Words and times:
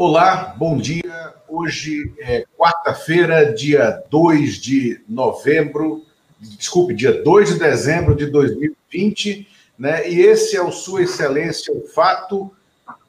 Olá, 0.00 0.54
bom 0.56 0.76
dia. 0.76 1.34
Hoje 1.48 2.14
é 2.20 2.44
quarta-feira, 2.56 3.52
dia 3.52 4.00
2 4.08 4.54
de 4.54 5.00
novembro, 5.08 6.04
desculpe, 6.38 6.94
dia 6.94 7.20
2 7.20 7.54
de 7.54 7.58
dezembro 7.58 8.14
de 8.14 8.26
2020, 8.26 9.48
né? 9.76 10.08
E 10.08 10.20
esse 10.20 10.56
é 10.56 10.62
o 10.62 10.70
Sua 10.70 11.02
Excelência 11.02 11.74
o 11.74 11.84
Fato, 11.88 12.48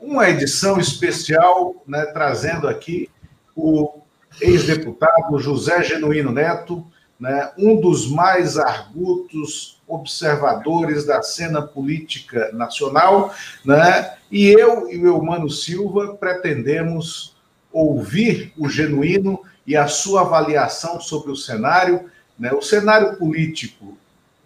uma 0.02 0.28
edição 0.32 0.80
especial, 0.80 1.76
né, 1.86 2.08
trazendo 2.08 2.68
aqui 2.68 3.08
o 3.56 4.00
ex-deputado 4.42 5.38
José 5.38 5.84
Genuíno 5.84 6.32
Neto, 6.32 6.84
né, 7.20 7.52
um 7.58 7.80
dos 7.80 8.10
mais 8.10 8.58
argutos 8.58 9.82
observadores 9.88 11.06
da 11.06 11.22
cena 11.22 11.62
política 11.62 12.52
nacional, 12.54 13.34
né, 13.66 14.14
e 14.32 14.48
eu 14.48 14.90
e 14.90 14.98
o 15.00 15.08
Eumano 15.08 15.50
Silva 15.50 16.16
pretendemos 16.16 17.36
ouvir 17.72 18.54
o 18.58 18.70
genuíno 18.70 19.42
e 19.66 19.76
a 19.76 19.88
sua 19.88 20.22
avaliação 20.22 21.02
sobre 21.02 21.32
o 21.32 21.36
cenário, 21.36 22.10
né, 22.38 22.54
o 22.54 22.62
cenário 22.62 23.18
político 23.18 23.98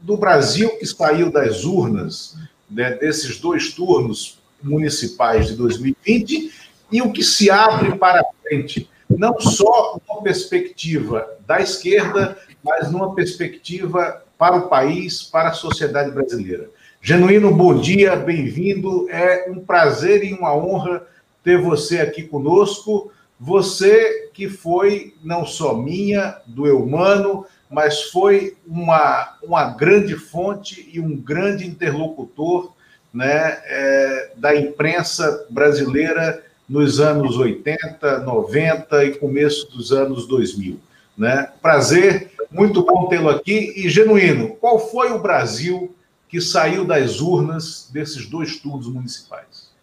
do 0.01 0.17
Brasil 0.17 0.77
que 0.77 0.85
saiu 0.85 1.31
das 1.31 1.63
urnas 1.63 2.37
né, 2.69 2.91
desses 2.95 3.39
dois 3.39 3.71
turnos 3.73 4.39
municipais 4.61 5.47
de 5.47 5.55
2020 5.55 6.51
e 6.91 7.01
o 7.01 7.11
que 7.11 7.23
se 7.23 7.49
abre 7.49 7.97
para 7.97 8.23
frente, 8.41 8.89
não 9.09 9.39
só 9.39 9.99
uma 10.07 10.21
perspectiva 10.21 11.27
da 11.45 11.61
esquerda, 11.61 12.37
mas 12.63 12.91
numa 12.91 13.13
perspectiva 13.13 14.23
para 14.37 14.55
o 14.55 14.69
país, 14.69 15.23
para 15.23 15.49
a 15.49 15.53
sociedade 15.53 16.11
brasileira. 16.11 16.69
Genuíno, 17.01 17.53
bom 17.53 17.75
dia, 17.75 18.15
bem-vindo. 18.15 19.09
É 19.09 19.49
um 19.49 19.59
prazer 19.59 20.23
e 20.23 20.33
uma 20.33 20.55
honra 20.55 21.05
ter 21.43 21.61
você 21.61 21.99
aqui 21.99 22.23
conosco. 22.23 23.11
Você 23.39 24.29
que 24.33 24.47
foi 24.47 25.13
não 25.21 25.45
só 25.45 25.75
minha, 25.75 26.37
do 26.47 26.65
Eumano, 26.65 27.45
mas 27.69 28.03
foi 28.03 28.55
uma, 28.65 29.37
uma 29.43 29.65
grande 29.71 30.15
fonte 30.15 30.89
e 30.93 30.99
um 30.99 31.17
grande 31.17 31.67
interlocutor 31.67 32.71
né, 33.13 33.59
é, 33.65 34.31
da 34.37 34.55
imprensa 34.55 35.45
brasileira 35.49 36.43
nos 36.69 36.99
anos 36.99 37.37
80, 37.37 38.19
90 38.19 39.05
e 39.05 39.15
começo 39.15 39.69
dos 39.71 39.91
anos 39.91 40.27
2000. 40.27 40.79
Né? 41.17 41.49
Prazer, 41.61 42.31
muito 42.53 42.85
bom 42.85 43.07
tê-lo 43.07 43.29
aqui. 43.29 43.73
E, 43.75 43.89
Genuíno, 43.89 44.55
qual 44.55 44.79
foi 44.79 45.11
o 45.11 45.19
Brasil 45.19 45.93
que 46.29 46.39
saiu 46.39 46.85
das 46.85 47.19
urnas 47.19 47.89
desses 47.91 48.27
dois 48.27 48.57
turnos 48.57 48.87
municipais? 48.87 49.73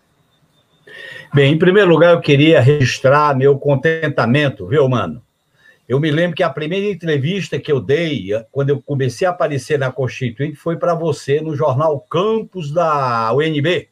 Bem, 1.34 1.52
em 1.52 1.58
primeiro 1.58 1.90
lugar, 1.90 2.14
eu 2.14 2.20
queria 2.20 2.60
registrar 2.60 3.36
meu 3.36 3.58
contentamento, 3.58 4.66
viu, 4.66 4.88
mano? 4.88 5.22
Eu 5.88 5.98
me 5.98 6.10
lembro 6.10 6.36
que 6.36 6.42
a 6.42 6.50
primeira 6.50 6.86
entrevista 6.86 7.58
que 7.58 7.70
eu 7.70 7.80
dei, 7.80 8.28
quando 8.52 8.70
eu 8.70 8.80
comecei 8.80 9.26
a 9.26 9.30
aparecer 9.30 9.78
na 9.78 9.90
Constituinte, 9.90 10.56
foi 10.56 10.76
para 10.76 10.94
você 10.94 11.40
no 11.40 11.56
jornal 11.56 12.00
Campos 12.00 12.70
da 12.70 13.32
UNB. 13.34 13.88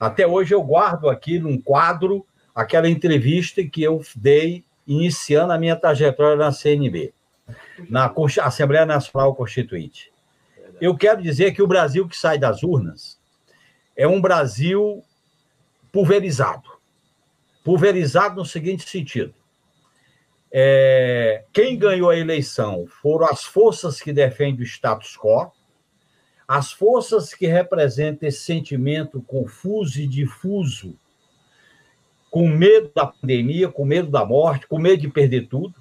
Até 0.00 0.26
hoje 0.26 0.54
eu 0.54 0.62
guardo 0.62 1.08
aqui 1.08 1.38
num 1.38 1.60
quadro 1.60 2.24
aquela 2.54 2.88
entrevista 2.88 3.62
que 3.62 3.82
eu 3.82 4.00
dei 4.16 4.64
iniciando 4.86 5.52
a 5.52 5.58
minha 5.58 5.76
trajetória 5.76 6.36
na 6.36 6.50
CNB, 6.50 7.12
na 7.88 8.12
Assembleia 8.42 8.86
Nacional 8.86 9.34
Constituinte. 9.34 10.12
Eu 10.80 10.96
quero 10.96 11.22
dizer 11.22 11.52
que 11.52 11.62
o 11.62 11.66
Brasil 11.66 12.08
que 12.08 12.16
sai 12.16 12.38
das 12.38 12.62
urnas 12.62 13.20
é 13.96 14.06
um 14.06 14.20
Brasil 14.20 15.02
pulverizado. 15.92 16.70
Pulverizado 17.62 18.36
no 18.36 18.44
seguinte 18.44 18.88
sentido: 18.88 19.34
é, 20.50 21.44
quem 21.52 21.78
ganhou 21.78 22.10
a 22.10 22.16
eleição 22.16 22.86
foram 22.86 23.26
as 23.26 23.44
forças 23.44 24.00
que 24.00 24.12
defendem 24.12 24.60
o 24.60 24.66
status 24.66 25.16
quo, 25.16 25.52
as 26.48 26.72
forças 26.72 27.32
que 27.32 27.46
representam 27.46 28.28
esse 28.28 28.40
sentimento 28.40 29.22
confuso 29.22 30.00
e 30.00 30.06
difuso 30.06 30.98
com 32.30 32.48
medo 32.48 32.90
da 32.94 33.06
pandemia, 33.06 33.70
com 33.70 33.84
medo 33.84 34.10
da 34.10 34.24
morte, 34.24 34.66
com 34.66 34.78
medo 34.78 35.02
de 35.02 35.08
perder 35.08 35.48
tudo. 35.48 35.74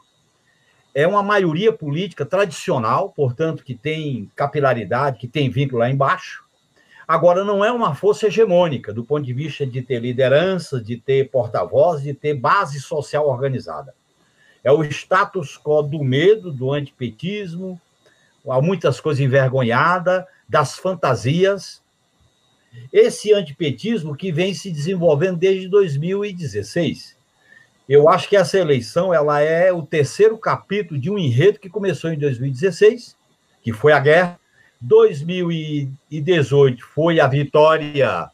É 0.94 1.08
uma 1.08 1.24
maioria 1.24 1.72
política 1.72 2.26
tradicional, 2.26 3.10
portanto, 3.10 3.64
que 3.64 3.76
tem 3.76 4.30
capilaridade, 4.36 5.18
que 5.18 5.28
tem 5.28 5.50
vínculo 5.50 5.80
lá 5.80 5.90
embaixo. 5.90 6.44
Agora, 7.08 7.44
não 7.44 7.64
é 7.64 7.72
uma 7.72 7.96
força 7.96 8.28
hegemônica, 8.28 8.94
do 8.94 9.04
ponto 9.04 9.26
de 9.26 9.34
vista 9.34 9.66
de 9.66 9.82
ter 9.82 10.00
liderança, 10.00 10.82
de 10.82 10.98
ter 10.98 11.30
porta-voz, 11.30 12.02
de 12.02 12.14
ter 12.14 12.34
base 12.34 12.80
social 12.80 13.28
organizada. 13.28 13.94
É 14.64 14.72
o 14.72 14.84
status 14.84 15.58
quo 15.58 15.82
do 15.82 16.04
medo, 16.04 16.52
do 16.52 16.72
antipetismo, 16.72 17.80
há 18.48 18.62
muitas 18.62 19.00
coisas 19.00 19.22
envergonhadas, 19.22 20.26
das 20.48 20.78
fantasias, 20.78 21.82
esse 22.92 23.34
antipetismo 23.34 24.16
que 24.16 24.32
vem 24.32 24.54
se 24.54 24.72
desenvolvendo 24.72 25.38
desde 25.38 25.68
2016. 25.68 27.16
Eu 27.92 28.08
acho 28.08 28.30
que 28.30 28.38
essa 28.38 28.58
eleição 28.58 29.14
ela 29.14 29.42
é 29.42 29.70
o 29.70 29.82
terceiro 29.82 30.38
capítulo 30.38 30.98
de 30.98 31.12
um 31.12 31.18
enredo 31.18 31.60
que 31.60 31.68
começou 31.68 32.10
em 32.10 32.18
2016, 32.18 33.18
que 33.62 33.74
foi 33.74 33.92
a 33.92 34.00
guerra. 34.00 34.40
2018 34.80 36.86
foi 36.86 37.20
a 37.20 37.28
vitória 37.28 38.32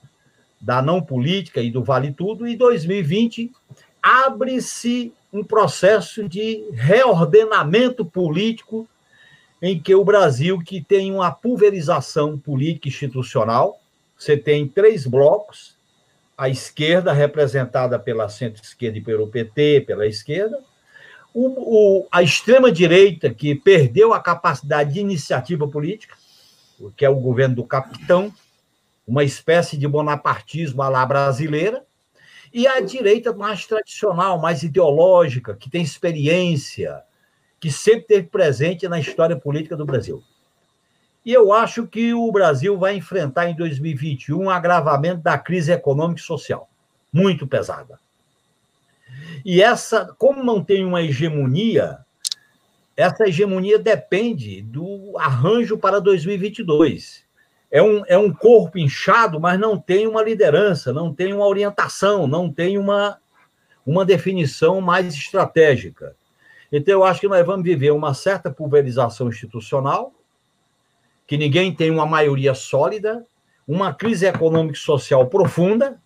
da 0.62 0.80
não 0.80 1.02
política 1.02 1.60
e 1.60 1.72
do 1.72 1.84
vale 1.84 2.12
tudo, 2.12 2.48
e 2.48 2.56
2020 2.56 3.52
abre-se 4.00 5.12
um 5.34 5.44
processo 5.44 6.30
de 6.30 6.64
reordenamento 6.74 8.06
político 8.06 8.88
em 9.60 9.80
que 9.80 9.96
o 9.96 10.06
Brasil, 10.06 10.60
que 10.60 10.84
tem 10.84 11.12
uma 11.12 11.32
pulverização 11.32 12.38
política 12.38 12.90
institucional, 12.90 13.80
você 14.16 14.38
tem 14.38 14.68
três 14.68 15.08
blocos, 15.08 15.76
a 16.38 16.48
esquerda, 16.48 17.12
representada 17.12 17.98
pela 17.98 18.30
centro-esquerda 18.30 19.00
e 19.00 19.02
pelo 19.02 19.28
PT, 19.28 19.82
pela 19.88 20.06
esquerda, 20.06 20.60
o, 21.34 22.02
o, 22.02 22.08
a 22.12 22.22
extrema-direita, 22.22 23.34
que 23.34 23.56
perdeu 23.56 24.14
a 24.14 24.20
capacidade 24.20 24.94
de 24.94 25.00
iniciativa 25.00 25.68
política, 25.68 26.16
que 26.96 27.04
é 27.04 27.10
o 27.10 27.20
governo 27.20 27.56
do 27.56 27.66
capitão, 27.66 28.32
uma 29.06 29.24
espécie 29.24 29.78
de 29.78 29.88
bonapartismo 29.88 30.82
à 30.82 30.90
la 30.90 31.06
brasileira, 31.06 31.84
e 32.54 32.68
a 32.68 32.80
direita 32.80 33.34
mais 33.34 33.66
tradicional, 33.66 34.40
mais 34.40 34.64
ideológica, 34.64 35.56
que 35.56 35.70
tem 35.70 35.82
experiência, 35.82 37.04
que 37.60 37.72
sempre 37.72 38.02
esteve 38.02 38.28
presente 38.28 38.88
na 38.88 39.00
história 39.00 39.36
política 39.36 39.76
do 39.76 39.86
Brasil. 39.86 40.24
E 41.28 41.34
eu 41.34 41.52
acho 41.52 41.86
que 41.86 42.14
o 42.14 42.32
Brasil 42.32 42.78
vai 42.78 42.96
enfrentar 42.96 43.50
em 43.50 43.54
2021 43.54 44.44
um 44.44 44.50
agravamento 44.50 45.20
da 45.20 45.38
crise 45.38 45.74
econômica 45.74 46.22
e 46.22 46.24
social, 46.24 46.70
muito 47.12 47.46
pesada. 47.46 48.00
E 49.44 49.62
essa, 49.62 50.16
como 50.18 50.42
não 50.42 50.64
tem 50.64 50.86
uma 50.86 51.02
hegemonia, 51.02 51.98
essa 52.96 53.28
hegemonia 53.28 53.78
depende 53.78 54.62
do 54.62 55.18
arranjo 55.20 55.78
para 55.78 56.00
2022. 56.00 57.26
É 57.70 57.84
um, 57.84 58.04
é 58.08 58.18
um 58.18 58.34
corpo 58.34 58.78
inchado, 58.78 59.38
mas 59.38 59.60
não 59.60 59.78
tem 59.78 60.08
uma 60.08 60.24
liderança, 60.24 60.94
não 60.94 61.14
tem 61.14 61.34
uma 61.34 61.46
orientação, 61.46 62.26
não 62.26 62.50
tem 62.50 62.78
uma, 62.78 63.20
uma 63.86 64.06
definição 64.06 64.80
mais 64.80 65.14
estratégica. 65.14 66.16
Então, 66.72 66.94
eu 66.94 67.04
acho 67.04 67.20
que 67.20 67.28
nós 67.28 67.46
vamos 67.46 67.66
viver 67.66 67.92
uma 67.92 68.14
certa 68.14 68.50
pulverização 68.50 69.28
institucional, 69.28 70.14
que 71.28 71.38
ninguém 71.38 71.76
tem 71.76 71.92
uma 71.92 72.06
maioria 72.06 72.56
sólida, 72.56 73.24
uma 73.68 73.94
crise 73.94 74.26
econômica 74.26 74.78
e 74.78 74.82
social 74.82 75.28
profunda, 75.28 76.02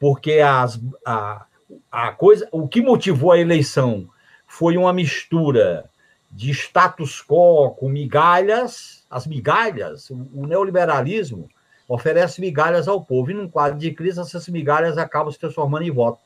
porque 0.00 0.40
as, 0.40 0.80
a, 1.06 1.46
a 1.90 2.10
coisa, 2.10 2.48
o 2.50 2.66
que 2.66 2.82
motivou 2.82 3.30
a 3.30 3.38
eleição 3.38 4.08
foi 4.48 4.76
uma 4.76 4.92
mistura 4.92 5.88
de 6.28 6.50
status 6.50 7.22
quo 7.22 7.70
com 7.70 7.88
migalhas, 7.88 9.04
as 9.08 9.28
migalhas, 9.28 10.10
o, 10.10 10.28
o 10.34 10.46
neoliberalismo 10.46 11.48
oferece 11.86 12.40
migalhas 12.40 12.88
ao 12.88 13.04
povo, 13.04 13.30
e 13.30 13.34
num 13.34 13.48
quadro 13.48 13.78
de 13.78 13.92
crise, 13.92 14.18
essas 14.18 14.48
migalhas 14.48 14.98
acabam 14.98 15.30
se 15.30 15.38
transformando 15.38 15.84
em 15.84 15.90
voto. 15.90 16.18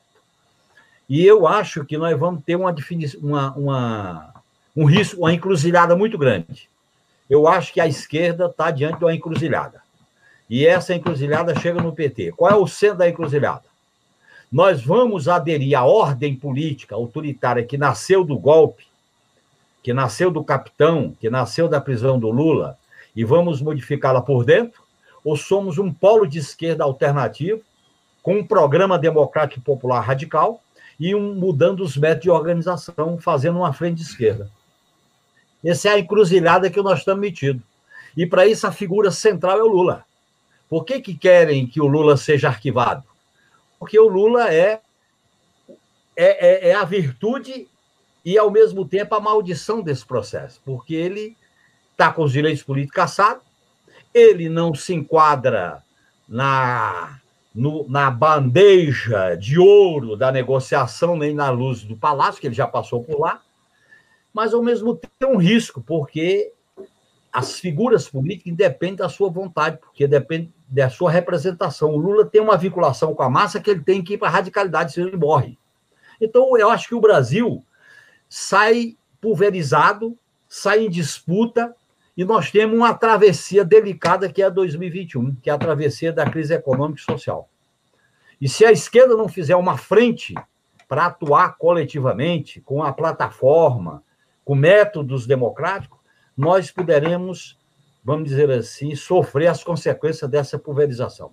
E 1.07 1.23
eu 1.23 1.45
acho 1.45 1.85
que 1.85 1.97
nós 1.97 2.17
vamos 2.17 2.43
ter 2.43 2.55
uma, 2.55 2.73
uma, 3.21 3.55
uma, 3.55 4.33
um 4.75 4.85
risco, 4.85 5.19
uma 5.19 5.33
encruzilhada 5.33 5.95
muito 5.95 6.17
grande 6.17 6.67
eu 7.29 7.47
acho 7.47 7.73
que 7.73 7.81
a 7.81 7.87
esquerda 7.87 8.45
está 8.45 8.71
diante 8.71 8.99
de 8.99 9.05
uma 9.05 9.13
encruzilhada. 9.13 9.81
E 10.49 10.65
essa 10.65 10.95
encruzilhada 10.95 11.59
chega 11.59 11.81
no 11.81 11.93
PT. 11.93 12.31
Qual 12.31 12.51
é 12.51 12.55
o 12.55 12.67
centro 12.67 12.99
da 12.99 13.09
encruzilhada? 13.09 13.65
Nós 14.51 14.81
vamos 14.81 15.27
aderir 15.27 15.77
à 15.77 15.83
ordem 15.83 16.33
política 16.33 16.95
autoritária 16.95 17.65
que 17.65 17.77
nasceu 17.77 18.23
do 18.23 18.39
golpe, 18.39 18.85
que 19.83 19.93
nasceu 19.93 20.31
do 20.31 20.43
capitão, 20.43 21.13
que 21.19 21.29
nasceu 21.29 21.67
da 21.67 21.81
prisão 21.81 22.17
do 22.17 22.29
Lula, 22.29 22.77
e 23.13 23.25
vamos 23.25 23.61
modificá-la 23.61 24.21
por 24.21 24.45
dentro? 24.45 24.81
Ou 25.23 25.35
somos 25.35 25.77
um 25.77 25.91
polo 25.91 26.25
de 26.25 26.39
esquerda 26.39 26.85
alternativo, 26.85 27.61
com 28.23 28.35
um 28.35 28.45
programa 28.45 28.97
democrático 28.97 29.61
popular 29.61 30.01
radical 30.01 30.61
e 30.99 31.13
um, 31.13 31.35
mudando 31.35 31.81
os 31.81 31.97
métodos 31.97 32.23
de 32.23 32.29
organização, 32.29 33.17
fazendo 33.17 33.57
uma 33.59 33.73
frente 33.73 33.97
de 33.97 34.03
esquerda. 34.03 34.49
Essa 35.67 35.89
é 35.89 35.91
a 35.93 35.99
encruzilhada 35.99 36.69
que 36.69 36.81
nós 36.81 36.99
estamos 36.99 37.19
metidos. 37.19 37.61
E 38.15 38.25
para 38.25 38.47
isso 38.47 38.65
a 38.65 38.71
figura 38.71 39.11
central 39.11 39.59
é 39.59 39.63
o 39.63 39.67
Lula. 39.67 40.05
Por 40.69 40.85
que, 40.85 41.01
que 41.01 41.13
querem 41.13 41.67
que 41.67 41.81
o 41.81 41.87
Lula 41.87 42.15
seja 42.15 42.47
arquivado? 42.47 43.03
Porque 43.77 43.99
o 43.99 44.07
Lula 44.07 44.51
é, 44.51 44.79
é, 46.15 46.67
é, 46.67 46.69
é 46.69 46.73
a 46.73 46.85
virtude 46.85 47.67
e, 48.23 48.37
ao 48.37 48.49
mesmo 48.49 48.85
tempo, 48.85 49.13
a 49.13 49.19
maldição 49.19 49.81
desse 49.81 50.05
processo, 50.05 50.61
porque 50.63 50.95
ele 50.95 51.35
está 51.91 52.11
com 52.11 52.23
os 52.23 52.31
direitos 52.31 52.63
políticos 52.63 52.95
caçados, 52.95 53.43
ele 54.13 54.49
não 54.49 54.73
se 54.73 54.93
enquadra 54.93 55.83
na, 56.27 57.19
no, 57.53 57.87
na 57.89 58.09
bandeja 58.09 59.35
de 59.35 59.59
ouro 59.59 60.15
da 60.15 60.31
negociação, 60.31 61.17
nem 61.17 61.33
na 61.33 61.49
luz 61.49 61.83
do 61.83 61.95
palácio, 61.95 62.39
que 62.39 62.47
ele 62.47 62.55
já 62.55 62.67
passou 62.67 63.03
por 63.03 63.19
lá, 63.19 63.41
mas, 64.37 64.53
ao 64.53 64.61
mesmo 64.61 64.95
tempo, 64.95 65.15
é 65.19 65.25
um 65.25 65.37
risco, 65.37 65.81
porque 65.81 66.53
as 67.33 67.59
figuras 67.59 68.07
políticas 68.07 68.53
independem 68.53 68.97
da 68.97 69.09
sua 69.09 69.31
vontade, 69.31 69.77
porque 69.77 70.07
depende 70.07 70.53
da 70.67 70.91
sua 70.91 71.09
representação. 71.09 71.89
O 71.89 71.97
Lula 71.97 72.23
tem 72.23 72.39
uma 72.39 72.55
vinculação 72.55 73.15
com 73.15 73.23
a 73.23 73.31
massa 73.31 73.59
que 73.59 73.71
ele 73.71 73.81
tem 73.81 74.03
que 74.03 74.13
ir 74.13 74.19
para 74.19 74.27
a 74.27 74.31
radicalidade, 74.31 74.93
senão 74.93 75.07
ele 75.07 75.17
morre. 75.17 75.57
Então, 76.21 76.55
eu 76.55 76.69
acho 76.69 76.87
que 76.87 76.93
o 76.93 77.01
Brasil 77.01 77.65
sai 78.29 78.95
pulverizado, 79.19 80.15
sai 80.47 80.85
em 80.85 80.89
disputa, 80.89 81.75
e 82.15 82.23
nós 82.23 82.51
temos 82.51 82.77
uma 82.77 82.93
travessia 82.93 83.65
delicada 83.65 84.31
que 84.31 84.43
é 84.43 84.45
a 84.45 84.49
2021, 84.49 85.33
que 85.41 85.49
é 85.49 85.53
a 85.53 85.57
travessia 85.57 86.13
da 86.13 86.29
crise 86.29 86.53
econômica 86.53 87.01
e 87.01 87.11
social. 87.11 87.49
E 88.39 88.47
se 88.47 88.63
a 88.63 88.71
esquerda 88.71 89.17
não 89.17 89.27
fizer 89.27 89.55
uma 89.55 89.79
frente 89.79 90.35
para 90.87 91.07
atuar 91.07 91.57
coletivamente, 91.57 92.61
com 92.61 92.83
a 92.83 92.93
plataforma, 92.93 94.05
com 94.47 94.55
métodos 94.55 95.27
democráticos, 95.27 95.99
nós 96.37 96.71
poderemos, 96.71 97.59
vamos 98.01 98.29
dizer 98.29 98.49
assim, 98.49 98.95
sofrer 98.95 99.47
as 99.47 99.61
consequências 99.61 100.31
dessa 100.31 100.57
pulverização. 100.57 101.29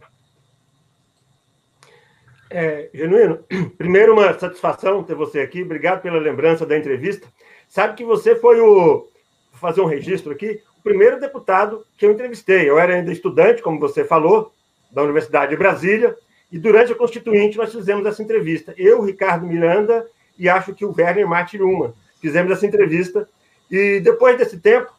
É, 2.50 2.90
Genuíno, 2.92 3.38
primeiro 3.78 4.14
uma 4.14 4.36
satisfação 4.36 5.04
ter 5.04 5.14
você 5.14 5.38
aqui, 5.38 5.62
obrigado 5.62 6.02
pela 6.02 6.18
lembrança 6.18 6.66
da 6.66 6.76
entrevista. 6.76 7.28
Sabe 7.68 7.94
que 7.94 8.04
você 8.04 8.34
foi 8.34 8.58
o, 8.58 9.06
vou 9.52 9.60
fazer 9.60 9.80
um 9.80 9.86
registro 9.86 10.32
aqui, 10.32 10.60
primeiro 10.82 11.20
deputado 11.20 11.86
que 11.96 12.04
eu 12.04 12.10
entrevistei. 12.10 12.68
Eu 12.68 12.80
era 12.80 12.96
ainda 12.96 13.12
estudante, 13.12 13.62
como 13.62 13.78
você 13.78 14.04
falou, 14.04 14.52
da 14.90 15.04
Universidade 15.04 15.52
de 15.52 15.56
Brasília, 15.56 16.16
e 16.50 16.58
durante 16.58 16.90
a 16.90 16.96
Constituinte 16.96 17.58
nós 17.58 17.72
fizemos 17.72 18.04
essa 18.06 18.20
entrevista. 18.20 18.74
Eu, 18.76 19.00
Ricardo 19.04 19.46
Miranda, 19.46 20.04
e 20.36 20.48
acho 20.48 20.74
que 20.74 20.84
o 20.84 20.92
Werner 20.92 21.28
Matiruma. 21.28 21.94
Fizemos 22.24 22.50
essa 22.52 22.66
entrevista. 22.66 23.28
E 23.70 24.00
depois 24.00 24.38
desse 24.38 24.58
tempo, 24.58 24.90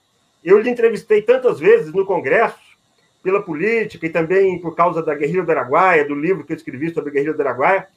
eu 0.43 0.59
lhe 0.59 0.69
entrevistei 0.69 1.23
tantas 1.23 1.59
vezes 1.59 1.91
no 1.91 2.05
Congresso, 2.05 2.59
pela 3.23 3.41
política 3.41 4.05
e 4.05 4.11
também 4.11 4.59
por 4.59 4.75
causa 4.75 5.01
da 5.01 5.15
Guerrilha 5.15 5.41
do 5.41 5.49
Araguaia, 5.49 6.07
do 6.07 6.13
livro 6.13 6.43
que 6.43 6.53
eu 6.53 6.55
escrevi 6.55 6.93
sobre 6.93 7.09
a 7.09 7.13
Guerrilha 7.13 7.33
do 7.33 7.41
Araguaia, 7.41 7.87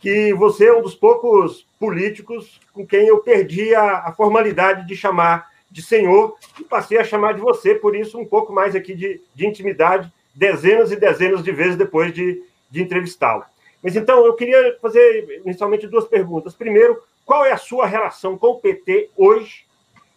que 0.00 0.32
você 0.32 0.68
é 0.68 0.72
um 0.72 0.80
dos 0.80 0.94
poucos 0.94 1.68
políticos 1.78 2.58
com 2.72 2.86
quem 2.86 3.06
eu 3.06 3.18
perdi 3.18 3.74
a, 3.74 3.98
a 3.98 4.12
formalidade 4.12 4.88
de 4.88 4.96
chamar 4.96 5.50
de 5.70 5.82
senhor 5.82 6.34
e 6.58 6.64
passei 6.64 6.96
a 6.96 7.04
chamar 7.04 7.34
de 7.34 7.42
você, 7.42 7.74
por 7.74 7.94
isso 7.94 8.18
um 8.18 8.24
pouco 8.24 8.50
mais 8.50 8.74
aqui 8.74 8.94
de, 8.94 9.20
de 9.34 9.46
intimidade, 9.46 10.10
dezenas 10.34 10.90
e 10.90 10.96
dezenas 10.96 11.44
de 11.44 11.52
vezes 11.52 11.76
depois 11.76 12.14
de, 12.14 12.42
de 12.70 12.80
entrevistá-lo. 12.80 13.44
Mas 13.82 13.94
então, 13.94 14.24
eu 14.24 14.32
queria 14.32 14.78
fazer 14.80 15.42
inicialmente 15.44 15.86
duas 15.86 16.06
perguntas. 16.06 16.54
Primeiro, 16.54 16.98
qual 17.30 17.44
é 17.44 17.52
a 17.52 17.56
sua 17.56 17.86
relação 17.86 18.36
com 18.36 18.48
o 18.48 18.58
PT 18.58 19.10
hoje? 19.16 19.64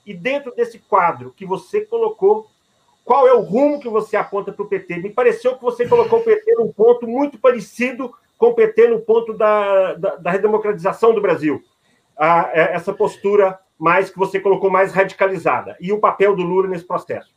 E 0.04 0.16
dentro 0.16 0.52
desse 0.56 0.80
quadro 0.80 1.32
que 1.32 1.46
você 1.46 1.82
colocou, 1.82 2.50
qual 3.06 3.28
é 3.28 3.34
o 3.34 3.42
rumo 3.42 3.80
que 3.80 3.88
você 3.88 4.18
aponta 4.18 4.52
para 4.52 4.66
o 4.66 4.68
PT? 4.68 4.98
Me 4.98 5.12
pareceu 5.12 5.56
que 5.56 5.62
você 5.62 5.88
colocou 5.88 6.22
o 6.22 6.24
PT 6.24 6.56
num 6.56 6.72
ponto 6.72 7.08
muito 7.08 7.38
parecido 7.38 8.12
com 8.36 8.48
o 8.48 8.56
PT 8.56 8.88
no 8.88 9.00
ponto 9.00 9.32
da, 9.38 9.94
da, 9.94 10.16
da 10.16 10.32
redemocratização 10.32 11.14
do 11.14 11.22
Brasil. 11.22 11.64
Ah, 12.18 12.50
essa 12.52 12.92
postura 12.92 13.60
mais 13.78 14.10
que 14.10 14.18
você 14.18 14.40
colocou 14.40 14.72
mais 14.72 14.92
radicalizada. 14.92 15.78
E 15.80 15.94
o 15.94 16.00
papel 16.00 16.36
do 16.36 16.42
Lula 16.42 16.68
nesse 16.68 16.84
processo? 16.84 17.32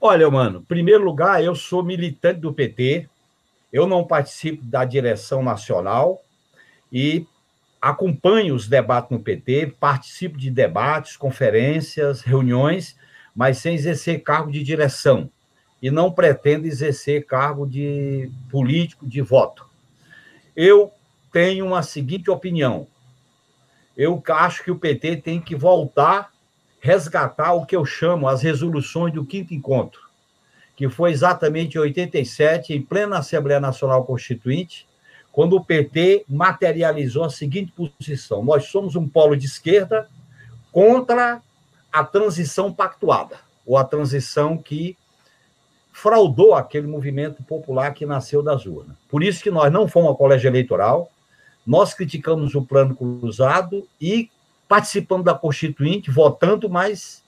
Olha, 0.00 0.30
mano, 0.30 0.60
em 0.60 0.64
primeiro 0.64 1.02
lugar, 1.02 1.42
eu 1.42 1.56
sou 1.56 1.82
militante 1.82 2.38
do 2.38 2.54
PT, 2.54 3.08
eu 3.72 3.84
não 3.84 4.06
participo 4.06 4.62
da 4.64 4.84
direção 4.84 5.42
nacional 5.42 6.22
e 6.92 7.26
acompanho 7.80 8.54
os 8.54 8.68
debates 8.68 9.10
no 9.10 9.20
PT, 9.20 9.74
participo 9.78 10.36
de 10.36 10.50
debates, 10.50 11.16
conferências, 11.16 12.22
reuniões, 12.22 12.96
mas 13.34 13.58
sem 13.58 13.74
exercer 13.74 14.22
cargo 14.22 14.50
de 14.50 14.62
direção. 14.62 15.30
E 15.80 15.90
não 15.90 16.10
pretendo 16.10 16.66
exercer 16.66 17.24
cargo 17.24 17.64
de 17.64 18.30
político 18.50 19.06
de 19.06 19.22
voto. 19.22 19.64
Eu 20.56 20.90
tenho 21.32 21.64
uma 21.64 21.84
seguinte 21.84 22.28
opinião: 22.28 22.88
eu 23.96 24.20
acho 24.30 24.64
que 24.64 24.72
o 24.72 24.78
PT 24.78 25.18
tem 25.18 25.40
que 25.40 25.54
voltar, 25.54 26.32
resgatar 26.80 27.52
o 27.52 27.64
que 27.64 27.76
eu 27.76 27.84
chamo 27.84 28.26
as 28.26 28.42
resoluções 28.42 29.14
do 29.14 29.24
quinto 29.24 29.54
encontro, 29.54 30.00
que 30.74 30.88
foi 30.88 31.12
exatamente 31.12 31.76
em 31.76 31.80
87, 31.80 32.74
em 32.74 32.82
plena 32.82 33.18
Assembleia 33.18 33.60
Nacional 33.60 34.04
Constituinte, 34.04 34.87
quando 35.38 35.52
o 35.52 35.64
PT 35.64 36.24
materializou 36.28 37.22
a 37.22 37.30
seguinte 37.30 37.70
posição: 37.70 38.44
nós 38.44 38.64
somos 38.64 38.96
um 38.96 39.08
polo 39.08 39.36
de 39.36 39.46
esquerda 39.46 40.08
contra 40.72 41.40
a 41.92 42.02
transição 42.02 42.72
pactuada, 42.72 43.38
ou 43.64 43.76
a 43.76 43.84
transição 43.84 44.58
que 44.58 44.98
fraudou 45.92 46.56
aquele 46.56 46.88
movimento 46.88 47.40
popular 47.44 47.94
que 47.94 48.04
nasceu 48.04 48.42
das 48.42 48.66
urnas. 48.66 48.96
Por 49.08 49.22
isso 49.22 49.40
que 49.40 49.48
nós 49.48 49.72
não 49.72 49.86
fomos 49.86 50.08
ao 50.08 50.16
colégio 50.16 50.48
eleitoral, 50.48 51.08
nós 51.64 51.94
criticamos 51.94 52.56
o 52.56 52.62
plano 52.62 52.96
cruzado 52.96 53.86
e 54.00 54.28
participamos 54.66 55.24
da 55.24 55.34
Constituinte, 55.34 56.10
votando, 56.10 56.68
mas 56.68 57.22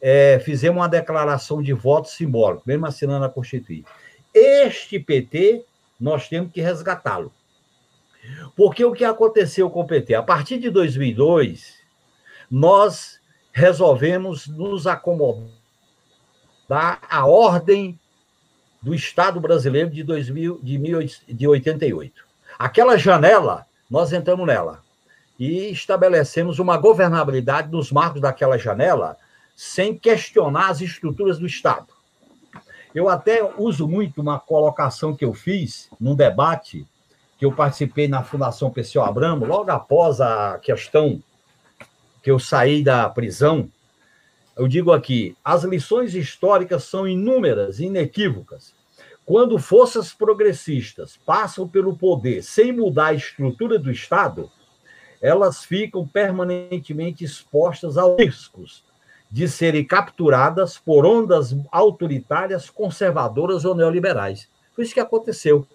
é, 0.00 0.38
fizemos 0.44 0.80
uma 0.80 0.88
declaração 0.88 1.60
de 1.60 1.72
voto 1.72 2.10
simbólico, 2.10 2.62
mesmo 2.64 2.86
assinando 2.86 3.24
a 3.24 3.28
Constituinte. 3.28 3.88
Este 4.32 5.00
PT, 5.00 5.64
nós 5.98 6.28
temos 6.28 6.52
que 6.52 6.60
resgatá-lo. 6.60 7.32
Porque 8.56 8.84
o 8.84 8.92
que 8.92 9.04
aconteceu 9.04 9.70
com 9.70 9.80
o 9.80 9.86
PT? 9.86 10.14
A 10.14 10.22
partir 10.22 10.58
de 10.58 10.70
2002, 10.70 11.78
nós 12.50 13.20
resolvemos 13.52 14.46
nos 14.46 14.86
acomodar 14.86 15.50
à 17.08 17.26
ordem 17.26 17.98
do 18.82 18.94
Estado 18.94 19.40
brasileiro 19.40 19.90
de, 19.90 20.02
2000, 20.02 20.60
de, 20.62 20.78
18, 20.78 21.20
de 21.28 21.46
88. 21.46 22.24
Aquela 22.58 22.96
janela 22.96 23.66
nós 23.90 24.12
entramos 24.12 24.46
nela 24.46 24.82
e 25.38 25.70
estabelecemos 25.70 26.58
uma 26.58 26.76
governabilidade 26.76 27.70
nos 27.70 27.90
marcos 27.90 28.20
daquela 28.20 28.58
janela 28.58 29.16
sem 29.56 29.96
questionar 29.96 30.70
as 30.70 30.80
estruturas 30.80 31.38
do 31.38 31.46
Estado. 31.46 31.88
Eu 32.94 33.08
até 33.08 33.42
uso 33.56 33.86
muito 33.86 34.20
uma 34.20 34.38
colocação 34.38 35.14
que 35.14 35.24
eu 35.24 35.32
fiz 35.32 35.88
num 35.98 36.14
debate 36.14 36.86
que 37.40 37.46
eu 37.46 37.50
participei 37.50 38.06
na 38.06 38.22
Fundação 38.22 38.70
Pessoal 38.70 39.06
Abramo, 39.06 39.46
logo 39.46 39.70
após 39.70 40.20
a 40.20 40.58
questão 40.58 41.22
que 42.22 42.30
eu 42.30 42.38
saí 42.38 42.84
da 42.84 43.08
prisão. 43.08 43.66
Eu 44.54 44.68
digo 44.68 44.92
aqui: 44.92 45.34
as 45.42 45.64
lições 45.64 46.14
históricas 46.14 46.84
são 46.84 47.08
inúmeras, 47.08 47.80
inequívocas. 47.80 48.74
Quando 49.24 49.58
forças 49.58 50.12
progressistas 50.12 51.16
passam 51.24 51.66
pelo 51.66 51.96
poder 51.96 52.42
sem 52.42 52.72
mudar 52.72 53.06
a 53.06 53.14
estrutura 53.14 53.78
do 53.78 53.90
Estado, 53.90 54.50
elas 55.22 55.64
ficam 55.64 56.06
permanentemente 56.06 57.24
expostas 57.24 57.96
a 57.96 58.04
riscos 58.16 58.84
de 59.30 59.48
serem 59.48 59.82
capturadas 59.82 60.76
por 60.76 61.06
ondas 61.06 61.56
autoritárias, 61.72 62.68
conservadoras 62.68 63.64
ou 63.64 63.74
neoliberais. 63.74 64.46
Foi 64.74 64.84
isso 64.84 64.92
que 64.92 65.00
aconteceu. 65.00 65.66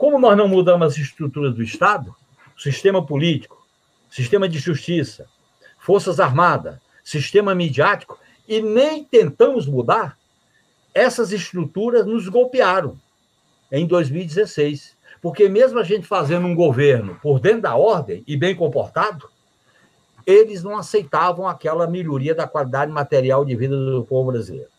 Como 0.00 0.18
nós 0.18 0.34
não 0.34 0.48
mudamos 0.48 0.86
as 0.86 0.96
estruturas 0.96 1.54
do 1.54 1.62
Estado, 1.62 2.16
sistema 2.56 3.04
político, 3.04 3.62
sistema 4.08 4.48
de 4.48 4.58
justiça, 4.58 5.26
forças 5.78 6.18
armadas, 6.18 6.78
sistema 7.04 7.54
midiático, 7.54 8.18
e 8.48 8.62
nem 8.62 9.04
tentamos 9.04 9.66
mudar, 9.66 10.16
essas 10.94 11.32
estruturas 11.32 12.06
nos 12.06 12.26
golpearam 12.28 12.98
em 13.70 13.86
2016. 13.86 14.96
Porque 15.20 15.50
mesmo 15.50 15.78
a 15.78 15.84
gente 15.84 16.06
fazendo 16.06 16.46
um 16.46 16.54
governo 16.54 17.20
por 17.22 17.38
dentro 17.38 17.60
da 17.60 17.76
ordem 17.76 18.24
e 18.26 18.38
bem 18.38 18.56
comportado, 18.56 19.28
eles 20.26 20.62
não 20.62 20.78
aceitavam 20.78 21.46
aquela 21.46 21.86
melhoria 21.86 22.34
da 22.34 22.48
qualidade 22.48 22.90
material 22.90 23.44
de 23.44 23.54
vida 23.54 23.76
do 23.76 24.02
povo 24.06 24.32
brasileiro. 24.32 24.70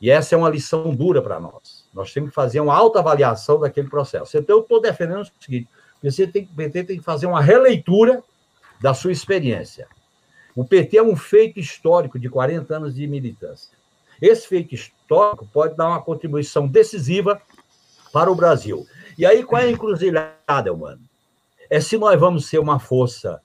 E 0.00 0.10
essa 0.10 0.34
é 0.34 0.38
uma 0.38 0.50
lição 0.50 0.92
dura 0.92 1.22
para 1.22 1.38
nós. 1.38 1.85
Nós 1.96 2.12
temos 2.12 2.28
que 2.28 2.34
fazer 2.34 2.60
uma 2.60 2.74
autoavaliação 2.74 3.58
daquele 3.58 3.88
processo. 3.88 4.36
Então, 4.36 4.56
eu 4.56 4.62
estou 4.62 4.82
defendendo 4.82 5.22
o 5.22 5.42
seguinte: 5.42 5.66
você 6.02 6.26
tem, 6.26 6.42
o 6.44 6.54
PT 6.54 6.84
tem 6.84 6.98
que 6.98 7.02
fazer 7.02 7.24
uma 7.26 7.40
releitura 7.40 8.22
da 8.82 8.92
sua 8.92 9.10
experiência. 9.10 9.88
O 10.54 10.62
PT 10.62 10.98
é 10.98 11.02
um 11.02 11.16
feito 11.16 11.58
histórico 11.58 12.18
de 12.18 12.28
40 12.28 12.76
anos 12.76 12.94
de 12.94 13.06
militância. 13.06 13.74
Esse 14.20 14.46
feito 14.46 14.74
histórico 14.74 15.48
pode 15.50 15.74
dar 15.74 15.88
uma 15.88 16.02
contribuição 16.02 16.68
decisiva 16.68 17.40
para 18.12 18.30
o 18.30 18.34
Brasil. 18.34 18.86
E 19.16 19.24
aí, 19.24 19.42
qual 19.42 19.62
é 19.62 19.64
a 19.64 19.70
encruzilhada, 19.70 20.76
mano? 20.76 21.00
É 21.70 21.80
se 21.80 21.96
nós 21.96 22.20
vamos 22.20 22.46
ser 22.46 22.58
uma 22.58 22.78
força 22.78 23.40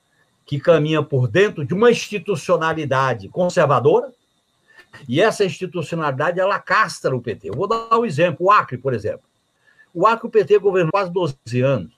que 0.46 0.60
caminha 0.60 1.02
por 1.02 1.30
dentro 1.30 1.66
de 1.66 1.74
uma 1.74 1.90
institucionalidade 1.90 3.30
conservadora, 3.30 4.12
e 5.08 5.22
essa 5.22 5.46
institucionalidade, 5.46 6.40
ela 6.40 6.60
castra 6.60 7.16
o 7.16 7.22
PT. 7.22 7.50
Eu 7.50 7.56
vou 7.56 7.68
dar 7.68 7.98
um 7.98 8.06
exemplo, 8.06 8.48
o 8.48 8.52
Acre, 8.52 8.78
por 8.78 8.94
exemplo. 8.94 9.24
O 9.94 10.08
Acre, 10.08 10.28
o 10.28 10.32
PT 10.32 10.60
governou 10.60 10.92
quase 10.92 11.12
12 11.12 11.36
anos, 11.62 11.92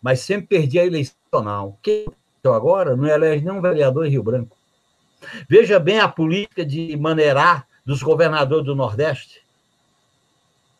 mas 0.00 0.20
sempre 0.20 0.46
perdia 0.46 0.82
a 0.82 0.86
eleição. 0.86 1.76
Quem 1.82 2.06
agora 2.44 2.96
não 2.96 3.06
elege 3.06 3.44
nenhum 3.44 3.60
vereador 3.60 4.06
em 4.06 4.10
Rio 4.10 4.22
Branco. 4.22 4.56
Veja 5.48 5.78
bem 5.78 6.00
a 6.00 6.08
política 6.08 6.64
de 6.64 6.96
maneirar 6.96 7.66
dos 7.84 8.02
governadores 8.02 8.64
do 8.64 8.74
Nordeste. 8.74 9.42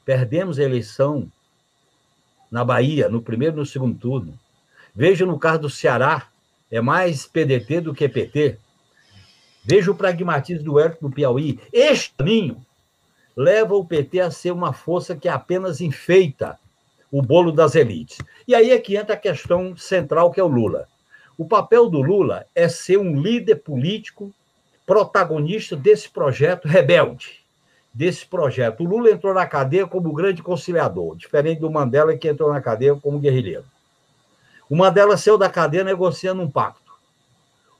Perdemos 0.04 0.58
a 0.58 0.62
eleição 0.62 1.30
na 2.50 2.64
Bahia, 2.64 3.08
no 3.08 3.20
primeiro 3.20 3.56
e 3.56 3.58
no 3.58 3.66
segundo 3.66 3.98
turno. 3.98 4.38
Veja 4.94 5.26
no 5.26 5.38
caso 5.38 5.60
do 5.60 5.70
Ceará, 5.70 6.28
é 6.70 6.80
mais 6.80 7.26
PDT 7.26 7.82
do 7.82 7.94
que 7.94 8.08
PT. 8.08 8.58
Veja 9.64 9.90
o 9.90 9.94
pragmatismo 9.94 10.64
do 10.64 10.78
Hércules 10.78 11.00
do 11.00 11.14
Piauí. 11.14 11.60
Este 11.72 12.14
caminho 12.16 12.64
leva 13.36 13.74
o 13.74 13.84
PT 13.84 14.20
a 14.20 14.30
ser 14.30 14.50
uma 14.50 14.72
força 14.72 15.16
que 15.16 15.28
apenas 15.28 15.80
enfeita 15.80 16.58
o 17.10 17.20
bolo 17.20 17.52
das 17.52 17.74
elites. 17.74 18.18
E 18.46 18.54
aí 18.54 18.70
é 18.70 18.78
que 18.78 18.96
entra 18.96 19.14
a 19.14 19.18
questão 19.18 19.76
central, 19.76 20.30
que 20.30 20.40
é 20.40 20.44
o 20.44 20.48
Lula. 20.48 20.86
O 21.36 21.44
papel 21.46 21.88
do 21.88 22.00
Lula 22.00 22.46
é 22.54 22.68
ser 22.68 22.98
um 22.98 23.20
líder 23.20 23.56
político 23.56 24.32
protagonista 24.86 25.76
desse 25.76 26.08
projeto 26.08 26.68
rebelde, 26.68 27.40
desse 27.92 28.26
projeto. 28.26 28.82
O 28.82 28.86
Lula 28.86 29.10
entrou 29.10 29.32
na 29.32 29.46
cadeia 29.46 29.86
como 29.86 30.12
grande 30.12 30.42
conciliador, 30.42 31.16
diferente 31.16 31.60
do 31.60 31.70
Mandela, 31.70 32.16
que 32.16 32.28
entrou 32.28 32.52
na 32.52 32.60
cadeia 32.60 32.94
como 32.94 33.18
guerrilheiro. 33.18 33.64
O 34.68 34.76
Mandela 34.76 35.16
saiu 35.16 35.38
da 35.38 35.48
cadeia 35.48 35.82
negociando 35.82 36.42
um 36.42 36.50
pacto. 36.50 36.92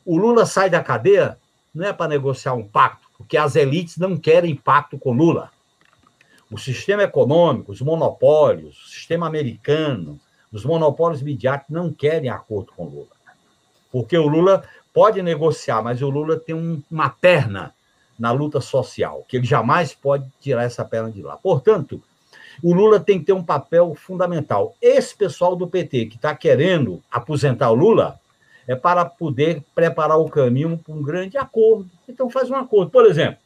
O 0.05 0.17
Lula 0.17 0.47
sai 0.47 0.71
da 0.71 0.83
cadeia 0.83 1.37
não 1.75 1.87
é 1.87 1.93
para 1.93 2.09
negociar 2.09 2.55
um 2.55 2.67
pacto, 2.67 3.09
porque 3.17 3.37
as 3.37 3.57
elites 3.57 3.97
não 3.97 4.17
querem 4.17 4.55
pacto 4.55 4.99
com 4.99 5.13
Lula. 5.13 5.51
O 6.51 6.59
sistema 6.59 7.03
econômico, 7.03 7.71
os 7.71 7.81
monopólios, 7.81 8.77
o 8.85 8.89
sistema 8.89 9.27
americano, 9.27 10.19
os 10.53 10.65
monopólios 10.65 11.23
midiáticos 11.23 11.73
não 11.73 11.93
querem 11.93 12.29
acordo 12.29 12.73
com 12.77 12.85
Lula. 12.85 13.09
Porque 13.93 14.19
o 14.19 14.27
Lula 14.27 14.65
pode 14.93 15.23
negociar, 15.23 15.83
mas 15.83 16.03
o 16.03 16.11
Lula 16.11 16.39
tem 16.39 16.55
um, 16.55 16.83
uma 16.91 17.09
perna 17.09 17.73
na 18.19 18.33
luta 18.33 18.61
social, 18.61 19.25
que 19.27 19.37
ele 19.37 19.47
jamais 19.47 19.95
pode 19.95 20.27
tirar 20.41 20.65
essa 20.65 20.85
perna 20.85 21.11
de 21.11 21.23
lá. 21.23 21.37
Portanto, 21.37 22.03
o 22.63 22.75
Lula 22.75 23.01
tem 23.01 23.19
que 23.19 23.27
ter 23.27 23.33
um 23.33 23.43
papel 23.43 23.95
fundamental. 23.95 24.75
Esse 24.83 25.17
pessoal 25.17 25.57
do 25.57 25.67
PT 25.67 26.07
que 26.07 26.17
está 26.17 26.35
querendo 26.35 27.03
aposentar 27.11 27.71
o 27.71 27.75
Lula 27.75 28.21
é 28.67 28.75
para 28.75 29.05
poder 29.05 29.63
preparar 29.75 30.19
o 30.19 30.29
caminho 30.29 30.79
para 30.79 30.95
um 30.95 31.03
grande 31.03 31.37
acordo. 31.37 31.89
Então, 32.09 32.31
faz 32.31 32.51
um 32.51 32.57
acordo. 32.57 32.91
Por 32.91 33.07
exemplo, 33.07 33.39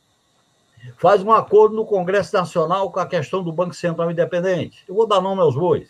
faz 0.98 1.22
um 1.22 1.32
acordo 1.32 1.74
no 1.74 1.84
Congresso 1.84 2.34
Nacional 2.34 2.90
com 2.90 3.00
a 3.00 3.06
questão 3.06 3.42
do 3.42 3.52
Banco 3.52 3.74
Central 3.74 4.10
Independente. 4.10 4.84
Eu 4.88 4.94
vou 4.94 5.06
dar 5.06 5.20
nome 5.20 5.40
aos 5.40 5.54
bois. 5.54 5.88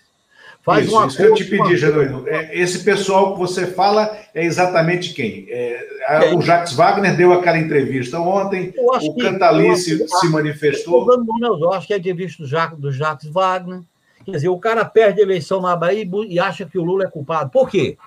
Faz 0.64 0.86
isso, 0.86 0.98
um 0.98 1.06
isso 1.06 1.16
que 1.18 1.22
eu 1.22 1.34
te 1.34 1.44
pedi, 1.44 1.76
Genuíno. 1.76 2.26
É, 2.26 2.58
esse 2.58 2.82
pessoal 2.82 3.34
que 3.34 3.38
você 3.38 3.66
fala 3.66 4.16
é 4.34 4.42
exatamente 4.42 5.12
quem? 5.12 5.46
É, 5.50 6.34
o 6.34 6.40
Jacques 6.40 6.72
Wagner 6.72 7.14
deu 7.14 7.34
aquela 7.34 7.58
entrevista 7.58 8.18
ontem, 8.18 8.72
o 8.78 9.16
Cantalice 9.16 10.08
se 10.08 10.28
manifestou. 10.28 11.00
Estou 11.00 11.16
dando 11.16 11.26
nome 11.26 11.46
aos 11.46 11.58
bois, 11.58 11.76
acho 11.76 11.86
que 11.86 11.92
é 11.92 11.98
entrevista 11.98 12.42
do 12.42 12.48
Jacques, 12.48 12.78
do 12.78 12.90
Jacques 12.90 13.28
Wagner. 13.28 13.80
Quer 14.24 14.30
dizer, 14.30 14.48
o 14.48 14.58
cara 14.58 14.86
perde 14.86 15.20
a 15.20 15.22
eleição 15.22 15.60
na 15.60 15.76
Bahia 15.76 16.08
e 16.26 16.40
acha 16.40 16.64
que 16.64 16.78
o 16.78 16.82
Lula 16.82 17.04
é 17.04 17.08
culpado. 17.08 17.50
Por 17.50 17.68
quê? 17.68 17.98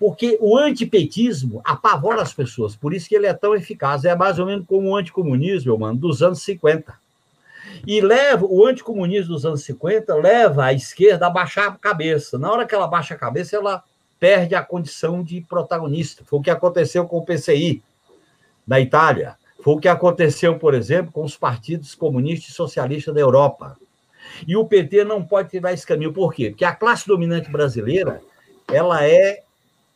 Porque 0.00 0.38
o 0.40 0.56
antipetismo 0.56 1.60
apavora 1.62 2.22
as 2.22 2.32
pessoas, 2.32 2.74
por 2.74 2.94
isso 2.94 3.06
que 3.06 3.14
ele 3.14 3.26
é 3.26 3.34
tão 3.34 3.54
eficaz. 3.54 4.02
É 4.06 4.16
mais 4.16 4.38
ou 4.38 4.46
menos 4.46 4.66
como 4.66 4.88
o 4.88 4.96
anticomunismo, 4.96 5.78
mano, 5.78 5.98
dos 5.98 6.22
anos 6.22 6.40
50. 6.42 6.98
E 7.86 8.00
leva 8.00 8.46
o 8.46 8.64
anticomunismo 8.64 9.34
dos 9.34 9.44
anos 9.44 9.62
50 9.62 10.14
leva 10.14 10.64
a 10.64 10.72
esquerda 10.72 11.26
a 11.26 11.30
baixar 11.30 11.68
a 11.68 11.72
cabeça. 11.72 12.38
Na 12.38 12.50
hora 12.50 12.66
que 12.66 12.74
ela 12.74 12.86
baixa 12.86 13.12
a 13.12 13.18
cabeça, 13.18 13.56
ela 13.56 13.84
perde 14.18 14.54
a 14.54 14.62
condição 14.62 15.22
de 15.22 15.42
protagonista. 15.42 16.24
Foi 16.24 16.38
o 16.38 16.42
que 16.42 16.50
aconteceu 16.50 17.04
com 17.06 17.18
o 17.18 17.24
PCI 17.26 17.82
da 18.66 18.80
Itália. 18.80 19.36
Foi 19.62 19.74
o 19.74 19.78
que 19.78 19.88
aconteceu, 19.88 20.58
por 20.58 20.72
exemplo, 20.72 21.12
com 21.12 21.24
os 21.24 21.36
partidos 21.36 21.94
comunistas 21.94 22.48
e 22.48 22.54
socialistas 22.54 23.14
da 23.14 23.20
Europa. 23.20 23.76
E 24.48 24.56
o 24.56 24.64
PT 24.64 25.04
não 25.04 25.22
pode 25.22 25.50
tirar 25.50 25.74
esse 25.74 25.86
caminho. 25.86 26.10
Por 26.10 26.32
quê? 26.32 26.48
Porque 26.48 26.64
a 26.64 26.74
classe 26.74 27.06
dominante 27.06 27.50
brasileira 27.50 28.22
ela 28.66 29.04
é 29.04 29.42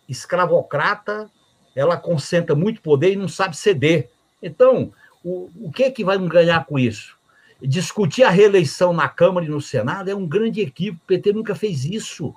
escravocrata, 0.08 1.30
ela 1.74 1.96
concentra 1.96 2.54
muito 2.54 2.80
poder 2.80 3.12
e 3.12 3.16
não 3.16 3.28
sabe 3.28 3.56
ceder. 3.56 4.10
Então, 4.42 4.92
o, 5.24 5.50
o 5.60 5.72
que, 5.72 5.84
é 5.84 5.90
que 5.90 6.04
vai 6.04 6.18
ganhar 6.18 6.64
com 6.66 6.78
isso? 6.78 7.16
Discutir 7.60 8.24
a 8.24 8.30
reeleição 8.30 8.92
na 8.92 9.08
Câmara 9.08 9.46
e 9.46 9.48
no 9.48 9.60
Senado 9.60 10.10
é 10.10 10.14
um 10.14 10.26
grande 10.26 10.60
equívoco. 10.60 11.02
O 11.04 11.06
PT 11.06 11.32
nunca 11.32 11.54
fez 11.54 11.84
isso. 11.84 12.34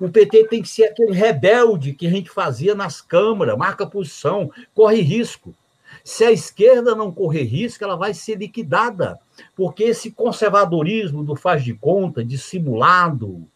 O 0.00 0.08
PT 0.08 0.44
tem 0.44 0.62
que 0.62 0.68
ser 0.68 0.84
aquele 0.84 1.12
rebelde 1.12 1.92
que 1.92 2.06
a 2.06 2.10
gente 2.10 2.30
fazia 2.30 2.74
nas 2.74 3.00
câmaras, 3.00 3.58
marca 3.58 3.84
posição, 3.84 4.50
corre 4.72 5.00
risco. 5.00 5.54
Se 6.04 6.24
a 6.24 6.30
esquerda 6.30 6.94
não 6.94 7.10
correr 7.10 7.42
risco, 7.42 7.82
ela 7.82 7.96
vai 7.96 8.14
ser 8.14 8.36
liquidada, 8.36 9.18
porque 9.56 9.84
esse 9.84 10.12
conservadorismo 10.12 11.24
do 11.24 11.34
faz 11.34 11.64
de 11.64 11.74
conta, 11.74 12.24
dissimulado, 12.24 13.46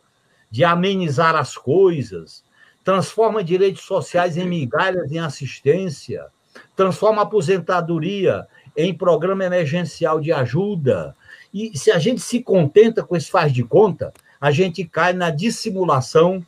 de 0.51 0.65
amenizar 0.65 1.37
as 1.37 1.57
coisas, 1.57 2.45
transforma 2.85 3.45
direitos 3.45 3.85
sociais 3.85 4.37
em 4.37 4.47
migalhas 4.47 5.11
em 5.13 5.19
assistência, 5.19 6.27
transforma 6.75 7.23
aposentadoria 7.23 8.47
em 8.77 8.93
programa 8.95 9.45
emergencial 9.45 10.21
de 10.21 10.33
ajuda. 10.33 11.15
E 11.53 11.77
se 11.77 11.91
a 11.91 11.99
gente 11.99 12.21
se 12.21 12.43
contenta 12.43 13.03
com 13.03 13.17
esse 13.17 13.31
faz 13.31 13.53
de 13.53 13.63
conta, 13.63 14.13
a 14.41 14.51
gente 14.51 14.85
cai 14.85 15.13
na 15.13 15.31
dissimulação 15.31 16.45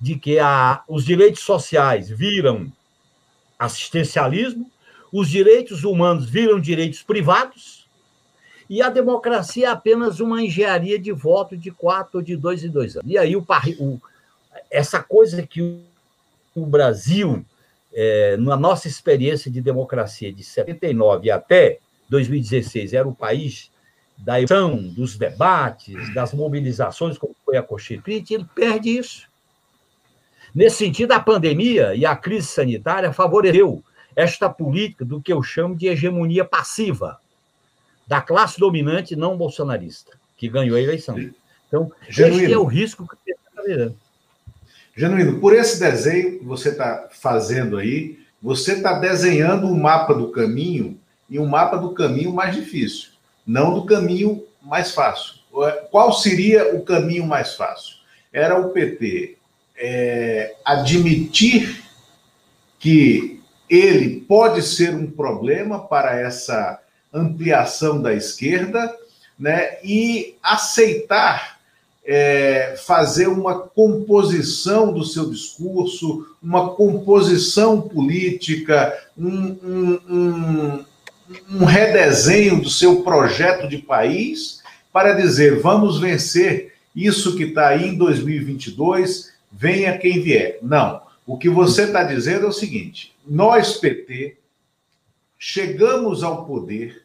de 0.00 0.16
que 0.16 0.38
a, 0.38 0.82
os 0.88 1.04
direitos 1.04 1.42
sociais 1.42 2.08
viram 2.08 2.72
assistencialismo, 3.58 4.70
os 5.12 5.28
direitos 5.28 5.84
humanos 5.84 6.28
viram 6.28 6.60
direitos 6.60 7.02
privados, 7.02 7.88
e 8.70 8.82
a 8.82 8.90
democracia 8.90 9.68
é 9.68 9.70
apenas 9.70 10.20
uma 10.20 10.42
engenharia 10.42 10.98
de 10.98 11.10
voto 11.10 11.56
de 11.56 11.70
quatro 11.70 12.18
ou 12.18 12.22
de 12.22 12.36
dois 12.36 12.62
em 12.62 12.68
dois 12.68 12.96
anos. 12.96 13.10
E 13.10 13.16
aí 13.16 13.34
o, 13.34 13.44
o, 13.80 14.00
essa 14.70 15.02
coisa 15.02 15.46
que 15.46 15.82
o 16.54 16.66
Brasil, 16.66 17.44
é, 17.92 18.36
na 18.36 18.56
nossa 18.56 18.88
experiência 18.88 19.50
de 19.50 19.60
democracia 19.60 20.32
de 20.32 20.42
79 20.42 21.30
até 21.30 21.78
2016, 22.08 22.92
era 22.92 23.06
o 23.06 23.14
país 23.14 23.70
da 24.16 24.40
emoção, 24.40 24.76
dos 24.76 25.16
debates, 25.16 26.12
das 26.12 26.34
mobilizações, 26.34 27.16
como 27.16 27.36
foi 27.44 27.56
a 27.56 27.62
Constituinte, 27.62 28.34
ele 28.34 28.46
perde 28.54 28.98
isso. 28.98 29.28
Nesse 30.54 30.78
sentido, 30.78 31.12
a 31.12 31.20
pandemia 31.20 31.94
e 31.94 32.04
a 32.04 32.16
crise 32.16 32.48
sanitária 32.48 33.12
favoreceu 33.12 33.82
esta 34.16 34.50
política 34.50 35.04
do 35.04 35.22
que 35.22 35.32
eu 35.32 35.42
chamo 35.42 35.76
de 35.76 35.86
hegemonia 35.86 36.44
passiva 36.44 37.20
da 38.06 38.20
classe 38.20 38.58
dominante 38.58 39.14
não 39.14 39.36
bolsonarista, 39.36 40.18
que 40.36 40.48
ganhou 40.48 40.76
a 40.76 40.80
eleição. 40.80 41.16
Então, 41.68 41.92
Genuíno. 42.08 42.42
esse 42.42 42.52
é 42.52 42.58
o 42.58 42.64
risco 42.64 43.06
que 43.06 43.30
está 43.30 43.62
virando. 43.62 43.96
Genuíno, 44.98 45.38
por 45.38 45.54
esse 45.54 45.78
desenho 45.78 46.40
que 46.40 46.44
você 46.44 46.70
está 46.70 47.06
fazendo 47.12 47.76
aí, 47.76 48.18
você 48.42 48.72
está 48.72 48.98
desenhando 48.98 49.68
um 49.68 49.78
mapa 49.78 50.12
do 50.12 50.32
caminho 50.32 50.98
e 51.30 51.38
um 51.38 51.46
mapa 51.46 51.76
do 51.78 51.94
caminho 51.94 52.32
mais 52.32 52.56
difícil, 52.56 53.10
não 53.46 53.72
do 53.74 53.86
caminho 53.86 54.44
mais 54.60 54.90
fácil. 54.90 55.34
Qual 55.92 56.12
seria 56.12 56.74
o 56.74 56.82
caminho 56.82 57.24
mais 57.24 57.54
fácil? 57.54 57.94
Era 58.32 58.58
o 58.58 58.70
PT 58.70 59.36
é, 59.76 60.56
admitir 60.64 61.84
que 62.80 63.40
ele 63.70 64.22
pode 64.22 64.62
ser 64.62 64.92
um 64.96 65.08
problema 65.08 65.86
para 65.86 66.18
essa 66.18 66.80
ampliação 67.14 68.02
da 68.02 68.12
esquerda, 68.12 68.92
né, 69.38 69.78
e 69.84 70.36
aceitar 70.42 71.57
é, 72.10 72.74
fazer 72.86 73.28
uma 73.28 73.58
composição 73.58 74.94
do 74.94 75.04
seu 75.04 75.28
discurso, 75.28 76.26
uma 76.42 76.70
composição 76.70 77.82
política, 77.82 78.98
um, 79.16 79.28
um, 79.62 80.00
um, 80.08 80.84
um 81.50 81.64
redesenho 81.66 82.62
do 82.62 82.70
seu 82.70 83.02
projeto 83.02 83.68
de 83.68 83.76
país 83.76 84.62
para 84.90 85.12
dizer 85.12 85.60
vamos 85.60 86.00
vencer 86.00 86.72
isso 86.96 87.36
que 87.36 87.44
está 87.44 87.68
aí 87.68 87.90
em 87.90 87.98
2022, 87.98 89.30
venha 89.52 89.98
quem 89.98 90.22
vier. 90.22 90.58
Não. 90.62 91.02
O 91.26 91.36
que 91.36 91.50
você 91.50 91.82
está 91.82 92.04
dizendo 92.04 92.46
é 92.46 92.48
o 92.48 92.52
seguinte: 92.52 93.14
nós, 93.26 93.76
PT, 93.76 94.38
chegamos 95.38 96.22
ao 96.22 96.46
poder 96.46 97.02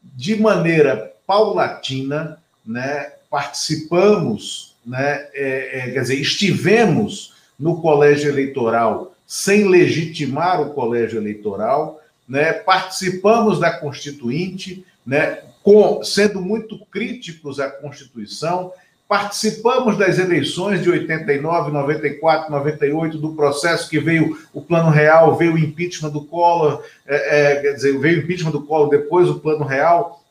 de 0.00 0.36
maneira 0.36 1.12
paulatina, 1.26 2.38
né? 2.64 3.14
Participamos, 3.34 4.76
né? 4.86 5.26
É, 5.34 5.78
é, 5.78 5.90
quer 5.90 6.02
dizer, 6.02 6.20
estivemos 6.20 7.34
no 7.58 7.80
colégio 7.80 8.30
eleitoral 8.30 9.12
sem 9.26 9.66
legitimar 9.66 10.62
o 10.62 10.72
colégio 10.72 11.18
eleitoral, 11.18 12.00
né? 12.28 12.52
participamos 12.52 13.58
da 13.58 13.72
Constituinte, 13.72 14.86
né? 15.04 15.40
Com, 15.64 16.04
sendo 16.04 16.40
muito 16.40 16.78
críticos 16.86 17.58
à 17.58 17.68
Constituição, 17.68 18.70
participamos 19.08 19.98
das 19.98 20.20
eleições 20.20 20.80
de 20.80 20.88
89, 20.88 21.72
94, 21.72 22.52
98, 22.52 23.18
do 23.18 23.34
processo 23.34 23.90
que 23.90 23.98
veio 23.98 24.38
o 24.52 24.62
Plano 24.62 24.90
Real, 24.90 25.34
veio 25.34 25.54
o 25.54 25.58
impeachment 25.58 26.10
do 26.10 26.24
Collor, 26.24 26.84
é, 27.04 27.54
é, 27.54 27.60
quer 27.62 27.72
dizer, 27.72 27.98
veio 27.98 28.20
o 28.20 28.22
impeachment 28.22 28.52
do 28.52 28.62
Collor, 28.62 28.90
depois 28.90 29.28
o 29.28 29.40
Plano 29.40 29.64
Real, 29.64 30.22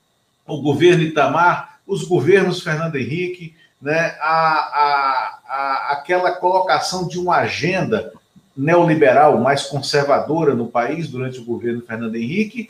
o 0.47 0.61
governo 0.61 1.03
Itamar, 1.03 1.72
os 1.85 2.03
governos 2.03 2.61
Fernando 2.61 2.95
Henrique, 2.95 3.55
né, 3.81 4.15
a, 4.21 4.29
a, 4.29 5.39
a, 5.47 5.91
aquela 5.91 6.31
colocação 6.31 7.07
de 7.07 7.19
uma 7.19 7.37
agenda 7.37 8.13
neoliberal 8.55 9.39
mais 9.39 9.63
conservadora 9.63 10.53
no 10.53 10.67
país 10.67 11.07
durante 11.07 11.39
o 11.39 11.45
governo 11.45 11.81
Fernando 11.81 12.15
Henrique 12.15 12.69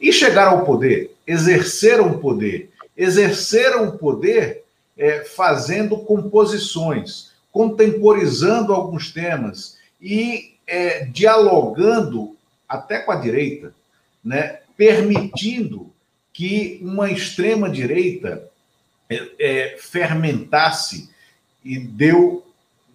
e 0.00 0.12
chegaram 0.12 0.58
ao 0.58 0.64
poder, 0.64 1.14
exerceram 1.26 2.08
o 2.08 2.18
poder, 2.18 2.70
exerceram 2.96 3.88
o 3.88 3.98
poder 3.98 4.64
é, 4.96 5.24
fazendo 5.24 5.96
composições, 5.98 7.32
contemporizando 7.50 8.72
alguns 8.72 9.12
temas 9.12 9.78
e 10.00 10.54
é, 10.66 11.04
dialogando 11.06 12.36
até 12.68 12.98
com 12.98 13.12
a 13.12 13.16
direita, 13.16 13.74
né, 14.22 14.60
permitindo 14.76 15.93
que 16.34 16.80
uma 16.82 17.10
extrema 17.10 17.70
direita 17.70 18.50
é, 19.08 19.30
é, 19.38 19.76
fermentasse 19.78 21.08
e 21.64 21.78
deu 21.78 22.44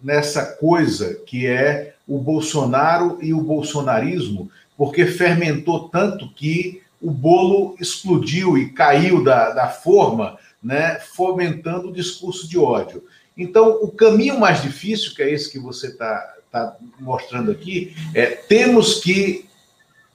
nessa 0.02 0.44
coisa 0.44 1.14
que 1.26 1.46
é 1.46 1.94
o 2.06 2.18
Bolsonaro 2.18 3.18
e 3.22 3.32
o 3.32 3.40
bolsonarismo, 3.40 4.50
porque 4.76 5.06
fermentou 5.06 5.88
tanto 5.88 6.32
que 6.34 6.82
o 7.00 7.10
bolo 7.10 7.76
explodiu 7.80 8.58
e 8.58 8.70
caiu 8.70 9.24
da, 9.24 9.50
da 9.50 9.68
forma, 9.68 10.38
né, 10.62 11.00
fomentando 11.00 11.88
o 11.88 11.92
discurso 11.92 12.46
de 12.46 12.58
ódio. 12.58 13.02
Então, 13.36 13.78
o 13.82 13.90
caminho 13.90 14.38
mais 14.38 14.60
difícil, 14.60 15.14
que 15.14 15.22
é 15.22 15.32
esse 15.32 15.50
que 15.50 15.58
você 15.58 15.86
está 15.86 16.34
tá 16.52 16.76
mostrando 16.98 17.50
aqui, 17.50 17.94
é 18.14 18.26
temos 18.26 19.00
que 19.00 19.46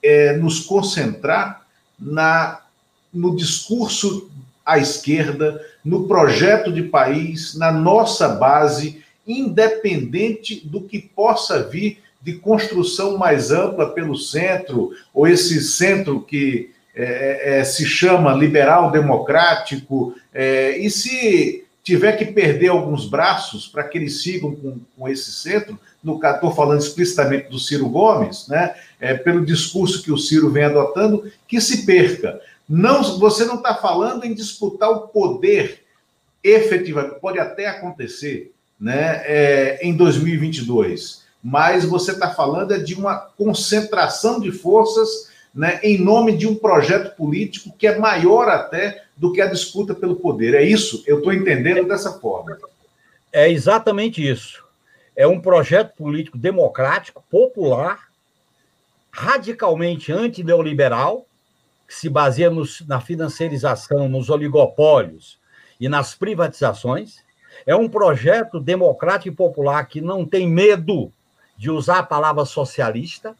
é, 0.03 0.37
nos 0.37 0.59
concentrar 0.59 1.65
na, 1.97 2.64
no 3.15 3.35
discurso 3.35 4.29
à 4.65 4.77
esquerda, 4.77 5.61
no 5.83 6.07
projeto 6.07 6.71
de 6.71 6.83
país, 6.83 7.55
na 7.55 7.71
nossa 7.71 8.27
base, 8.27 9.03
independente 9.27 10.67
do 10.67 10.81
que 10.81 10.99
possa 10.99 11.63
vir 11.63 11.99
de 12.21 12.33
construção 12.33 13.17
mais 13.17 13.51
ampla 13.51 13.91
pelo 13.91 14.15
centro, 14.15 14.91
ou 15.13 15.27
esse 15.27 15.61
centro 15.61 16.21
que 16.21 16.71
é, 16.95 17.59
é, 17.59 17.63
se 17.63 17.85
chama 17.85 18.33
liberal 18.33 18.89
democrático, 18.89 20.15
é, 20.33 20.77
e 20.77 20.89
se 20.89 21.65
tiver 21.83 22.13
que 22.13 22.25
perder 22.25 22.69
alguns 22.69 23.07
braços 23.07 23.67
para 23.67 23.83
que 23.83 23.99
eles 23.99 24.23
sigam 24.23 24.55
com, 24.55 24.79
com 24.97 25.07
esse 25.07 25.31
centro, 25.31 25.79
no 26.03 26.19
estou 26.23 26.51
falando 26.51 26.81
explicitamente 26.81 27.49
do 27.49 27.59
Ciro 27.59 27.87
Gomes, 27.87 28.47
né, 28.47 28.73
é, 28.99 29.13
pelo 29.13 29.45
discurso 29.45 30.01
que 30.01 30.11
o 30.11 30.17
Ciro 30.17 30.49
vem 30.49 30.63
adotando, 30.63 31.31
que 31.47 31.61
se 31.61 31.85
perca. 31.85 32.39
Não, 32.67 33.19
você 33.19 33.45
não 33.45 33.55
está 33.55 33.75
falando 33.75 34.25
em 34.25 34.33
disputar 34.33 34.89
o 34.89 35.07
poder 35.07 35.85
efetivamente, 36.43 37.19
pode 37.19 37.39
até 37.39 37.67
acontecer 37.67 38.53
né, 38.79 39.23
é, 39.25 39.79
em 39.81 39.95
2022, 39.95 41.23
mas 41.43 41.85
você 41.85 42.11
está 42.11 42.33
falando 42.33 42.73
é 42.73 42.77
de 42.77 42.93
uma 42.93 43.15
concentração 43.15 44.39
de 44.39 44.51
forças 44.51 45.29
né, 45.53 45.79
em 45.81 45.97
nome 45.97 46.37
de 46.37 46.45
um 46.45 46.53
projeto 46.53 47.15
político 47.15 47.73
que 47.77 47.87
é 47.87 47.97
maior 47.97 48.47
até 48.49 49.05
do 49.15 49.31
que 49.31 49.41
a 49.41 49.47
disputa 49.47 49.95
pelo 49.95 50.17
poder. 50.17 50.53
É 50.53 50.63
isso? 50.63 51.03
Eu 51.07 51.19
estou 51.19 51.33
entendendo 51.33 51.87
dessa 51.87 52.19
forma. 52.19 52.57
É 53.31 53.49
exatamente 53.49 54.27
isso. 54.27 54.63
É 55.15 55.25
um 55.25 55.39
projeto 55.39 55.95
político 55.95 56.37
democrático, 56.37 57.23
popular, 57.29 58.09
radicalmente 59.09 60.11
antineoliberal, 60.11 61.25
que 61.87 61.93
se 61.93 62.09
baseia 62.09 62.49
nos, 62.49 62.81
na 62.87 62.99
financiarização, 62.99 64.09
nos 64.09 64.29
oligopólios 64.29 65.39
e 65.79 65.87
nas 65.87 66.15
privatizações. 66.15 67.23
É 67.65 67.75
um 67.75 67.87
projeto 67.87 68.59
democrático 68.59 69.29
e 69.29 69.35
popular 69.35 69.85
que 69.85 70.01
não 70.01 70.25
tem 70.25 70.47
medo 70.47 71.11
de 71.57 71.69
usar 71.71 71.99
a 71.99 72.03
palavra 72.03 72.43
socialista, 72.45 73.35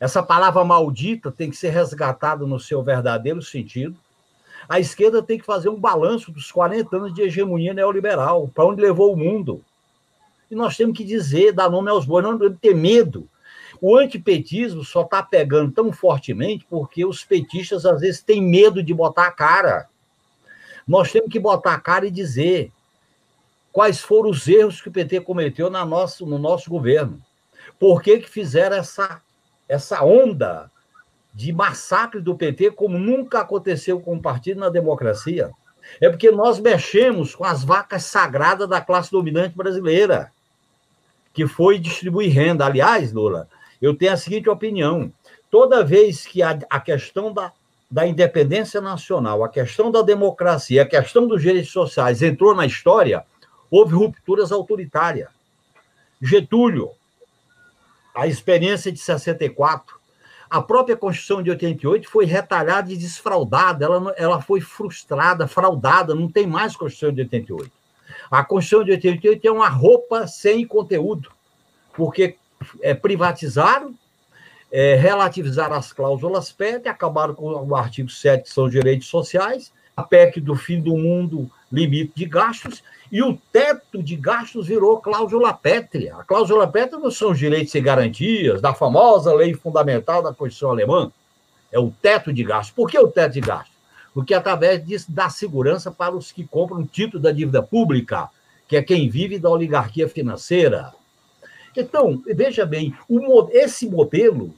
essa 0.00 0.22
palavra 0.22 0.64
maldita 0.64 1.30
tem 1.30 1.50
que 1.50 1.56
ser 1.56 1.68
resgatada 1.68 2.46
no 2.46 2.58
seu 2.58 2.82
verdadeiro 2.82 3.42
sentido. 3.42 3.94
A 4.66 4.80
esquerda 4.80 5.22
tem 5.22 5.38
que 5.38 5.44
fazer 5.44 5.68
um 5.68 5.78
balanço 5.78 6.32
dos 6.32 6.50
40 6.50 6.96
anos 6.96 7.14
de 7.14 7.20
hegemonia 7.20 7.74
neoliberal, 7.74 8.48
para 8.48 8.64
onde 8.64 8.80
levou 8.80 9.12
o 9.12 9.16
mundo. 9.16 9.62
E 10.50 10.54
nós 10.54 10.74
temos 10.74 10.96
que 10.96 11.04
dizer, 11.04 11.52
dar 11.52 11.68
nome 11.68 11.90
aos 11.90 12.06
bois, 12.06 12.24
não 12.24 12.38
ter 12.54 12.74
medo. 12.74 13.28
O 13.80 13.96
antipetismo 13.96 14.84
só 14.84 15.02
está 15.02 15.22
pegando 15.22 15.72
tão 15.72 15.92
fortemente 15.92 16.66
porque 16.68 17.04
os 17.04 17.24
petistas 17.24 17.86
às 17.86 18.00
vezes 18.00 18.22
têm 18.22 18.42
medo 18.42 18.82
de 18.82 18.92
botar 18.92 19.26
a 19.26 19.32
cara. 19.32 19.88
Nós 20.86 21.10
temos 21.10 21.30
que 21.30 21.38
botar 21.38 21.74
a 21.74 21.80
cara 21.80 22.06
e 22.06 22.10
dizer 22.10 22.70
quais 23.72 24.00
foram 24.00 24.30
os 24.30 24.46
erros 24.46 24.80
que 24.80 24.88
o 24.88 24.92
PT 24.92 25.20
cometeu 25.20 25.70
na 25.70 25.84
nosso, 25.84 26.26
no 26.26 26.38
nosso 26.38 26.68
governo. 26.68 27.20
Por 27.78 28.02
que, 28.02 28.18
que 28.18 28.28
fizeram 28.28 28.76
essa 28.76 29.22
essa 29.70 30.02
onda 30.02 30.68
de 31.32 31.52
massacre 31.52 32.20
do 32.20 32.34
PT 32.34 32.72
como 32.72 32.98
nunca 32.98 33.38
aconteceu 33.38 34.00
com 34.00 34.16
o 34.16 34.20
partido 34.20 34.58
na 34.58 34.68
democracia. 34.68 35.52
É 36.00 36.10
porque 36.10 36.30
nós 36.32 36.58
mexemos 36.58 37.36
com 37.36 37.44
as 37.44 37.62
vacas 37.62 38.04
sagradas 38.04 38.68
da 38.68 38.80
classe 38.80 39.12
dominante 39.12 39.56
brasileira, 39.56 40.32
que 41.32 41.46
foi 41.46 41.78
distribuir 41.78 42.34
renda. 42.34 42.66
Aliás, 42.66 43.12
Lula, 43.12 43.48
eu 43.80 43.94
tenho 43.94 44.12
a 44.12 44.16
seguinte 44.16 44.48
opinião: 44.48 45.12
toda 45.50 45.84
vez 45.84 46.26
que 46.26 46.42
a, 46.42 46.58
a 46.68 46.80
questão 46.80 47.32
da, 47.32 47.52
da 47.90 48.06
independência 48.06 48.80
nacional, 48.80 49.42
a 49.42 49.48
questão 49.48 49.90
da 49.90 50.02
democracia, 50.02 50.82
a 50.82 50.86
questão 50.86 51.26
dos 51.26 51.42
direitos 51.42 51.72
sociais 51.72 52.22
entrou 52.22 52.54
na 52.54 52.66
história, 52.66 53.24
houve 53.70 53.94
rupturas 53.94 54.52
autoritárias. 54.52 55.28
Getúlio, 56.20 56.90
a 58.14 58.26
experiência 58.26 58.92
de 58.92 58.98
64, 58.98 59.98
a 60.50 60.60
própria 60.60 60.96
Constituição 60.96 61.42
de 61.42 61.50
88 61.50 62.10
foi 62.10 62.26
retalhada 62.26 62.92
e 62.92 62.96
desfraudada, 62.96 63.84
ela, 63.84 64.14
ela 64.16 64.42
foi 64.42 64.60
frustrada, 64.60 65.46
fraudada, 65.46 66.14
não 66.14 66.28
tem 66.28 66.46
mais 66.46 66.76
Constituição 66.76 67.14
de 67.14 67.22
88. 67.22 67.72
A 68.30 68.44
Constituição 68.44 68.84
de 68.84 68.90
88 68.92 69.46
é 69.46 69.50
uma 69.50 69.68
roupa 69.68 70.26
sem 70.26 70.66
conteúdo, 70.66 71.30
porque 71.94 72.36
é, 72.80 72.94
privatizaram, 72.94 73.94
é, 74.70 74.94
relativizaram 74.94 75.76
as 75.76 75.92
cláusulas 75.92 76.52
PET, 76.52 76.88
acabaram 76.88 77.34
com 77.34 77.50
o 77.52 77.74
artigo 77.74 78.08
7, 78.08 78.44
que 78.44 78.50
são 78.50 78.64
os 78.64 78.70
direitos 78.70 79.08
sociais, 79.08 79.72
a 79.96 80.02
PEC 80.02 80.40
do 80.40 80.54
fim 80.54 80.80
do 80.80 80.96
mundo, 80.96 81.50
limite 81.70 82.12
de 82.14 82.24
gastos, 82.24 82.82
e 83.10 83.22
o 83.22 83.36
teto 83.52 84.02
de 84.02 84.14
gastos 84.14 84.68
virou 84.68 84.98
cláusula 84.98 85.52
pétrea. 85.52 86.16
A 86.16 86.24
cláusula 86.24 86.66
pétrea 86.66 86.98
não 86.98 87.10
são 87.10 87.32
os 87.32 87.38
direitos 87.38 87.74
e 87.74 87.80
garantias 87.80 88.60
da 88.60 88.72
famosa 88.72 89.34
lei 89.34 89.52
fundamental 89.52 90.22
da 90.22 90.32
Constituição 90.32 90.70
Alemã. 90.70 91.10
É 91.72 91.78
o 91.78 91.90
teto 91.90 92.32
de 92.32 92.44
gastos. 92.44 92.74
Por 92.74 92.88
que 92.88 92.98
o 92.98 93.08
teto 93.08 93.32
de 93.32 93.40
gastos? 93.40 93.74
Porque 94.14 94.32
através 94.32 94.84
disso 94.84 95.06
dá 95.08 95.28
segurança 95.28 95.90
para 95.90 96.14
os 96.14 96.30
que 96.30 96.46
compram 96.46 96.84
título 96.84 97.22
da 97.22 97.32
dívida 97.32 97.62
pública, 97.62 98.28
que 98.68 98.76
é 98.76 98.82
quem 98.82 99.08
vive 99.08 99.38
da 99.38 99.50
oligarquia 99.50 100.08
financeira. 100.08 100.92
Então, 101.76 102.22
veja 102.26 102.66
bem, 102.66 102.94
o, 103.08 103.48
esse 103.52 103.88
modelo, 103.88 104.54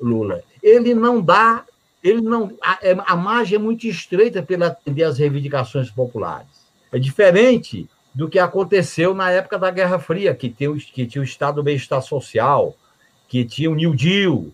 Lula, 0.00 0.42
ele 0.62 0.94
não 0.94 1.20
dá, 1.20 1.64
ele 2.02 2.20
não, 2.20 2.56
a, 2.62 2.78
é, 2.82 2.96
a 3.06 3.16
margem 3.16 3.56
é 3.56 3.58
muito 3.58 3.86
estreita 3.86 4.42
para 4.42 4.68
atender 4.68 5.04
às 5.04 5.18
reivindicações 5.18 5.90
populares. 5.90 6.48
É 6.92 6.98
diferente 6.98 7.88
do 8.14 8.28
que 8.28 8.38
aconteceu 8.38 9.14
na 9.14 9.30
época 9.30 9.58
da 9.58 9.70
Guerra 9.70 9.98
Fria, 9.98 10.34
que, 10.34 10.48
tem, 10.48 10.74
que 10.76 11.06
tinha 11.06 11.22
o 11.22 11.24
Estado 11.24 11.56
do 11.56 11.62
Bem-Estar 11.62 12.02
Social, 12.02 12.76
que 13.28 13.44
tinha 13.44 13.70
o 13.70 13.74
New 13.74 13.94
Deal, 13.94 14.46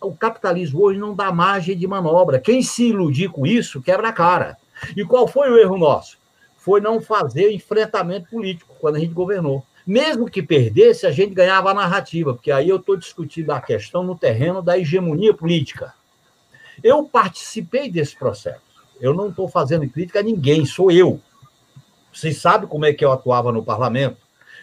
O 0.00 0.14
capitalismo 0.16 0.82
hoje 0.82 0.98
não 0.98 1.14
dá 1.14 1.30
margem 1.30 1.76
de 1.76 1.86
manobra. 1.86 2.40
Quem 2.40 2.62
se 2.62 2.88
iludir 2.88 3.28
com 3.28 3.46
isso, 3.46 3.82
quebra 3.82 4.08
a 4.08 4.12
cara. 4.12 4.56
E 4.96 5.04
qual 5.04 5.28
foi 5.28 5.50
o 5.50 5.58
erro 5.58 5.78
nosso? 5.78 6.18
Foi 6.56 6.80
não 6.80 7.00
fazer 7.00 7.52
enfrentamento 7.52 8.30
político 8.30 8.74
quando 8.80 8.96
a 8.96 8.98
gente 8.98 9.12
governou. 9.12 9.64
Mesmo 9.86 10.28
que 10.28 10.42
perdesse, 10.42 11.06
a 11.06 11.12
gente 11.12 11.32
ganhava 11.32 11.70
a 11.70 11.74
narrativa, 11.74 12.34
porque 12.34 12.50
aí 12.50 12.68
eu 12.68 12.76
estou 12.76 12.96
discutindo 12.96 13.50
a 13.52 13.60
questão 13.60 14.02
no 14.02 14.18
terreno 14.18 14.60
da 14.60 14.76
hegemonia 14.76 15.32
política. 15.32 15.94
Eu 16.82 17.04
participei 17.04 17.88
desse 17.88 18.16
processo. 18.16 18.60
Eu 19.00 19.14
não 19.14 19.28
estou 19.28 19.48
fazendo 19.48 19.88
crítica 19.88 20.18
a 20.18 20.22
ninguém, 20.22 20.66
sou 20.66 20.90
eu. 20.90 21.20
Vocês 22.12 22.38
sabem 22.38 22.68
como 22.68 22.84
é 22.84 22.92
que 22.92 23.04
eu 23.04 23.12
atuava 23.12 23.52
no 23.52 23.62
parlamento, 23.62 24.16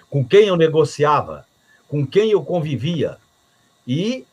com 0.10 0.26
quem 0.26 0.48
eu 0.48 0.58
negociava, 0.58 1.46
com 1.88 2.06
quem 2.06 2.32
eu 2.32 2.44
convivia. 2.44 3.18
E 3.88 4.26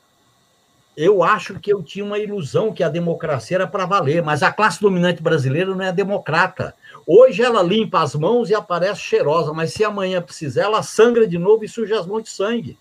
eu 0.97 1.23
acho 1.23 1.61
que 1.61 1.73
eu 1.73 1.83
tinha 1.83 2.05
uma 2.05 2.19
ilusão 2.19 2.73
que 2.73 2.83
a 2.83 2.89
democracia 2.89 3.59
era 3.59 3.67
para 3.67 3.87
valer, 3.87 4.23
mas 4.23 4.43
a 4.43 4.51
classe 4.51 4.81
dominante 4.81 5.23
brasileira 5.23 5.75
não 5.75 5.85
é 5.85 5.93
democrata. 5.93 6.75
Hoje 7.07 7.43
ela 7.43 7.63
limpa 7.63 8.03
as 8.03 8.15
mãos 8.15 8.51
e 8.51 8.55
aparece 8.55 9.01
cheirosa, 9.01 9.53
mas 9.53 9.73
se 9.73 9.85
amanhã 9.85 10.21
precisar, 10.21 10.63
ela 10.63 10.83
sangra 10.83 11.27
de 11.27 11.39
novo 11.39 11.65
e 11.65 11.69
suja 11.69 11.99
as 11.99 12.07
mãos 12.07 12.23
de 12.25 12.31
sangue. 12.31 12.79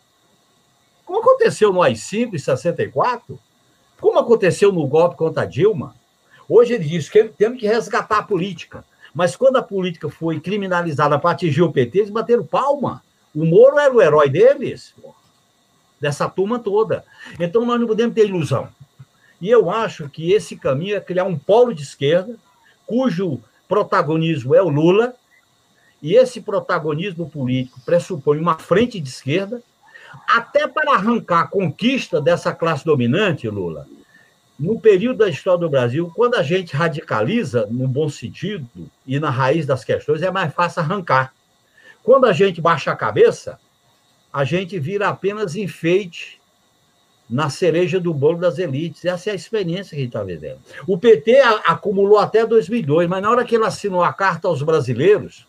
Como 1.05 1.19
aconteceu 1.19 1.73
no 1.73 1.81
AI-5 1.81 2.33
em 2.33 2.37
64? 2.37 3.39
Como 3.99 4.19
aconteceu 4.19 4.71
no 4.71 4.85
golpe 4.87 5.15
contra 5.15 5.45
Dilma? 5.45 5.95
Hoje 6.47 6.73
ele 6.73 6.85
diz 6.85 7.09
que 7.09 7.23
temos 7.25 7.59
que 7.59 7.67
resgatar 7.67 8.19
a 8.19 8.23
política. 8.23 8.83
Mas 9.13 9.35
quando 9.35 9.57
a 9.57 9.63
política 9.63 10.09
foi 10.09 10.39
criminalizada 10.39 11.17
para 11.17 11.31
atingir 11.31 11.61
o 11.61 11.71
PT, 11.71 11.97
eles 11.97 12.09
bateram 12.09 12.45
palma. 12.45 13.03
O 13.35 13.45
Moro 13.45 13.79
era 13.79 13.93
o 13.93 14.01
herói 14.01 14.29
deles, 14.29 14.93
dessa 15.99 16.29
turma 16.29 16.59
toda. 16.59 17.03
Então 17.39 17.65
nós 17.65 17.79
não 17.79 17.87
podemos 17.87 18.13
ter 18.13 18.27
ilusão. 18.27 18.69
E 19.41 19.49
eu 19.49 19.69
acho 19.69 20.09
que 20.09 20.31
esse 20.31 20.55
caminho 20.55 20.95
é 20.95 20.99
criar 20.99 21.23
um 21.23 21.37
polo 21.37 21.73
de 21.73 21.83
esquerda, 21.83 22.35
cujo 22.85 23.41
protagonismo 23.69 24.55
é 24.55 24.61
o 24.61 24.67
Lula, 24.67 25.13
e 26.01 26.15
esse 26.15 26.41
protagonismo 26.41 27.29
político 27.29 27.79
pressupõe 27.85 28.39
uma 28.39 28.57
frente 28.57 28.99
de 28.99 29.07
esquerda, 29.07 29.61
até 30.27 30.67
para 30.67 30.95
arrancar 30.95 31.41
a 31.41 31.47
conquista 31.47 32.19
dessa 32.19 32.51
classe 32.51 32.83
dominante, 32.83 33.47
Lula. 33.47 33.85
No 34.59 34.79
período 34.79 35.19
da 35.19 35.29
história 35.29 35.59
do 35.59 35.69
Brasil, 35.69 36.11
quando 36.15 36.35
a 36.35 36.43
gente 36.43 36.75
radicaliza, 36.75 37.67
no 37.69 37.87
bom 37.87 38.09
sentido, 38.09 38.67
e 39.05 39.19
na 39.19 39.29
raiz 39.29 39.67
das 39.67 39.85
questões, 39.85 40.23
é 40.23 40.31
mais 40.31 40.51
fácil 40.51 40.81
arrancar. 40.81 41.33
Quando 42.03 42.25
a 42.25 42.33
gente 42.33 42.59
baixa 42.59 42.91
a 42.91 42.95
cabeça, 42.95 43.59
a 44.33 44.43
gente 44.43 44.79
vira 44.79 45.09
apenas 45.09 45.55
enfeite 45.55 46.38
na 47.29 47.49
cereja 47.49 47.99
do 47.99 48.13
bolo 48.13 48.39
das 48.39 48.57
elites. 48.57 49.05
Essa 49.05 49.29
é 49.29 49.33
a 49.33 49.35
experiência 49.35 49.91
que 49.91 49.97
a 49.97 49.99
gente 49.99 50.09
está 50.09 50.23
vivendo. 50.23 50.59
O 50.87 50.97
PT 50.97 51.39
acumulou 51.65 52.17
até 52.17 52.45
2002, 52.45 53.07
mas 53.07 53.21
na 53.21 53.29
hora 53.29 53.45
que 53.45 53.55
ele 53.55 53.65
assinou 53.65 54.03
a 54.03 54.11
carta 54.11 54.47
aos 54.47 54.63
brasileiros 54.63 55.47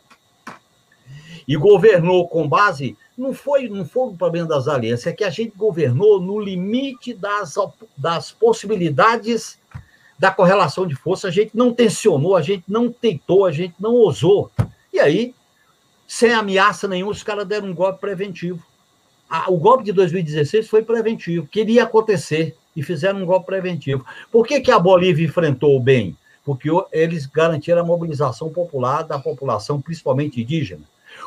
e 1.48 1.56
governou 1.56 2.28
com 2.28 2.48
base. 2.48 2.96
Não 3.16 3.32
foi, 3.34 3.68
não 3.68 3.84
foi 3.84 4.08
o 4.08 4.16
problema 4.16 4.48
das 4.48 4.68
alianças, 4.68 5.08
é 5.08 5.12
que 5.12 5.24
a 5.24 5.30
gente 5.30 5.56
governou 5.56 6.20
no 6.20 6.38
limite 6.38 7.12
das, 7.12 7.54
das 7.96 8.30
possibilidades 8.30 9.58
da 10.18 10.30
correlação 10.30 10.86
de 10.86 10.94
força. 10.94 11.28
A 11.28 11.30
gente 11.30 11.50
não 11.54 11.72
tensionou, 11.72 12.36
a 12.36 12.42
gente 12.42 12.64
não 12.68 12.90
tentou, 12.90 13.44
a 13.44 13.52
gente 13.52 13.74
não 13.80 13.94
ousou. 13.94 14.50
E 14.92 15.00
aí 15.00 15.34
sem 16.10 16.32
ameaça 16.32 16.88
nenhuma, 16.88 17.12
os 17.12 17.22
caras 17.22 17.46
deram 17.46 17.68
um 17.68 17.74
golpe 17.74 18.00
preventivo. 18.00 18.60
O 19.48 19.56
golpe 19.56 19.84
de 19.84 19.92
2016 19.92 20.68
foi 20.68 20.82
preventivo, 20.82 21.46
queria 21.46 21.84
acontecer, 21.84 22.56
e 22.74 22.82
fizeram 22.82 23.22
um 23.22 23.26
golpe 23.26 23.46
preventivo. 23.46 24.04
Por 24.30 24.46
que, 24.46 24.60
que 24.60 24.70
a 24.70 24.78
Bolívia 24.78 25.26
enfrentou 25.26 25.78
bem? 25.80 26.16
Porque 26.44 26.68
eles 26.92 27.26
garantiram 27.26 27.80
a 27.80 27.84
mobilização 27.84 28.50
popular 28.50 29.02
da 29.02 29.18
população, 29.18 29.80
principalmente 29.80 30.40
indígena. 30.40 30.82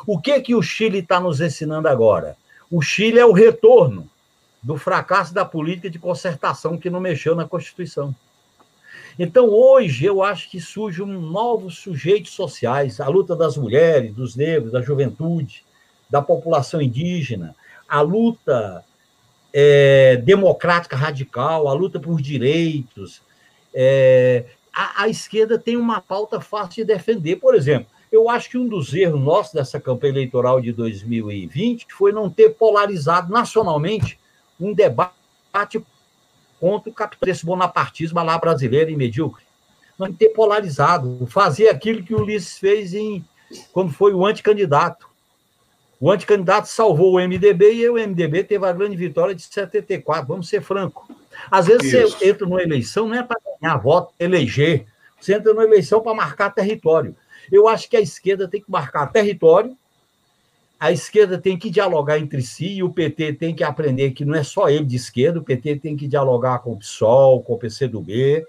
O 0.06 0.18
que, 0.18 0.40
que 0.40 0.54
o 0.54 0.62
Chile 0.62 0.98
está 0.98 1.20
nos 1.20 1.40
ensinando 1.40 1.88
agora? 1.88 2.36
O 2.70 2.82
Chile 2.82 3.18
é 3.18 3.26
o 3.26 3.32
retorno 3.32 4.08
do 4.62 4.76
fracasso 4.76 5.32
da 5.32 5.44
política 5.44 5.90
de 5.90 5.98
concertação 5.98 6.78
que 6.78 6.90
não 6.90 7.00
mexeu 7.00 7.34
na 7.34 7.46
Constituição. 7.46 8.14
Então, 9.18 9.48
hoje, 9.48 10.04
eu 10.04 10.22
acho 10.22 10.50
que 10.50 10.60
surgem 10.60 11.06
novos 11.06 11.78
sujeitos 11.78 12.32
sociais, 12.32 13.00
a 13.00 13.08
luta 13.08 13.36
das 13.36 13.56
mulheres, 13.56 14.14
dos 14.14 14.34
negros, 14.34 14.72
da 14.72 14.82
juventude, 14.82 15.62
da 16.10 16.20
população 16.20 16.80
indígena, 16.80 17.54
a 17.88 18.00
luta 18.00 18.84
é, 19.52 20.16
democrática 20.16 20.96
radical, 20.96 21.68
a 21.68 21.72
luta 21.72 22.00
por 22.00 22.20
direitos. 22.20 23.22
É, 23.72 24.46
a, 24.72 25.04
a, 25.04 25.08
esquerda 25.08 25.58
tem 25.58 25.76
uma 25.76 26.00
pauta 26.00 26.40
fácil 26.40 26.84
de 26.84 26.92
defender. 26.92 27.36
Por 27.36 27.54
exemplo, 27.54 27.88
eu 28.10 28.28
acho 28.28 28.50
que 28.50 28.58
um 28.58 28.68
dos 28.68 28.92
erros 28.92 29.20
nossos 29.20 29.52
dessa 29.52 29.80
campanha 29.80 30.12
eleitoral 30.12 30.60
de 30.60 30.72
2020 30.72 31.86
foi 31.90 32.12
não 32.12 32.28
ter 32.28 32.50
polarizado 32.50 33.32
nacionalmente 33.32 34.18
um 34.60 34.72
debate 34.72 35.84
contra 36.60 36.90
o 36.90 36.94
capitalismo, 36.94 37.48
bonapartismo 37.48 38.22
lá 38.22 38.38
brasileiro 38.38 38.90
e 38.90 38.96
medíocre. 38.96 39.44
Não 39.98 40.12
ter 40.12 40.30
polarizado, 40.30 41.26
fazer 41.26 41.68
aquilo 41.68 42.02
que 42.02 42.14
o 42.14 42.22
Ulisses 42.22 42.58
fez 42.58 42.94
em, 42.94 43.24
quando 43.72 43.92
foi 43.92 44.12
o 44.12 44.26
anticandidato. 44.26 45.08
O 46.04 46.10
anticandidato 46.10 46.68
salvou 46.68 47.14
o 47.14 47.18
MDB 47.18 47.76
e 47.76 47.88
o 47.88 47.94
MDB 47.94 48.44
teve 48.44 48.66
a 48.66 48.72
grande 48.74 48.94
vitória 48.94 49.34
de 49.34 49.40
74, 49.40 50.26
vamos 50.26 50.50
ser 50.50 50.60
franco. 50.60 51.08
Às 51.50 51.66
vezes 51.66 51.90
Isso. 51.90 52.18
você 52.18 52.28
entra 52.28 52.46
numa 52.46 52.62
eleição 52.62 53.08
não 53.08 53.14
é 53.14 53.22
para 53.22 53.40
ganhar 53.58 53.78
voto, 53.78 54.12
eleger, 54.20 54.84
você 55.18 55.32
entra 55.32 55.54
numa 55.54 55.64
eleição 55.64 56.02
para 56.02 56.12
marcar 56.12 56.50
território. 56.50 57.16
Eu 57.50 57.66
acho 57.66 57.88
que 57.88 57.96
a 57.96 58.02
esquerda 58.02 58.46
tem 58.46 58.60
que 58.60 58.70
marcar 58.70 59.06
território 59.06 59.74
a 60.78 60.92
esquerda 60.92 61.38
tem 61.38 61.58
que 61.58 61.70
dialogar 61.70 62.18
entre 62.18 62.42
si 62.42 62.66
e 62.66 62.82
o 62.82 62.90
PT 62.90 63.32
tem 63.32 63.54
que 63.54 63.64
aprender 63.64 64.10
que 64.10 64.26
não 64.26 64.34
é 64.34 64.42
só 64.42 64.68
ele 64.68 64.84
de 64.84 64.96
esquerda, 64.96 65.38
o 65.38 65.42
PT 65.42 65.76
tem 65.76 65.96
que 65.96 66.06
dialogar 66.06 66.58
com 66.58 66.72
o 66.72 66.78
PSOL, 66.78 67.42
com 67.42 67.54
o 67.54 67.58
PCdoB, 67.58 68.44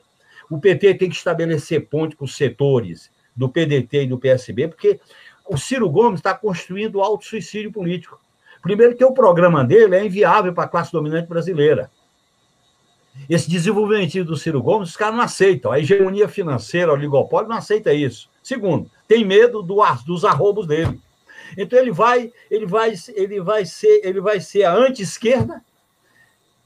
o 0.52 0.60
PT 0.60 0.96
tem 0.96 1.10
que 1.10 1.16
estabelecer 1.16 1.88
ponte 1.88 2.18
com 2.18 2.26
os 2.26 2.36
setores 2.36 3.10
do 3.34 3.48
PDT 3.48 4.04
e 4.04 4.08
do 4.08 4.20
PSB, 4.20 4.68
porque 4.68 5.00
o 5.48 5.58
Ciro 5.58 5.90
Gomes 5.90 6.20
está 6.20 6.34
construindo 6.34 7.02
auto-suicídio 7.02 7.72
político. 7.72 8.20
Primeiro 8.62 8.96
que 8.96 9.06
o 9.06 9.14
programa 9.14 9.64
dele 9.64 9.96
é 9.96 10.04
inviável 10.04 10.54
para 10.54 10.64
a 10.64 10.68
classe 10.68 10.92
dominante 10.92 11.28
brasileira. 11.28 11.92
Esse 13.30 13.50
desenvolvimento 13.50 14.24
do 14.26 14.36
Ciro 14.36 14.62
Gomes, 14.62 14.90
os 14.90 14.98
caras 14.98 15.16
não 15.16 15.24
aceitam. 15.24 15.72
A 15.72 15.80
hegemonia 15.80 16.28
financeira, 16.28 16.92
o 16.92 16.96
oligopólio, 16.96 17.48
não 17.48 17.58
aceita 17.58 17.94
isso. 17.94 18.30
Segundo, 18.44 18.90
tem 19.08 19.24
medo 19.24 19.62
do, 19.62 19.78
dos 20.06 20.26
arrobos 20.26 20.68
dele. 20.68 21.00
Então 21.58 21.78
ele 21.78 21.92
vai, 21.92 22.32
ele 22.50 22.66
vai, 22.66 22.94
ele 23.10 23.40
vai 23.40 23.66
ser, 23.66 24.02
ele 24.04 24.20
vai 24.20 24.40
ser 24.40 24.64
a 24.64 24.74
anti-esquerda 24.74 25.64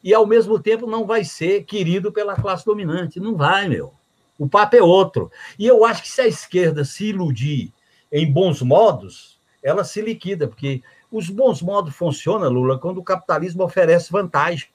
e 0.03 0.13
ao 0.13 0.25
mesmo 0.25 0.57
tempo 0.59 0.87
não 0.87 1.05
vai 1.05 1.23
ser 1.23 1.63
querido 1.65 2.11
pela 2.11 2.35
classe 2.35 2.65
dominante. 2.65 3.19
Não 3.19 3.35
vai, 3.35 3.67
meu. 3.67 3.93
O 4.37 4.47
papo 4.47 4.75
é 4.77 4.81
outro. 4.81 5.29
E 5.57 5.67
eu 5.67 5.83
acho 5.85 6.01
que 6.01 6.09
se 6.09 6.21
a 6.21 6.27
esquerda 6.27 6.85
se 6.85 7.09
iludir 7.09 7.73
em 8.11 8.31
bons 8.31 8.61
modos, 8.61 9.39
ela 9.63 9.83
se 9.83 10.01
liquida, 10.01 10.47
porque 10.47 10.81
os 11.11 11.29
bons 11.29 11.61
modos 11.61 11.95
funcionam, 11.95 12.49
Lula, 12.49 12.79
quando 12.79 12.99
o 12.99 13.03
capitalismo 13.03 13.63
oferece 13.63 14.11
vantagem. 14.11 14.67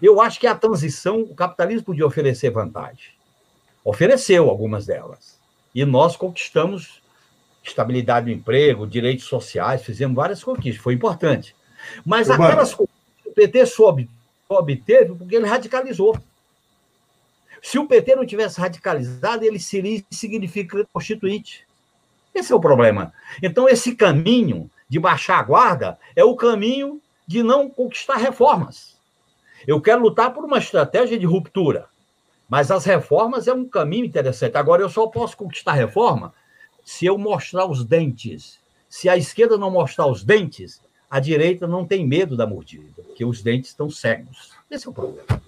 Eu 0.00 0.20
acho 0.20 0.38
que 0.38 0.46
a 0.46 0.54
transição, 0.54 1.22
o 1.22 1.34
capitalismo 1.34 1.84
podia 1.86 2.06
oferecer 2.06 2.50
vantagem. 2.50 3.10
Ofereceu 3.84 4.48
algumas 4.48 4.86
delas. 4.86 5.40
E 5.74 5.84
nós 5.84 6.16
conquistamos 6.16 7.02
estabilidade 7.62 8.26
do 8.26 8.32
emprego, 8.32 8.86
direitos 8.86 9.26
sociais, 9.26 9.82
fizemos 9.82 10.16
várias 10.16 10.42
conquistas, 10.42 10.82
foi 10.82 10.94
importante. 10.94 11.54
Mas 12.04 12.28
Ô, 12.28 12.32
aquelas 12.32 12.74
coisas 12.74 12.94
o 13.24 13.30
PT 13.32 13.66
só 13.66 13.96
obteve 14.48 15.14
porque 15.14 15.36
ele 15.36 15.46
radicalizou. 15.46 16.18
Se 17.62 17.78
o 17.78 17.86
PT 17.86 18.16
não 18.16 18.26
tivesse 18.26 18.60
radicalizado, 18.60 19.44
ele 19.44 19.58
seria 19.58 20.02
insignificante 20.10 20.88
constituinte. 20.92 21.66
Esse 22.34 22.52
é 22.52 22.56
o 22.56 22.60
problema. 22.60 23.12
Então, 23.42 23.68
esse 23.68 23.94
caminho 23.94 24.70
de 24.88 24.98
baixar 24.98 25.38
a 25.38 25.42
guarda 25.42 25.98
é 26.14 26.24
o 26.24 26.36
caminho 26.36 27.00
de 27.26 27.42
não 27.42 27.68
conquistar 27.68 28.16
reformas. 28.16 28.96
Eu 29.66 29.80
quero 29.80 30.02
lutar 30.02 30.32
por 30.32 30.44
uma 30.44 30.58
estratégia 30.58 31.18
de 31.18 31.26
ruptura, 31.26 31.88
mas 32.48 32.70
as 32.70 32.84
reformas 32.84 33.46
é 33.48 33.52
um 33.54 33.68
caminho 33.68 34.04
interessante. 34.04 34.56
Agora, 34.56 34.82
eu 34.82 34.88
só 34.88 35.06
posso 35.06 35.36
conquistar 35.36 35.72
reforma 35.72 36.34
se 36.84 37.06
eu 37.06 37.16
mostrar 37.16 37.66
os 37.66 37.84
dentes. 37.84 38.58
Se 38.88 39.08
a 39.08 39.16
esquerda 39.16 39.56
não 39.56 39.70
mostrar 39.70 40.06
os 40.06 40.22
dentes, 40.24 40.80
a 41.08 41.20
direita 41.20 41.66
não 41.66 41.86
tem 41.86 42.06
medo 42.06 42.36
da 42.36 42.46
mordida, 42.46 43.02
porque 43.02 43.24
os 43.24 43.42
dentes 43.42 43.70
estão 43.70 43.88
cegos. 43.88 44.52
Esse 44.70 44.86
é 44.86 44.90
o 44.90 44.92
problema. 44.92 45.40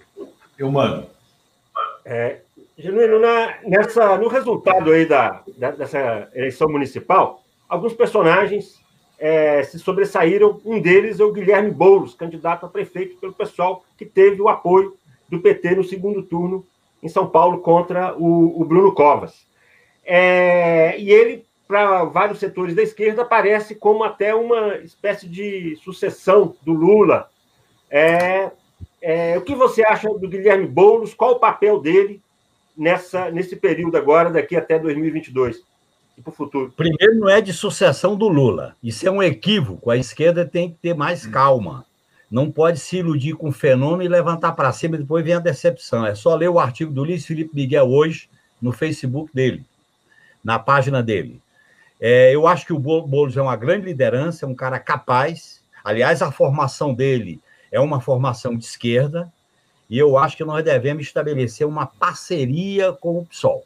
Eu 0.57 0.71
mando. 0.71 1.07
É, 2.03 2.41
Genuíno, 2.77 3.19
na, 3.19 3.57
nessa, 3.63 4.17
no 4.17 4.27
resultado 4.27 4.91
aí 4.91 5.05
da, 5.05 5.41
da, 5.57 5.71
dessa 5.71 6.29
eleição 6.33 6.67
municipal, 6.67 7.41
alguns 7.69 7.93
personagens 7.93 8.81
é, 9.17 9.63
se 9.63 9.79
sobressaíram. 9.79 10.59
Um 10.65 10.81
deles 10.81 11.19
é 11.19 11.23
o 11.23 11.31
Guilherme 11.31 11.71
Boulos, 11.71 12.13
candidato 12.13 12.65
a 12.65 12.69
prefeito 12.69 13.17
pelo 13.17 13.33
pessoal 13.33 13.83
que 13.97 14.05
teve 14.05 14.41
o 14.41 14.49
apoio 14.49 14.97
do 15.29 15.39
PT 15.39 15.75
no 15.75 15.83
segundo 15.83 16.21
turno 16.21 16.65
em 17.01 17.07
São 17.07 17.27
Paulo 17.27 17.59
contra 17.59 18.13
o, 18.17 18.61
o 18.61 18.65
Bruno 18.65 18.93
Covas. 18.93 19.45
É, 20.03 20.99
e 20.99 21.09
ele, 21.09 21.45
para 21.67 22.03
vários 22.03 22.39
setores 22.39 22.75
da 22.75 22.83
esquerda, 22.83 23.21
aparece 23.21 23.73
como 23.75 24.03
até 24.03 24.35
uma 24.35 24.75
espécie 24.77 25.27
de 25.27 25.77
sucessão 25.77 26.55
do 26.61 26.73
Lula. 26.73 27.29
É, 27.89 28.51
é, 29.01 29.37
o 29.37 29.41
que 29.41 29.55
você 29.55 29.83
acha 29.83 30.09
do 30.09 30.27
Guilherme 30.27 30.67
Boulos? 30.67 31.13
Qual 31.13 31.31
o 31.31 31.39
papel 31.39 31.79
dele 31.79 32.21
nessa, 32.77 33.31
nesse 33.31 33.55
período 33.55 33.97
agora, 33.97 34.29
daqui 34.29 34.55
até 34.55 34.77
2022? 34.79 35.63
E 36.17 36.21
para 36.21 36.31
o 36.31 36.33
futuro? 36.33 36.73
Primeiro, 36.75 37.15
não 37.19 37.29
é 37.29 37.41
de 37.41 37.51
sucessão 37.51 38.15
do 38.15 38.27
Lula. 38.27 38.75
Isso 38.81 39.07
é 39.07 39.11
um 39.11 39.21
equívoco. 39.21 39.91
A 39.91 39.97
esquerda 39.97 40.45
tem 40.45 40.71
que 40.71 40.77
ter 40.77 40.93
mais 40.93 41.25
calma. 41.25 41.85
Não 42.31 42.51
pode 42.51 42.79
se 42.79 42.97
iludir 42.97 43.33
com 43.33 43.49
o 43.49 43.51
fenômeno 43.51 44.03
e 44.03 44.07
levantar 44.07 44.53
para 44.53 44.71
cima 44.71 44.95
e 44.95 44.99
depois 44.99 45.23
vem 45.23 45.35
a 45.35 45.39
decepção. 45.39 46.05
É 46.05 46.15
só 46.15 46.35
ler 46.35 46.49
o 46.49 46.59
artigo 46.59 46.91
do 46.91 47.03
Luiz 47.03 47.25
Felipe 47.25 47.55
Miguel 47.55 47.87
hoje 47.87 48.29
no 48.61 48.71
Facebook 48.71 49.29
dele, 49.33 49.65
na 50.43 50.57
página 50.57 51.03
dele. 51.03 51.41
É, 51.99 52.33
eu 52.33 52.47
acho 52.47 52.65
que 52.65 52.73
o 52.73 52.79
Boulos 52.79 53.37
é 53.37 53.41
uma 53.41 53.55
grande 53.55 53.85
liderança, 53.85 54.45
é 54.45 54.49
um 54.49 54.55
cara 54.55 54.79
capaz. 54.79 55.61
Aliás, 55.83 56.21
a 56.21 56.31
formação 56.31 56.93
dele 56.93 57.39
é 57.71 57.79
uma 57.79 58.01
formação 58.01 58.55
de 58.55 58.65
esquerda, 58.65 59.31
e 59.89 59.97
eu 59.97 60.17
acho 60.17 60.35
que 60.37 60.43
nós 60.43 60.63
devemos 60.63 61.03
estabelecer 61.03 61.65
uma 61.67 61.85
parceria 61.85 62.91
com 62.93 63.19
o 63.19 63.25
PSOL, 63.25 63.63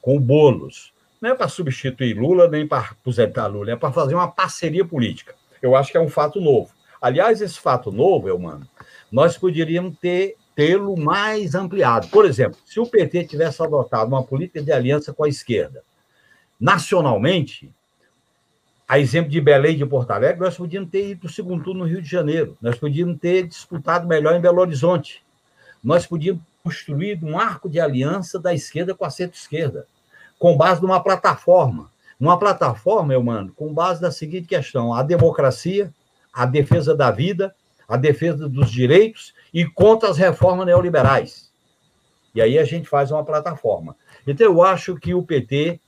com 0.00 0.16
o 0.16 0.20
Boulos. 0.20 0.92
Não 1.20 1.30
é 1.30 1.34
para 1.34 1.48
substituir 1.48 2.16
Lula, 2.16 2.48
nem 2.48 2.66
para 2.66 2.90
aposentar 2.90 3.46
Lula, 3.48 3.72
é 3.72 3.76
para 3.76 3.92
fazer 3.92 4.14
uma 4.14 4.30
parceria 4.30 4.84
política. 4.84 5.34
Eu 5.60 5.74
acho 5.74 5.90
que 5.90 5.98
é 5.98 6.00
um 6.00 6.08
fato 6.08 6.40
novo. 6.40 6.70
Aliás, 7.00 7.40
esse 7.40 7.58
fato 7.58 7.90
novo, 7.90 8.28
Elmano, 8.28 8.68
nós 9.10 9.36
poderíamos 9.36 9.98
ter 9.98 10.36
tê-lo 10.54 10.96
mais 10.96 11.54
ampliado. 11.54 12.08
Por 12.08 12.24
exemplo, 12.24 12.58
se 12.64 12.80
o 12.80 12.86
PT 12.86 13.24
tivesse 13.24 13.62
adotado 13.62 14.08
uma 14.08 14.24
política 14.24 14.62
de 14.62 14.72
aliança 14.72 15.12
com 15.12 15.24
a 15.24 15.28
esquerda, 15.28 15.82
nacionalmente, 16.58 17.72
a 18.88 18.98
exemplo 18.98 19.30
de 19.30 19.40
Belém 19.40 19.74
e 19.74 19.78
de 19.78 19.86
Porto 19.86 20.10
Alegre, 20.10 20.40
nós 20.40 20.56
podíamos 20.56 20.90
ter 20.90 21.10
ido 21.10 21.20
para 21.20 21.28
o 21.28 21.32
segundo 21.32 21.62
turno 21.62 21.80
no 21.80 21.86
Rio 21.86 22.02
de 22.02 22.08
Janeiro, 22.08 22.56
nós 22.60 22.76
podíamos 22.76 23.18
ter 23.18 23.46
disputado 23.46 24.08
melhor 24.08 24.34
em 24.34 24.40
Belo 24.40 24.60
Horizonte, 24.60 25.22
nós 25.82 26.06
podíamos 26.06 26.42
construir 26.62 27.22
um 27.22 27.38
arco 27.38 27.68
de 27.68 27.80
aliança 27.80 28.38
da 28.38 28.52
esquerda 28.52 28.94
com 28.94 29.04
a 29.04 29.10
centro-esquerda, 29.10 29.86
com 30.38 30.56
base 30.56 30.82
numa 30.82 31.02
plataforma. 31.02 31.90
Uma 32.18 32.38
plataforma, 32.38 33.12
eu 33.12 33.22
mando, 33.22 33.52
com 33.52 33.72
base 33.72 34.02
na 34.02 34.10
seguinte 34.10 34.48
questão: 34.48 34.92
a 34.92 35.02
democracia, 35.02 35.92
a 36.32 36.44
defesa 36.44 36.94
da 36.94 37.10
vida, 37.10 37.54
a 37.88 37.96
defesa 37.96 38.48
dos 38.48 38.70
direitos 38.70 39.32
e 39.54 39.64
contra 39.64 40.10
as 40.10 40.18
reformas 40.18 40.66
neoliberais. 40.66 41.50
E 42.34 42.42
aí 42.42 42.58
a 42.58 42.64
gente 42.64 42.88
faz 42.88 43.10
uma 43.10 43.24
plataforma. 43.24 43.96
Então, 44.26 44.46
eu 44.46 44.62
acho 44.62 44.96
que 44.96 45.14
o 45.14 45.22
PT 45.22 45.80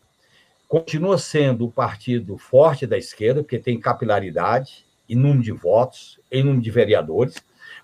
continua 0.66 1.18
sendo 1.18 1.66
o 1.66 1.70
partido 1.70 2.38
forte 2.38 2.87
da 2.87 2.96
esquerda, 2.96 3.42
porque 3.42 3.59
tem 3.59 3.79
capilaridade 3.79 4.87
em 5.09 5.16
número 5.16 5.42
de 5.42 5.53
votos, 5.53 6.18
em 6.31 6.42
número 6.42 6.62
de 6.62 6.70
vereadores, 6.70 7.35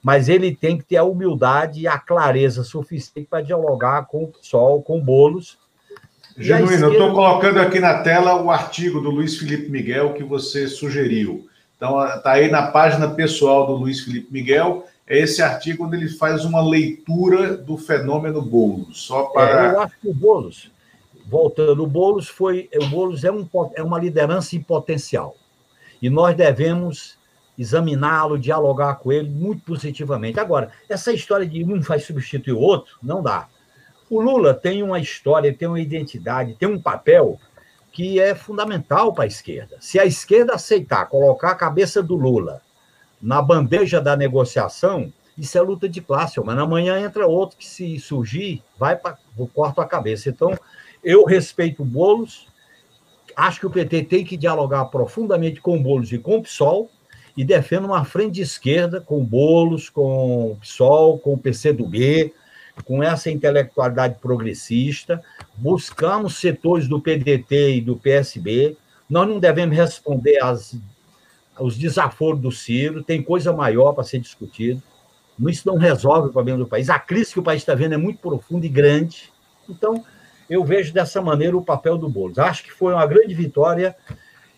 mas 0.07 0.29
ele 0.29 0.55
tem 0.55 0.79
que 0.79 0.85
ter 0.85 0.99
a 0.99 1.03
humildade 1.03 1.81
e 1.81 1.88
a 1.88 1.99
clareza 1.99 2.62
suficiente 2.62 3.27
para 3.29 3.42
dialogar 3.42 4.07
com 4.07 4.23
o 4.23 4.29
PSOL, 4.29 4.81
com 4.81 4.99
o 4.99 5.03
Boulos. 5.03 5.59
Genuíno, 6.38 6.75
esquerda... 6.75 6.87
eu 6.87 6.92
estou 6.92 7.12
colocando 7.12 7.59
aqui 7.59 7.81
na 7.81 8.05
tela 8.05 8.40
o 8.40 8.49
artigo 8.49 9.01
do 9.01 9.11
Luiz 9.11 9.37
Felipe 9.37 9.69
Miguel 9.69 10.14
que 10.14 10.23
você 10.23 10.69
sugeriu. 10.69 11.49
Então, 11.77 12.07
está 12.07 12.35
aí 12.35 12.49
na 12.49 12.69
página 12.69 13.11
pessoal 13.11 13.66
do 13.66 13.73
Luiz 13.73 14.05
Felipe 14.05 14.33
Miguel, 14.33 14.87
é 15.09 15.19
esse 15.19 15.42
artigo 15.42 15.85
onde 15.85 15.97
ele 15.97 16.09
faz 16.09 16.45
uma 16.45 16.62
leitura 16.62 17.57
do 17.57 17.77
fenômeno 17.77 18.40
Boulos. 18.40 19.03
Só 19.03 19.25
para... 19.25 19.66
É, 19.66 19.75
eu 19.75 19.81
acho 19.81 19.95
que 20.01 20.09
o 20.09 20.14
Boulos, 20.14 20.71
voltando, 21.27 21.83
o 21.83 21.87
Boulos 21.88 22.29
foi. 22.29 22.71
O 22.81 22.87
Boulos 22.87 23.25
é, 23.25 23.33
um, 23.33 23.45
é 23.75 23.83
uma 23.83 23.99
liderança 23.99 24.55
em 24.55 24.62
potencial. 24.62 25.35
E 26.01 26.09
nós 26.09 26.37
devemos 26.37 27.19
examiná-lo, 27.59 28.38
dialogar 28.38 28.97
com 28.97 29.12
ele 29.12 29.29
muito 29.29 29.62
positivamente. 29.62 30.38
Agora, 30.38 30.71
essa 30.88 31.12
história 31.12 31.47
de 31.47 31.64
um 31.64 31.81
vai 31.81 31.99
substituir 31.99 32.53
o 32.53 32.61
outro, 32.61 32.97
não 33.03 33.23
dá. 33.23 33.49
O 34.09 34.21
Lula 34.21 34.55
tem 34.55 34.83
uma 34.83 35.01
história, 35.01 35.53
tem 35.53 35.66
uma 35.66 35.81
identidade, 35.81 36.55
tem 36.55 36.69
um 36.69 36.81
papel 36.81 37.38
que 37.92 38.21
é 38.21 38.35
fundamental 38.35 39.12
para 39.12 39.25
a 39.25 39.27
esquerda. 39.27 39.79
Se 39.81 39.99
a 39.99 40.05
esquerda 40.05 40.55
aceitar 40.55 41.07
colocar 41.07 41.51
a 41.51 41.55
cabeça 41.55 42.03
do 42.03 42.14
Lula 42.14 42.61
na 43.21 43.40
bandeja 43.40 44.01
da 44.01 44.14
negociação, 44.14 45.12
isso 45.37 45.57
é 45.59 45.61
luta 45.61 45.88
de 45.88 46.01
classe, 46.01 46.38
mas 46.40 46.59
amanhã 46.59 47.01
entra 47.01 47.27
outro 47.27 47.57
que, 47.57 47.66
se 47.66 47.99
surgir, 47.99 48.62
vai 48.79 48.97
para 48.97 49.19
corta 49.53 49.83
a 49.83 49.87
cabeça. 49.87 50.29
Então, 50.29 50.57
eu 51.03 51.25
respeito 51.25 51.83
o 51.83 51.87
Boulos, 51.87 52.47
acho 53.35 53.61
que 53.61 53.66
o 53.66 53.71
PT 53.71 54.05
tem 54.05 54.25
que 54.25 54.37
dialogar 54.37 54.87
profundamente 54.87 55.61
com 55.61 55.77
o 55.77 55.83
Boulos 55.83 56.12
e 56.12 56.19
com 56.19 56.37
o 56.37 56.42
PSOL, 56.42 56.90
e 57.37 57.44
defendo 57.44 57.85
uma 57.85 58.05
frente 58.05 58.37
de 58.37 58.42
esquerda 58.42 59.01
com 59.01 59.22
Boulos, 59.22 59.90
com 59.90 60.53
o 60.53 60.57
PSOL, 60.57 61.18
com 61.18 61.35
o 61.35 61.38
PCdoB, 61.38 62.33
com 62.85 63.03
essa 63.03 63.31
intelectualidade 63.31 64.18
progressista, 64.20 65.22
buscamos 65.57 66.37
setores 66.37 66.88
do 66.88 67.01
PDT 67.01 67.77
e 67.77 67.81
do 67.81 67.96
PSB, 67.96 68.77
nós 69.09 69.29
não 69.29 69.38
devemos 69.38 69.77
responder 69.77 70.42
às, 70.42 70.77
aos 71.55 71.77
desaforos 71.77 72.40
do 72.40 72.51
Ciro, 72.51 73.03
tem 73.03 73.22
coisa 73.22 73.53
maior 73.53 73.92
para 73.92 74.05
ser 74.05 74.18
discutido, 74.18 74.83
isso 75.49 75.66
não 75.66 75.77
resolve 75.77 76.29
o 76.29 76.33
problema 76.33 76.59
do 76.59 76.66
país. 76.66 76.88
A 76.88 76.99
crise 76.99 77.33
que 77.33 77.40
o 77.40 77.42
país 77.42 77.62
está 77.62 77.75
vendo 77.75 77.94
é 77.94 77.99
muito 77.99 78.18
profunda 78.18 78.64
e 78.64 78.70
grande, 78.70 79.33
então 79.68 80.05
eu 80.49 80.64
vejo 80.64 80.92
dessa 80.92 81.20
maneira 81.20 81.57
o 81.57 81.62
papel 81.62 81.99
do 81.99 82.09
Boulos. 82.09 82.38
Acho 82.38 82.62
que 82.64 82.72
foi 82.72 82.94
uma 82.94 83.07
grande 83.07 83.35
vitória 83.35 83.94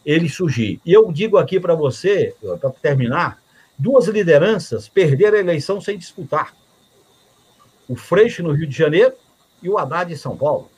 ele 0.09 0.27
surgir. 0.27 0.81
E 0.87 0.93
eu 0.93 1.13
digo 1.13 1.37
aqui 1.37 1.61
para 1.61 1.75
você, 1.75 2.35
para 2.59 2.71
terminar, 2.71 3.43
duas 3.79 4.09
lideranças 4.09 4.89
perderam 4.89 5.37
a 5.37 5.41
eleição 5.41 5.83
sem 5.83 5.99
disputar 5.99 6.55
o 7.87 7.95
Freixo 7.95 8.43
no 8.43 8.53
Rio 8.53 8.67
de 8.67 8.77
Janeiro 8.77 9.13
e 9.63 9.69
o 9.69 9.77
Haddad 9.77 10.11
em 10.11 10.17
São 10.17 10.35
Paulo. 10.35 10.71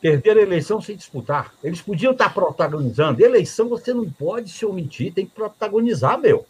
Perderam 0.00 0.40
a 0.40 0.44
eleição 0.44 0.80
sem 0.80 0.96
disputar. 0.96 1.52
Eles 1.62 1.82
podiam 1.82 2.12
estar 2.12 2.32
protagonizando. 2.32 3.22
Eleição 3.22 3.68
você 3.68 3.92
não 3.92 4.08
pode 4.08 4.50
se 4.50 4.64
omitir, 4.64 5.12
tem 5.12 5.26
que 5.26 5.34
protagonizar, 5.34 6.18
meu. 6.18 6.46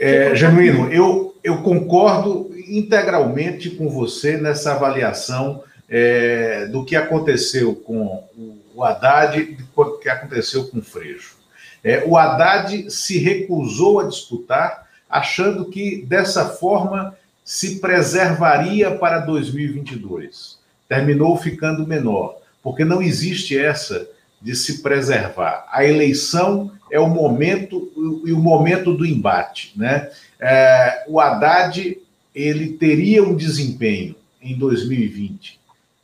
É, 0.00 0.34
Genuíno, 0.34 0.92
eu, 0.92 1.36
eu 1.44 1.62
concordo 1.62 2.50
integralmente 2.68 3.70
com 3.70 3.88
você 3.88 4.36
nessa 4.36 4.72
avaliação 4.72 5.62
é, 5.88 6.66
do 6.66 6.84
que 6.84 6.96
aconteceu 6.96 7.74
com 7.76 8.24
o 8.36 8.57
Haddad 8.84 9.38
e 9.38 9.56
do 9.56 9.98
que 9.98 10.08
aconteceu 10.08 10.68
com 10.68 10.78
o 10.78 10.82
Freixo. 10.82 11.36
É, 11.82 12.04
o 12.06 12.16
Haddad 12.16 12.90
se 12.90 13.18
recusou 13.18 14.00
a 14.00 14.08
disputar, 14.08 14.86
achando 15.08 15.66
que 15.66 16.04
dessa 16.06 16.48
forma 16.48 17.16
se 17.44 17.80
preservaria 17.80 18.90
para 18.90 19.20
2022. 19.20 20.58
Terminou 20.88 21.36
ficando 21.36 21.86
menor, 21.86 22.38
porque 22.62 22.84
não 22.84 23.00
existe 23.00 23.56
essa 23.56 24.08
de 24.40 24.54
se 24.54 24.82
preservar. 24.82 25.66
A 25.72 25.84
eleição 25.84 26.72
é 26.90 27.00
o 27.00 27.08
momento 27.08 27.90
e 28.24 28.32
o 28.32 28.38
momento 28.38 28.94
do 28.94 29.04
embate, 29.04 29.72
né? 29.76 30.10
É, 30.40 31.04
o 31.08 31.20
Haddad 31.20 31.98
ele 32.34 32.72
teria 32.74 33.24
um 33.24 33.34
desempenho 33.34 34.14
em 34.40 34.56
2020 34.56 35.58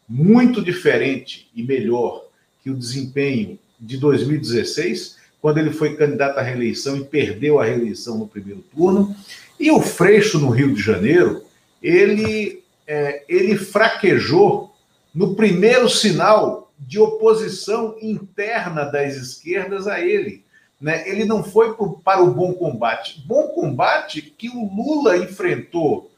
muito 0.09 0.63
diferente 0.63 1.49
e 1.55 1.63
melhor 1.63 2.24
que 2.64 2.70
o 2.70 2.77
desempenho 2.77 3.59
de 3.79 3.98
2016, 3.98 5.18
quando 5.40 5.59
ele 5.59 5.70
foi 5.70 5.94
candidato 5.94 6.38
à 6.38 6.42
reeleição 6.42 6.96
e 6.96 7.05
perdeu 7.05 7.61
a 7.61 7.64
reeleição 7.64 8.16
no 8.16 8.27
primeiro 8.27 8.64
turno, 8.74 9.14
e 9.61 9.70
o 9.70 9.83
Freixo, 9.83 10.38
no 10.38 10.48
Rio 10.48 10.74
de 10.74 10.81
Janeiro, 10.81 11.44
ele, 11.83 12.64
é, 12.87 13.22
ele 13.29 13.59
fraquejou 13.59 14.74
no 15.14 15.35
primeiro 15.35 15.90
sinal 15.90 16.72
de 16.79 16.98
oposição 16.98 17.96
interna 18.00 18.85
das 18.85 19.14
esquerdas 19.14 19.87
a 19.87 20.00
ele. 20.00 20.42
Né? 20.81 21.07
Ele 21.09 21.27
não 21.27 21.44
foi 21.44 21.77
para 22.03 22.22
o 22.22 22.33
bom 22.33 22.55
combate. 22.55 23.22
Bom 23.27 23.48
combate 23.48 24.22
que 24.22 24.48
o 24.48 24.74
Lula 24.74 25.18
enfrentou 25.18 26.11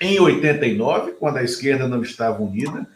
em 0.00 0.20
89, 0.20 1.12
quando 1.12 1.38
a 1.38 1.42
esquerda 1.42 1.88
não 1.88 2.02
estava 2.02 2.42
unida, 2.42 2.86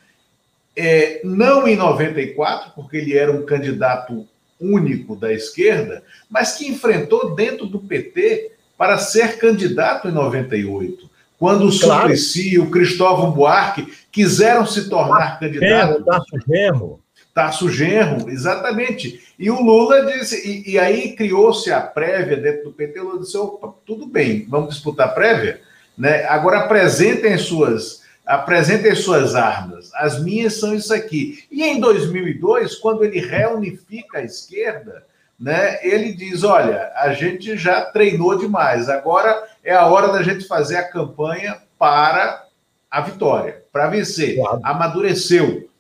é, 0.78 1.20
não 1.24 1.66
em 1.66 1.76
94, 1.76 2.72
porque 2.74 2.98
ele 2.98 3.16
era 3.16 3.32
um 3.32 3.44
candidato 3.44 4.26
único 4.60 5.16
da 5.16 5.32
esquerda, 5.32 6.02
mas 6.30 6.56
que 6.56 6.68
enfrentou 6.68 7.34
dentro 7.34 7.66
do 7.66 7.80
PT 7.80 8.52
para 8.76 8.96
ser 8.96 9.38
candidato 9.38 10.08
em 10.08 10.12
98, 10.12 11.10
quando 11.38 11.68
o 11.68 11.80
claro. 11.80 12.02
Suplicy 12.02 12.54
e 12.54 12.58
o 12.58 12.70
Cristóvão 12.70 13.32
Buarque 13.32 13.92
quiseram 14.10 14.64
se 14.64 14.88
tornar 14.88 15.40
candidatos. 15.40 16.04
Tasso 16.04 16.40
Genro. 16.46 17.00
Tarso 17.34 17.70
Genro, 17.70 18.30
exatamente. 18.30 19.20
E 19.38 19.50
o 19.50 19.60
Lula 19.60 20.04
disse, 20.06 20.48
e, 20.48 20.72
e 20.72 20.78
aí 20.78 21.14
criou-se 21.14 21.70
a 21.72 21.80
prévia 21.80 22.36
dentro 22.36 22.64
do 22.64 22.72
PT, 22.72 22.98
o 23.00 23.04
Lula 23.04 23.20
disse, 23.20 23.36
opa, 23.36 23.72
tudo 23.86 24.06
bem, 24.06 24.46
vamos 24.48 24.70
disputar 24.70 25.08
a 25.08 25.12
prévia, 25.12 25.60
né? 25.96 26.24
Agora 26.24 26.58
apresentem 26.58 27.38
suas, 27.38 28.02
apresentem 28.28 28.94
suas 28.94 29.34
armas. 29.34 29.90
As 29.94 30.22
minhas 30.22 30.54
são 30.54 30.74
isso 30.74 30.92
aqui. 30.92 31.44
E 31.50 31.64
em 31.64 31.80
2002, 31.80 32.76
quando 32.76 33.02
ele 33.02 33.20
reunifica 33.20 34.18
a 34.18 34.22
esquerda, 34.22 35.06
né, 35.40 35.78
ele 35.82 36.12
diz, 36.12 36.44
olha, 36.44 36.92
a 36.96 37.14
gente 37.14 37.56
já 37.56 37.86
treinou 37.86 38.36
demais, 38.36 38.90
agora 38.90 39.48
é 39.64 39.74
a 39.74 39.86
hora 39.86 40.12
da 40.12 40.22
gente 40.22 40.46
fazer 40.46 40.76
a 40.76 40.88
campanha 40.88 41.56
para 41.78 42.44
a 42.90 43.00
vitória, 43.00 43.64
para 43.72 43.88
vencer. 43.88 44.36
Claro. 44.36 44.60
Amadureceu. 44.62 45.70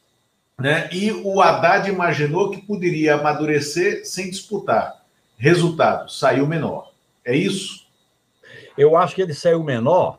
Né? 0.58 0.88
E 0.90 1.12
o 1.12 1.42
Haddad 1.42 1.88
imaginou 1.90 2.50
que 2.50 2.62
poderia 2.62 3.16
amadurecer 3.16 4.06
sem 4.06 4.30
disputar. 4.30 5.02
Resultado, 5.36 6.10
saiu 6.10 6.46
menor. 6.46 6.92
É 7.24 7.36
isso? 7.36 7.86
Eu 8.76 8.96
acho 8.96 9.14
que 9.14 9.20
ele 9.20 9.34
saiu 9.34 9.62
menor, 9.62 10.18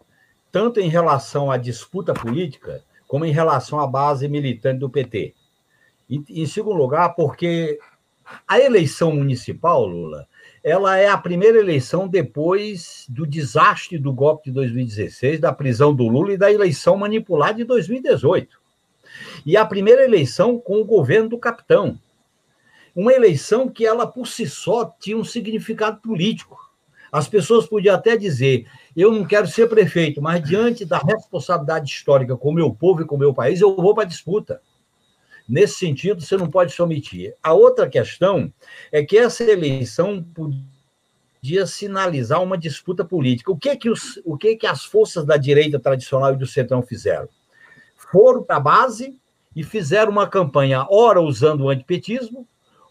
tanto 0.51 0.79
em 0.79 0.89
relação 0.89 1.51
à 1.51 1.57
disputa 1.57 2.13
política, 2.13 2.83
como 3.07 3.25
em 3.25 3.31
relação 3.31 3.79
à 3.79 3.87
base 3.87 4.27
militante 4.27 4.79
do 4.79 4.89
PT. 4.89 5.33
E, 6.09 6.23
em 6.29 6.45
segundo 6.45 6.77
lugar, 6.77 7.15
porque 7.15 7.79
a 8.47 8.59
eleição 8.59 9.15
municipal, 9.15 9.85
Lula, 9.85 10.27
ela 10.63 10.97
é 10.97 11.07
a 11.07 11.17
primeira 11.17 11.57
eleição 11.57 12.07
depois 12.07 13.05
do 13.09 13.25
desastre 13.25 13.97
do 13.97 14.13
golpe 14.13 14.45
de 14.45 14.51
2016, 14.51 15.39
da 15.39 15.53
prisão 15.53 15.93
do 15.93 16.07
Lula 16.07 16.33
e 16.33 16.37
da 16.37 16.51
eleição 16.51 16.97
manipulada 16.97 17.55
de 17.55 17.63
2018. 17.63 18.59
E 19.45 19.55
a 19.55 19.65
primeira 19.65 20.03
eleição 20.03 20.59
com 20.59 20.81
o 20.81 20.85
governo 20.85 21.29
do 21.29 21.37
capitão. 21.37 21.99
Uma 22.95 23.13
eleição 23.13 23.69
que 23.69 23.85
ela 23.85 24.05
por 24.05 24.27
si 24.27 24.47
só 24.47 24.85
tinha 24.99 25.17
um 25.17 25.23
significado 25.23 26.01
político. 26.01 26.57
As 27.11 27.27
pessoas 27.27 27.65
podiam 27.65 27.95
até 27.95 28.17
dizer: 28.17 28.67
eu 28.95 29.11
não 29.11 29.25
quero 29.25 29.47
ser 29.47 29.67
prefeito, 29.67 30.21
mas 30.21 30.43
diante 30.43 30.85
da 30.85 30.97
responsabilidade 30.97 31.89
histórica 31.89 32.35
com 32.35 32.49
o 32.49 32.53
meu 32.53 32.73
povo 32.73 33.01
e 33.01 33.05
com 33.05 33.15
o 33.15 33.19
meu 33.19 33.33
país, 33.33 33.61
eu 33.61 33.75
vou 33.75 33.93
para 33.93 34.03
a 34.03 34.07
disputa. 34.07 34.61
Nesse 35.47 35.75
sentido, 35.75 36.21
você 36.21 36.37
não 36.37 36.49
pode 36.49 36.71
se 36.71 36.81
omitir. 36.81 37.33
A 37.41 37.53
outra 37.53 37.89
questão 37.89 38.53
é 38.91 39.03
que 39.03 39.17
essa 39.17 39.43
eleição 39.43 40.23
podia 40.23 41.65
sinalizar 41.65 42.41
uma 42.41 42.57
disputa 42.57 43.03
política. 43.03 43.51
O 43.51 43.57
que 43.57 43.75
que, 43.75 43.89
os, 43.89 44.21
o 44.25 44.37
que, 44.37 44.55
que 44.55 44.67
as 44.67 44.85
forças 44.85 45.25
da 45.25 45.37
direita 45.37 45.79
tradicional 45.79 46.33
e 46.33 46.37
do 46.37 46.45
centrão 46.45 46.83
fizeram? 46.83 47.27
Foram 47.95 48.43
para 48.43 48.57
a 48.57 48.59
base 48.59 49.19
e 49.55 49.63
fizeram 49.63 50.11
uma 50.11 50.27
campanha, 50.27 50.85
ora 50.89 51.21
usando 51.21 51.61
o 51.61 51.69
antipetismo, 51.69 52.47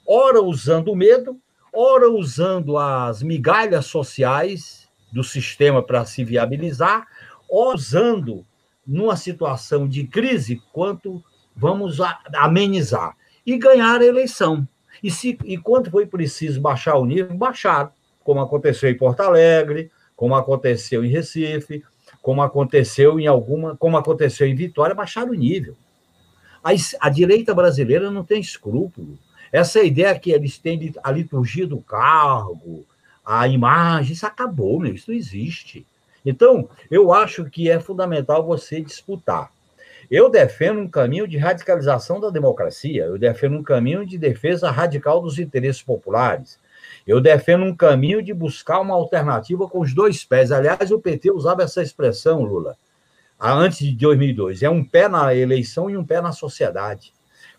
ora 0.06 0.42
usando 0.42 0.92
o 0.92 0.96
medo, 0.96 1.40
ora 1.72 2.10
usando 2.10 2.76
as 2.76 3.22
migalhas 3.22 3.86
sociais 3.86 4.77
do 5.12 5.24
sistema 5.24 5.82
para 5.82 6.04
se 6.04 6.24
viabilizar, 6.24 7.06
ora 7.50 7.76
usando, 7.76 8.44
numa 8.86 9.16
situação 9.16 9.86
de 9.86 10.04
crise, 10.04 10.62
quanto 10.72 11.22
vamos 11.54 11.98
amenizar. 12.34 13.16
E 13.44 13.56
ganhar 13.56 14.00
a 14.00 14.04
eleição. 14.04 14.66
E, 15.02 15.10
se, 15.10 15.38
e 15.44 15.56
quando 15.58 15.90
foi 15.90 16.06
preciso 16.06 16.60
baixar 16.60 16.96
o 16.96 17.04
nível, 17.04 17.36
baixaram, 17.36 17.90
como 18.22 18.40
aconteceu 18.40 18.90
em 18.90 18.96
Porto 18.96 19.20
Alegre, 19.20 19.90
como 20.16 20.34
aconteceu 20.34 21.04
em 21.04 21.08
Recife, 21.08 21.82
como 22.20 22.42
aconteceu 22.42 23.18
em 23.18 23.26
alguma, 23.26 23.76
como 23.76 23.96
aconteceu 23.96 24.46
em 24.46 24.54
Vitória, 24.54 24.94
baixaram 24.94 25.30
o 25.30 25.34
nível. 25.34 25.76
A, 26.62 26.70
a 27.00 27.08
direita 27.08 27.54
brasileira 27.54 28.10
não 28.10 28.24
tem 28.24 28.40
escrúpulo. 28.40 29.18
Essa 29.52 29.82
ideia 29.82 30.18
que 30.18 30.30
eles 30.30 30.58
têm 30.58 30.92
a 31.02 31.10
liturgia 31.10 31.66
do 31.66 31.78
cargo, 31.78 32.84
a 33.30 33.46
imagem, 33.46 34.14
isso 34.14 34.26
acabou, 34.26 34.80
meu, 34.80 34.94
isso 34.94 35.10
não 35.10 35.18
existe. 35.18 35.86
Então, 36.24 36.66
eu 36.90 37.12
acho 37.12 37.44
que 37.44 37.70
é 37.70 37.78
fundamental 37.78 38.42
você 38.42 38.80
disputar. 38.80 39.52
Eu 40.10 40.30
defendo 40.30 40.80
um 40.80 40.88
caminho 40.88 41.28
de 41.28 41.36
radicalização 41.36 42.18
da 42.18 42.30
democracia, 42.30 43.04
eu 43.04 43.18
defendo 43.18 43.58
um 43.58 43.62
caminho 43.62 44.06
de 44.06 44.16
defesa 44.16 44.70
radical 44.70 45.20
dos 45.20 45.38
interesses 45.38 45.82
populares. 45.82 46.58
Eu 47.06 47.20
defendo 47.20 47.66
um 47.66 47.76
caminho 47.76 48.22
de 48.22 48.32
buscar 48.32 48.80
uma 48.80 48.94
alternativa 48.94 49.68
com 49.68 49.80
os 49.80 49.92
dois 49.92 50.24
pés. 50.24 50.50
Aliás, 50.50 50.90
o 50.90 50.98
PT 50.98 51.30
usava 51.30 51.62
essa 51.62 51.82
expressão, 51.82 52.42
Lula, 52.42 52.78
antes 53.38 53.80
de 53.80 53.94
2002. 53.94 54.62
É 54.62 54.70
um 54.70 54.82
pé 54.82 55.06
na 55.06 55.34
eleição 55.34 55.90
e 55.90 55.98
um 55.98 56.04
pé 56.04 56.22
na 56.22 56.32
sociedade. 56.32 57.12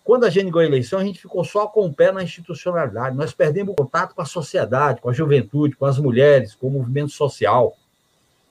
Quando 0.09 0.23
a 0.23 0.29
gente 0.31 0.49
ganhou 0.49 0.61
a 0.61 0.65
eleição, 0.65 0.97
a 0.97 1.03
gente 1.03 1.21
ficou 1.21 1.43
só 1.43 1.67
com 1.67 1.85
o 1.85 1.93
pé 1.93 2.11
na 2.11 2.23
institucionalidade. 2.23 3.15
Nós 3.15 3.31
perdemos 3.31 3.73
o 3.73 3.75
contato 3.75 4.15
com 4.15 4.23
a 4.23 4.25
sociedade, 4.25 5.01
com 5.01 5.09
a 5.11 5.13
juventude, 5.13 5.75
com 5.75 5.85
as 5.85 5.99
mulheres, 5.99 6.55
com 6.55 6.65
o 6.65 6.71
movimento 6.71 7.11
social. 7.11 7.77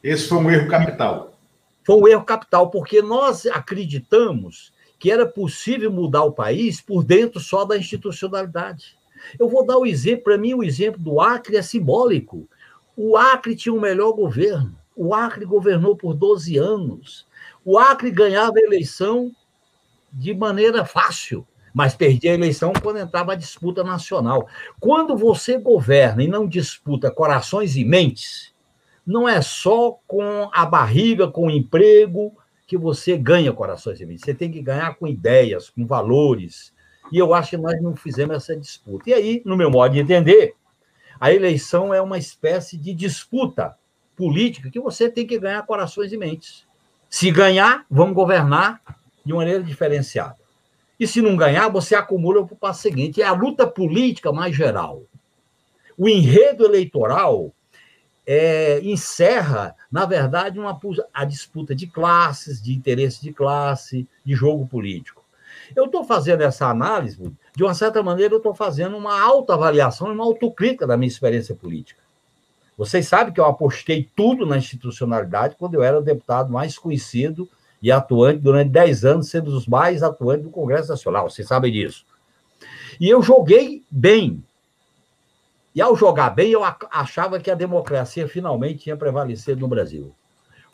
Esse 0.00 0.28
foi 0.28 0.38
um 0.38 0.48
erro 0.52 0.68
capital. 0.68 1.34
Foi 1.82 1.96
um 1.96 2.06
erro 2.06 2.22
capital, 2.22 2.70
porque 2.70 3.02
nós 3.02 3.44
acreditamos 3.46 4.72
que 5.00 5.10
era 5.10 5.26
possível 5.26 5.90
mudar 5.90 6.22
o 6.22 6.30
país 6.30 6.80
por 6.80 7.02
dentro 7.02 7.40
só 7.40 7.64
da 7.64 7.76
institucionalidade. 7.76 8.96
Eu 9.36 9.48
vou 9.48 9.66
dar 9.66 9.78
o 9.78 9.80
um 9.80 9.86
exemplo, 9.86 10.22
para 10.22 10.38
mim, 10.38 10.54
o 10.54 10.62
exemplo 10.62 11.02
do 11.02 11.20
Acre 11.20 11.56
é 11.56 11.62
simbólico. 11.62 12.48
O 12.96 13.16
Acre 13.16 13.56
tinha 13.56 13.72
o 13.72 13.78
um 13.78 13.80
melhor 13.80 14.12
governo. 14.12 14.78
O 14.94 15.12
Acre 15.12 15.44
governou 15.44 15.96
por 15.96 16.14
12 16.14 16.56
anos. 16.56 17.26
O 17.64 17.76
Acre 17.76 18.12
ganhava 18.12 18.52
a 18.58 18.62
eleição 18.62 19.32
de 20.12 20.34
maneira 20.34 20.84
fácil, 20.84 21.46
mas 21.72 21.94
perdia 21.94 22.32
a 22.32 22.34
eleição 22.34 22.72
quando 22.82 22.98
entrava 22.98 23.32
a 23.32 23.36
disputa 23.36 23.84
nacional. 23.84 24.48
Quando 24.80 25.16
você 25.16 25.58
governa 25.58 26.22
e 26.22 26.28
não 26.28 26.46
disputa 26.46 27.10
corações 27.10 27.76
e 27.76 27.84
mentes, 27.84 28.54
não 29.06 29.28
é 29.28 29.40
só 29.40 29.98
com 30.06 30.50
a 30.52 30.66
barriga, 30.66 31.28
com 31.28 31.46
o 31.46 31.50
emprego, 31.50 32.36
que 32.66 32.76
você 32.76 33.16
ganha 33.16 33.52
corações 33.52 34.00
e 34.00 34.06
mentes. 34.06 34.24
Você 34.24 34.34
tem 34.34 34.50
que 34.50 34.60
ganhar 34.60 34.94
com 34.96 35.06
ideias, 35.06 35.70
com 35.70 35.86
valores. 35.86 36.72
E 37.10 37.18
eu 37.18 37.32
acho 37.32 37.50
que 37.50 37.56
nós 37.56 37.80
não 37.80 37.96
fizemos 37.96 38.36
essa 38.36 38.54
disputa. 38.54 39.08
E 39.08 39.14
aí, 39.14 39.42
no 39.44 39.56
meu 39.56 39.70
modo 39.70 39.94
de 39.94 40.00
entender, 40.00 40.54
a 41.18 41.32
eleição 41.32 41.94
é 41.94 42.02
uma 42.02 42.18
espécie 42.18 42.76
de 42.76 42.92
disputa 42.92 43.76
política 44.14 44.70
que 44.70 44.80
você 44.80 45.10
tem 45.10 45.26
que 45.26 45.38
ganhar 45.38 45.64
corações 45.64 46.12
e 46.12 46.18
mentes. 46.18 46.66
Se 47.08 47.30
ganhar, 47.30 47.86
vamos 47.90 48.14
governar 48.14 48.82
de 49.28 49.34
maneira 49.34 49.62
diferenciada. 49.62 50.36
E 50.98 51.06
se 51.06 51.20
não 51.20 51.36
ganhar, 51.36 51.68
você 51.68 51.94
acumula 51.94 52.44
para 52.44 52.54
o 52.54 52.56
passo 52.56 52.80
seguinte. 52.80 53.20
É 53.20 53.26
a 53.26 53.32
luta 53.32 53.66
política 53.66 54.32
mais 54.32 54.56
geral. 54.56 55.02
O 55.96 56.08
enredo 56.08 56.64
eleitoral 56.64 57.52
é, 58.26 58.80
encerra, 58.82 59.76
na 59.92 60.06
verdade, 60.06 60.58
uma, 60.58 60.78
a 61.12 61.24
disputa 61.26 61.74
de 61.74 61.86
classes, 61.86 62.60
de 62.60 62.72
interesse 62.72 63.20
de 63.20 63.32
classe, 63.32 64.08
de 64.24 64.34
jogo 64.34 64.66
político. 64.66 65.22
Eu 65.76 65.84
estou 65.84 66.04
fazendo 66.04 66.40
essa 66.40 66.66
análise, 66.66 67.30
de 67.54 67.62
uma 67.62 67.74
certa 67.74 68.02
maneira, 68.02 68.32
eu 68.32 68.38
estou 68.38 68.54
fazendo 68.54 68.96
uma 68.96 69.20
autoavaliação 69.20 70.08
e 70.08 70.12
uma 70.12 70.24
autocrítica 70.24 70.86
da 70.86 70.96
minha 70.96 71.08
experiência 71.08 71.54
política. 71.54 72.00
Vocês 72.78 73.06
sabem 73.06 73.34
que 73.34 73.40
eu 73.40 73.44
apostei 73.44 74.08
tudo 74.16 74.46
na 74.46 74.56
institucionalidade 74.56 75.56
quando 75.58 75.74
eu 75.74 75.82
era 75.82 75.98
o 75.98 76.02
deputado 76.02 76.50
mais 76.50 76.78
conhecido 76.78 77.48
e 77.80 77.92
atuante 77.92 78.40
durante 78.40 78.70
10 78.70 79.04
anos, 79.04 79.30
sendo 79.30 79.48
os 79.48 79.66
mais 79.66 80.02
atuantes 80.02 80.44
do 80.44 80.50
Congresso 80.50 80.88
Nacional. 80.88 81.30
Vocês 81.30 81.46
sabem 81.46 81.72
disso. 81.72 82.04
E 83.00 83.08
eu 83.08 83.22
joguei 83.22 83.84
bem, 83.90 84.42
e 85.74 85.80
ao 85.80 85.94
jogar 85.94 86.30
bem, 86.30 86.50
eu 86.50 86.62
achava 86.90 87.38
que 87.38 87.50
a 87.50 87.54
democracia 87.54 88.26
finalmente 88.26 88.80
tinha 88.80 88.96
prevalecido 88.96 89.60
no 89.60 89.68
Brasil. 89.68 90.12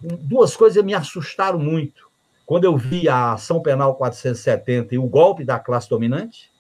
Duas 0.01 0.57
coisas 0.57 0.83
me 0.83 0.95
assustaram 0.95 1.59
muito. 1.59 2.09
Quando 2.47 2.64
eu 2.64 2.77
vi 2.77 3.09
a 3.09 3.33
ação 3.33 3.61
penal 3.61 3.95
470 3.97 4.95
e 4.95 4.99
o 4.99 5.07
golpe 5.07 5.45
da 5.45 5.59
classe 5.59 5.88
dominante, 5.88 6.51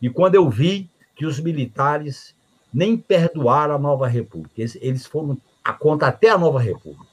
e 0.00 0.08
quando 0.08 0.34
eu 0.34 0.48
vi 0.48 0.90
que 1.14 1.26
os 1.26 1.40
militares 1.40 2.36
nem 2.72 2.96
perdoaram 2.96 3.74
a 3.74 3.78
nova 3.78 4.06
república. 4.06 4.62
Eles 4.80 5.06
foram 5.06 5.36
a 5.64 5.72
conta 5.72 6.06
até 6.06 6.30
a 6.30 6.38
nova 6.38 6.60
república. 6.60 7.07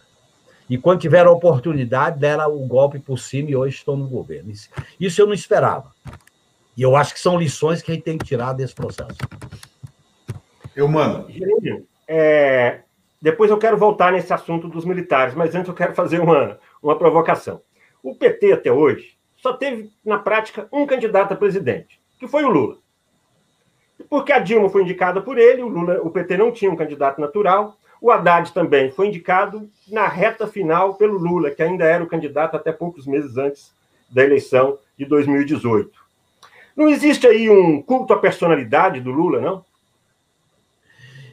E 0.69 0.77
quando 0.77 1.01
tiveram 1.01 1.31
a 1.31 1.33
oportunidade, 1.33 2.19
deram 2.19 2.55
o 2.55 2.65
golpe 2.65 2.99
por 2.99 3.19
cima 3.19 3.51
e 3.51 3.55
hoje 3.55 3.77
estão 3.77 3.95
no 3.95 4.07
governo. 4.07 4.51
Isso 4.99 5.21
eu 5.21 5.27
não 5.27 5.33
esperava. 5.33 5.91
E 6.75 6.81
eu 6.81 6.95
acho 6.95 7.13
que 7.13 7.19
são 7.19 7.37
lições 7.37 7.81
que 7.81 7.91
a 7.91 7.95
gente 7.95 8.03
tem 8.03 8.17
que 8.17 8.25
tirar 8.25 8.53
desse 8.53 8.73
processo. 8.73 9.17
Eu 10.75 10.87
mando. 10.87 11.27
É, 12.07 12.81
depois 13.21 13.49
eu 13.49 13.57
quero 13.57 13.77
voltar 13.77 14.11
nesse 14.11 14.33
assunto 14.33 14.67
dos 14.67 14.85
militares, 14.85 15.33
mas 15.33 15.55
antes 15.55 15.69
eu 15.69 15.73
quero 15.73 15.93
fazer 15.93 16.19
uma, 16.19 16.59
uma 16.81 16.97
provocação. 16.97 17.61
O 18.03 18.15
PT 18.15 18.53
até 18.53 18.71
hoje 18.71 19.15
só 19.37 19.53
teve, 19.53 19.91
na 20.03 20.19
prática, 20.19 20.67
um 20.71 20.85
candidato 20.85 21.31
a 21.31 21.35
presidente, 21.35 21.99
que 22.19 22.27
foi 22.27 22.43
o 22.43 22.49
Lula. 22.49 22.77
Porque 24.09 24.33
a 24.33 24.39
Dilma 24.39 24.69
foi 24.69 24.83
indicada 24.83 25.21
por 25.21 25.37
ele, 25.37 25.63
o, 25.63 25.67
Lula, 25.67 26.01
o 26.01 26.09
PT 26.09 26.37
não 26.37 26.51
tinha 26.51 26.69
um 26.69 26.75
candidato 26.75 27.21
natural, 27.21 27.77
o 28.01 28.11
Haddad 28.11 28.51
também 28.51 28.91
foi 28.91 29.07
indicado 29.07 29.69
na 29.87 30.07
reta 30.07 30.47
final 30.47 30.95
pelo 30.95 31.17
Lula, 31.17 31.51
que 31.51 31.63
ainda 31.63 31.85
era 31.85 32.03
o 32.03 32.07
candidato 32.07 32.55
até 32.55 32.71
poucos 32.71 33.05
meses 33.05 33.37
antes 33.37 33.73
da 34.09 34.23
eleição 34.23 34.77
de 34.97 35.05
2018. 35.05 35.91
Não 36.75 36.89
existe 36.89 37.25
aí 37.25 37.49
um 37.49 37.81
culto 37.81 38.13
à 38.13 38.19
personalidade 38.19 38.99
do 38.99 39.11
Lula, 39.11 39.39
não? 39.39 39.65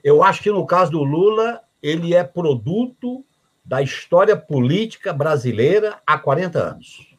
Eu 0.03 0.23
acho 0.23 0.43
que 0.43 0.51
no 0.51 0.67
caso 0.67 0.93
do 0.93 1.03
Lula, 1.03 1.61
ele 1.83 2.15
é 2.15 2.25
produto 2.25 3.25
da 3.65 3.83
história 3.83 4.37
política 4.37 5.13
brasileira 5.13 6.01
há 6.07 6.19
40 6.19 6.59
anos. 6.59 7.13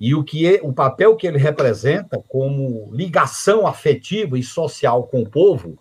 E 0.00 0.14
o, 0.14 0.22
que 0.22 0.46
é, 0.46 0.60
o 0.62 0.72
papel 0.72 1.16
que 1.16 1.26
ele 1.26 1.38
representa 1.38 2.22
como 2.28 2.88
ligação 2.92 3.66
afetiva 3.66 4.38
e 4.38 4.42
social 4.42 5.04
com 5.04 5.22
o 5.22 5.28
povo 5.28 5.78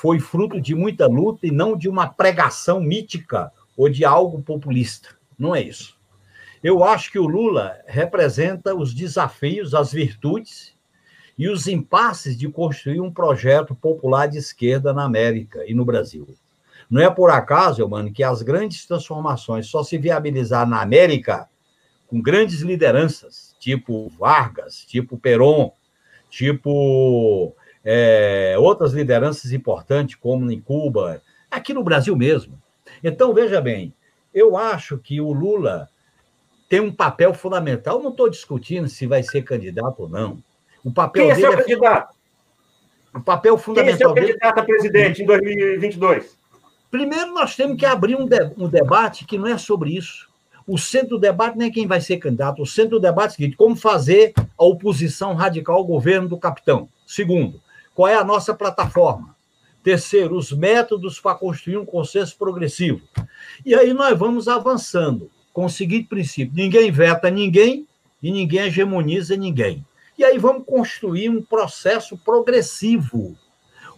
foi 0.00 0.20
fruto 0.20 0.60
de 0.60 0.76
muita 0.76 1.08
luta 1.08 1.44
e 1.44 1.50
não 1.50 1.76
de 1.76 1.88
uma 1.88 2.06
pregação 2.06 2.80
mítica 2.80 3.50
ou 3.76 3.88
de 3.88 4.04
algo 4.04 4.40
populista. 4.40 5.08
Não 5.36 5.56
é 5.56 5.60
isso. 5.60 5.98
Eu 6.62 6.84
acho 6.84 7.10
que 7.10 7.18
o 7.18 7.26
Lula 7.26 7.76
representa 7.84 8.76
os 8.76 8.94
desafios, 8.94 9.74
as 9.74 9.90
virtudes 9.90 10.72
e 11.36 11.48
os 11.48 11.66
impasses 11.66 12.38
de 12.38 12.48
construir 12.48 13.00
um 13.00 13.12
projeto 13.12 13.74
popular 13.74 14.28
de 14.28 14.38
esquerda 14.38 14.92
na 14.92 15.02
América 15.02 15.64
e 15.66 15.74
no 15.74 15.84
Brasil. 15.84 16.28
Não 16.88 17.02
é 17.02 17.10
por 17.10 17.28
acaso, 17.28 17.86
mano, 17.88 18.12
que 18.12 18.22
as 18.22 18.40
grandes 18.40 18.86
transformações 18.86 19.66
só 19.66 19.82
se 19.82 19.98
viabilizar 19.98 20.64
na 20.64 20.80
América 20.80 21.48
com 22.06 22.22
grandes 22.22 22.60
lideranças, 22.60 23.56
tipo 23.58 24.08
Vargas, 24.10 24.84
tipo 24.86 25.18
Perón, 25.18 25.72
tipo 26.30 27.52
é, 27.90 28.54
outras 28.58 28.92
lideranças 28.92 29.50
importantes, 29.50 30.14
como 30.16 30.50
em 30.52 30.60
Cuba, 30.60 31.22
aqui 31.50 31.72
no 31.72 31.82
Brasil 31.82 32.14
mesmo. 32.14 32.60
Então, 33.02 33.32
veja 33.32 33.62
bem, 33.62 33.94
eu 34.34 34.58
acho 34.58 34.98
que 34.98 35.22
o 35.22 35.32
Lula 35.32 35.88
tem 36.68 36.80
um 36.80 36.92
papel 36.92 37.32
fundamental. 37.32 38.02
não 38.02 38.10
estou 38.10 38.28
discutindo 38.28 38.90
se 38.90 39.06
vai 39.06 39.22
ser 39.22 39.40
candidato 39.40 40.00
ou 40.00 40.08
não. 40.08 40.36
O 40.84 40.92
papel 40.92 41.22
Quem 41.22 41.30
é 41.30 41.34
seu 41.36 41.50
é... 41.50 41.56
candidato? 41.56 42.14
O 43.14 43.20
papel 43.22 43.56
fundamental 43.56 44.12
Quem 44.12 44.22
é 44.22 44.26
seu 44.26 44.34
candidato 44.34 44.58
a 44.58 44.64
presidente 44.64 45.22
em 45.22 45.26
2022? 45.26 46.36
Primeiro, 46.90 47.32
nós 47.32 47.56
temos 47.56 47.78
que 47.78 47.86
abrir 47.86 48.16
um, 48.16 48.26
de, 48.26 48.52
um 48.58 48.68
debate 48.68 49.24
que 49.24 49.38
não 49.38 49.46
é 49.46 49.56
sobre 49.56 49.96
isso. 49.96 50.28
O 50.66 50.76
centro 50.76 51.16
do 51.16 51.18
debate 51.18 51.56
não 51.56 51.64
é 51.64 51.70
quem 51.70 51.86
vai 51.86 52.02
ser 52.02 52.18
candidato. 52.18 52.60
O 52.60 52.66
centro 52.66 52.98
do 52.98 53.00
debate 53.00 53.30
é 53.30 53.32
o 53.32 53.36
seguinte: 53.36 53.56
como 53.56 53.74
fazer 53.74 54.34
a 54.36 54.64
oposição 54.64 55.32
radical 55.32 55.76
ao 55.76 55.84
governo 55.84 56.28
do 56.28 56.36
capitão. 56.36 56.86
Segundo, 57.06 57.62
qual 57.98 58.06
é 58.06 58.14
a 58.14 58.22
nossa 58.22 58.54
plataforma? 58.54 59.34
Terceiro, 59.82 60.36
os 60.36 60.52
métodos 60.52 61.18
para 61.18 61.34
construir 61.34 61.78
um 61.78 61.84
consenso 61.84 62.38
progressivo. 62.38 63.00
E 63.66 63.74
aí 63.74 63.92
nós 63.92 64.16
vamos 64.16 64.46
avançando 64.46 65.28
com 65.52 65.64
o 65.64 65.68
seguinte 65.68 66.06
princípio: 66.06 66.54
ninguém 66.54 66.92
veta 66.92 67.28
ninguém 67.28 67.88
e 68.22 68.30
ninguém 68.30 68.60
hegemoniza 68.60 69.36
ninguém. 69.36 69.84
E 70.16 70.22
aí 70.22 70.38
vamos 70.38 70.64
construir 70.64 71.28
um 71.28 71.42
processo 71.42 72.16
progressivo 72.16 73.36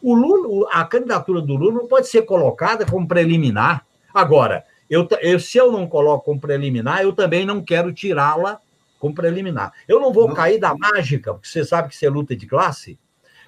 o 0.00 0.14
Lula, 0.14 0.66
a 0.72 0.82
candidatura 0.86 1.42
do 1.42 1.54
Lula 1.54 1.82
não 1.82 1.86
pode 1.86 2.08
ser 2.08 2.22
colocada 2.22 2.86
como 2.86 3.06
preliminar. 3.06 3.86
Agora, 4.14 4.64
eu, 4.88 5.06
eu, 5.20 5.38
se 5.38 5.58
eu 5.58 5.70
não 5.70 5.86
coloco 5.86 6.24
como 6.24 6.40
preliminar, 6.40 7.02
eu 7.02 7.12
também 7.12 7.44
não 7.44 7.62
quero 7.62 7.92
tirá-la 7.92 8.62
como 8.98 9.14
preliminar. 9.14 9.74
Eu 9.86 10.00
não 10.00 10.10
vou 10.10 10.28
não. 10.28 10.34
cair 10.34 10.58
da 10.58 10.74
mágica, 10.74 11.34
porque 11.34 11.48
você 11.48 11.66
sabe 11.66 11.90
que 11.90 11.94
isso 11.96 12.06
é 12.06 12.08
luta 12.08 12.34
de 12.34 12.46
classe. 12.46 12.98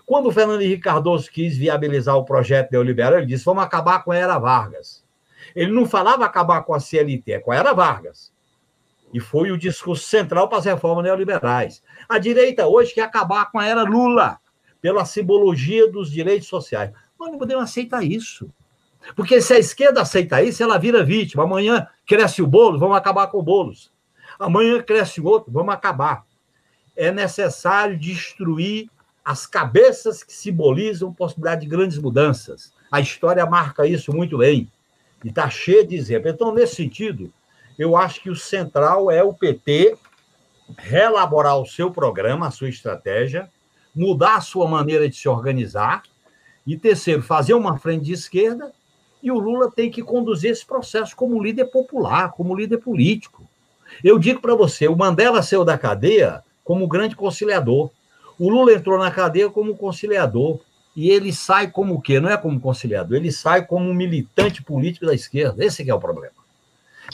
Quando 0.07 0.27
o 0.27 0.33
Fernando 0.33 0.63
Henrique 0.63 0.83
Cardoso 0.83 1.31
quis 1.31 1.57
viabilizar 1.57 2.17
o 2.17 2.25
projeto 2.25 2.73
neoliberal, 2.73 3.19
ele 3.19 3.27
disse: 3.27 3.45
vamos 3.45 3.63
acabar 3.63 4.03
com 4.03 4.13
a 4.13 4.17
Era 4.17 4.39
Vargas. 4.39 5.05
Ele 5.55 5.73
não 5.73 5.87
falava 5.87 6.25
acabar 6.25 6.63
com 6.63 6.75
a 6.75 6.81
CLT, 6.81 7.33
é 7.33 7.39
com 7.39 7.53
a 7.53 7.57
Era 7.57 7.73
Vargas. 7.73 8.33
E 9.13 9.21
foi 9.21 9.51
o 9.51 9.59
discurso 9.59 10.05
central 10.05 10.49
para 10.49 10.59
as 10.59 10.65
reformas 10.65 11.05
neoliberais. 11.05 11.83
A 12.09 12.19
direita 12.19 12.67
hoje 12.67 12.95
quer 12.95 13.03
acabar 13.03 13.51
com 13.51 13.59
a 13.59 13.67
Era 13.67 13.83
Lula 13.83 14.39
pela 14.81 15.05
simbologia 15.05 15.91
dos 15.91 16.11
direitos 16.11 16.49
sociais. 16.49 16.91
Nós 17.19 17.31
não 17.31 17.39
podemos 17.39 17.65
aceitar 17.65 18.03
isso. 18.03 18.51
Porque 19.15 19.41
se 19.41 19.53
a 19.53 19.59
esquerda 19.59 20.01
aceita 20.01 20.43
isso, 20.43 20.63
ela 20.63 20.79
vira 20.79 21.05
vítima. 21.05 21.43
Amanhã 21.45 21.87
cresce 22.07 22.41
o 22.41 22.47
bolo, 22.47 22.79
vamos 22.79 22.97
acabar 22.97 23.27
com 23.27 23.39
o 23.39 23.43
bolos. 23.43 23.93
Amanhã 24.39 24.83
cresce 24.83 25.21
outro, 25.21 25.53
vamos 25.53 25.75
acabar. 25.75 26.25
É 26.97 27.11
necessário 27.13 27.99
destruir 27.99 28.89
as 29.25 29.47
cabeças 29.47 30.23
que 30.23 30.33
simbolizam 30.33 31.13
possibilidade 31.13 31.63
de 31.63 31.69
grandes 31.69 31.99
mudanças. 31.99 32.73
A 32.91 33.01
história 33.01 33.45
marca 33.47 33.87
isso 33.87 34.13
muito 34.15 34.39
bem. 34.39 34.71
E 35.25 35.29
está 35.29 35.49
cheia 35.49 35.87
de 35.87 35.95
exemplos. 35.95 36.33
Então, 36.33 36.53
nesse 36.53 36.77
sentido, 36.77 37.33
eu 37.79 37.97
acho 37.97 38.21
que 38.21 38.31
o 38.31 38.37
central 38.37 39.11
é 39.11 39.23
o 39.23 39.33
PT 39.33 39.97
reelaborar 40.77 41.59
o 41.59 41.67
seu 41.67 41.91
programa, 41.91 42.49
a 42.49 42.51
sua 42.51 42.69
estratégia, 42.69 43.49
mudar 43.95 44.37
a 44.37 44.41
sua 44.41 44.67
maneira 44.67 45.09
de 45.09 45.17
se 45.17 45.29
organizar. 45.29 46.03
E 46.67 46.77
terceiro, 46.77 47.23
fazer 47.23 47.55
uma 47.55 47.79
frente 47.79 48.05
de 48.05 48.13
esquerda. 48.13 48.73
E 49.23 49.31
o 49.31 49.39
Lula 49.39 49.71
tem 49.71 49.91
que 49.91 50.03
conduzir 50.03 50.51
esse 50.51 50.67
processo 50.67 51.15
como 51.15 51.43
líder 51.43 51.67
popular, 51.67 52.33
como 52.33 52.55
líder 52.55 52.79
político. 52.79 53.49
Eu 54.03 54.19
digo 54.19 54.41
para 54.41 54.55
você, 54.55 54.89
o 54.89 54.97
Mandela 54.97 55.43
saiu 55.43 55.65
da 55.65 55.79
cadeia 55.79 56.43
como 56.65 56.89
grande 56.89 57.15
conciliador. 57.15 57.91
O 58.43 58.51
Lula 58.51 58.73
entrou 58.73 58.99
na 58.99 59.11
cadeia 59.11 59.49
como 59.49 59.77
conciliador. 59.77 60.61
E 60.95 61.09
ele 61.09 61.33
sai 61.33 61.71
como 61.71 61.95
o 61.95 62.01
quê? 62.01 62.21
Não 62.21 62.29
é 62.29 62.37
como 62.37 62.61
conciliador, 62.61 63.17
ele 63.17 63.33
sai 63.33 63.65
como 63.65 63.89
um 63.89 63.95
militante 63.95 64.63
político 64.63 65.07
da 65.07 65.15
esquerda. 65.15 65.65
Esse 65.65 65.89
é 65.89 65.95
o 65.95 65.99
problema. 65.99 66.35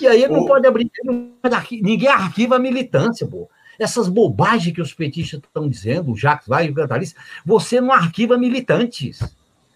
E 0.00 0.06
aí 0.06 0.24
ele 0.24 0.32
não 0.32 0.46
pode 0.46 0.66
abrir. 0.66 0.90
Não 1.04 1.30
pode, 1.40 1.80
ninguém 1.80 2.08
arquiva 2.08 2.56
a 2.56 2.58
militância, 2.58 3.26
pô 3.26 3.48
essas 3.78 4.08
bobagens 4.08 4.74
que 4.74 4.82
os 4.82 4.92
petistas 4.92 5.40
estão 5.40 5.68
dizendo, 5.68 6.10
o 6.10 6.16
Jacques 6.16 6.48
vai 6.48 6.66
e 6.66 6.70
o 6.70 6.74
Cantalice, 6.74 7.14
você 7.46 7.80
não 7.80 7.92
arquiva 7.92 8.36
militantes. 8.36 9.20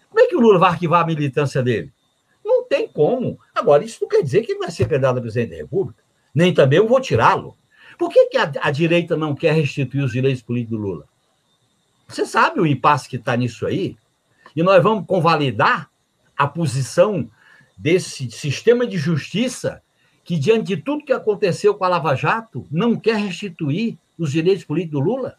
Como 0.09 0.19
é 0.19 0.27
que 0.27 0.35
o 0.35 0.41
Lula 0.41 0.59
vai 0.59 0.71
arquivar 0.71 1.03
a 1.03 1.07
militância 1.07 1.63
dele? 1.63 1.91
Não 2.43 2.65
tem 2.67 2.87
como. 2.87 3.39
Agora, 3.55 3.83
isso 3.83 3.99
não 4.01 4.09
quer 4.09 4.21
dizer 4.21 4.41
que 4.41 4.51
ele 4.51 4.59
vai 4.59 4.69
ser 4.69 4.87
candidato 4.89 5.17
a 5.17 5.21
presidente 5.21 5.51
da 5.51 5.55
República. 5.55 6.03
Nem 6.35 6.53
também 6.53 6.79
eu 6.79 6.87
vou 6.87 6.99
tirá-lo. 6.99 7.55
Por 7.97 8.09
que, 8.09 8.25
que 8.25 8.37
a, 8.37 8.51
a, 8.61 8.71
direita 8.71 9.15
não 9.15 9.33
quer 9.33 9.53
restituir 9.53 10.03
os 10.03 10.11
direitos 10.11 10.41
políticos 10.41 10.77
do 10.77 10.83
Lula? 10.83 11.05
Você 12.07 12.25
sabe 12.25 12.59
o 12.59 12.67
impasse 12.67 13.09
que 13.09 13.15
está 13.15 13.35
nisso 13.35 13.65
aí? 13.65 13.95
E 14.55 14.61
nós 14.61 14.81
vamos 14.83 15.05
convalidar 15.07 15.89
a 16.37 16.47
posição 16.47 17.29
desse 17.77 18.29
sistema 18.29 18.85
de 18.85 18.97
justiça 18.97 19.81
que, 20.23 20.37
diante 20.37 20.75
de 20.75 20.77
tudo 20.77 21.05
que 21.05 21.13
aconteceu 21.13 21.73
com 21.73 21.83
a 21.83 21.89
Lava 21.89 22.15
Jato, 22.15 22.65
não 22.71 22.95
quer 22.95 23.15
restituir 23.15 23.97
os 24.17 24.31
direitos 24.31 24.63
políticos 24.63 24.99
do 24.99 25.05
Lula? 25.05 25.35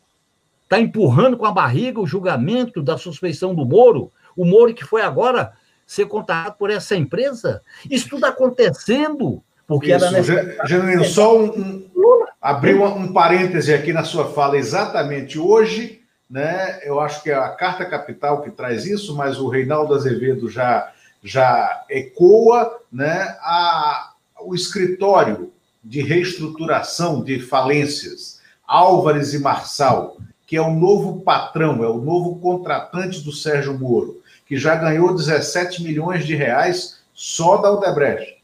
Está 0.64 0.80
empurrando 0.80 1.36
com 1.36 1.46
a 1.46 1.52
barriga 1.52 2.00
o 2.00 2.06
julgamento 2.06 2.82
da 2.82 2.98
suspeição 2.98 3.54
do 3.54 3.64
Moro, 3.64 4.10
o 4.36 4.44
Moro 4.44 4.74
que 4.74 4.84
foi 4.84 5.02
agora 5.02 5.52
ser 5.86 6.06
contratado 6.06 6.56
por 6.58 6.70
essa 6.70 6.96
empresa? 6.96 7.62
Isso 7.88 8.08
tudo 8.08 8.24
acontecendo 8.24 9.42
porque 9.66 9.94
Isso, 9.94 10.04
era. 10.04 10.66
Genuíno, 10.66 11.04
só 11.04 11.38
um, 11.38 11.88
um 11.96 12.24
abrir 12.40 12.74
um, 12.74 12.84
um 12.84 13.12
parêntese 13.12 13.72
aqui 13.72 13.92
na 13.92 14.04
sua 14.04 14.30
fala. 14.32 14.58
Exatamente 14.58 15.38
hoje, 15.38 16.02
né? 16.28 16.80
Eu 16.84 17.00
acho 17.00 17.22
que 17.22 17.30
é 17.30 17.34
a 17.34 17.48
Carta 17.50 17.84
Capital 17.84 18.42
que 18.42 18.50
traz 18.50 18.86
isso, 18.86 19.14
mas 19.14 19.38
o 19.38 19.48
Reinaldo 19.48 19.94
Azevedo 19.94 20.48
já 20.48 20.90
já 21.22 21.84
ecoa, 21.88 22.80
né? 22.92 23.34
A, 23.40 24.12
o 24.42 24.54
escritório 24.54 25.52
de 25.82 26.02
reestruturação 26.02 27.22
de 27.22 27.40
falências, 27.40 28.40
Álvares 28.66 29.32
e 29.32 29.38
Marçal, 29.38 30.18
que 30.46 30.56
é 30.56 30.60
o 30.60 30.74
novo 30.74 31.20
patrão, 31.20 31.82
é 31.82 31.88
o 31.88 31.98
novo 31.98 32.38
contratante 32.40 33.20
do 33.20 33.32
Sérgio 33.32 33.78
Moro, 33.78 34.20
que 34.46 34.56
já 34.58 34.76
ganhou 34.76 35.14
17 35.14 35.82
milhões 35.82 36.26
de 36.26 36.34
reais 36.34 36.98
só 37.14 37.56
da 37.56 37.72
Odebrecht. 37.72 38.36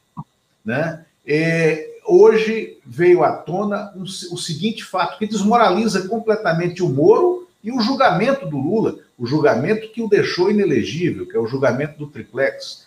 Né? 0.64 1.05
E 1.26 1.87
hoje 2.07 2.78
veio 2.85 3.22
à 3.22 3.33
tona 3.33 3.93
um, 3.95 4.03
o 4.03 4.37
seguinte 4.39 4.85
fato, 4.85 5.18
que 5.18 5.26
desmoraliza 5.26 6.09
completamente 6.09 6.83
o 6.83 6.89
Moro 6.89 7.39
e 7.62 7.70
o 7.70 7.80
julgamento 7.80 8.46
do 8.46 8.56
Lula, 8.56 8.98
o 9.18 9.26
julgamento 9.26 9.90
que 9.92 10.02
o 10.02 10.08
deixou 10.08 10.50
inelegível, 10.50 11.26
que 11.26 11.36
é 11.36 11.40
o 11.40 11.46
julgamento 11.46 11.98
do 11.98 12.06
triplex. 12.06 12.86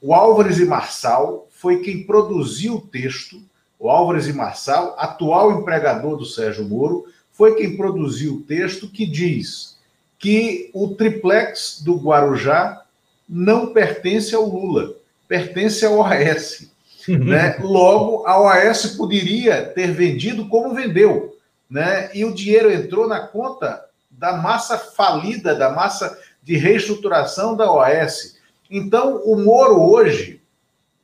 O 0.00 0.12
Álvares 0.12 0.58
e 0.58 0.64
Marçal 0.64 1.46
foi 1.50 1.80
quem 1.80 2.04
produziu 2.04 2.76
o 2.76 2.80
texto, 2.80 3.40
o 3.78 3.88
Álvares 3.88 4.26
e 4.26 4.32
Marçal, 4.32 4.96
atual 4.98 5.60
empregador 5.60 6.16
do 6.16 6.24
Sérgio 6.24 6.64
Moro, 6.64 7.06
foi 7.32 7.54
quem 7.54 7.76
produziu 7.76 8.34
o 8.34 8.40
texto 8.40 8.88
que 8.88 9.06
diz 9.06 9.78
que 10.18 10.70
o 10.74 10.88
triplex 10.88 11.80
do 11.84 11.96
Guarujá 11.96 12.82
não 13.28 13.72
pertence 13.72 14.34
ao 14.34 14.48
Lula, 14.48 14.94
pertence 15.28 15.86
ao 15.86 15.98
OAS. 15.98 16.68
né? 17.08 17.56
Logo, 17.60 18.26
a 18.26 18.40
OAS 18.40 18.86
poderia 18.96 19.64
ter 19.64 19.92
vendido 19.92 20.48
como 20.48 20.74
vendeu, 20.74 21.37
né? 21.68 22.10
e 22.14 22.24
o 22.24 22.34
dinheiro 22.34 22.72
entrou 22.72 23.06
na 23.06 23.20
conta 23.20 23.84
da 24.10 24.36
massa 24.36 24.78
falida, 24.78 25.54
da 25.54 25.70
massa 25.70 26.18
de 26.42 26.56
reestruturação 26.56 27.56
da 27.56 27.70
OAS. 27.70 28.38
Então, 28.70 29.22
o 29.24 29.36
Moro 29.36 29.80
hoje 29.80 30.40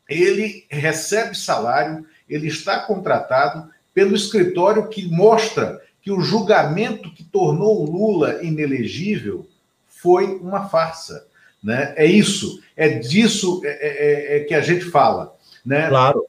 ele 0.09 0.67
recebe 0.69 1.37
salário, 1.37 2.05
ele 2.29 2.49
está 2.49 2.81
contratado 2.81 3.71
pelo 3.93 4.15
escritório 4.15 4.89
que 4.89 5.09
mostra 5.09 5.81
que 6.03 6.11
o 6.11 6.21
julgamento 6.21 7.13
que 7.15 7.25
tornou 7.25 7.81
o 7.81 7.91
Lula 7.91 8.43
inelegível 8.43 9.47
foi 9.87 10.37
uma 10.37 10.69
farsa. 10.69 11.27
Né? 11.63 11.95
É 11.97 12.05
isso, 12.05 12.63
é 12.77 12.91
disso 12.91 13.63
é, 13.65 13.69
é, 13.69 14.37
é, 14.37 14.37
é 14.37 14.41
que 14.45 14.55
a 14.55 14.61
gente 14.61 14.85
fala. 14.85 15.35
Né? 15.65 15.89
Claro. 15.89 16.27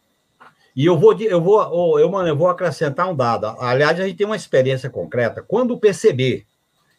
E 0.76 0.86
eu 0.86 0.98
vou, 1.00 1.18
eu 1.20 1.42
vou, 1.42 2.00
eu, 2.00 2.10
mano, 2.10 2.28
eu 2.28 2.36
vou 2.36 2.50
acrescentar 2.50 3.10
um 3.10 3.16
dado. 3.16 3.48
Aliás, 3.60 4.00
a 4.00 4.06
gente 4.06 4.18
tem 4.18 4.26
uma 4.26 4.36
experiência 4.36 4.90
concreta. 4.90 5.42
Quando 5.42 5.72
o 5.72 5.80
PCB 5.80 6.46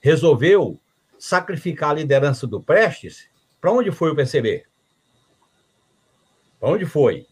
resolveu 0.01 0.79
sacrificar 1.19 1.91
a 1.91 1.95
liderança 1.95 2.47
do 2.47 2.61
Prestes, 2.61 3.29
para 3.61 3.73
onde 3.73 3.91
foi 3.91 4.11
o 4.11 4.17
PCB? 4.17 4.65
Para 6.59 6.71
onde 6.71 6.87
foi? 6.87 7.27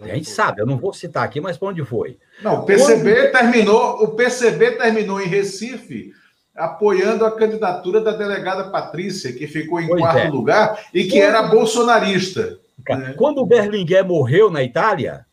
A 0.00 0.08
gente 0.08 0.28
sabe, 0.28 0.60
eu 0.60 0.66
não 0.66 0.76
vou 0.76 0.92
citar 0.92 1.22
aqui, 1.22 1.40
mas 1.40 1.56
para 1.56 1.68
onde 1.68 1.84
foi? 1.84 2.18
Não, 2.42 2.62
o 2.62 2.66
PCB 2.66 3.14
Quando... 3.14 3.32
terminou, 3.32 4.02
o 4.02 4.08
PCB 4.16 4.72
terminou 4.72 5.20
em 5.20 5.28
Recife 5.28 6.12
apoiando 6.54 7.24
a 7.24 7.30
candidatura 7.30 8.00
da 8.00 8.12
delegada 8.12 8.64
Patrícia, 8.64 9.32
que 9.32 9.46
ficou 9.46 9.80
em 9.80 9.86
pois 9.86 10.00
quarto 10.00 10.18
é. 10.18 10.28
lugar 10.28 10.86
e 10.92 11.04
que 11.04 11.18
era 11.18 11.42
bolsonarista. 11.44 12.58
Né? 12.88 13.14
Quando 13.16 13.38
o 13.38 13.46
Berlinguer 13.46 14.04
morreu 14.04 14.50
na 14.50 14.62
Itália, 14.62 15.24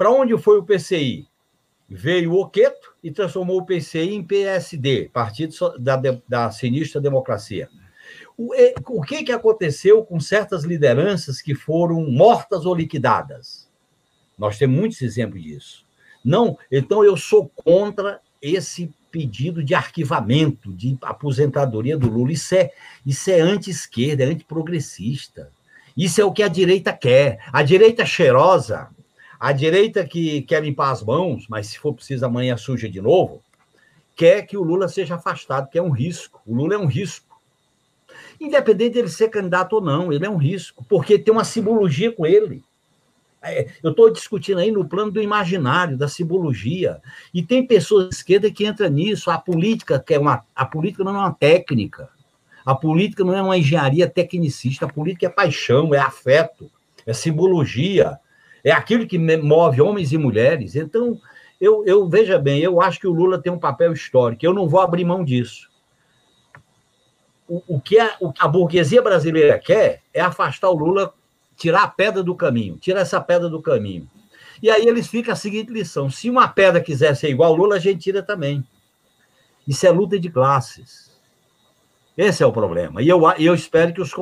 para 0.00 0.10
onde 0.10 0.34
foi 0.38 0.58
o 0.58 0.64
PCI? 0.64 1.28
Veio 1.86 2.32
o 2.32 2.40
Oqueto 2.40 2.94
e 3.04 3.10
transformou 3.10 3.58
o 3.58 3.66
PCI 3.66 4.14
em 4.14 4.22
PSD, 4.22 5.10
Partido 5.12 5.54
da, 5.78 6.00
da 6.26 6.50
Sinistra 6.50 7.02
Democracia. 7.02 7.68
O, 8.34 8.54
o 8.96 9.02
que, 9.02 9.24
que 9.24 9.30
aconteceu 9.30 10.02
com 10.02 10.18
certas 10.18 10.64
lideranças 10.64 11.42
que 11.42 11.54
foram 11.54 12.10
mortas 12.10 12.64
ou 12.64 12.74
liquidadas? 12.74 13.70
Nós 14.38 14.56
temos 14.56 14.74
muitos 14.74 15.02
exemplos 15.02 15.42
disso. 15.42 15.86
Não, 16.24 16.56
então 16.72 17.04
eu 17.04 17.14
sou 17.14 17.50
contra 17.54 18.22
esse 18.40 18.90
pedido 19.10 19.62
de 19.62 19.74
arquivamento, 19.74 20.72
de 20.72 20.96
aposentadoria 21.02 21.98
do 21.98 22.08
Lula. 22.08 22.32
Isso 22.32 22.54
é, 22.54 22.70
isso 23.04 23.30
é 23.30 23.38
anti-esquerda, 23.38 24.24
é 24.24 24.28
anti-progressista. 24.28 25.52
Isso 25.94 26.22
é 26.22 26.24
o 26.24 26.32
que 26.32 26.42
a 26.42 26.48
direita 26.48 26.90
quer. 26.90 27.44
A 27.52 27.62
direita 27.62 28.06
cheirosa, 28.06 28.88
a 29.40 29.52
direita 29.52 30.04
que 30.04 30.42
quer 30.42 30.62
limpar 30.62 30.90
as 30.90 31.02
mãos, 31.02 31.46
mas 31.48 31.68
se 31.68 31.78
for 31.78 31.94
preciso 31.94 32.26
amanhã 32.26 32.58
suja 32.58 32.86
de 32.86 33.00
novo, 33.00 33.42
quer 34.14 34.42
que 34.42 34.54
o 34.54 34.62
Lula 34.62 34.86
seja 34.86 35.14
afastado, 35.14 35.70
que 35.70 35.78
é 35.78 35.82
um 35.82 35.88
risco. 35.88 36.42
O 36.46 36.54
Lula 36.54 36.74
é 36.74 36.78
um 36.78 36.84
risco. 36.84 37.40
Independente 38.38 38.94
dele 38.94 39.08
ser 39.08 39.30
candidato 39.30 39.72
ou 39.72 39.80
não, 39.80 40.12
ele 40.12 40.26
é 40.26 40.30
um 40.30 40.36
risco, 40.36 40.84
porque 40.86 41.18
tem 41.18 41.32
uma 41.32 41.44
simbologia 41.44 42.12
com 42.12 42.26
ele. 42.26 42.62
É, 43.42 43.66
eu 43.82 43.92
estou 43.92 44.12
discutindo 44.12 44.58
aí 44.58 44.70
no 44.70 44.86
plano 44.86 45.10
do 45.10 45.22
imaginário, 45.22 45.96
da 45.96 46.06
simbologia. 46.06 47.00
E 47.32 47.42
tem 47.42 47.66
pessoas 47.66 48.10
de 48.10 48.16
esquerda 48.16 48.50
que 48.50 48.66
entram 48.66 48.90
nisso. 48.90 49.30
A 49.30 49.38
política, 49.38 49.98
que 49.98 50.12
é 50.12 50.18
uma, 50.18 50.44
a 50.54 50.66
política 50.66 51.02
não 51.02 51.16
é 51.16 51.18
uma 51.18 51.32
técnica. 51.32 52.10
A 52.66 52.74
política 52.74 53.24
não 53.24 53.34
é 53.34 53.40
uma 53.40 53.56
engenharia 53.56 54.06
tecnicista. 54.06 54.84
A 54.84 54.92
política 54.92 55.26
é 55.26 55.30
paixão, 55.30 55.94
é 55.94 55.98
afeto, 55.98 56.70
é 57.06 57.14
simbologia. 57.14 58.18
É 58.64 58.70
aquilo 58.70 59.06
que 59.06 59.18
move 59.18 59.80
homens 59.80 60.12
e 60.12 60.18
mulheres. 60.18 60.76
Então, 60.76 61.20
eu, 61.60 61.84
eu 61.86 62.08
veja 62.08 62.38
bem, 62.38 62.60
eu 62.60 62.80
acho 62.80 62.98
que 62.98 63.06
o 63.06 63.12
Lula 63.12 63.40
tem 63.40 63.52
um 63.52 63.58
papel 63.58 63.92
histórico. 63.92 64.44
Eu 64.44 64.54
não 64.54 64.68
vou 64.68 64.80
abrir 64.80 65.04
mão 65.04 65.24
disso. 65.24 65.68
O, 67.48 67.62
o 67.76 67.80
que 67.80 67.98
a, 67.98 68.16
o, 68.20 68.32
a 68.38 68.48
burguesia 68.48 69.02
brasileira 69.02 69.58
quer 69.58 70.02
é 70.14 70.20
afastar 70.20 70.70
o 70.70 70.76
Lula 70.76 71.12
tirar 71.56 71.82
a 71.82 71.88
pedra 71.88 72.22
do 72.22 72.34
caminho, 72.34 72.78
tirar 72.78 73.00
essa 73.00 73.20
pedra 73.20 73.48
do 73.48 73.60
caminho. 73.60 74.08
E 74.62 74.70
aí 74.70 74.86
eles 74.86 75.08
ficam 75.08 75.32
a 75.32 75.36
seguinte 75.36 75.72
lição: 75.72 76.08
se 76.08 76.30
uma 76.30 76.48
pedra 76.48 76.80
quiser 76.80 77.14
ser 77.14 77.28
igual 77.28 77.50
ao 77.50 77.56
Lula, 77.56 77.76
a 77.76 77.80
gente 77.80 78.00
tira 78.00 78.22
também. 78.22 78.64
Isso 79.66 79.86
é 79.86 79.90
luta 79.90 80.18
de 80.18 80.30
classes. 80.30 81.10
Esse 82.16 82.42
é 82.42 82.46
o 82.46 82.52
problema. 82.52 83.02
E 83.02 83.08
eu, 83.08 83.20
eu 83.38 83.54
espero 83.54 83.92
que, 83.92 84.00
os 84.00 84.12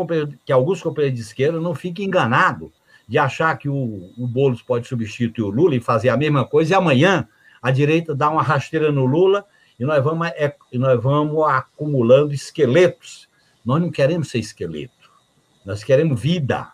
que 0.44 0.52
alguns 0.52 0.82
companheiros 0.82 1.18
de 1.18 1.24
esquerda 1.24 1.60
não 1.60 1.74
fiquem 1.74 2.06
enganados 2.06 2.70
de 3.08 3.18
achar 3.18 3.56
que 3.56 3.68
o, 3.68 4.12
o 4.18 4.26
Boulos 4.26 4.60
pode 4.60 4.86
substituir 4.86 5.42
o 5.42 5.48
Lula 5.48 5.74
e 5.74 5.80
fazer 5.80 6.10
a 6.10 6.16
mesma 6.16 6.44
coisa, 6.44 6.72
e 6.72 6.76
amanhã 6.76 7.26
a 7.62 7.70
direita 7.70 8.14
dá 8.14 8.28
uma 8.28 8.42
rasteira 8.42 8.92
no 8.92 9.06
Lula 9.06 9.46
e 9.80 9.84
nós 9.84 10.02
vamos, 10.02 10.26
é, 10.28 10.54
nós 10.74 11.02
vamos 11.02 11.42
acumulando 11.46 12.34
esqueletos. 12.34 13.28
Nós 13.64 13.80
não 13.80 13.90
queremos 13.90 14.28
ser 14.28 14.38
esqueleto, 14.38 15.10
nós 15.64 15.84
queremos 15.84 16.20
vida. 16.20 16.72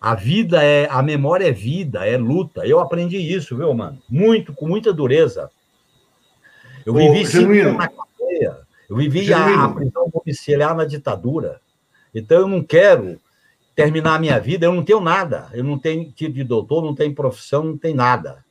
A 0.00 0.14
vida 0.14 0.62
é, 0.62 0.88
a 0.88 1.02
memória 1.02 1.48
é 1.48 1.52
vida, 1.52 2.06
é 2.06 2.16
luta. 2.16 2.64
Eu 2.64 2.78
aprendi 2.78 3.16
isso, 3.16 3.56
viu, 3.56 3.74
mano? 3.74 4.00
Muito, 4.08 4.52
com 4.52 4.68
muita 4.68 4.92
dureza. 4.92 5.50
Eu 6.86 6.94
Ô, 6.94 6.98
vivi 6.98 7.26
cinco 7.26 7.50
anos 7.50 7.76
na 7.76 7.88
cadeia. 7.88 8.58
Eu 8.88 8.96
vivi 8.96 9.32
a, 9.32 9.64
a 9.64 9.68
prisão 9.68 10.08
domiciliar 10.08 10.74
na 10.74 10.84
ditadura. 10.84 11.60
Então 12.14 12.38
eu 12.38 12.48
não 12.48 12.62
quero 12.62 13.20
terminar 13.78 14.16
a 14.16 14.18
minha 14.18 14.40
vida, 14.40 14.66
eu 14.66 14.74
não 14.74 14.82
tenho 14.82 15.00
nada. 15.00 15.48
Eu 15.52 15.62
não 15.62 15.78
tenho 15.78 16.10
tipo 16.10 16.34
de 16.34 16.42
doutor, 16.42 16.82
não 16.82 16.96
tenho 16.96 17.14
profissão, 17.14 17.62
não 17.62 17.78
tenho 17.78 17.94
nada. 17.94 18.44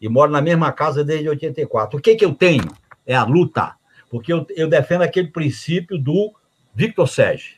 E 0.00 0.08
moro 0.08 0.32
na 0.32 0.40
mesma 0.40 0.72
casa 0.72 1.04
desde 1.04 1.28
84. 1.28 1.98
O 1.98 2.00
que, 2.00 2.14
que 2.14 2.24
eu 2.24 2.34
tenho? 2.34 2.66
É 3.06 3.14
a 3.14 3.22
luta. 3.22 3.74
Porque 4.08 4.32
eu, 4.32 4.46
eu 4.56 4.70
defendo 4.70 5.02
aquele 5.02 5.28
princípio 5.28 5.98
do 5.98 6.32
Victor 6.74 7.06
Sege. 7.06 7.56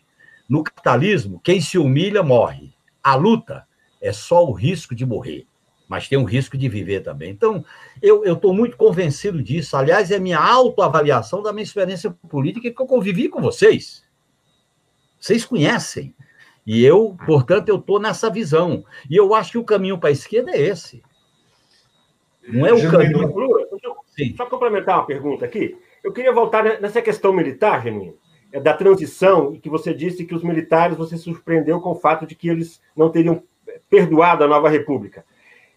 No 0.48 0.64
capitalismo, 0.64 1.40
quem 1.44 1.60
se 1.60 1.78
humilha 1.78 2.24
morre. 2.24 2.74
A 3.00 3.14
luta 3.14 3.68
é 4.00 4.12
só 4.12 4.44
o 4.44 4.50
risco 4.50 4.92
de 4.92 5.06
morrer, 5.06 5.46
mas 5.86 6.08
tem 6.08 6.18
o 6.18 6.24
risco 6.24 6.58
de 6.58 6.68
viver 6.68 7.04
também. 7.04 7.30
Então, 7.30 7.64
eu 8.02 8.24
estou 8.34 8.52
muito 8.52 8.76
convencido 8.76 9.40
disso. 9.40 9.76
Aliás, 9.76 10.10
é 10.10 10.18
minha 10.18 10.40
autoavaliação 10.40 11.40
da 11.40 11.52
minha 11.52 11.62
experiência 11.62 12.10
política 12.28 12.68
que 12.68 12.82
eu 12.82 12.86
convivi 12.86 13.28
com 13.28 13.40
vocês. 13.40 14.02
Vocês 15.20 15.44
conhecem. 15.44 16.12
E 16.66 16.84
eu, 16.84 17.16
portanto, 17.26 17.68
eu 17.68 17.76
estou 17.76 17.98
nessa 17.98 18.30
visão. 18.30 18.84
E 19.10 19.16
eu 19.16 19.34
acho 19.34 19.52
que 19.52 19.58
o 19.58 19.64
caminho 19.64 19.98
para 19.98 20.10
a 20.10 20.12
esquerda 20.12 20.52
é 20.52 20.60
esse. 20.60 21.02
Não 22.46 22.66
é 22.66 22.72
o 22.72 22.90
caminho. 22.90 23.32
Sim. 24.06 24.34
Só 24.36 24.46
complementar 24.46 24.98
uma 24.98 25.06
pergunta 25.06 25.44
aqui. 25.44 25.76
Eu 26.02 26.12
queria 26.12 26.32
voltar 26.32 26.80
nessa 26.80 27.00
questão 27.00 27.32
militar, 27.32 27.82
Genuíno. 27.82 28.16
É, 28.52 28.60
da 28.60 28.74
transição 28.74 29.54
e 29.54 29.58
que 29.58 29.70
você 29.70 29.94
disse 29.94 30.26
que 30.26 30.34
os 30.34 30.44
militares 30.44 30.96
você 30.96 31.16
surpreendeu 31.16 31.80
com 31.80 31.92
o 31.92 31.94
fato 31.94 32.26
de 32.26 32.34
que 32.34 32.48
eles 32.48 32.82
não 32.94 33.08
teriam 33.08 33.42
perdoado 33.88 34.44
a 34.44 34.46
nova 34.46 34.68
república. 34.68 35.24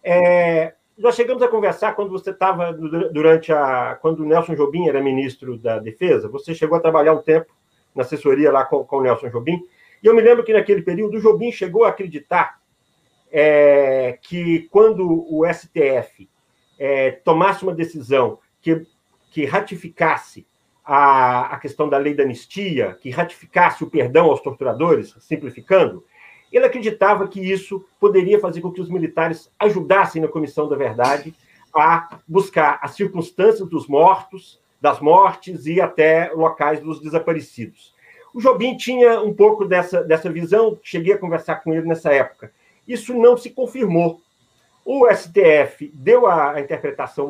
É, 0.03 0.73
nós 0.97 1.15
chegamos 1.15 1.41
a 1.41 1.47
conversar 1.47 1.95
quando 1.95 2.11
você 2.11 2.31
estava 2.31 2.73
durante 2.73 3.53
a 3.53 3.97
quando 4.01 4.19
o 4.19 4.25
Nelson 4.25 4.55
Jobim 4.55 4.89
era 4.89 5.01
ministro 5.01 5.57
da 5.57 5.79
Defesa. 5.79 6.27
Você 6.27 6.53
chegou 6.53 6.77
a 6.77 6.81
trabalhar 6.81 7.13
um 7.13 7.21
tempo 7.21 7.53
na 7.95 8.03
assessoria 8.03 8.51
lá 8.51 8.65
com, 8.65 8.83
com 8.83 8.97
o 8.97 9.01
Nelson 9.01 9.29
Jobim. 9.29 9.63
E 10.05 10.07
eu 10.07 10.13
me 10.13 10.21
lembro 10.21 10.43
que 10.43 10.53
naquele 10.53 10.83
período 10.83 11.17
o 11.17 11.19
Jobim 11.19 11.51
chegou 11.51 11.83
a 11.83 11.89
acreditar 11.89 12.61
é, 13.31 14.19
que 14.21 14.69
quando 14.69 15.03
o 15.03 15.43
STF 15.51 16.29
é, 16.77 17.09
tomasse 17.09 17.63
uma 17.63 17.73
decisão 17.73 18.37
que, 18.61 18.85
que 19.31 19.45
ratificasse 19.45 20.45
a, 20.85 21.55
a 21.55 21.57
questão 21.57 21.89
da 21.89 21.97
lei 21.97 22.13
da 22.13 22.21
anistia, 22.21 22.95
que 23.01 23.09
ratificasse 23.09 23.83
o 23.83 23.89
perdão 23.89 24.27
aos 24.27 24.41
torturadores, 24.41 25.15
simplificando, 25.21 26.05
ele 26.51 26.65
acreditava 26.65 27.27
que 27.27 27.39
isso 27.39 27.83
poderia 27.99 28.39
fazer 28.39 28.61
com 28.61 28.71
que 28.71 28.81
os 28.81 28.91
militares 28.91 29.51
ajudassem 29.57 30.21
na 30.21 30.27
Comissão 30.27 30.69
da 30.69 30.75
Verdade 30.75 31.33
a 31.73 32.19
buscar 32.27 32.77
as 32.83 32.91
circunstâncias 32.91 33.67
dos 33.67 33.87
mortos, 33.87 34.61
das 34.79 34.99
mortes 34.99 35.65
e 35.65 35.81
até 35.81 36.31
locais 36.31 36.79
dos 36.79 37.01
desaparecidos. 37.01 37.94
O 38.35 38.41
Jobim 38.41 38.75
tinha 38.75 39.21
um 39.21 39.33
pouco 39.33 39.63
dessa, 39.63 40.03
dessa 40.03 40.29
visão, 40.29 40.77
cheguei 40.83 41.13
a 41.13 41.17
conversar 41.17 41.63
com 41.63 41.73
ele 41.73 41.87
nessa 41.87 42.11
época. 42.11 42.51
Isso 42.85 43.13
não 43.13 43.37
se 43.37 43.49
confirmou. 43.49 44.19
O 44.83 45.07
STF 45.09 45.89
deu 45.93 46.27
a, 46.27 46.59
interpretação 46.59 47.29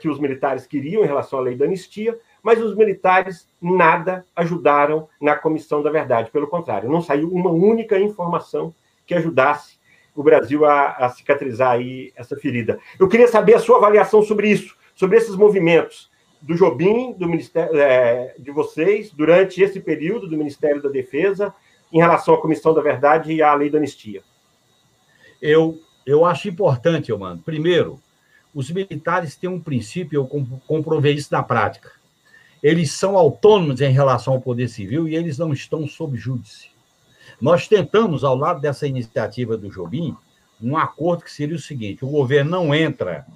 que 0.00 0.08
os 0.08 0.18
militares 0.18 0.66
queriam 0.66 1.04
em 1.04 1.06
relação 1.06 1.38
à 1.38 1.42
lei 1.42 1.54
da 1.54 1.66
anistia, 1.66 2.18
mas 2.42 2.62
os 2.62 2.74
militares 2.74 3.46
nada 3.60 4.24
ajudaram 4.34 5.06
na 5.20 5.36
Comissão 5.36 5.82
da 5.82 5.90
Verdade. 5.90 6.30
Pelo 6.30 6.46
contrário, 6.46 6.90
não 6.90 7.02
saiu 7.02 7.28
uma 7.28 7.50
única 7.50 7.98
informação 7.98 8.74
que 9.06 9.14
ajudasse 9.14 9.78
o 10.16 10.22
Brasil 10.22 10.64
a, 10.64 10.92
a 10.92 11.10
cicatrizar 11.10 11.72
aí 11.72 12.10
essa 12.16 12.36
ferida. 12.36 12.78
Eu 12.98 13.06
queria 13.06 13.28
saber 13.28 13.52
a 13.52 13.60
sua 13.60 13.76
avaliação 13.76 14.22
sobre 14.22 14.48
isso, 14.48 14.74
sobre 14.94 15.18
esses 15.18 15.36
movimentos 15.36 16.10
do 16.40 16.54
Jobim, 16.54 17.12
do 17.12 17.28
Ministério 17.28 17.76
é, 17.78 18.34
de 18.38 18.50
vocês, 18.50 19.10
durante 19.10 19.62
esse 19.62 19.80
período 19.80 20.28
do 20.28 20.36
Ministério 20.36 20.82
da 20.82 20.88
Defesa, 20.88 21.54
em 21.92 21.98
relação 21.98 22.34
à 22.34 22.40
Comissão 22.40 22.74
da 22.74 22.80
Verdade 22.80 23.32
e 23.32 23.42
à 23.42 23.54
Lei 23.54 23.70
da 23.70 23.78
Anistia. 23.78 24.22
Eu, 25.40 25.80
eu 26.06 26.24
acho 26.24 26.48
importante, 26.48 27.12
mano. 27.12 27.42
Primeiro, 27.44 28.00
os 28.54 28.70
militares 28.70 29.36
têm 29.36 29.48
um 29.48 29.60
princípio, 29.60 30.20
eu 30.20 30.58
comprovei 30.66 31.14
isso 31.14 31.28
na 31.32 31.42
prática 31.42 31.98
eles 32.62 32.92
são 32.92 33.16
autônomos 33.16 33.80
em 33.80 33.92
relação 33.92 34.34
ao 34.34 34.40
poder 34.40 34.68
civil 34.68 35.08
e 35.08 35.14
eles 35.14 35.38
não 35.38 35.52
estão 35.52 35.86
sob 35.86 36.16
júdice. 36.16 36.70
Nós 37.40 37.68
tentamos, 37.68 38.24
ao 38.24 38.36
lado 38.36 38.60
dessa 38.60 38.86
iniciativa 38.86 39.56
do 39.56 39.70
Jobim, 39.70 40.16
um 40.60 40.76
acordo 40.76 41.22
que 41.22 41.32
seria 41.32 41.54
o 41.54 41.60
seguinte: 41.60 42.04
o 42.04 42.08
governo 42.08 42.50
não 42.50 42.74
entra 42.74 43.26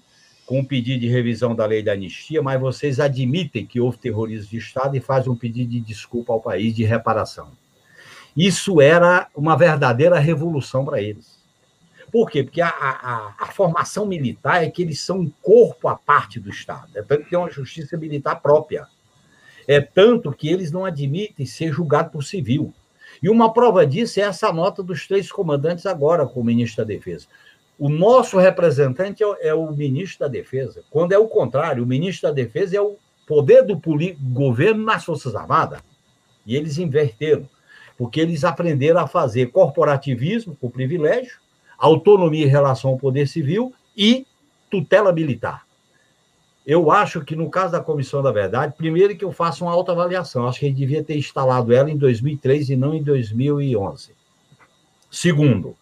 com 0.52 0.58
um 0.58 0.64
pedido 0.66 1.00
de 1.00 1.08
revisão 1.08 1.54
da 1.54 1.64
lei 1.64 1.82
da 1.82 1.92
anistia, 1.94 2.42
mas 2.42 2.60
vocês 2.60 3.00
admitem 3.00 3.64
que 3.64 3.80
houve 3.80 3.96
terrorismo 3.96 4.50
de 4.50 4.58
Estado 4.58 4.94
e 4.94 5.00
fazem 5.00 5.32
um 5.32 5.34
pedido 5.34 5.70
de 5.70 5.80
desculpa 5.80 6.30
ao 6.30 6.42
país, 6.42 6.76
de 6.76 6.84
reparação. 6.84 7.52
Isso 8.36 8.78
era 8.78 9.28
uma 9.34 9.56
verdadeira 9.56 10.18
revolução 10.18 10.84
para 10.84 11.00
eles. 11.00 11.38
Por 12.10 12.30
quê? 12.30 12.44
Porque 12.44 12.60
a, 12.60 12.68
a, 12.68 13.34
a, 13.40 13.46
formação 13.46 14.04
militar 14.04 14.62
é 14.62 14.68
que 14.68 14.82
eles 14.82 15.00
são 15.00 15.20
um 15.20 15.32
corpo 15.40 15.88
à 15.88 15.96
parte 15.96 16.38
do 16.38 16.50
Estado. 16.50 16.90
É 16.94 17.00
tanto 17.00 17.24
que 17.24 17.30
tem 17.30 17.38
uma 17.38 17.50
justiça 17.50 17.96
militar 17.96 18.36
própria. 18.36 18.86
É 19.66 19.80
tanto 19.80 20.30
que 20.32 20.50
eles 20.50 20.70
não 20.70 20.84
admitem 20.84 21.46
ser 21.46 21.72
julgados 21.72 22.12
por 22.12 22.22
civil. 22.22 22.74
E 23.22 23.30
uma 23.30 23.54
prova 23.54 23.86
disso 23.86 24.20
é 24.20 24.24
essa 24.24 24.52
nota 24.52 24.82
dos 24.82 25.06
três 25.06 25.32
comandantes 25.32 25.86
agora 25.86 26.26
com 26.26 26.40
o 26.40 26.44
ministro 26.44 26.84
da 26.84 26.88
Defesa. 26.88 27.26
O 27.78 27.88
nosso 27.88 28.38
representante 28.38 29.22
é, 29.22 29.48
é 29.48 29.54
o 29.54 29.70
ministro 29.72 30.20
da 30.20 30.28
Defesa, 30.28 30.82
quando 30.90 31.12
é 31.12 31.18
o 31.18 31.28
contrário, 31.28 31.82
o 31.82 31.86
ministro 31.86 32.28
da 32.28 32.34
Defesa 32.34 32.76
é 32.76 32.80
o 32.80 32.96
poder 33.26 33.64
do 33.64 33.80
governo 34.32 34.84
nas 34.84 35.04
Forças 35.04 35.34
Armadas. 35.34 35.80
E 36.46 36.56
eles 36.56 36.78
inverteram, 36.78 37.48
porque 37.96 38.20
eles 38.20 38.44
aprenderam 38.44 39.00
a 39.00 39.06
fazer 39.06 39.50
corporativismo 39.50 40.56
com 40.56 40.70
privilégio 40.70 41.42
autonomia 41.82 42.46
em 42.46 42.48
relação 42.48 42.92
ao 42.92 42.96
poder 42.96 43.26
civil 43.26 43.74
e 43.96 44.24
tutela 44.70 45.12
militar. 45.12 45.66
Eu 46.64 46.92
acho 46.92 47.24
que, 47.24 47.34
no 47.34 47.50
caso 47.50 47.72
da 47.72 47.80
Comissão 47.80 48.22
da 48.22 48.30
Verdade, 48.30 48.74
primeiro 48.78 49.16
que 49.16 49.24
eu 49.24 49.32
faço 49.32 49.64
uma 49.64 49.72
autoavaliação. 49.72 50.46
Acho 50.46 50.60
que 50.60 50.66
ele 50.66 50.76
devia 50.76 51.02
ter 51.02 51.16
instalado 51.16 51.72
ela 51.74 51.90
em 51.90 51.96
2003 51.96 52.70
e 52.70 52.76
não 52.76 52.94
em 52.94 53.02
2011. 53.02 54.12
Segundo, 55.10 55.76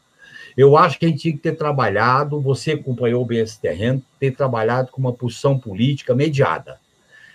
eu 0.60 0.76
acho 0.76 0.98
que 0.98 1.06
a 1.06 1.08
gente 1.08 1.22
tinha 1.22 1.34
que 1.34 1.40
ter 1.40 1.56
trabalhado, 1.56 2.38
você 2.38 2.72
acompanhou 2.72 3.24
bem 3.24 3.38
esse 3.38 3.58
terreno, 3.58 4.02
ter 4.18 4.32
trabalhado 4.32 4.92
com 4.92 5.00
uma 5.00 5.12
posição 5.12 5.58
política 5.58 6.14
mediada. 6.14 6.78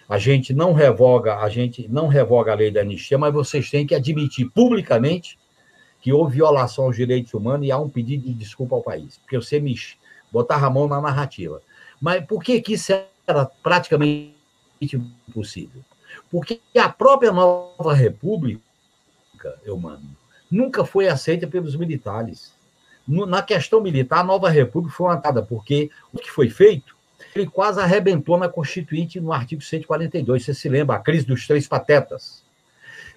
A 0.07 0.19
gente 0.19 0.53
não 0.53 0.73
revoga, 0.73 1.37
a 1.37 1.49
gente 1.49 1.87
não 1.87 2.07
revoga 2.07 2.51
a 2.51 2.55
lei 2.55 2.69
da 2.69 2.81
anistia, 2.81 3.17
mas 3.17 3.33
vocês 3.33 3.71
têm 3.71 3.87
que 3.87 3.95
admitir 3.95 4.47
publicamente 4.51 5.39
que 6.01 6.13
houve 6.13 6.35
violação 6.35 6.85
aos 6.85 6.95
direitos 6.95 7.33
humanos 7.33 7.65
e 7.65 7.71
há 7.71 7.79
um 7.79 7.89
pedido 7.89 8.25
de 8.25 8.33
desculpa 8.33 8.75
ao 8.75 8.83
país, 8.83 9.17
porque 9.17 9.37
você 9.37 9.59
me 9.59 9.75
botar 10.31 10.63
a 10.63 10.69
mão 10.69 10.87
na 10.87 11.01
narrativa. 11.01 11.61
Mas 11.99 12.23
por 12.25 12.43
que, 12.43 12.61
que 12.61 12.73
isso 12.73 12.93
era 13.25 13.45
praticamente 13.63 14.35
impossível? 15.27 15.81
Porque 16.29 16.61
a 16.77 16.89
própria 16.89 17.31
nova 17.31 17.93
república, 17.93 18.61
eu 19.63 19.77
mano, 19.79 20.15
nunca 20.51 20.85
foi 20.85 21.07
aceita 21.07 21.47
pelos 21.47 21.75
militares. 21.75 22.54
Na 23.07 23.41
questão 23.41 23.81
militar, 23.81 24.19
a 24.19 24.23
nova 24.23 24.49
república 24.49 24.95
foi 24.95 25.07
matada, 25.07 25.43
porque 25.43 25.91
o 26.11 26.17
que 26.17 26.31
foi 26.31 26.49
feito, 26.49 26.95
ele 27.35 27.47
quase 27.47 27.79
arrebentou 27.79 28.37
na 28.37 28.49
Constituinte 28.49 29.19
no 29.19 29.31
artigo 29.31 29.61
142. 29.61 30.43
Você 30.43 30.53
se 30.53 30.67
lembra, 30.67 30.95
a 30.95 30.99
crise 30.99 31.25
dos 31.25 31.45
três 31.45 31.67
patetas. 31.67 32.43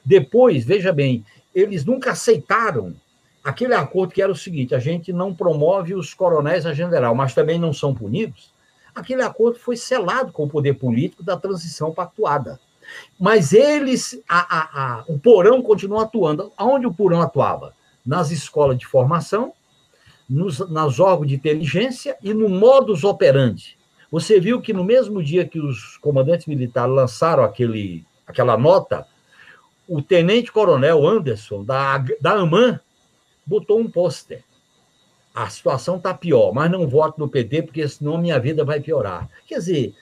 Depois, 0.05 0.65
veja 0.65 0.93
bem, 0.93 1.25
eles 1.55 1.85
nunca 1.85 2.13
aceitaram 2.13 2.95
aquele 3.43 3.75
acordo 3.75 4.13
que 4.13 4.23
era 4.23 4.31
o 4.31 4.37
seguinte: 4.37 4.75
a 4.75 4.79
gente 4.79 5.13
não 5.13 5.35
promove 5.35 5.95
os 5.95 6.13
coronéis 6.13 6.67
a 6.67 6.75
general, 6.75 7.15
mas 7.15 7.35
também 7.35 7.59
não 7.59 7.73
são 7.73 7.95
punidos. 7.95 8.53
Aquele 8.95 9.23
acordo 9.23 9.59
foi 9.59 9.77
selado 9.77 10.33
com 10.33 10.45
o 10.45 10.49
poder 10.49 10.75
político 10.75 11.23
da 11.23 11.37
transição 11.37 11.93
pactuada. 11.93 12.59
Mas 13.19 13.53
eles, 13.53 14.21
a, 14.29 14.59
a, 14.59 14.83
a, 14.83 15.05
o 15.07 15.19
porão 15.19 15.63
continua 15.63 16.03
atuando. 16.03 16.53
Aonde 16.57 16.87
o 16.87 16.93
porão 16.93 17.21
atuava? 17.21 17.75
Nas 18.05 18.31
escolas 18.31 18.79
de 18.79 18.87
formação, 18.87 19.53
nos, 20.29 20.59
nas 20.71 21.01
órgãos 21.01 21.29
de 21.29 21.35
inteligência 21.35 22.17
e 22.23 22.35
no 22.35 22.49
modus 22.49 23.05
operandi. 23.05 23.79
Você 24.11 24.41
viu 24.41 24.61
que 24.61 24.73
no 24.73 24.85
mesmo 24.85 25.23
dia 25.23 25.47
que 25.47 25.61
os 25.61 25.97
comandantes 25.99 26.47
militares 26.47 26.95
lançaram 26.95 27.45
aquele, 27.45 28.05
aquela 28.27 28.57
nota 28.57 29.07
o 29.89 30.03
tenente-coronel 30.03 31.07
Anderson, 31.07 31.65
da, 31.65 31.97
da 32.21 32.33
AMAN, 32.33 32.79
botou 33.47 33.81
um 33.81 33.91
pôster. 33.91 34.45
A 35.35 35.49
situação 35.49 35.97
está 35.97 36.13
pior, 36.13 36.53
mas 36.53 36.71
não 36.71 36.87
voto 36.87 37.19
no 37.19 37.29
PT, 37.29 37.63
porque 37.63 37.89
senão 37.89 38.19
minha 38.19 38.39
vida 38.39 38.65
vai 38.65 38.81
piorar. 38.81 39.29
Quer 39.47 39.59
dizer, 39.59 39.95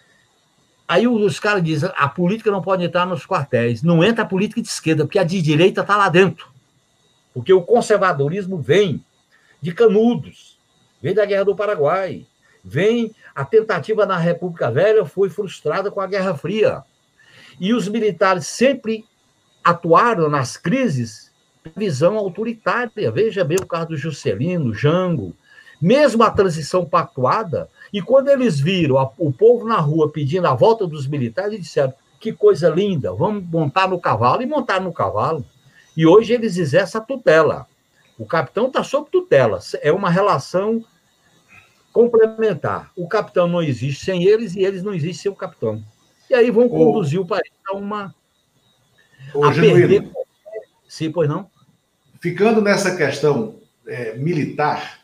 aí 0.88 1.06
os 1.06 1.38
caras 1.38 1.62
dizem 1.62 1.90
a 1.94 2.08
política 2.08 2.50
não 2.50 2.60
pode 2.60 2.82
entrar 2.84 3.06
nos 3.06 3.24
quartéis. 3.24 3.82
Não 3.82 4.02
entra 4.02 4.24
a 4.24 4.26
política 4.26 4.60
de 4.60 4.68
esquerda, 4.68 5.04
porque 5.04 5.18
a 5.18 5.24
de 5.24 5.40
direita 5.40 5.82
está 5.82 5.96
lá 5.96 6.08
dentro. 6.08 6.48
Porque 7.32 7.52
o 7.52 7.62
conservadorismo 7.62 8.58
vem 8.58 9.04
de 9.66 9.74
Canudos, 9.74 10.60
vem 11.02 11.12
da 11.12 11.24
Guerra 11.24 11.46
do 11.46 11.56
Paraguai, 11.56 12.24
vem 12.62 13.12
a 13.34 13.44
tentativa 13.44 14.06
na 14.06 14.16
República 14.16 14.70
Velha 14.70 15.04
foi 15.04 15.28
frustrada 15.28 15.90
com 15.90 16.00
a 16.00 16.06
Guerra 16.06 16.36
Fria. 16.36 16.84
E 17.58 17.74
os 17.74 17.88
militares 17.88 18.46
sempre 18.46 19.04
atuaram 19.64 20.28
nas 20.28 20.56
crises 20.56 21.32
visão 21.74 22.16
autoritária. 22.16 23.10
Veja 23.10 23.42
bem 23.42 23.58
o 23.60 23.66
caso 23.66 23.88
do 23.88 23.96
Juscelino, 23.96 24.72
Jango, 24.72 25.34
mesmo 25.82 26.22
a 26.22 26.30
transição 26.30 26.84
pactuada, 26.84 27.68
e 27.92 28.00
quando 28.00 28.28
eles 28.28 28.60
viram 28.60 28.98
a, 28.98 29.10
o 29.18 29.32
povo 29.32 29.66
na 29.66 29.80
rua 29.80 30.12
pedindo 30.12 30.46
a 30.46 30.54
volta 30.54 30.86
dos 30.86 31.08
militares, 31.08 31.54
eles 31.54 31.66
disseram: 31.66 31.92
que 32.20 32.32
coisa 32.32 32.68
linda, 32.68 33.12
vamos 33.12 33.42
montar 33.50 33.88
no 33.88 33.98
cavalo, 33.98 34.42
e 34.42 34.46
montar 34.46 34.80
no 34.80 34.92
cavalo. 34.92 35.44
E 35.96 36.06
hoje 36.06 36.34
eles 36.34 36.56
exercem 36.56 37.00
a 37.00 37.04
tutela. 37.04 37.66
O 38.18 38.26
capitão 38.26 38.68
está 38.68 38.82
sob 38.82 39.10
tutela, 39.10 39.58
é 39.82 39.92
uma 39.92 40.10
relação 40.10 40.84
complementar. 41.92 42.90
O 42.96 43.08
capitão 43.08 43.46
não 43.46 43.62
existe 43.62 44.04
sem 44.04 44.24
eles 44.24 44.54
e 44.54 44.60
eles 44.60 44.82
não 44.82 44.94
existem 44.94 45.22
sem 45.22 45.32
o 45.32 45.36
capitão. 45.36 45.82
E 46.28 46.34
aí 46.34 46.50
vão 46.50 46.68
conduzir 46.68 47.20
o 47.20 47.26
país 47.26 47.52
a 47.68 47.74
uma 47.74 48.14
Ô, 49.34 49.52
Genuíno, 49.52 50.12
Sim, 50.88 51.10
pois 51.10 51.28
não? 51.28 51.50
Ficando 52.20 52.60
nessa 52.60 52.96
questão 52.96 53.56
é, 53.86 54.16
militar, 54.16 55.00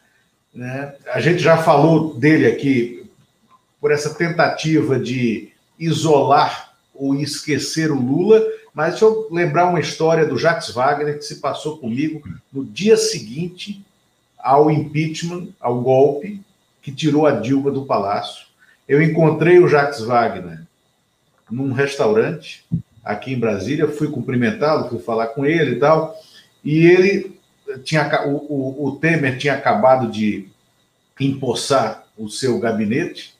né, 0.54 0.94
a 1.06 1.20
gente 1.20 1.38
já 1.38 1.58
falou 1.58 2.14
dele 2.14 2.46
aqui 2.46 3.10
por 3.80 3.90
essa 3.90 4.14
tentativa 4.14 4.98
de 4.98 5.52
isolar 5.78 6.74
ou 6.94 7.14
esquecer 7.16 7.90
o 7.90 8.00
Lula, 8.00 8.42
mas 8.74 8.90
deixa 8.90 9.04
eu 9.04 9.28
lembrar 9.30 9.68
uma 9.68 9.80
história 9.80 10.26
do 10.26 10.38
Jacques 10.38 10.70
Wagner 10.70 11.18
que 11.18 11.24
se 11.24 11.36
passou 11.40 11.78
comigo 11.78 12.22
no 12.52 12.64
dia 12.64 12.96
seguinte 12.96 13.84
ao 14.38 14.70
impeachment, 14.70 15.48
ao 15.60 15.80
golpe 15.80 16.40
que 16.80 16.90
tirou 16.90 17.26
a 17.26 17.32
Dilma 17.32 17.70
do 17.70 17.84
palácio. 17.84 18.46
Eu 18.88 19.02
encontrei 19.02 19.58
o 19.58 19.68
Jacques 19.68 20.00
Wagner 20.00 20.62
num 21.50 21.72
restaurante 21.72 22.64
aqui 23.04 23.32
em 23.32 23.38
Brasília, 23.38 23.88
fui 23.88 24.08
cumprimentá-lo, 24.08 24.88
fui 24.88 24.98
falar 24.98 25.28
com 25.28 25.44
ele 25.44 25.76
e 25.76 25.78
tal, 25.78 26.16
e 26.64 26.86
ele 26.86 27.38
tinha 27.84 28.26
o, 28.26 28.36
o, 28.36 28.86
o 28.88 28.96
Temer 28.96 29.38
tinha 29.38 29.54
acabado 29.54 30.10
de 30.10 30.48
empossar 31.20 32.04
o 32.16 32.28
seu 32.28 32.58
gabinete 32.58 33.34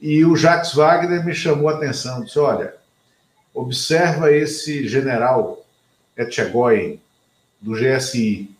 e 0.00 0.24
o 0.24 0.36
Jacques 0.36 0.74
Wagner 0.74 1.24
me 1.24 1.34
chamou 1.34 1.68
a 1.68 1.74
atenção, 1.74 2.22
disse: 2.22 2.38
olha, 2.38 2.74
observa 3.56 4.30
esse 4.30 4.86
general 4.86 5.64
Etchegoyen 6.16 7.00
do 7.60 7.72
GSI. 7.72 8.50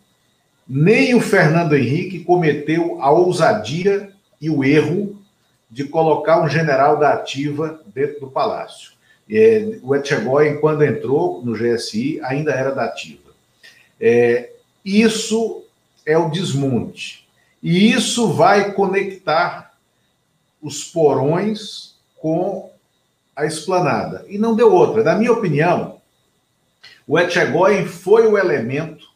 Nem 0.67 1.15
o 1.15 1.21
Fernando 1.21 1.75
Henrique 1.75 2.23
cometeu 2.23 3.01
a 3.01 3.09
ousadia 3.11 4.11
e 4.41 4.49
o 4.49 4.63
erro 4.63 5.21
de 5.69 5.85
colocar 5.85 6.41
um 6.41 6.49
general 6.49 6.97
da 6.97 7.13
ativa 7.13 7.81
dentro 7.93 8.21
do 8.21 8.31
palácio. 8.31 8.91
É, 9.29 9.77
o 9.83 9.95
Etchegóin, 9.95 10.59
quando 10.59 10.83
entrou 10.83 11.43
no 11.43 11.53
GSI, 11.53 12.19
ainda 12.23 12.51
era 12.51 12.71
da 12.71 12.85
ativa. 12.85 13.31
É, 13.99 14.51
isso 14.83 15.63
é 16.05 16.17
o 16.17 16.29
desmonte. 16.29 17.27
E 17.61 17.91
isso 17.91 18.31
vai 18.33 18.71
conectar 18.71 19.73
os 20.61 20.83
porões 20.83 21.95
com 22.17 22.71
a 23.37 23.45
esplanada. 23.45 24.25
E 24.27 24.39
não 24.39 24.55
deu 24.55 24.73
outra. 24.73 25.03
Na 25.03 25.15
minha 25.15 25.31
opinião, 25.31 26.01
o 27.07 27.19
Etchegóin 27.19 27.85
foi 27.85 28.25
o 28.27 28.35
elemento 28.35 29.07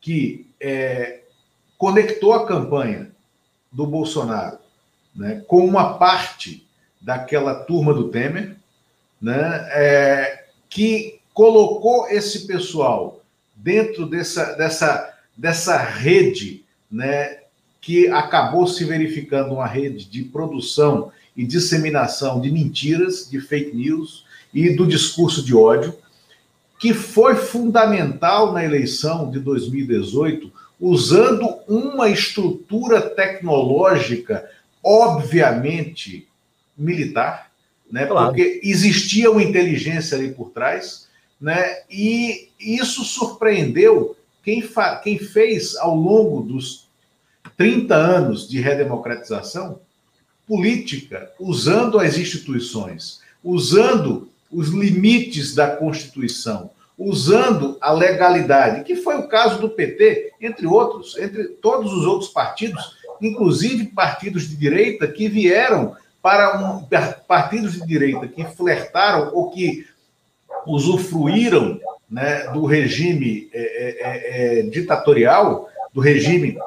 que 0.00 0.46
é, 0.58 1.20
conectou 1.76 2.32
a 2.32 2.46
campanha 2.46 3.10
do 3.70 3.86
Bolsonaro 3.86 4.58
né, 5.14 5.44
com 5.46 5.64
uma 5.64 5.98
parte 5.98 6.66
daquela 7.00 7.54
turma 7.54 7.92
do 7.92 8.08
Temer, 8.08 8.56
né, 9.20 9.68
é, 9.72 10.44
que 10.68 11.20
colocou 11.34 12.08
esse 12.08 12.46
pessoal 12.46 13.20
dentro 13.54 14.06
dessa, 14.06 14.54
dessa, 14.54 15.14
dessa 15.36 15.76
rede, 15.76 16.64
né, 16.90 17.40
que 17.80 18.08
acabou 18.08 18.66
se 18.66 18.84
verificando 18.84 19.52
uma 19.52 19.66
rede 19.66 20.06
de 20.06 20.24
produção 20.24 21.12
e 21.40 21.46
disseminação 21.46 22.38
de 22.38 22.52
mentiras, 22.52 23.26
de 23.30 23.40
fake 23.40 23.74
news 23.74 24.26
e 24.52 24.76
do 24.76 24.86
discurso 24.86 25.42
de 25.42 25.56
ódio, 25.56 25.96
que 26.78 26.92
foi 26.92 27.34
fundamental 27.34 28.52
na 28.52 28.62
eleição 28.62 29.30
de 29.30 29.40
2018, 29.40 30.52
usando 30.78 31.46
uma 31.66 32.10
estrutura 32.10 33.00
tecnológica, 33.00 34.50
obviamente, 34.84 36.28
militar, 36.76 37.50
né? 37.90 38.04
Claro. 38.04 38.26
Porque 38.26 38.60
existia 38.62 39.30
uma 39.30 39.42
inteligência 39.42 40.18
ali 40.18 40.32
por 40.32 40.50
trás, 40.50 41.08
né? 41.40 41.84
E 41.90 42.50
isso 42.60 43.02
surpreendeu 43.02 44.14
quem, 44.44 44.62
quem 45.02 45.18
fez 45.18 45.74
ao 45.76 45.96
longo 45.96 46.42
dos 46.42 46.86
30 47.56 47.94
anos 47.94 48.46
de 48.46 48.60
redemocratização 48.60 49.80
política, 50.50 51.30
usando 51.38 52.00
as 52.00 52.18
instituições, 52.18 53.20
usando 53.42 54.28
os 54.50 54.70
limites 54.70 55.54
da 55.54 55.76
Constituição, 55.76 56.72
usando 56.98 57.78
a 57.80 57.92
legalidade, 57.92 58.82
que 58.82 58.96
foi 58.96 59.16
o 59.16 59.28
caso 59.28 59.60
do 59.60 59.68
PT, 59.68 60.32
entre 60.40 60.66
outros, 60.66 61.16
entre 61.16 61.44
todos 61.44 61.92
os 61.92 62.04
outros 62.04 62.30
partidos, 62.30 62.96
inclusive 63.22 63.86
partidos 63.86 64.48
de 64.48 64.56
direita 64.56 65.06
que 65.06 65.28
vieram 65.28 65.94
para 66.20 66.58
um, 66.58 66.84
partidos 67.28 67.74
de 67.74 67.86
direita 67.86 68.26
que 68.26 68.44
flertaram 68.44 69.30
ou 69.32 69.52
que 69.52 69.86
usufruíram 70.66 71.80
né, 72.10 72.48
do 72.48 72.66
regime 72.66 73.48
é, 73.52 73.60
é, 73.60 73.98
é, 74.00 74.58
é, 74.58 74.62
ditatorial, 74.62 75.68
do 75.94 76.00
regime 76.00 76.58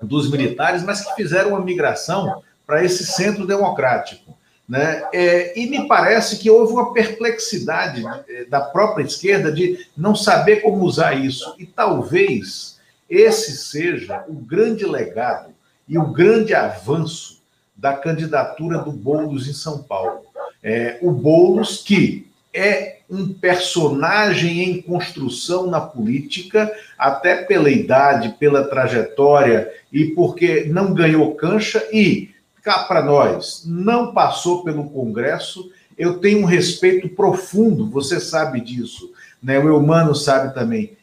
dos 0.00 0.30
militares, 0.30 0.82
mas 0.82 1.04
que 1.04 1.14
fizeram 1.14 1.50
uma 1.50 1.60
migração 1.60 2.42
para 2.66 2.84
esse 2.84 3.06
centro 3.06 3.46
democrático. 3.46 4.36
Né? 4.68 5.04
É, 5.12 5.58
e 5.58 5.66
me 5.68 5.86
parece 5.86 6.38
que 6.38 6.50
houve 6.50 6.72
uma 6.72 6.92
perplexidade 6.92 8.02
é, 8.28 8.44
da 8.46 8.60
própria 8.60 9.04
esquerda 9.04 9.52
de 9.52 9.86
não 9.96 10.16
saber 10.16 10.56
como 10.62 10.84
usar 10.84 11.14
isso. 11.14 11.54
E 11.58 11.64
talvez 11.64 12.80
esse 13.08 13.56
seja 13.56 14.24
o 14.26 14.34
grande 14.34 14.84
legado 14.84 15.54
e 15.88 15.96
o 15.96 16.06
grande 16.06 16.52
avanço 16.52 17.42
da 17.76 17.92
candidatura 17.92 18.78
do 18.78 18.90
Boulos 18.90 19.46
em 19.48 19.52
São 19.52 19.82
Paulo. 19.82 20.22
É, 20.62 20.98
o 21.00 21.12
Boulos, 21.12 21.82
que 21.84 22.26
é 22.52 22.96
um 23.08 23.32
personagem 23.34 24.64
em 24.64 24.82
construção 24.82 25.68
na 25.68 25.80
política, 25.80 26.72
até 26.98 27.44
pela 27.44 27.70
idade, 27.70 28.34
pela 28.40 28.64
trajetória 28.64 29.70
e 29.92 30.06
porque 30.06 30.64
não 30.64 30.92
ganhou 30.92 31.34
cancha 31.34 31.86
e, 31.92 32.30
cá 32.66 32.80
para 32.80 33.00
nós, 33.00 33.62
não 33.64 34.12
passou 34.12 34.64
pelo 34.64 34.90
Congresso. 34.90 35.70
Eu 35.96 36.18
tenho 36.18 36.40
um 36.40 36.44
respeito 36.44 37.08
profundo, 37.08 37.88
você 37.88 38.18
sabe 38.18 38.60
disso, 38.60 39.12
né? 39.40 39.56
o 39.60 39.68
Eumano 39.68 40.16
sabe 40.16 40.52
também, 40.52 40.96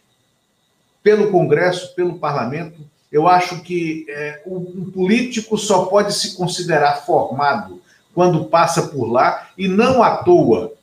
pelo 1.01 1.31
Congresso, 1.31 1.95
pelo 1.95 2.19
Parlamento. 2.19 2.81
Eu 3.09 3.29
acho 3.29 3.61
que 3.61 4.05
é, 4.09 4.41
um 4.45 4.91
político 4.91 5.57
só 5.57 5.85
pode 5.85 6.13
se 6.13 6.35
considerar 6.35 7.05
formado 7.05 7.81
quando 8.13 8.45
passa 8.45 8.87
por 8.87 9.05
lá, 9.05 9.49
e 9.57 9.65
não 9.69 10.03
à 10.03 10.17
toa 10.17 10.73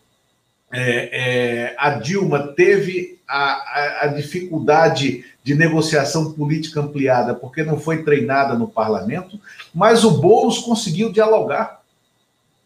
é, 0.72 1.72
é, 1.72 1.74
a 1.76 1.90
Dilma 1.90 2.54
teve 2.54 3.20
a, 3.28 3.36
a, 3.38 3.98
a, 4.02 4.06
dificuldade 4.06 5.24
de 5.42 5.54
negociação 5.54 6.32
política 6.32 6.80
ampliada 6.80 7.34
porque 7.34 7.62
não 7.62 7.78
foi 7.78 8.02
treinada 8.02 8.54
no 8.54 8.68
parlamento, 8.68 9.40
mas 9.74 10.04
o 10.04 10.20
Boulos 10.20 10.58
conseguiu 10.58 11.10
dialogar 11.10 11.80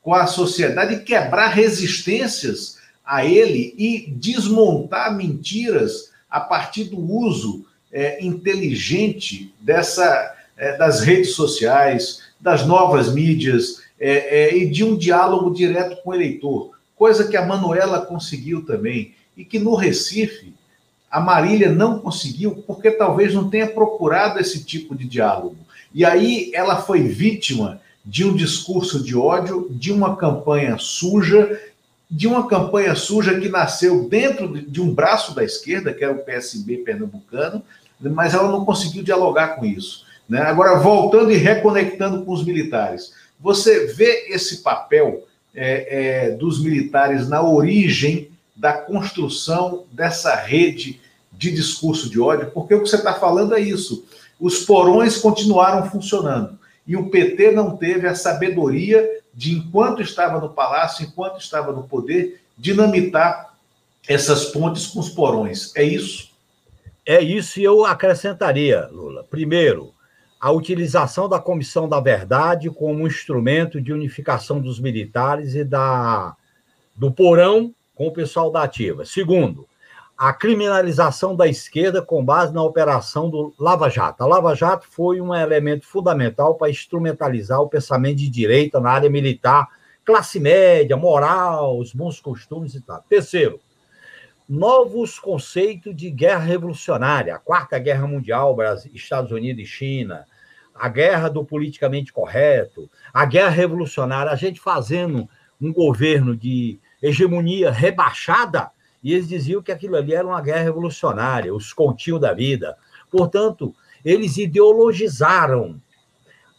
com 0.02 0.12
a 0.12 0.26
sociedade 0.26 1.04
quebrar 1.04 1.48
resistências 1.48 2.78
a 3.04 3.24
ele 3.24 3.74
e 3.78 4.10
desmontar 4.10 5.14
mentiras 5.14 6.10
a 6.28 6.40
partir 6.40 6.84
do 6.84 7.00
uso 7.00 7.64
é, 7.92 8.24
inteligente 8.24 9.54
dessa 9.60 10.34
é, 10.56 10.76
das 10.76 11.00
redes 11.00 11.34
sociais, 11.34 12.20
das 12.40 12.66
novas 12.66 13.12
mídias 13.12 13.82
é, 13.98 14.44
é, 14.44 14.56
e 14.56 14.70
de 14.70 14.84
um 14.84 14.96
diálogo 14.96 15.52
direto 15.52 15.96
com 16.02 16.10
o 16.10 16.14
eleitor 16.14 16.74
coisa 16.96 17.28
que 17.28 17.36
a 17.36 17.44
Manuela 17.44 18.04
conseguiu 18.06 18.64
também, 18.64 19.14
e 19.36 19.44
que 19.44 19.58
no 19.58 19.74
Recife 19.74 20.54
a 21.14 21.20
Marília 21.20 21.70
não 21.70 22.00
conseguiu, 22.00 22.64
porque 22.66 22.90
talvez 22.90 23.32
não 23.32 23.48
tenha 23.48 23.68
procurado 23.68 24.40
esse 24.40 24.64
tipo 24.64 24.96
de 24.96 25.04
diálogo. 25.04 25.56
E 25.94 26.04
aí 26.04 26.50
ela 26.52 26.82
foi 26.82 27.02
vítima 27.04 27.80
de 28.04 28.24
um 28.24 28.34
discurso 28.34 29.00
de 29.00 29.16
ódio, 29.16 29.68
de 29.70 29.92
uma 29.92 30.16
campanha 30.16 30.76
suja, 30.76 31.56
de 32.10 32.26
uma 32.26 32.48
campanha 32.48 32.96
suja 32.96 33.38
que 33.38 33.48
nasceu 33.48 34.08
dentro 34.08 34.60
de 34.60 34.82
um 34.82 34.92
braço 34.92 35.32
da 35.36 35.44
esquerda, 35.44 35.94
que 35.94 36.02
era 36.02 36.12
o 36.12 36.18
PSB 36.18 36.78
pernambucano, 36.78 37.62
mas 38.00 38.34
ela 38.34 38.50
não 38.50 38.64
conseguiu 38.64 39.04
dialogar 39.04 39.54
com 39.54 39.64
isso. 39.64 40.04
Né? 40.28 40.40
Agora, 40.40 40.80
voltando 40.80 41.30
e 41.30 41.36
reconectando 41.36 42.24
com 42.24 42.32
os 42.32 42.44
militares, 42.44 43.12
você 43.38 43.86
vê 43.86 44.26
esse 44.30 44.64
papel 44.64 45.28
é, 45.54 46.26
é, 46.26 46.30
dos 46.32 46.60
militares 46.60 47.28
na 47.28 47.40
origem 47.40 48.32
da 48.56 48.72
construção 48.72 49.84
dessa 49.92 50.34
rede 50.34 51.03
de 51.36 51.50
discurso 51.50 52.08
de 52.08 52.20
ódio, 52.20 52.50
porque 52.52 52.74
o 52.74 52.82
que 52.82 52.88
você 52.88 52.96
está 52.96 53.14
falando 53.14 53.54
é 53.54 53.60
isso. 53.60 54.04
Os 54.40 54.60
porões 54.64 55.16
continuaram 55.16 55.90
funcionando 55.90 56.58
e 56.86 56.96
o 56.96 57.08
PT 57.08 57.52
não 57.52 57.76
teve 57.76 58.06
a 58.06 58.14
sabedoria 58.14 59.08
de, 59.32 59.52
enquanto 59.52 60.02
estava 60.02 60.40
no 60.40 60.50
palácio, 60.50 61.04
enquanto 61.04 61.40
estava 61.40 61.72
no 61.72 61.84
poder, 61.84 62.40
dinamitar 62.56 63.54
essas 64.06 64.46
pontes 64.46 64.86
com 64.86 65.00
os 65.00 65.08
porões. 65.08 65.74
É 65.74 65.82
isso? 65.82 66.30
É 67.06 67.20
isso, 67.20 67.60
e 67.60 67.64
eu 67.64 67.84
acrescentaria, 67.84 68.88
Lula. 68.90 69.24
Primeiro, 69.24 69.92
a 70.40 70.50
utilização 70.50 71.28
da 71.28 71.38
Comissão 71.38 71.88
da 71.88 72.00
Verdade 72.00 72.70
como 72.70 73.06
instrumento 73.06 73.80
de 73.80 73.92
unificação 73.92 74.60
dos 74.60 74.78
militares 74.78 75.54
e 75.54 75.64
da, 75.64 76.34
do 76.94 77.10
porão 77.10 77.74
com 77.94 78.06
o 78.08 78.12
pessoal 78.12 78.50
da 78.50 78.62
ativa. 78.62 79.04
Segundo, 79.04 79.66
a 80.16 80.32
criminalização 80.32 81.34
da 81.34 81.46
esquerda 81.46 82.00
com 82.00 82.24
base 82.24 82.54
na 82.54 82.62
operação 82.62 83.28
do 83.28 83.52
Lava 83.58 83.88
Jato. 83.90 84.22
A 84.22 84.26
Lava 84.26 84.54
Jato 84.54 84.86
foi 84.88 85.20
um 85.20 85.34
elemento 85.34 85.86
fundamental 85.86 86.54
para 86.54 86.70
instrumentalizar 86.70 87.60
o 87.60 87.68
pensamento 87.68 88.18
de 88.18 88.30
direita 88.30 88.78
na 88.78 88.90
área 88.90 89.10
militar, 89.10 89.68
classe 90.04 90.38
média, 90.38 90.96
moral, 90.96 91.78
os 91.78 91.92
bons 91.92 92.20
costumes 92.20 92.74
e 92.74 92.80
tal. 92.80 93.04
Terceiro, 93.08 93.58
novos 94.48 95.18
conceitos 95.18 95.94
de 95.96 96.10
guerra 96.10 96.44
revolucionária, 96.44 97.34
a 97.34 97.38
Quarta 97.38 97.78
Guerra 97.78 98.06
Mundial, 98.06 98.54
Brasil, 98.54 98.92
Estados 98.94 99.32
Unidos 99.32 99.64
e 99.64 99.66
China, 99.66 100.24
a 100.72 100.88
guerra 100.88 101.28
do 101.28 101.44
politicamente 101.44 102.12
correto, 102.12 102.88
a 103.12 103.24
guerra 103.24 103.50
revolucionária, 103.50 104.30
a 104.30 104.36
gente 104.36 104.60
fazendo 104.60 105.28
um 105.60 105.72
governo 105.72 106.36
de 106.36 106.78
hegemonia 107.02 107.70
rebaixada, 107.70 108.70
e 109.04 109.12
eles 109.12 109.28
diziam 109.28 109.62
que 109.62 109.70
aquilo 109.70 109.96
ali 109.96 110.14
era 110.14 110.26
uma 110.26 110.40
guerra 110.40 110.62
revolucionária, 110.62 111.54
os 111.54 111.74
continhos 111.74 112.22
da 112.22 112.32
vida. 112.32 112.74
Portanto, 113.10 113.74
eles 114.02 114.38
ideologizaram 114.38 115.78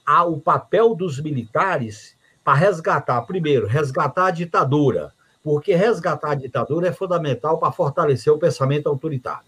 a, 0.06 0.24
o 0.24 0.40
papel 0.40 0.94
dos 0.94 1.20
militares 1.20 2.16
para 2.44 2.54
resgatar, 2.54 3.20
primeiro, 3.24 3.66
resgatar 3.66 4.28
a 4.28 4.32
ditadura, 4.32 5.12
porque 5.44 5.74
resgatar 5.74 6.32
a 6.32 6.36
ditadura 6.36 6.88
é 6.88 6.94
fundamental 6.94 7.58
para 7.58 7.72
fortalecer 7.72 8.32
o 8.32 8.38
pensamento 8.38 8.88
autoritário. 8.88 9.48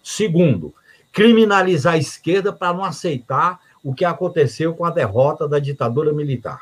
Segundo, 0.00 0.72
criminalizar 1.12 1.94
a 1.94 1.98
esquerda 1.98 2.52
para 2.52 2.72
não 2.72 2.84
aceitar 2.84 3.58
o 3.82 3.92
que 3.92 4.04
aconteceu 4.04 4.74
com 4.74 4.84
a 4.84 4.90
derrota 4.90 5.48
da 5.48 5.58
ditadura 5.58 6.12
militar. 6.12 6.60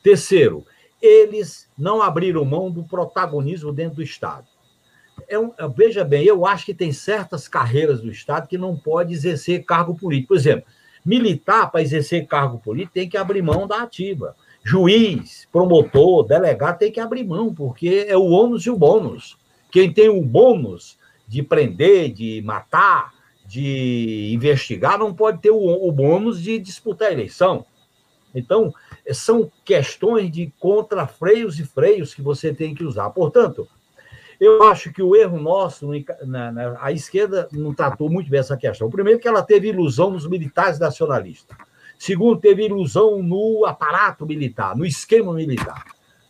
Terceiro, 0.00 0.64
eles 1.00 1.68
não 1.76 2.00
abriram 2.00 2.44
mão 2.44 2.70
do 2.70 2.84
protagonismo 2.84 3.72
dentro 3.72 3.96
do 3.96 4.02
Estado. 4.02 4.46
É 5.28 5.38
um, 5.38 5.52
veja 5.74 6.04
bem, 6.04 6.24
eu 6.24 6.46
acho 6.46 6.66
que 6.66 6.74
tem 6.74 6.92
certas 6.92 7.48
carreiras 7.48 8.00
do 8.00 8.10
Estado 8.10 8.48
que 8.48 8.58
não 8.58 8.76
pode 8.76 9.12
exercer 9.14 9.64
cargo 9.64 9.94
político. 9.94 10.28
Por 10.28 10.36
exemplo, 10.36 10.64
militar, 11.04 11.70
para 11.70 11.82
exercer 11.82 12.26
cargo 12.26 12.58
político, 12.58 12.94
tem 12.94 13.08
que 13.08 13.16
abrir 13.16 13.42
mão 13.42 13.66
da 13.66 13.82
ativa. 13.82 14.36
Juiz, 14.64 15.48
promotor, 15.50 16.24
delegado 16.24 16.78
tem 16.78 16.92
que 16.92 17.00
abrir 17.00 17.24
mão, 17.24 17.52
porque 17.52 18.06
é 18.08 18.16
o 18.16 18.26
ônus 18.30 18.64
e 18.64 18.70
o 18.70 18.76
bônus. 18.76 19.36
Quem 19.70 19.92
tem 19.92 20.08
o 20.08 20.22
bônus 20.22 20.98
de 21.26 21.42
prender, 21.42 22.12
de 22.12 22.42
matar, 22.42 23.12
de 23.46 24.30
investigar, 24.32 24.98
não 24.98 25.12
pode 25.12 25.40
ter 25.40 25.50
o, 25.50 25.58
o 25.58 25.90
bônus 25.90 26.40
de 26.40 26.58
disputar 26.58 27.08
a 27.08 27.12
eleição. 27.12 27.64
Então, 28.34 28.72
são 29.12 29.50
questões 29.64 30.30
de 30.30 30.52
contrafreios 30.58 31.58
e 31.58 31.64
freios 31.64 32.14
que 32.14 32.22
você 32.22 32.54
tem 32.54 32.74
que 32.74 32.84
usar. 32.84 33.10
Portanto, 33.10 33.68
eu 34.42 34.64
acho 34.64 34.92
que 34.92 35.00
o 35.00 35.14
erro 35.14 35.38
nosso, 35.38 35.88
na, 36.26 36.50
na, 36.50 36.76
a 36.80 36.90
esquerda 36.90 37.48
não 37.52 37.72
tratou 37.72 38.10
muito 38.10 38.28
bem 38.28 38.40
essa 38.40 38.56
questão. 38.56 38.90
Primeiro, 38.90 39.20
que 39.20 39.28
ela 39.28 39.40
teve 39.40 39.68
ilusão 39.68 40.10
nos 40.10 40.26
militares 40.26 40.80
nacionalistas. 40.80 41.56
Segundo, 41.96 42.40
teve 42.40 42.64
ilusão 42.64 43.22
no 43.22 43.64
aparato 43.64 44.26
militar, 44.26 44.76
no 44.76 44.84
esquema 44.84 45.32
militar. 45.32 45.84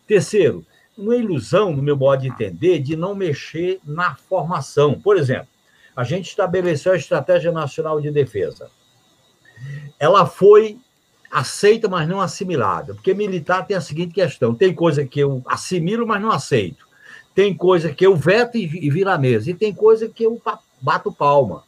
Terceiro, 0.07 0.63
uma 0.97 1.17
ilusão, 1.17 1.75
no 1.75 1.83
meu 1.83 1.97
modo 1.97 2.21
de 2.21 2.29
entender, 2.29 2.81
de 2.81 2.95
não 2.97 3.15
mexer 3.15 3.81
na 3.83 4.15
formação. 4.15 5.01
Por 5.01 5.17
exemplo, 5.17 5.49
a 5.97 6.05
gente 6.05 6.29
estabeleceu 6.29 6.93
a 6.93 6.97
Estratégia 6.97 7.51
Nacional 7.51 7.99
de 7.99 8.11
Defesa. 8.11 8.71
Ela 9.99 10.27
foi 10.27 10.79
aceita, 11.31 11.89
mas 11.89 12.07
não 12.07 12.21
assimilada. 12.21 12.93
Porque 12.93 13.15
militar 13.15 13.67
tem 13.67 13.75
a 13.75 13.81
seguinte 13.81 14.13
questão: 14.13 14.55
tem 14.55 14.75
coisa 14.75 15.03
que 15.07 15.21
eu 15.21 15.41
assimilo, 15.47 16.07
mas 16.07 16.21
não 16.21 16.31
aceito. 16.31 16.92
Tem 17.35 17.55
coisa 17.55 17.93
que 17.93 18.07
eu 18.07 18.15
veto 18.15 18.57
e, 18.57 18.67
vira 18.67 19.15
a 19.15 19.19
mesa. 19.19 19.51
E 19.51 19.55
tem 19.55 19.73
coisa 19.73 20.09
que 20.09 20.25
eu 20.25 20.41
bato 20.81 21.13
palma. 21.13 21.65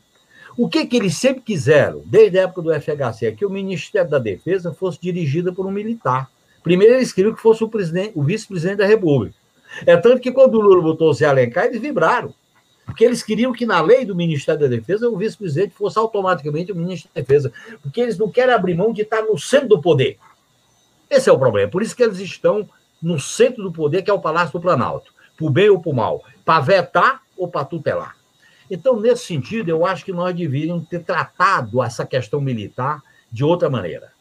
O 0.57 0.69
que, 0.69 0.87
que 0.87 0.97
eles 0.97 1.17
sempre 1.17 1.43
quiseram, 1.43 2.03
desde 2.05 2.39
a 2.39 2.43
época 2.43 2.63
do 2.63 2.81
FHC, 2.81 3.27
é 3.27 3.33
que 3.33 3.45
o 3.45 3.51
Ministério 3.51 4.09
da 4.09 4.19
Defesa 4.19 4.73
fosse 4.73 5.01
dirigido 5.01 5.53
por 5.53 5.67
um 5.67 5.71
militar. 5.71 6.31
Primeiro, 6.63 6.95
eles 6.95 7.13
queriam 7.13 7.35
que 7.35 7.43
fosse 7.43 7.65
o, 7.65 7.71
o 8.15 8.23
vice-presidente 8.23 8.79
da 8.79 8.87
República. 8.87 9.35
É 9.85 9.97
tanto 9.97 10.21
que 10.21 10.31
quando 10.31 10.55
o 10.55 10.61
Lula 10.61 10.83
botou 10.83 11.11
o 11.11 11.13
Zé 11.13 11.27
Alencar, 11.27 11.65
eles 11.65 11.81
vibraram. 11.81 12.33
Porque 12.87 13.05
eles 13.05 13.23
queriam 13.23 13.53
que 13.53 13.67
na 13.67 13.81
lei 13.81 14.05
do 14.05 14.15
Ministério 14.15 14.61
da 14.61 14.67
Defesa 14.67 15.09
o 15.09 15.17
vice-presidente 15.17 15.75
fosse 15.75 15.99
automaticamente 15.99 16.71
o 16.71 16.77
ministro 16.77 17.11
da 17.15 17.21
Defesa. 17.21 17.53
Porque 17.83 18.01
eles 18.01 18.19
não 18.19 18.31
querem 18.31 18.55
abrir 18.55 18.75
mão 18.75 18.93
de 18.93 19.03
estar 19.03 19.23
no 19.23 19.39
centro 19.39 19.69
do 19.69 19.81
poder. 19.81 20.19
Esse 21.11 21.29
é 21.29 21.33
o 21.33 21.39
problema. 21.39 21.71
Por 21.71 21.83
isso 21.83 21.97
que 21.97 22.03
eles 22.03 22.19
estão 22.19 22.69
no 23.03 23.19
centro 23.19 23.63
do 23.63 23.73
poder, 23.73 24.03
que 24.03 24.11
é 24.11 24.15
o 24.15 24.21
Palácio 24.21 24.53
do 24.53 24.61
Planalto. 24.61 25.14
Por 25.37 25.51
bem 25.51 25.69
ou 25.71 25.81
por 25.81 25.95
mal. 25.95 26.23
Para 26.45 26.61
vetar 26.61 27.23
ou 27.37 27.49
para 27.49 27.65
tutelar. 27.65 28.17
Então, 28.71 28.99
nesse 28.99 29.27
sentido, 29.27 29.69
eu 29.69 29.85
acho 29.85 30.05
que 30.05 30.13
nós 30.13 30.35
deveríamos 30.35 30.89
ter 30.89 31.01
tratado 31.01 31.83
essa 31.83 32.07
questão 32.07 32.41
militar 32.41 33.03
de 33.31 33.45
outra 33.45 33.69
maneira. 33.69 34.13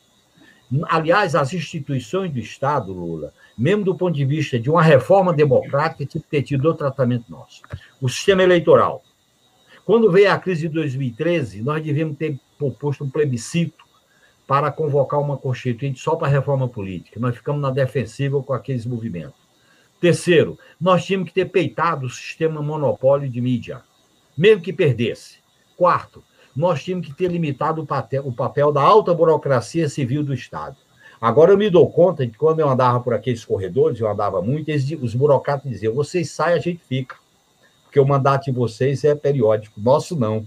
Aliás, 0.90 1.36
as 1.36 1.54
instituições 1.54 2.32
do 2.32 2.40
Estado, 2.40 2.92
Lula, 2.92 3.32
mesmo 3.58 3.84
do 3.84 3.96
ponto 3.96 4.16
de 4.16 4.26
vista 4.26 4.60
de 4.60 4.70
uma 4.70 4.82
reforma 4.82 5.32
democrática, 5.32 6.06
tinha 6.06 6.22
que 6.22 6.28
ter 6.28 6.42
tido 6.42 6.66
outro 6.66 6.86
tratamento 6.86 7.26
nosso. 7.30 7.62
O 8.02 8.10
sistema 8.10 8.42
eleitoral. 8.42 9.04
Quando 9.86 10.12
veio 10.12 10.32
a 10.32 10.40
crise 10.40 10.68
de 10.68 10.74
2013, 10.74 11.62
nós 11.62 11.84
devíamos 11.84 12.18
ter 12.18 12.40
proposto 12.58 13.04
um 13.04 13.10
plebiscito 13.10 13.84
para 14.48 14.72
convocar 14.72 15.20
uma 15.20 15.38
constituinte 15.38 16.00
só 16.00 16.16
para 16.16 16.28
a 16.28 16.32
reforma 16.32 16.68
política. 16.68 17.20
Nós 17.20 17.36
ficamos 17.36 17.62
na 17.62 17.70
defensiva 17.70 18.42
com 18.42 18.54
aqueles 18.54 18.86
movimentos. 18.86 19.43
Terceiro, 20.04 20.60
nós 20.82 21.06
tínhamos 21.06 21.30
que 21.30 21.34
ter 21.34 21.46
peitado 21.46 22.08
o 22.08 22.10
sistema 22.10 22.62
monopólio 22.62 23.30
de 23.30 23.40
mídia 23.40 23.82
mesmo 24.38 24.62
que 24.62 24.74
perdesse. 24.74 25.38
Quarto, 25.78 26.22
nós 26.54 26.84
tínhamos 26.84 27.08
que 27.08 27.14
ter 27.14 27.30
limitado 27.30 27.82
o 27.82 28.34
papel, 28.34 28.72
da 28.74 28.82
alta 28.82 29.14
burocracia 29.14 29.88
civil 29.88 30.22
do 30.22 30.34
Estado. 30.34 30.76
Agora 31.22 31.54
eu 31.54 31.58
me 31.58 31.70
dou 31.70 31.90
conta 31.90 32.26
de 32.26 32.34
que 32.34 32.38
quando 32.38 32.60
eu 32.60 32.68
andava 32.68 33.00
por 33.00 33.14
aqueles 33.14 33.46
corredores, 33.46 33.98
eu 33.98 34.10
andava 34.10 34.42
muito, 34.42 34.68
eles, 34.68 34.92
os 35.02 35.16
burocratas 35.16 35.72
diziam: 35.72 35.94
vocês 35.94 36.32
saem, 36.32 36.58
a 36.58 36.60
gente 36.60 36.84
fica. 36.84 37.16
Porque 37.86 37.98
o 37.98 38.06
mandato 38.06 38.44
de 38.44 38.52
vocês 38.52 39.06
é 39.06 39.16
periódico, 39.16 39.80
nosso 39.80 40.20
não. 40.20 40.46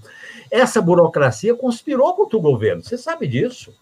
Essa 0.51 0.83
burocracia 0.83 1.55
conspirou 1.55 2.13
contra 2.15 2.37
o 2.37 2.43
governo, 2.43 2.83
você 2.83 2.99
sabe 2.99 3.27
disso. 3.27 3.73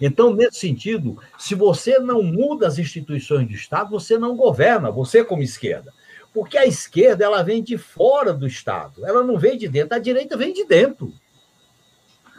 Então, 0.00 0.34
nesse 0.34 0.60
sentido, 0.60 1.18
se 1.38 1.54
você 1.54 1.98
não 1.98 2.22
muda 2.22 2.66
as 2.66 2.78
instituições 2.78 3.46
do 3.46 3.54
Estado, 3.54 3.90
você 3.90 4.18
não 4.18 4.36
governa, 4.36 4.90
você 4.90 5.24
como 5.24 5.42
esquerda. 5.42 5.92
Porque 6.32 6.56
a 6.56 6.66
esquerda 6.66 7.24
ela 7.24 7.42
vem 7.42 7.62
de 7.62 7.76
fora 7.76 8.32
do 8.32 8.46
Estado, 8.46 9.04
ela 9.04 9.22
não 9.22 9.38
vem 9.38 9.58
de 9.58 9.68
dentro, 9.68 9.96
a 9.96 9.98
direita 9.98 10.36
vem 10.36 10.52
de 10.52 10.64
dentro. 10.64 11.12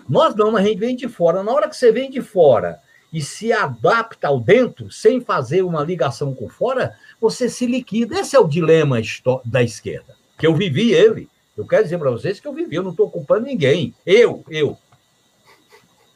Nós 0.07 0.35
não, 0.35 0.55
a 0.55 0.63
gente 0.63 0.79
vem 0.79 0.95
de 0.95 1.07
fora. 1.07 1.43
Na 1.43 1.51
hora 1.51 1.69
que 1.69 1.75
você 1.75 1.91
vem 1.91 2.09
de 2.09 2.21
fora 2.21 2.79
e 3.11 3.21
se 3.21 3.51
adapta 3.51 4.27
ao 4.27 4.39
dentro, 4.39 4.91
sem 4.91 5.19
fazer 5.19 5.61
uma 5.61 5.83
ligação 5.83 6.33
com 6.33 6.47
fora, 6.47 6.95
você 7.19 7.49
se 7.49 7.65
liquida. 7.65 8.19
Esse 8.19 8.35
é 8.35 8.39
o 8.39 8.47
dilema 8.47 8.97
da 9.45 9.61
esquerda, 9.61 10.15
que 10.37 10.47
eu 10.47 10.55
vivi 10.55 10.93
ele. 10.93 11.29
Eu 11.57 11.67
quero 11.67 11.83
dizer 11.83 11.97
para 11.97 12.11
vocês 12.11 12.39
que 12.39 12.47
eu 12.47 12.53
vivi, 12.53 12.75
eu 12.75 12.83
não 12.83 12.91
estou 12.91 13.09
culpando 13.09 13.45
ninguém. 13.45 13.93
Eu, 14.05 14.43
eu. 14.49 14.77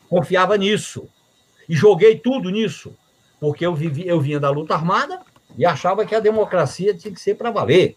Confiava 0.08 0.58
nisso. 0.58 1.10
E 1.68 1.76
joguei 1.76 2.18
tudo 2.18 2.50
nisso. 2.50 2.96
Porque 3.40 3.66
eu, 3.66 3.76
vivi, 3.76 4.08
eu 4.08 4.20
vinha 4.20 4.40
da 4.40 4.50
luta 4.50 4.74
armada, 4.74 5.22
e 5.58 5.66
achava 5.66 6.06
que 6.06 6.16
a 6.16 6.20
democracia 6.20 6.94
tinha 6.94 7.14
que 7.14 7.20
ser 7.20 7.36
para 7.36 7.52
valer. 7.52 7.96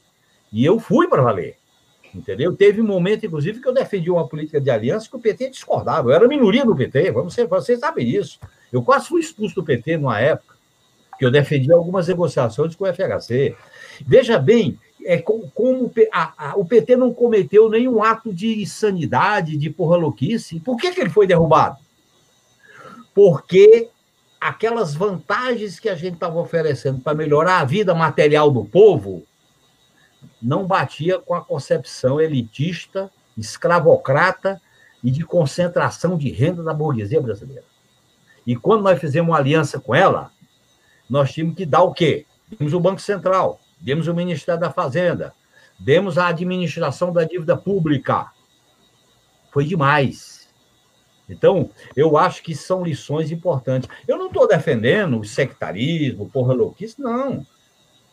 E 0.52 0.64
eu 0.64 0.78
fui 0.78 1.08
para 1.08 1.22
valer. 1.22 1.56
Entendeu? 2.14 2.56
Teve 2.56 2.80
um 2.80 2.86
momento, 2.86 3.26
inclusive, 3.26 3.60
que 3.60 3.68
eu 3.68 3.74
defendi 3.74 4.10
uma 4.10 4.26
política 4.26 4.60
de 4.60 4.70
aliança 4.70 5.08
que 5.08 5.16
o 5.16 5.20
PT 5.20 5.50
discordava. 5.50 6.08
Eu 6.08 6.14
era 6.14 6.28
minoria 6.28 6.64
no 6.64 6.76
PT, 6.76 7.10
vamos 7.12 7.34
ser, 7.34 7.46
vocês 7.46 7.80
sabem 7.80 8.06
disso. 8.06 8.38
Eu 8.72 8.82
quase 8.82 9.08
fui 9.08 9.20
expulso 9.20 9.54
do 9.56 9.64
PT 9.64 9.98
numa 9.98 10.18
época, 10.18 10.56
que 11.18 11.24
eu 11.24 11.30
defendi 11.30 11.70
algumas 11.72 12.08
negociações 12.08 12.74
com 12.74 12.84
o 12.84 12.94
FHC. 12.94 13.54
Veja 14.06 14.38
bem, 14.38 14.78
é 15.04 15.18
como, 15.18 15.50
como 15.50 15.92
a, 16.12 16.50
a, 16.50 16.56
o 16.56 16.64
PT 16.64 16.96
não 16.96 17.12
cometeu 17.12 17.68
nenhum 17.68 18.02
ato 18.02 18.32
de 18.32 18.62
insanidade, 18.62 19.56
de 19.56 19.68
porra 19.68 19.96
louquice. 19.96 20.60
Por 20.60 20.76
que, 20.76 20.92
que 20.92 21.00
ele 21.00 21.10
foi 21.10 21.26
derrubado? 21.26 21.76
Porque 23.18 23.90
aquelas 24.40 24.94
vantagens 24.94 25.80
que 25.80 25.88
a 25.88 25.96
gente 25.96 26.14
estava 26.14 26.38
oferecendo 26.38 27.00
para 27.00 27.16
melhorar 27.16 27.58
a 27.58 27.64
vida 27.64 27.92
material 27.92 28.48
do 28.48 28.64
povo 28.64 29.24
não 30.40 30.64
batia 30.64 31.18
com 31.18 31.34
a 31.34 31.44
concepção 31.44 32.20
elitista, 32.20 33.10
escravocrata 33.36 34.62
e 35.02 35.10
de 35.10 35.24
concentração 35.24 36.16
de 36.16 36.30
renda 36.30 36.62
da 36.62 36.72
burguesia 36.72 37.20
brasileira. 37.20 37.64
E 38.46 38.54
quando 38.54 38.84
nós 38.84 39.00
fizemos 39.00 39.30
uma 39.30 39.38
aliança 39.38 39.80
com 39.80 39.96
ela, 39.96 40.30
nós 41.10 41.32
tínhamos 41.32 41.56
que 41.56 41.66
dar 41.66 41.82
o 41.82 41.92
quê? 41.92 42.24
Demos 42.46 42.72
o 42.72 42.78
Banco 42.78 43.00
Central, 43.00 43.58
demos 43.80 44.06
o 44.06 44.14
Ministério 44.14 44.60
da 44.60 44.70
Fazenda, 44.70 45.34
demos 45.76 46.18
a 46.18 46.28
administração 46.28 47.12
da 47.12 47.24
dívida 47.24 47.56
pública. 47.56 48.30
Foi 49.50 49.64
demais. 49.64 50.37
Então, 51.28 51.70
eu 51.94 52.16
acho 52.16 52.42
que 52.42 52.54
são 52.54 52.84
lições 52.84 53.30
importantes. 53.30 53.88
Eu 54.06 54.16
não 54.16 54.28
estou 54.28 54.48
defendendo 54.48 55.20
o 55.20 55.24
sectarismo, 55.24 56.30
porra 56.30 56.54
louquice, 56.54 57.00
não. 57.00 57.46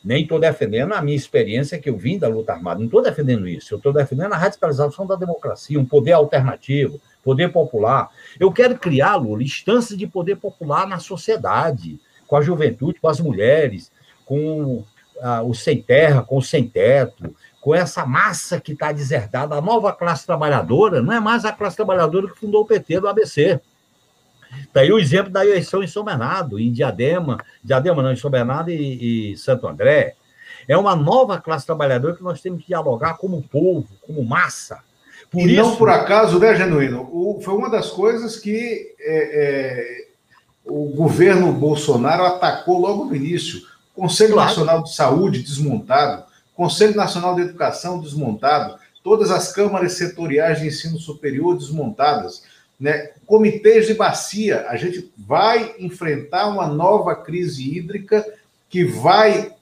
Nem 0.04 0.22
estou 0.22 0.40
defendendo 0.40 0.94
a 0.94 1.02
minha 1.02 1.18
experiência 1.18 1.80
que 1.80 1.90
eu 1.90 1.98
vim 1.98 2.20
da 2.20 2.28
luta 2.28 2.54
armada. 2.54 2.78
Não 2.80 2.86
estou 2.86 3.02
defendendo 3.02 3.48
isso. 3.48 3.74
Eu 3.74 3.78
estou 3.78 3.92
defendendo 3.92 4.34
a 4.34 4.38
radicalização 4.38 5.08
da 5.08 5.16
democracia, 5.16 5.80
um 5.80 5.86
poder 5.86 6.12
alternativo, 6.12 7.02
poder 7.24 7.52
popular. 7.52 8.12
Eu 8.40 8.52
quero 8.52 8.78
criar, 8.78 9.16
Lula, 9.16 9.42
instâncias 9.42 9.98
de 9.98 10.06
poder 10.06 10.36
popular 10.36 10.86
na 10.88 11.00
sociedade, 11.00 12.00
com 12.28 12.36
a 12.36 12.42
juventude, 12.42 13.00
com 13.00 13.08
as 13.08 13.20
mulheres, 13.20 13.92
com 14.26 14.84
ah, 15.22 15.42
o 15.42 15.54
sem 15.56 15.82
terra, 15.82 16.22
com 16.22 16.38
o 16.38 16.42
sem 16.42 16.68
teto, 16.68 17.36
com 17.66 17.74
essa 17.74 18.06
massa 18.06 18.62
que 18.62 18.74
está 18.74 18.92
deserdada, 18.92 19.56
a 19.56 19.62
nova 19.62 19.92
classe 19.92 20.24
trabalhadora, 20.24 21.02
não 21.02 21.12
é 21.12 21.20
mais 21.20 21.46
a 21.46 21.52
classe 21.52 21.76
trabalhadora 21.76 22.28
que 22.28 22.40
fundou 22.40 22.62
o 22.62 22.66
PT 22.68 23.00
do 23.00 23.08
ABC. 23.08 23.60
Está 24.62 24.82
aí 24.82 24.92
o 24.92 25.00
exemplo 25.00 25.32
da 25.32 25.44
eleição 25.44 25.82
em 25.82 25.88
São 25.88 26.04
Bernardo, 26.04 26.60
em 26.60 26.72
Diadema, 26.72 27.44
Diadema 27.64 28.04
não, 28.04 28.12
em 28.12 28.16
São 28.16 28.30
Bernardo 28.30 28.70
e, 28.70 29.32
e 29.32 29.38
Santo 29.38 29.68
André. 29.68 30.14
É 30.68 30.78
uma 30.78 30.96
nova 30.96 31.42
classe 31.42 31.66
trabalhadora 31.66 32.16
que 32.16 32.22
nós 32.22 32.40
temos 32.40 32.62
que 32.62 32.68
dialogar 32.68 33.18
como 33.18 33.42
povo, 33.42 33.88
como 34.06 34.24
massa. 34.24 34.84
Por 35.32 35.42
e 35.42 35.54
isso... 35.54 35.64
não 35.64 35.76
por 35.76 35.90
acaso, 35.90 36.38
né, 36.38 36.54
Genuíno? 36.54 37.10
O, 37.12 37.42
foi 37.42 37.56
uma 37.56 37.72
das 37.72 37.90
coisas 37.90 38.38
que 38.38 38.94
é, 39.00 39.42
é, 39.44 40.08
o 40.64 40.94
governo 40.96 41.52
Bolsonaro 41.52 42.26
atacou 42.26 42.78
logo 42.78 43.06
no 43.06 43.16
início. 43.16 43.62
O 43.96 44.02
Conselho 44.02 44.34
claro. 44.34 44.50
Nacional 44.50 44.84
de 44.84 44.94
Saúde 44.94 45.42
desmontado, 45.42 46.26
Conselho 46.56 46.96
Nacional 46.96 47.36
de 47.36 47.42
Educação 47.42 48.00
desmontado, 48.00 48.80
todas 49.04 49.30
as 49.30 49.52
câmaras 49.52 49.94
setoriais 49.94 50.60
de 50.60 50.68
ensino 50.68 50.98
superior 50.98 51.58
desmontadas, 51.58 52.44
né? 52.80 53.12
comitês 53.26 53.88
de 53.88 53.94
bacia. 53.94 54.66
A 54.68 54.76
gente 54.78 55.12
vai 55.18 55.76
enfrentar 55.78 56.48
uma 56.48 56.68
nova 56.68 57.16
crise 57.16 57.78
hídrica 57.78 58.26
que 58.70 58.84
vai 58.84 59.54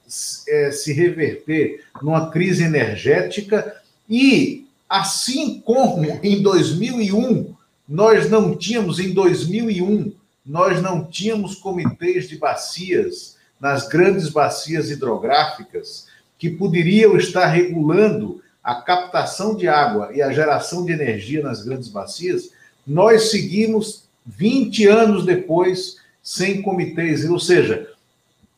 é, 0.48 0.70
se 0.70 0.92
reverter 0.92 1.84
numa 2.00 2.30
crise 2.30 2.62
energética 2.62 3.76
e, 4.08 4.66
assim 4.88 5.60
como 5.60 6.04
em 6.22 6.42
2001, 6.42 7.54
nós 7.88 8.30
não 8.30 8.56
tínhamos, 8.56 8.98
em 8.98 9.12
2001, 9.12 10.12
nós 10.44 10.80
não 10.80 11.04
tínhamos 11.04 11.54
comitês 11.54 12.28
de 12.28 12.36
bacias 12.36 13.36
nas 13.60 13.88
grandes 13.88 14.28
bacias 14.28 14.90
hidrográficas, 14.90 16.06
que 16.44 16.50
poderiam 16.50 17.16
estar 17.16 17.46
regulando 17.46 18.42
a 18.62 18.74
captação 18.74 19.56
de 19.56 19.66
água 19.66 20.10
e 20.12 20.20
a 20.20 20.30
geração 20.30 20.84
de 20.84 20.92
energia 20.92 21.42
nas 21.42 21.64
grandes 21.64 21.88
bacias, 21.88 22.50
nós 22.86 23.30
seguimos 23.30 24.04
20 24.26 24.86
anos 24.86 25.24
depois 25.24 25.96
sem 26.22 26.60
comitês, 26.60 27.24
ou 27.24 27.40
seja, 27.40 27.90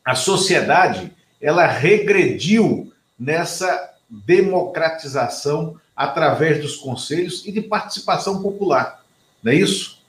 a 0.03 0.15
sociedade 0.15 1.13
ela 1.39 1.65
regrediu 1.65 2.91
nessa 3.17 3.93
democratização 4.09 5.79
através 5.95 6.61
dos 6.61 6.75
conselhos 6.75 7.45
e 7.45 7.53
de 7.53 7.61
participação 7.61 8.41
popular. 8.41 9.01
Não 9.41 9.53
é 9.53 9.55
isso? 9.55 10.01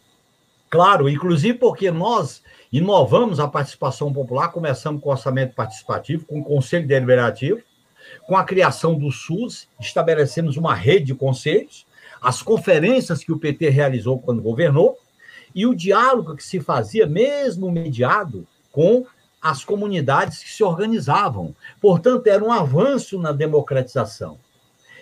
Claro, 0.68 1.08
inclusive 1.08 1.56
porque 1.56 1.92
nós 1.92 2.42
Inovamos 2.72 3.40
a 3.40 3.48
participação 3.48 4.12
popular, 4.12 4.48
começamos 4.48 5.02
com 5.02 5.08
orçamento 5.08 5.54
participativo, 5.54 6.26
com 6.26 6.40
o 6.40 6.44
conselho 6.44 6.86
deliberativo, 6.86 7.60
com 8.26 8.36
a 8.36 8.44
criação 8.44 8.94
do 8.98 9.10
SUS, 9.10 9.68
estabelecemos 9.80 10.56
uma 10.56 10.74
rede 10.74 11.06
de 11.06 11.14
conselhos, 11.14 11.86
as 12.20 12.42
conferências 12.42 13.22
que 13.22 13.32
o 13.32 13.38
PT 13.38 13.68
realizou 13.68 14.18
quando 14.18 14.42
governou, 14.42 14.98
e 15.54 15.66
o 15.66 15.74
diálogo 15.74 16.36
que 16.36 16.44
se 16.44 16.60
fazia, 16.60 17.06
mesmo 17.06 17.70
mediado, 17.70 18.46
com 18.70 19.06
as 19.40 19.64
comunidades 19.64 20.42
que 20.42 20.50
se 20.50 20.62
organizavam. 20.62 21.54
Portanto, 21.80 22.26
era 22.26 22.44
um 22.44 22.52
avanço 22.52 23.18
na 23.18 23.32
democratização. 23.32 24.38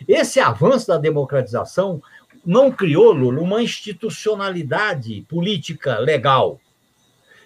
Esse 0.07 0.41
avanço 0.41 0.89
da 0.89 0.99
democratização 0.99 2.03
não 2.45 2.71
criou, 2.71 3.13
Lula, 3.13 3.41
uma 3.41 3.63
institucionalidade 3.63 5.23
política 5.29 5.99
legal. 5.99 6.61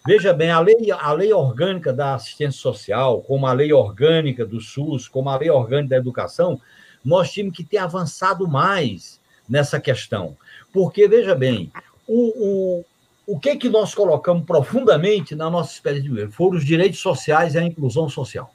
Veja 0.06 0.32
bem, 0.32 0.50
a 0.50 0.60
lei, 0.60 0.90
a 0.90 1.12
lei 1.12 1.32
orgânica 1.32 1.92
da 1.92 2.14
assistência 2.14 2.58
social, 2.58 3.20
como 3.20 3.46
a 3.46 3.52
lei 3.52 3.72
orgânica 3.72 4.46
do 4.46 4.58
SUS, 4.58 5.06
como 5.06 5.28
a 5.28 5.36
lei 5.36 5.50
orgânica 5.50 5.90
da 5.90 5.96
educação, 5.96 6.60
nós 7.04 7.30
tínhamos 7.30 7.56
que 7.56 7.64
ter 7.64 7.76
avançado 7.76 8.48
mais 8.48 9.20
nessa 9.48 9.78
questão. 9.78 10.36
Porque, 10.72 11.06
veja 11.06 11.34
bem, 11.34 11.70
o, 12.06 12.78
o, 12.78 12.84
o 13.26 13.38
que, 13.38 13.56
que 13.56 13.68
nós 13.68 13.94
colocamos 13.94 14.44
profundamente 14.46 15.34
na 15.34 15.50
nossa 15.50 15.72
experiência 15.74 16.04
de 16.04 16.08
governo 16.08 16.32
foram 16.32 16.56
os 16.56 16.64
direitos 16.64 17.00
sociais 17.00 17.54
e 17.54 17.58
a 17.58 17.62
inclusão 17.62 18.08
social. 18.08 18.54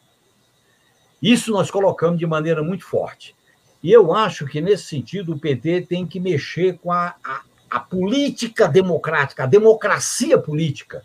Isso 1.21 1.51
nós 1.51 1.69
colocamos 1.69 2.17
de 2.19 2.25
maneira 2.25 2.63
muito 2.63 2.85
forte. 2.85 3.35
E 3.83 3.91
eu 3.91 4.13
acho 4.13 4.47
que, 4.47 4.59
nesse 4.59 4.85
sentido, 4.85 5.33
o 5.33 5.39
PT 5.39 5.81
tem 5.81 6.07
que 6.07 6.19
mexer 6.19 6.79
com 6.79 6.91
a, 6.91 7.15
a, 7.23 7.41
a 7.69 7.79
política 7.79 8.67
democrática, 8.67 9.43
a 9.43 9.47
democracia 9.47 10.39
política, 10.39 11.03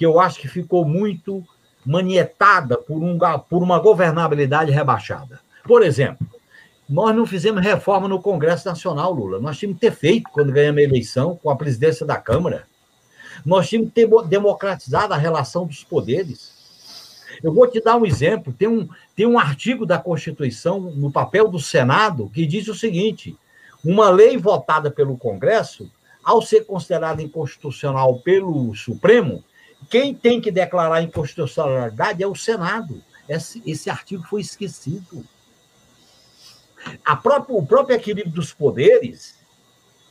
que 0.00 0.06
eu 0.06 0.18
acho 0.18 0.40
que 0.40 0.48
ficou 0.48 0.82
muito 0.82 1.44
manietada 1.84 2.78
por, 2.78 3.02
um, 3.02 3.18
por 3.50 3.62
uma 3.62 3.78
governabilidade 3.78 4.72
rebaixada. 4.72 5.40
Por 5.62 5.82
exemplo, 5.82 6.26
nós 6.88 7.14
não 7.14 7.26
fizemos 7.26 7.62
reforma 7.62 8.08
no 8.08 8.18
Congresso 8.18 8.66
Nacional, 8.66 9.12
Lula. 9.12 9.38
Nós 9.38 9.58
tínhamos 9.58 9.78
que 9.78 9.86
ter 9.86 9.94
feito 9.94 10.30
quando 10.32 10.54
ganhamos 10.54 10.80
a 10.80 10.84
eleição 10.84 11.36
com 11.36 11.50
a 11.50 11.54
presidência 11.54 12.06
da 12.06 12.16
Câmara. 12.16 12.66
Nós 13.44 13.68
tínhamos 13.68 13.92
que 13.92 13.96
ter 13.96 14.08
democratizado 14.26 15.12
a 15.12 15.18
relação 15.18 15.66
dos 15.66 15.84
poderes. 15.84 17.20
Eu 17.42 17.52
vou 17.52 17.66
te 17.66 17.78
dar 17.78 17.98
um 17.98 18.06
exemplo. 18.06 18.54
Tem 18.54 18.68
um, 18.68 18.88
tem 19.14 19.26
um 19.26 19.38
artigo 19.38 19.84
da 19.84 19.98
Constituição, 19.98 20.80
no 20.80 21.12
papel 21.12 21.46
do 21.46 21.60
Senado, 21.60 22.30
que 22.32 22.46
diz 22.46 22.68
o 22.68 22.74
seguinte: 22.74 23.36
uma 23.84 24.08
lei 24.08 24.38
votada 24.38 24.90
pelo 24.90 25.18
Congresso, 25.18 25.90
ao 26.24 26.40
ser 26.40 26.64
considerada 26.64 27.22
inconstitucional 27.22 28.18
pelo 28.20 28.74
Supremo, 28.74 29.44
quem 29.88 30.14
tem 30.14 30.40
que 30.40 30.50
declarar 30.50 30.96
a 30.96 31.02
inconstitucionalidade 31.02 32.22
é 32.22 32.26
o 32.26 32.34
Senado. 32.34 33.02
Esse, 33.28 33.62
esse 33.64 33.88
artigo 33.88 34.24
foi 34.24 34.40
esquecido. 34.40 35.24
Própria, 37.22 37.56
o 37.56 37.64
próprio 37.64 37.96
equilíbrio 37.96 38.34
dos 38.34 38.52
poderes, 38.52 39.38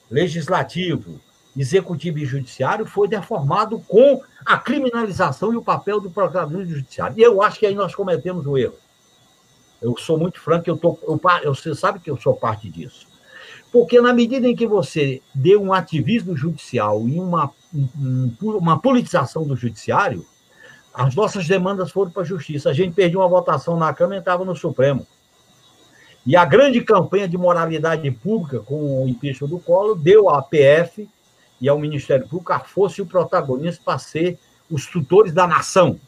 legislativo, 0.09 1.19
executivo 1.55 2.19
e 2.19 2.25
judiciário 2.25 2.85
foi 2.85 3.07
deformado 3.07 3.79
com 3.81 4.21
a 4.45 4.57
criminalização 4.57 5.51
e 5.53 5.57
o 5.57 5.63
papel 5.63 5.99
do 5.99 6.09
procurador 6.09 6.65
judiciário. 6.65 7.17
E 7.17 7.21
eu 7.21 7.41
acho 7.41 7.59
que 7.59 7.65
aí 7.65 7.75
nós 7.75 7.93
cometemos 7.93 8.45
o 8.45 8.51
um 8.51 8.57
erro. 8.57 8.77
Eu 9.81 9.97
sou 9.97 10.17
muito 10.17 10.39
franco, 10.39 10.69
eu 10.69 10.77
tô, 10.77 10.97
eu, 11.43 11.55
você 11.55 11.73
sabe 11.73 11.99
que 11.99 12.09
eu 12.09 12.17
sou 12.17 12.35
parte 12.35 12.69
disso. 12.69 13.08
Porque 13.71 14.01
na 14.01 14.13
medida 14.13 14.47
em 14.47 14.55
que 14.55 14.65
você 14.65 15.21
deu 15.33 15.61
um 15.61 15.73
ativismo 15.73 16.35
judicial 16.35 17.07
e 17.07 17.19
uma, 17.19 17.51
um, 17.73 18.31
uma 18.41 18.79
politização 18.79 19.45
do 19.45 19.55
judiciário, 19.55 20.25
as 20.93 21.15
nossas 21.15 21.47
demandas 21.47 21.91
foram 21.91 22.11
para 22.11 22.23
a 22.23 22.25
justiça. 22.25 22.69
A 22.69 22.73
gente 22.73 22.93
perdeu 22.93 23.19
uma 23.19 23.27
votação 23.27 23.77
na 23.77 23.93
Câmara 23.93 24.17
e 24.17 24.19
entrava 24.19 24.43
no 24.43 24.55
Supremo. 24.55 25.05
E 26.25 26.35
a 26.35 26.43
grande 26.45 26.81
campanha 26.81 27.27
de 27.27 27.37
moralidade 27.37 28.09
pública 28.11 28.59
com 28.59 29.03
o 29.03 29.07
impeachment 29.07 29.49
do 29.49 29.59
Collor 29.59 29.95
deu 29.95 30.29
à 30.29 30.41
PF 30.41 31.07
e 31.61 31.69
ao 31.69 31.79
Ministério 31.79 32.27
Público 32.27 32.53
a 32.53 32.59
força 32.59 32.99
e 32.99 33.03
o 33.03 33.07
protagonismo 33.07 33.83
para 33.83 33.99
ser 33.99 34.37
os 34.69 34.87
tutores 34.87 35.31
da 35.31 35.47
nação. 35.47 35.99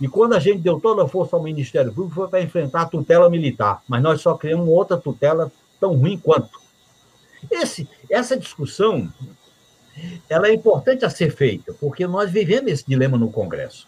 E 0.00 0.08
quando 0.08 0.34
a 0.34 0.40
gente 0.40 0.58
deu 0.58 0.80
toda 0.80 1.04
a 1.04 1.08
força 1.08 1.36
ao 1.36 1.42
Ministério 1.42 1.92
Público, 1.92 2.16
foi 2.16 2.28
para 2.28 2.42
enfrentar 2.42 2.82
a 2.82 2.86
tutela 2.86 3.30
militar. 3.30 3.82
Mas 3.88 4.02
nós 4.02 4.20
só 4.20 4.34
criamos 4.34 4.68
outra 4.68 4.96
tutela 4.96 5.50
tão 5.80 5.94
ruim 5.96 6.18
quanto. 6.18 6.63
Esse, 7.50 7.88
essa 8.10 8.36
discussão 8.36 9.12
ela 10.28 10.48
é 10.48 10.54
importante 10.54 11.04
a 11.04 11.10
ser 11.10 11.30
feita, 11.30 11.72
porque 11.80 12.06
nós 12.06 12.30
vivemos 12.30 12.70
esse 12.70 12.84
dilema 12.86 13.16
no 13.16 13.30
Congresso. 13.30 13.86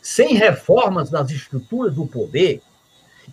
Sem 0.00 0.34
reformas 0.34 1.10
das 1.10 1.30
estruturas 1.30 1.94
do 1.94 2.06
poder, 2.06 2.62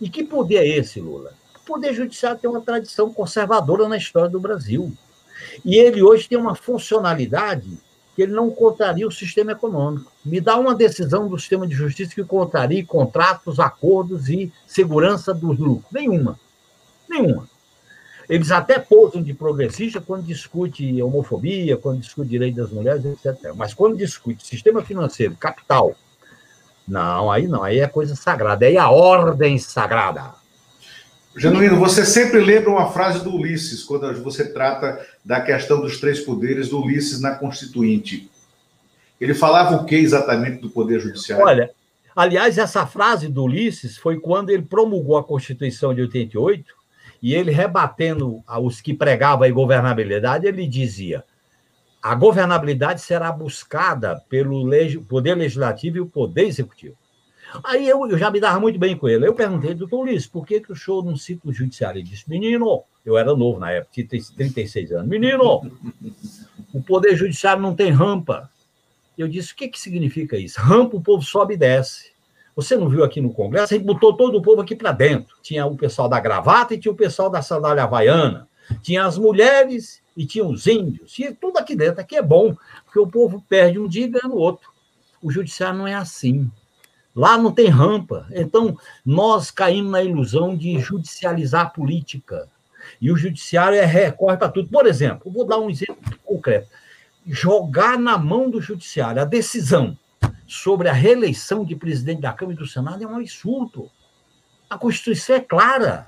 e 0.01 0.09
que 0.09 0.23
poder 0.23 0.57
é 0.57 0.67
esse, 0.67 0.99
Lula? 0.99 1.33
O 1.55 1.65
Poder 1.65 1.93
Judiciário 1.93 2.39
tem 2.39 2.49
uma 2.49 2.61
tradição 2.61 3.13
conservadora 3.13 3.87
na 3.87 3.97
história 3.97 4.29
do 4.29 4.39
Brasil. 4.39 4.91
E 5.63 5.75
ele 5.75 6.01
hoje 6.01 6.27
tem 6.27 6.37
uma 6.37 6.55
funcionalidade 6.55 7.77
que 8.15 8.21
ele 8.21 8.31
não 8.31 8.49
contraria 8.49 9.07
o 9.07 9.11
sistema 9.11 9.51
econômico. 9.51 10.11
Me 10.23 10.39
dá 10.39 10.57
uma 10.57 10.73
decisão 10.73 11.27
do 11.27 11.37
sistema 11.37 11.67
de 11.67 11.75
justiça 11.75 12.15
que 12.15 12.23
contraria 12.23 12.85
contratos, 12.85 13.59
acordos 13.59 14.29
e 14.29 14.51
segurança 14.65 15.33
dos 15.33 15.57
lucros. 15.59 15.91
Nenhuma. 15.91 16.39
Nenhuma. 17.09 17.47
Eles 18.27 18.51
até 18.51 18.79
pousam 18.79 19.21
de 19.21 19.33
progressista 19.33 20.01
quando 20.01 20.23
discute 20.23 21.01
homofobia, 21.01 21.77
quando 21.77 21.99
discute 21.99 22.29
direito 22.29 22.55
das 22.55 22.71
mulheres, 22.71 23.05
etc. 23.05 23.53
Mas 23.55 23.73
quando 23.73 23.97
discute 23.97 24.45
sistema 24.45 24.81
financeiro, 24.81 25.35
capital, 25.35 25.95
não, 26.87 27.31
aí 27.31 27.47
não, 27.47 27.63
aí 27.63 27.79
é 27.79 27.87
coisa 27.87 28.15
sagrada, 28.15 28.65
aí 28.65 28.75
é 28.75 28.79
a 28.79 28.89
ordem 28.89 29.57
sagrada. 29.57 30.33
Genuíno, 31.37 31.77
você 31.77 32.05
sempre 32.05 32.39
lembra 32.39 32.69
uma 32.69 32.91
frase 32.91 33.21
do 33.23 33.35
Ulisses, 33.35 33.83
quando 33.83 34.23
você 34.23 34.53
trata 34.53 35.05
da 35.23 35.41
questão 35.41 35.81
dos 35.81 35.99
três 35.99 36.21
poderes 36.21 36.69
do 36.69 36.81
Ulisses 36.81 37.19
na 37.19 37.35
Constituinte. 37.35 38.29
Ele 39.19 39.33
falava 39.33 39.75
o 39.75 39.85
que 39.85 39.95
exatamente 39.95 40.61
do 40.61 40.69
Poder 40.69 40.99
Judiciário? 40.99 41.45
Olha, 41.45 41.71
aliás, 42.15 42.57
essa 42.57 42.85
frase 42.85 43.27
do 43.27 43.43
Ulisses 43.43 43.97
foi 43.97 44.19
quando 44.19 44.49
ele 44.49 44.63
promulgou 44.63 45.17
a 45.17 45.23
Constituição 45.23 45.93
de 45.93 46.01
88, 46.01 46.73
e 47.25 47.33
ele 47.33 47.49
rebatendo 47.49 48.43
os 48.61 48.79
que 48.81 48.93
pregavam 48.93 49.47
a 49.47 49.51
governabilidade, 49.51 50.45
ele 50.45 50.67
dizia: 50.67 51.25
a 51.99 52.13
governabilidade 52.13 53.01
será 53.01 53.31
buscada 53.31 54.21
pelo 54.29 54.69
Poder 55.09 55.33
Legislativo 55.33 55.97
e 55.97 56.01
o 56.01 56.05
Poder 56.05 56.43
Executivo. 56.43 56.95
Aí 57.63 57.89
eu, 57.89 58.07
eu 58.07 58.15
já 58.15 58.29
me 58.29 58.39
dava 58.39 58.59
muito 58.59 58.77
bem 58.77 58.95
com 58.95 59.09
ele. 59.09 59.25
Eu 59.25 59.33
perguntei, 59.33 59.73
doutor 59.73 60.01
Ulisses, 60.01 60.27
por 60.27 60.45
que, 60.45 60.61
que 60.61 60.71
o 60.71 60.75
senhor 60.75 61.03
não 61.03 61.17
cita 61.17 61.49
o 61.49 61.51
judiciário? 61.51 61.97
Ele 61.97 62.07
disse, 62.07 62.29
menino, 62.29 62.83
eu 63.03 63.17
era 63.17 63.35
novo 63.35 63.59
na 63.59 63.71
época, 63.71 63.91
tinha 63.91 64.07
36 64.07 64.91
anos. 64.91 65.07
Menino, 65.07 65.63
o 66.71 66.83
poder 66.83 67.15
judiciário 67.15 67.59
não 67.59 67.73
tem 67.73 67.89
rampa. 67.89 68.51
Eu 69.17 69.27
disse, 69.27 69.51
o 69.51 69.55
que, 69.55 69.67
que 69.67 69.79
significa 69.79 70.37
isso? 70.37 70.59
Rampa, 70.59 70.95
o 70.95 71.01
povo 71.01 71.23
sobe 71.23 71.55
e 71.55 71.57
desce. 71.57 72.11
Você 72.55 72.77
não 72.77 72.87
viu 72.87 73.03
aqui 73.03 73.19
no 73.19 73.33
Congresso? 73.33 73.73
A 73.73 73.77
gente 73.77 73.85
botou 73.85 74.15
todo 74.15 74.37
o 74.37 74.41
povo 74.41 74.61
aqui 74.61 74.75
para 74.75 74.93
dentro. 74.93 75.35
Tinha 75.41 75.65
o 75.65 75.75
pessoal 75.75 76.07
da 76.07 76.19
gravata 76.19 76.73
e 76.73 76.79
tinha 76.79 76.91
o 76.91 76.95
pessoal 76.95 77.29
da 77.29 77.41
sandália 77.41 77.83
havaiana. 77.83 78.47
Tinha 78.81 79.05
as 79.05 79.17
mulheres 79.17 80.01
e 80.15 80.25
tinha 80.25 80.45
os 80.45 80.65
índios. 80.65 81.13
Tudo 81.41 81.57
aqui 81.57 81.75
dentro. 81.75 81.99
Aqui 81.99 82.15
é 82.15 82.21
bom, 82.21 82.55
porque 82.85 82.99
o 82.99 83.07
povo 83.07 83.43
perde 83.49 83.77
um 83.77 83.87
dia 83.87 84.05
e 84.05 84.07
ganha 84.07 84.29
no 84.29 84.37
outro. 84.37 84.69
O 85.21 85.29
judiciário 85.29 85.77
não 85.77 85.87
é 85.87 85.95
assim. 85.95 86.49
Lá 87.13 87.37
não 87.37 87.51
tem 87.51 87.67
rampa. 87.67 88.25
Então, 88.31 88.77
nós 89.05 89.51
caímos 89.51 89.91
na 89.91 90.01
ilusão 90.01 90.55
de 90.55 90.79
judicializar 90.79 91.65
a 91.65 91.69
política. 91.69 92.47
E 93.01 93.11
o 93.11 93.17
judiciário 93.17 93.77
é, 93.77 93.83
recorre 93.83 94.37
para 94.37 94.49
tudo. 94.49 94.69
Por 94.69 94.85
exemplo, 94.85 95.29
vou 95.29 95.45
dar 95.45 95.59
um 95.59 95.69
exemplo 95.69 95.97
concreto. 96.23 96.69
Jogar 97.27 97.99
na 97.99 98.17
mão 98.17 98.49
do 98.49 98.61
judiciário 98.61 99.21
a 99.21 99.25
decisão 99.25 99.97
sobre 100.47 100.89
a 100.89 100.93
reeleição 100.93 101.65
de 101.65 101.75
presidente 101.75 102.21
da 102.21 102.33
Câmara 102.33 102.55
e 102.55 102.59
do 102.59 102.67
Senado 102.67 103.03
é 103.03 103.07
um 103.07 103.17
absurdo. 103.17 103.89
A 104.69 104.77
Constituição 104.77 105.35
é 105.35 105.39
clara. 105.39 106.07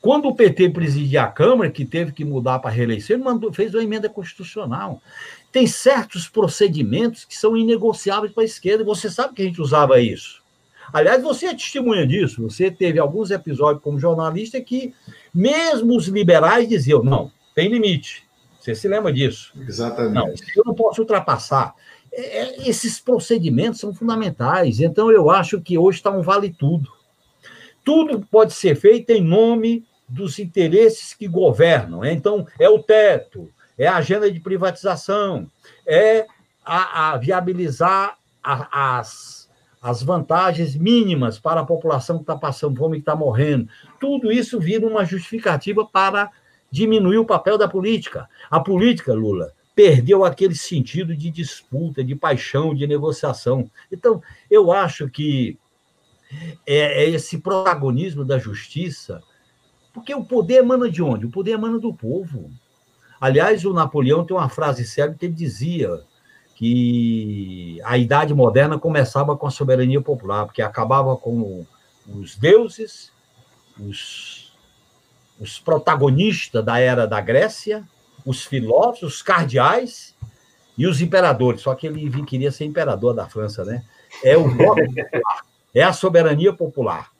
Quando 0.00 0.28
o 0.28 0.34
PT 0.34 0.70
presidia 0.70 1.24
a 1.24 1.28
Câmara, 1.28 1.70
que 1.70 1.84
teve 1.84 2.12
que 2.12 2.24
mudar 2.24 2.60
para 2.60 2.70
reeleição, 2.70 3.16
ele 3.16 3.24
mandou, 3.24 3.52
fez 3.52 3.74
uma 3.74 3.82
emenda 3.82 4.08
constitucional. 4.08 5.02
Tem 5.50 5.66
certos 5.66 6.28
procedimentos 6.28 7.24
que 7.24 7.36
são 7.36 7.56
inegociáveis 7.56 8.32
para 8.32 8.42
a 8.42 8.46
esquerda, 8.46 8.82
e 8.82 8.86
você 8.86 9.10
sabe 9.10 9.34
que 9.34 9.42
a 9.42 9.44
gente 9.44 9.60
usava 9.60 10.00
isso. 10.00 10.42
Aliás, 10.92 11.22
você 11.22 11.46
é 11.46 11.54
testemunha 11.54 12.06
disso. 12.06 12.42
Você 12.42 12.70
teve 12.70 12.98
alguns 12.98 13.30
episódios 13.30 13.82
como 13.82 13.98
jornalista 13.98 14.60
que, 14.60 14.94
mesmo 15.34 15.96
os 15.96 16.06
liberais 16.06 16.68
diziam: 16.68 17.02
não, 17.02 17.32
tem 17.54 17.68
limite. 17.68 18.24
Você 18.60 18.74
se 18.74 18.88
lembra 18.88 19.12
disso? 19.12 19.52
Exatamente. 19.60 20.14
Não, 20.14 20.28
eu 20.28 20.64
não 20.64 20.74
posso 20.74 21.00
ultrapassar. 21.00 21.74
É, 22.16 22.38
é, 22.38 22.68
esses 22.68 22.98
procedimentos 22.98 23.78
são 23.78 23.92
fundamentais. 23.92 24.80
Então, 24.80 25.12
eu 25.12 25.30
acho 25.30 25.60
que 25.60 25.76
hoje 25.76 25.98
está 25.98 26.10
um 26.10 26.22
vale 26.22 26.50
tudo. 26.50 26.90
Tudo 27.84 28.26
pode 28.30 28.54
ser 28.54 28.74
feito 28.74 29.10
em 29.10 29.22
nome 29.22 29.84
dos 30.08 30.38
interesses 30.38 31.12
que 31.12 31.28
governam. 31.28 32.02
Então, 32.02 32.46
é 32.58 32.70
o 32.70 32.82
teto, 32.82 33.50
é 33.76 33.86
a 33.86 33.96
agenda 33.96 34.32
de 34.32 34.40
privatização, 34.40 35.50
é 35.86 36.26
a, 36.64 37.12
a 37.12 37.16
viabilizar 37.18 38.16
a, 38.42 38.98
as, 38.98 39.50
as 39.82 40.02
vantagens 40.02 40.74
mínimas 40.74 41.38
para 41.38 41.60
a 41.60 41.66
população 41.66 42.16
que 42.16 42.22
está 42.22 42.36
passando 42.36 42.78
fome, 42.78 42.96
que 42.96 43.02
está 43.02 43.14
morrendo. 43.14 43.68
Tudo 44.00 44.32
isso 44.32 44.58
vira 44.58 44.86
uma 44.86 45.04
justificativa 45.04 45.84
para 45.84 46.30
diminuir 46.70 47.18
o 47.18 47.26
papel 47.26 47.58
da 47.58 47.68
política. 47.68 48.26
A 48.50 48.58
política, 48.58 49.12
Lula, 49.12 49.52
perdeu 49.76 50.24
aquele 50.24 50.54
sentido 50.54 51.14
de 51.14 51.30
disputa, 51.30 52.02
de 52.02 52.16
paixão, 52.16 52.74
de 52.74 52.86
negociação. 52.86 53.70
Então, 53.92 54.22
eu 54.50 54.72
acho 54.72 55.06
que 55.10 55.58
é, 56.66 57.04
é 57.04 57.10
esse 57.10 57.38
protagonismo 57.38 58.24
da 58.24 58.38
justiça, 58.38 59.22
porque 59.92 60.14
o 60.14 60.24
poder 60.24 60.56
emana 60.56 60.90
de 60.90 61.02
onde? 61.02 61.26
O 61.26 61.30
poder 61.30 61.52
emana 61.52 61.78
do 61.78 61.92
povo. 61.92 62.50
Aliás, 63.20 63.66
o 63.66 63.74
Napoleão 63.74 64.24
tem 64.24 64.34
uma 64.34 64.48
frase 64.48 64.82
célebre 64.86 65.18
que 65.18 65.26
ele 65.26 65.34
dizia 65.34 66.00
que 66.54 67.78
a 67.84 67.98
Idade 67.98 68.32
Moderna 68.32 68.78
começava 68.78 69.36
com 69.36 69.46
a 69.46 69.50
soberania 69.50 70.00
popular, 70.00 70.46
porque 70.46 70.62
acabava 70.62 71.14
com 71.18 71.66
os 72.08 72.34
deuses, 72.34 73.12
os, 73.78 74.56
os 75.38 75.58
protagonistas 75.58 76.64
da 76.64 76.78
era 76.78 77.06
da 77.06 77.20
Grécia, 77.20 77.86
os 78.26 78.44
filósofos, 78.44 79.14
os 79.14 79.22
cardeais 79.22 80.14
e 80.76 80.86
os 80.86 81.00
imperadores. 81.00 81.62
Só 81.62 81.74
que 81.74 81.86
ele 81.86 82.24
queria 82.24 82.50
ser 82.50 82.64
imperador 82.64 83.14
da 83.14 83.28
França, 83.28 83.64
né? 83.64 83.84
É 84.22 84.36
o 84.36 84.46
é 85.72 85.82
a 85.82 85.92
soberania 85.92 86.52
popular. 86.52 87.10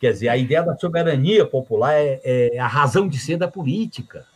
Quer 0.00 0.12
dizer, 0.12 0.28
a 0.28 0.36
ideia 0.36 0.62
da 0.62 0.76
soberania 0.76 1.46
popular 1.46 1.94
é, 1.94 2.20
é 2.24 2.58
a 2.58 2.66
razão 2.66 3.08
de 3.08 3.18
ser 3.18 3.38
da 3.38 3.48
política. 3.48 4.26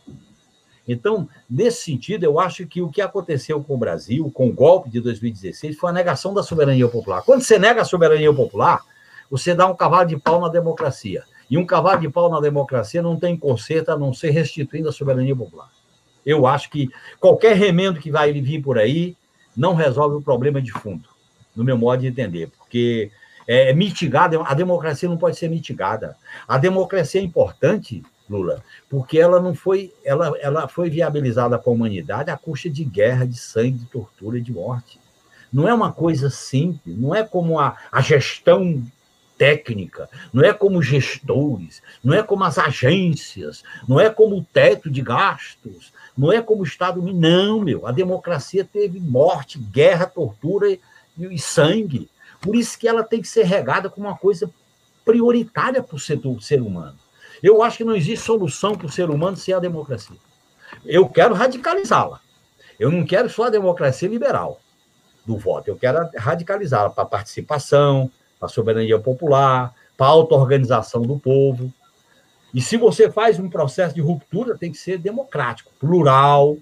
Então, 0.87 1.29
nesse 1.49 1.83
sentido, 1.83 2.23
eu 2.23 2.39
acho 2.39 2.65
que 2.65 2.81
o 2.81 2.89
que 2.89 3.01
aconteceu 3.01 3.63
com 3.63 3.75
o 3.75 3.77
Brasil, 3.77 4.31
com 4.31 4.47
o 4.47 4.53
golpe 4.53 4.89
de 4.89 4.99
2016, 4.99 5.77
foi 5.77 5.89
a 5.91 5.93
negação 5.93 6.33
da 6.33 6.41
soberania 6.41 6.87
popular. 6.87 7.21
Quando 7.21 7.41
você 7.43 7.59
nega 7.59 7.81
a 7.81 7.85
soberania 7.85 8.33
popular, 8.33 8.83
você 9.29 9.53
dá 9.53 9.67
um 9.67 9.75
cavalo 9.75 10.07
de 10.07 10.17
pau 10.17 10.41
na 10.41 10.49
democracia. 10.49 11.23
E 11.49 11.57
um 11.57 11.65
cavalo 11.65 12.01
de 12.01 12.09
pau 12.09 12.29
na 12.29 12.39
democracia 12.39 13.01
não 13.01 13.17
tem 13.17 13.37
conserto 13.37 13.89
a 13.89 13.97
não 13.97 14.13
ser 14.13 14.31
restituindo 14.31 14.89
a 14.89 14.91
soberania 14.91 15.35
popular. 15.35 15.69
Eu 16.25 16.45
acho 16.45 16.69
que 16.69 16.89
qualquer 17.19 17.55
remendo 17.55 17.99
que 17.99 18.11
vai 18.11 18.31
vir 18.33 18.61
por 18.61 18.77
aí 18.77 19.15
não 19.55 19.73
resolve 19.73 20.15
o 20.15 20.21
problema 20.21 20.61
de 20.61 20.71
fundo, 20.71 21.09
no 21.55 21.63
meu 21.63 21.77
modo 21.77 22.01
de 22.01 22.07
entender, 22.07 22.49
porque 22.57 23.11
é, 23.47 23.69
é 23.69 23.73
mitigada, 23.73 24.41
a 24.41 24.53
democracia 24.53 25.09
não 25.09 25.17
pode 25.17 25.37
ser 25.37 25.49
mitigada. 25.49 26.15
A 26.47 26.57
democracia 26.57 27.19
é 27.19 27.23
importante, 27.23 28.03
Lula, 28.29 28.63
porque 28.89 29.19
ela 29.19 29.41
não 29.41 29.53
foi, 29.53 29.93
ela, 30.05 30.33
ela 30.39 30.67
foi 30.67 30.89
viabilizada 30.89 31.57
para 31.57 31.69
a 31.69 31.73
humanidade 31.73 32.31
à 32.31 32.37
custa 32.37 32.69
de 32.69 32.83
guerra, 32.83 33.25
de 33.25 33.37
sangue, 33.37 33.79
de 33.79 33.85
tortura 33.85 34.37
e 34.37 34.41
de 34.41 34.53
morte. 34.53 34.99
Não 35.51 35.67
é 35.67 35.73
uma 35.73 35.91
coisa 35.91 36.29
simples, 36.29 36.97
não 36.97 37.13
é 37.13 37.23
como 37.23 37.59
a, 37.59 37.75
a 37.91 38.01
gestão 38.01 38.81
técnica, 39.37 40.07
não 40.31 40.43
é 40.43 40.53
como 40.53 40.81
gestores, 40.81 41.81
não 42.03 42.13
é 42.13 42.21
como 42.21 42.43
as 42.43 42.57
agências, 42.57 43.63
não 43.87 43.99
é 43.99 44.09
como 44.09 44.37
o 44.37 44.43
teto 44.43 44.89
de 44.89 45.01
gastos, 45.01 45.91
não 46.17 46.31
é 46.31 46.41
como 46.41 46.61
o 46.61 46.65
Estado. 46.65 47.01
Não, 47.01 47.61
meu. 47.61 47.87
A 47.87 47.91
democracia 47.91 48.63
teve 48.63 48.99
morte, 48.99 49.57
guerra, 49.57 50.05
tortura 50.05 50.69
e, 50.71 50.79
e 51.17 51.39
sangue. 51.39 52.09
Por 52.39 52.55
isso 52.55 52.77
que 52.77 52.87
ela 52.87 53.03
tem 53.03 53.21
que 53.21 53.27
ser 53.27 53.45
regada 53.45 53.89
como 53.89 54.07
uma 54.07 54.17
coisa 54.17 54.51
prioritária 55.05 55.81
para 55.81 55.95
o 55.95 55.99
ser, 55.99 56.61
humano. 56.61 56.97
Eu 57.41 57.63
acho 57.63 57.77
que 57.77 57.83
não 57.83 57.95
existe 57.95 58.25
solução 58.25 58.75
para 58.75 58.87
o 58.87 58.91
ser 58.91 59.09
humano 59.09 59.37
sem 59.37 59.53
a 59.53 59.59
democracia. 59.59 60.17
Eu 60.85 61.07
quero 61.07 61.33
radicalizá-la. 61.33 62.19
Eu 62.79 62.91
não 62.91 63.05
quero 63.05 63.29
só 63.29 63.45
a 63.45 63.49
democracia 63.49 64.07
liberal 64.07 64.59
do 65.25 65.37
voto. 65.37 65.67
Eu 65.67 65.75
quero 65.75 66.09
radicalizá-la 66.17 66.89
para 66.89 67.03
a 67.03 67.07
participação, 67.07 68.11
para 68.39 68.47
a 68.47 68.49
soberania 68.49 68.99
popular, 68.99 69.73
para 69.97 70.07
a 70.07 70.09
auto-organização 70.09 71.01
do 71.01 71.19
povo. 71.19 71.71
E 72.53 72.61
se 72.61 72.75
você 72.75 73.09
faz 73.09 73.39
um 73.39 73.49
processo 73.49 73.95
de 73.95 74.01
ruptura, 74.01 74.57
tem 74.57 74.71
que 74.71 74.77
ser 74.77 74.97
democrático, 74.97 75.71
plural, 75.79 76.57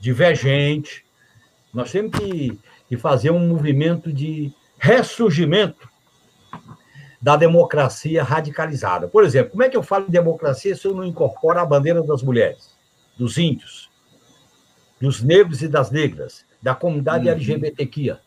divergente. 0.00 1.04
Nós 1.72 1.92
temos 1.92 2.18
que, 2.18 2.58
que 2.88 2.96
fazer 2.96 3.30
um 3.30 3.46
movimento 3.46 4.12
de 4.12 4.52
ressurgimento 4.78 5.88
da 7.20 7.36
democracia 7.36 8.24
radicalizada. 8.24 9.06
Por 9.06 9.24
exemplo, 9.24 9.52
como 9.52 9.62
é 9.62 9.68
que 9.68 9.76
eu 9.76 9.82
falo 9.82 10.06
em 10.08 10.10
democracia 10.10 10.74
se 10.74 10.86
eu 10.86 10.94
não 10.94 11.04
incorporo 11.04 11.60
a 11.60 11.64
bandeira 11.64 12.02
das 12.02 12.20
mulheres, 12.20 12.74
dos 13.16 13.38
índios, 13.38 13.88
dos 15.00 15.22
negros 15.22 15.62
e 15.62 15.68
das 15.68 15.92
negras, 15.92 16.44
da 16.60 16.74
comunidade 16.74 17.28
uhum. 17.28 17.34
LGBTQIA? 17.34 18.20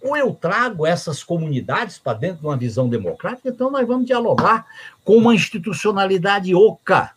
Ou 0.00 0.16
eu 0.16 0.32
trago 0.32 0.86
essas 0.86 1.24
comunidades 1.24 1.98
para 1.98 2.16
dentro 2.16 2.40
de 2.40 2.46
uma 2.46 2.56
visão 2.56 2.88
democrática, 2.88 3.48
então 3.48 3.70
nós 3.70 3.86
vamos 3.86 4.06
dialogar 4.06 4.66
com 5.04 5.16
uma 5.16 5.34
institucionalidade 5.34 6.54
oca. 6.54 7.12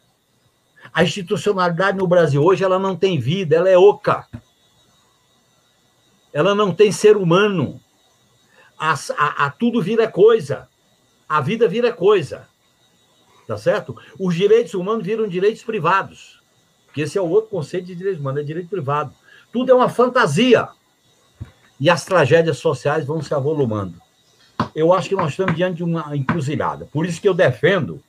A 0.91 1.03
institucionalidade 1.03 1.97
no 1.97 2.07
Brasil 2.07 2.43
hoje 2.43 2.63
ela 2.63 2.79
não 2.79 2.95
tem 2.95 3.19
vida, 3.19 3.55
ela 3.55 3.69
é 3.69 3.77
oca. 3.77 4.27
Ela 6.33 6.55
não 6.55 6.73
tem 6.73 6.91
ser 6.91 7.17
humano. 7.17 7.79
A, 8.79 8.93
a, 8.93 9.45
a 9.45 9.49
tudo 9.51 9.81
vira 9.81 10.07
coisa. 10.07 10.67
A 11.29 11.39
vida 11.39 11.67
vira 11.67 11.93
coisa. 11.93 12.47
Tá 13.47 13.57
certo? 13.57 13.95
Os 14.19 14.33
direitos 14.33 14.73
humanos 14.73 15.05
viram 15.05 15.27
direitos 15.27 15.63
privados. 15.63 16.41
Porque 16.85 17.01
esse 17.01 17.17
é 17.17 17.21
o 17.21 17.29
outro 17.29 17.51
conceito 17.51 17.85
de 17.85 17.95
direitos 17.95 18.19
humanos, 18.19 18.41
é 18.41 18.43
direito 18.43 18.69
privado. 18.69 19.13
Tudo 19.51 19.71
é 19.71 19.75
uma 19.75 19.89
fantasia 19.89 20.67
e 21.81 21.89
as 21.89 22.05
tragédias 22.05 22.59
sociais 22.59 23.03
vão 23.03 23.23
se 23.23 23.33
avolumando. 23.33 23.95
Eu 24.75 24.93
acho 24.93 25.09
que 25.09 25.15
nós 25.15 25.31
estamos 25.31 25.55
diante 25.55 25.77
de 25.77 25.83
uma 25.83 26.15
encruzilhada. 26.15 26.87
Por 26.93 27.07
isso 27.07 27.19
que 27.19 27.27
eu 27.27 27.33
defendo 27.33 27.99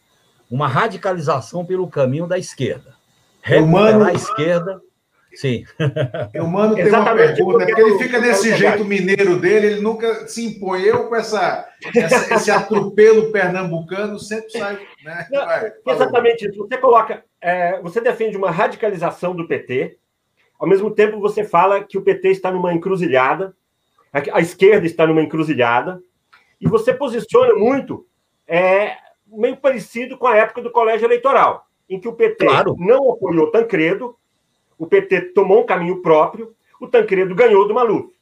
uma 0.51 0.69
radicalização 0.69 1.65
pelo 1.65 1.89
caminho 1.89 2.27
da 2.27 2.39
esquerda. 2.39 2.95
Recuperar 3.41 4.09
a 4.09 4.13
esquerda. 4.13 4.79
Sim. 5.35 5.65
O 6.39 6.47
Mano 6.47 6.75
tem 6.75 6.87
uma 6.89 7.15
pergunta, 7.15 7.65
porque 7.65 7.81
ele 7.81 7.99
fica 7.99 8.21
desse 8.21 8.55
jeito 8.55 8.85
mineiro 8.85 9.39
dele, 9.39 9.69
ele 9.69 9.81
nunca 9.81 10.29
se 10.29 10.45
impõe. 10.45 10.83
Eu, 10.83 11.09
com 11.09 11.17
essa, 11.17 11.67
essa 11.97 12.35
esse 12.35 12.51
atropelo 12.51 13.33
pernambucano, 13.33 14.19
sempre 14.19 14.51
sai. 14.51 14.79
Né? 15.03 15.27
Não, 15.31 15.47
Vai, 15.47 15.73
exatamente 15.89 16.47
isso. 16.47 16.59
Você 16.59 16.77
coloca. 16.77 17.25
É, 17.41 17.81
você 17.81 18.03
defende 18.03 18.37
uma 18.37 18.51
radicalização 18.51 19.35
do 19.35 19.49
PT, 19.49 19.97
ao 20.59 20.69
mesmo 20.69 20.91
tempo 20.91 21.19
você 21.19 21.43
fala 21.43 21.83
que 21.83 21.97
o 21.97 22.03
PT 22.03 22.29
está 22.29 22.53
numa 22.53 22.75
encruzilhada, 22.75 23.53
a 24.13 24.41
esquerda 24.41 24.87
está 24.87 25.07
numa 25.07 25.23
encruzilhada, 25.23 26.03
e 26.61 26.69
você 26.69 26.93
posiciona 26.93 27.55
muito, 27.55 28.07
é, 28.47 28.97
meio 29.27 29.57
parecido 29.57 30.19
com 30.19 30.27
a 30.27 30.37
época 30.37 30.61
do 30.61 30.71
colégio 30.71 31.07
eleitoral, 31.07 31.67
em 31.89 31.99
que 31.99 32.07
o 32.07 32.13
PT 32.13 32.45
claro. 32.45 32.77
não 32.79 33.11
apoiou 33.11 33.51
Tancredo, 33.51 34.15
o 34.79 34.87
PT 34.87 35.33
tomou 35.33 35.63
um 35.63 35.67
caminho 35.67 36.03
próprio, 36.03 36.55
o 36.81 36.87
Tancredo 36.87 37.35
ganhou 37.35 37.67
do 37.67 37.75
Maluf. 37.75 38.13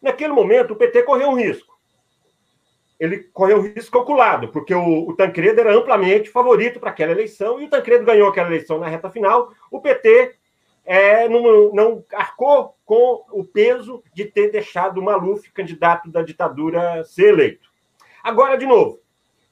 Naquele 0.00 0.32
momento, 0.32 0.72
o 0.72 0.76
PT 0.76 1.02
correu 1.02 1.30
um 1.30 1.36
risco. 1.36 1.72
Ele 2.98 3.18
correu 3.18 3.58
um 3.58 3.62
risco 3.62 3.98
calculado, 3.98 4.48
porque 4.48 4.74
o, 4.74 5.08
o 5.08 5.16
Tancredo 5.16 5.60
era 5.60 5.74
amplamente 5.74 6.30
favorito 6.30 6.78
para 6.78 6.90
aquela 6.90 7.12
eleição, 7.12 7.60
e 7.60 7.64
o 7.64 7.70
Tancredo 7.70 8.04
ganhou 8.04 8.28
aquela 8.28 8.48
eleição 8.48 8.78
na 8.78 8.86
reta 8.86 9.10
final. 9.10 9.52
O 9.70 9.80
PT 9.80 10.36
é, 10.84 11.28
não, 11.28 11.72
não 11.72 12.04
arcou 12.12 12.76
com 12.84 13.24
o 13.30 13.44
peso 13.44 14.02
de 14.12 14.24
ter 14.24 14.50
deixado 14.50 14.98
o 14.98 15.02
Maluf, 15.02 15.50
candidato 15.52 16.10
da 16.10 16.22
ditadura, 16.22 17.04
ser 17.04 17.28
eleito. 17.28 17.70
Agora, 18.22 18.56
de 18.56 18.66
novo, 18.66 19.00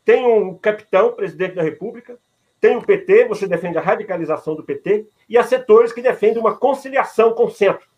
tem 0.05 0.25
um 0.27 0.57
capitão, 0.57 1.13
presidente 1.13 1.55
da 1.55 1.63
República, 1.63 2.19
tem 2.61 2.77
o 2.77 2.83
PT, 2.83 3.27
você 3.27 3.47
defende 3.47 3.79
a 3.79 3.81
radicalização 3.81 4.55
do 4.55 4.63
PT, 4.63 5.07
e 5.29 5.39
há 5.39 5.43
setores 5.43 5.93
que 5.93 6.03
defendem 6.03 6.39
uma 6.39 6.57
conciliação 6.57 7.33
com 7.33 7.47
o 7.47 7.51
centro, 7.51 7.89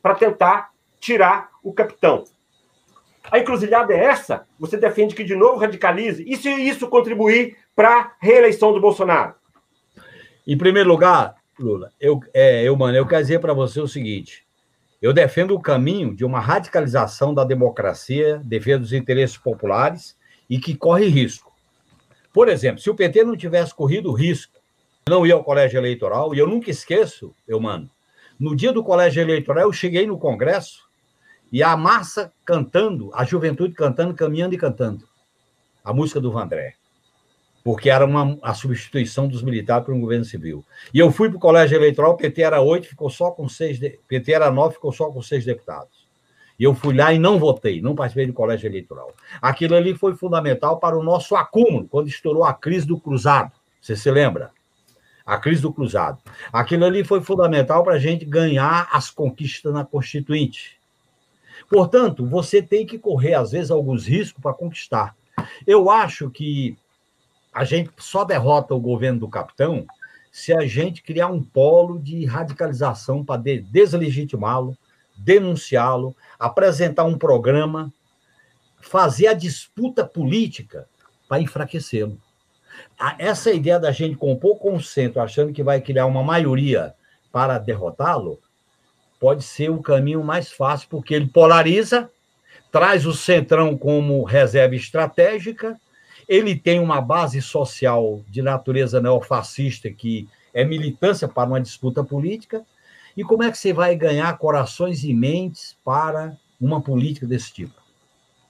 para 0.00 0.14
tentar 0.14 0.70
tirar 1.00 1.50
o 1.62 1.72
capitão. 1.72 2.24
A 3.30 3.38
encruzilhada 3.38 3.92
é 3.92 4.04
essa? 4.04 4.46
Você 4.58 4.76
defende 4.76 5.14
que 5.14 5.24
de 5.24 5.34
novo 5.34 5.58
radicalize? 5.58 6.24
E 6.26 6.36
se 6.36 6.50
isso 6.50 6.88
contribuir 6.88 7.56
para 7.74 8.00
a 8.00 8.12
reeleição 8.20 8.72
do 8.72 8.80
Bolsonaro? 8.80 9.34
Em 10.46 10.58
primeiro 10.58 10.88
lugar, 10.88 11.36
Lula, 11.58 11.92
eu, 12.00 12.20
é, 12.32 12.62
eu, 12.62 12.74
mano, 12.76 12.96
eu 12.96 13.06
quero 13.06 13.22
dizer 13.22 13.38
para 13.40 13.52
você 13.52 13.80
o 13.80 13.88
seguinte: 13.88 14.46
eu 15.00 15.12
defendo 15.12 15.54
o 15.54 15.60
caminho 15.60 16.14
de 16.14 16.24
uma 16.24 16.40
radicalização 16.40 17.34
da 17.34 17.44
democracia, 17.44 18.40
defesa 18.44 18.78
dos 18.78 18.92
interesses 18.92 19.36
populares 19.36 20.16
e 20.48 20.58
que 20.58 20.74
corre 20.74 21.08
risco. 21.08 21.52
Por 22.32 22.48
exemplo, 22.48 22.80
se 22.80 22.88
o 22.88 22.94
PT 22.94 23.24
não 23.24 23.36
tivesse 23.36 23.74
corrido 23.74 24.12
risco, 24.12 24.60
não 25.08 25.26
ia 25.26 25.34
ao 25.34 25.44
colégio 25.44 25.78
eleitoral, 25.78 26.34
e 26.34 26.38
eu 26.38 26.46
nunca 26.46 26.70
esqueço, 26.70 27.34
eu, 27.46 27.60
mano, 27.60 27.90
no 28.38 28.56
dia 28.56 28.72
do 28.72 28.82
colégio 28.82 29.20
eleitoral, 29.20 29.64
eu 29.64 29.72
cheguei 29.72 30.06
no 30.06 30.18
Congresso 30.18 30.88
e 31.52 31.62
a 31.62 31.76
massa 31.76 32.32
cantando, 32.44 33.10
a 33.12 33.24
juventude 33.24 33.74
cantando, 33.74 34.14
caminhando 34.14 34.54
e 34.54 34.58
cantando. 34.58 35.06
A 35.84 35.92
música 35.92 36.20
do 36.20 36.32
Vandré 36.32 36.76
porque 37.64 37.88
era 37.88 38.04
uma, 38.04 38.38
a 38.42 38.54
substituição 38.54 39.28
dos 39.28 39.42
militares 39.42 39.84
por 39.84 39.94
um 39.94 40.00
governo 40.00 40.24
civil. 40.24 40.64
E 40.92 40.98
eu 40.98 41.10
fui 41.10 41.28
para 41.28 41.36
o 41.36 41.40
colégio 41.40 41.76
eleitoral, 41.76 42.16
PT 42.16 42.42
era 42.42 42.60
oito, 42.60 42.88
ficou 42.88 43.08
só 43.08 43.30
com 43.30 43.48
seis, 43.48 43.78
de, 43.78 43.98
PT 44.08 44.32
era 44.32 44.50
nove, 44.50 44.74
ficou 44.74 44.92
só 44.92 45.10
com 45.10 45.22
seis 45.22 45.44
deputados. 45.44 46.02
E 46.58 46.64
eu 46.64 46.74
fui 46.74 46.94
lá 46.94 47.12
e 47.12 47.18
não 47.18 47.38
votei, 47.38 47.80
não 47.80 47.94
participei 47.94 48.26
do 48.26 48.32
colégio 48.32 48.68
eleitoral. 48.68 49.12
Aquilo 49.40 49.74
ali 49.74 49.94
foi 49.94 50.14
fundamental 50.14 50.78
para 50.78 50.96
o 50.96 51.02
nosso 51.02 51.34
acúmulo, 51.34 51.88
quando 51.88 52.08
estourou 52.08 52.44
a 52.44 52.52
crise 52.52 52.86
do 52.86 52.98
cruzado. 52.98 53.52
Você 53.80 53.96
se 53.96 54.10
lembra? 54.10 54.50
a 55.24 55.38
crise 55.38 55.62
do 55.62 55.72
cruzado. 55.72 56.18
Aquilo 56.52 56.84
ali 56.84 57.04
foi 57.04 57.20
fundamental 57.20 57.82
para 57.84 57.94
a 57.94 57.98
gente 57.98 58.24
ganhar 58.24 58.88
as 58.92 59.10
conquistas 59.10 59.72
na 59.72 59.84
Constituinte. 59.84 60.76
Portanto, 61.70 62.26
você 62.26 62.60
tem 62.60 62.84
que 62.84 62.98
correr, 62.98 63.34
às 63.34 63.52
vezes, 63.52 63.70
alguns 63.70 64.06
riscos 64.06 64.42
para 64.42 64.52
conquistar. 64.52 65.16
Eu 65.66 65.90
acho 65.90 66.30
que 66.30 66.76
a 67.52 67.64
gente 67.64 67.90
só 67.98 68.24
derrota 68.24 68.74
o 68.74 68.80
governo 68.80 69.20
do 69.20 69.28
capitão 69.28 69.86
se 70.30 70.54
a 70.54 70.66
gente 70.66 71.02
criar 71.02 71.26
um 71.26 71.42
polo 71.42 71.98
de 71.98 72.24
radicalização 72.24 73.22
para 73.22 73.42
deslegitimá-lo, 73.42 74.76
denunciá-lo, 75.14 76.16
apresentar 76.38 77.04
um 77.04 77.18
programa, 77.18 77.92
fazer 78.80 79.26
a 79.26 79.34
disputa 79.34 80.06
política 80.06 80.88
para 81.28 81.42
enfraquecê-lo. 81.42 82.18
Essa 83.18 83.52
ideia 83.52 83.78
da 83.78 83.92
gente 83.92 84.16
compor 84.16 84.58
com 84.58 84.74
o 84.74 84.82
centro, 84.82 85.20
achando 85.20 85.52
que 85.52 85.62
vai 85.62 85.82
criar 85.82 86.06
uma 86.06 86.22
maioria 86.22 86.94
para 87.30 87.58
derrotá-lo, 87.58 88.40
pode 89.20 89.44
ser 89.44 89.70
o 89.70 89.82
caminho 89.82 90.24
mais 90.24 90.50
fácil, 90.50 90.88
porque 90.88 91.12
ele 91.12 91.28
polariza, 91.28 92.10
traz 92.70 93.04
o 93.04 93.12
centrão 93.12 93.76
como 93.76 94.24
reserva 94.24 94.74
estratégica, 94.74 95.78
ele 96.32 96.56
tem 96.56 96.80
uma 96.80 96.98
base 96.98 97.42
social 97.42 98.24
de 98.26 98.40
natureza 98.40 99.02
neofascista 99.02 99.90
que 99.90 100.26
é 100.54 100.64
militância 100.64 101.28
para 101.28 101.46
uma 101.46 101.60
disputa 101.60 102.02
política. 102.02 102.64
E 103.14 103.22
como 103.22 103.42
é 103.42 103.50
que 103.50 103.58
você 103.58 103.70
vai 103.70 103.94
ganhar 103.94 104.38
corações 104.38 105.04
e 105.04 105.12
mentes 105.12 105.76
para 105.84 106.34
uma 106.58 106.80
política 106.80 107.26
desse 107.26 107.52
tipo? 107.52 107.74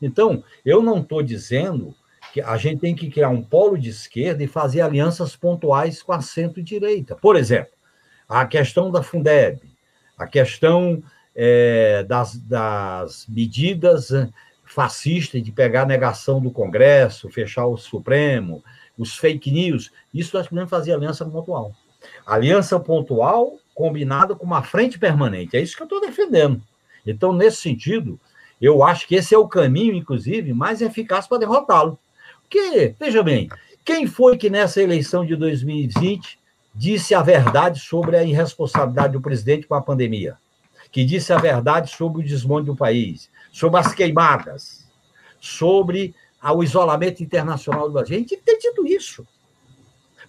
Então, 0.00 0.44
eu 0.64 0.80
não 0.80 1.00
estou 1.00 1.24
dizendo 1.24 1.92
que 2.32 2.40
a 2.40 2.56
gente 2.56 2.78
tem 2.78 2.94
que 2.94 3.10
criar 3.10 3.30
um 3.30 3.42
polo 3.42 3.76
de 3.76 3.88
esquerda 3.88 4.44
e 4.44 4.46
fazer 4.46 4.80
alianças 4.80 5.34
pontuais 5.34 6.04
com 6.04 6.12
a 6.12 6.20
centro-direita. 6.20 7.16
Por 7.16 7.34
exemplo, 7.34 7.72
a 8.28 8.46
questão 8.46 8.92
da 8.92 9.02
Fundeb, 9.02 9.60
a 10.16 10.28
questão 10.28 11.02
é, 11.34 12.04
das, 12.04 12.36
das 12.36 13.26
medidas 13.28 14.12
fascistas 14.73 15.43
de 15.43 15.53
pegar 15.53 15.82
a 15.82 15.86
negação 15.86 16.40
do 16.40 16.51
Congresso, 16.51 17.31
fechar 17.31 17.66
o 17.66 17.77
Supremo, 17.77 18.65
os 18.99 19.16
fake 19.16 19.51
news, 19.51 19.90
isso 20.12 20.36
nós 20.36 20.49
podemos 20.49 20.70
fazer 20.70 20.93
aliança 20.93 21.24
pontual. 21.24 21.73
Aliança 22.27 22.81
pontual 22.81 23.59
combinada 23.74 24.35
com 24.35 24.44
uma 24.44 24.62
frente 24.62 24.99
permanente. 24.99 25.57
É 25.57 25.61
isso 25.61 25.77
que 25.77 25.82
eu 25.82 25.86
estou 25.86 26.01
defendendo. 26.01 26.61
Então, 27.07 27.32
nesse 27.32 27.59
sentido, 27.59 28.19
eu 28.61 28.82
acho 28.82 29.07
que 29.07 29.15
esse 29.15 29.35
é 29.35 29.39
o 29.39 29.49
caminho, 29.49 29.94
inclusive, 29.94 30.53
mais 30.53 30.81
eficaz 30.81 31.27
para 31.27 31.39
derrotá-lo. 31.39 31.99
Porque, 32.43 32.94
veja 32.99 33.23
bem, 33.23 33.49
quem 33.85 34.07
foi 34.07 34.36
que 34.36 34.51
nessa 34.51 34.81
eleição 34.81 35.24
de 35.24 35.35
2020 35.36 36.39
disse 36.74 37.15
a 37.15 37.23
verdade 37.23 37.81
sobre 37.81 38.16
a 38.16 38.24
irresponsabilidade 38.24 39.15
do 39.15 39.20
presidente 39.20 39.66
com 39.66 39.74
a 39.74 39.82
pandemia? 39.82 40.36
Que 40.93 41.05
disse 41.05 41.32
a 41.32 41.39
verdade 41.39 41.90
sobre 41.90 42.20
o 42.20 42.24
desmonte 42.24 42.66
do 42.66 42.77
país, 42.77 43.28
sobre 43.51 43.81
as 43.81 43.93
queimadas, 43.93 44.86
sobre 45.40 46.14
o 46.55 46.62
isolamento 46.62 47.23
internacional 47.23 47.89
do 47.89 47.94
Brasil? 47.94 48.14
A 48.14 48.19
gente 48.20 48.36
tem 48.36 48.39
que 48.39 48.44
ter 48.44 48.59
dito 48.59 48.86
isso. 48.86 49.27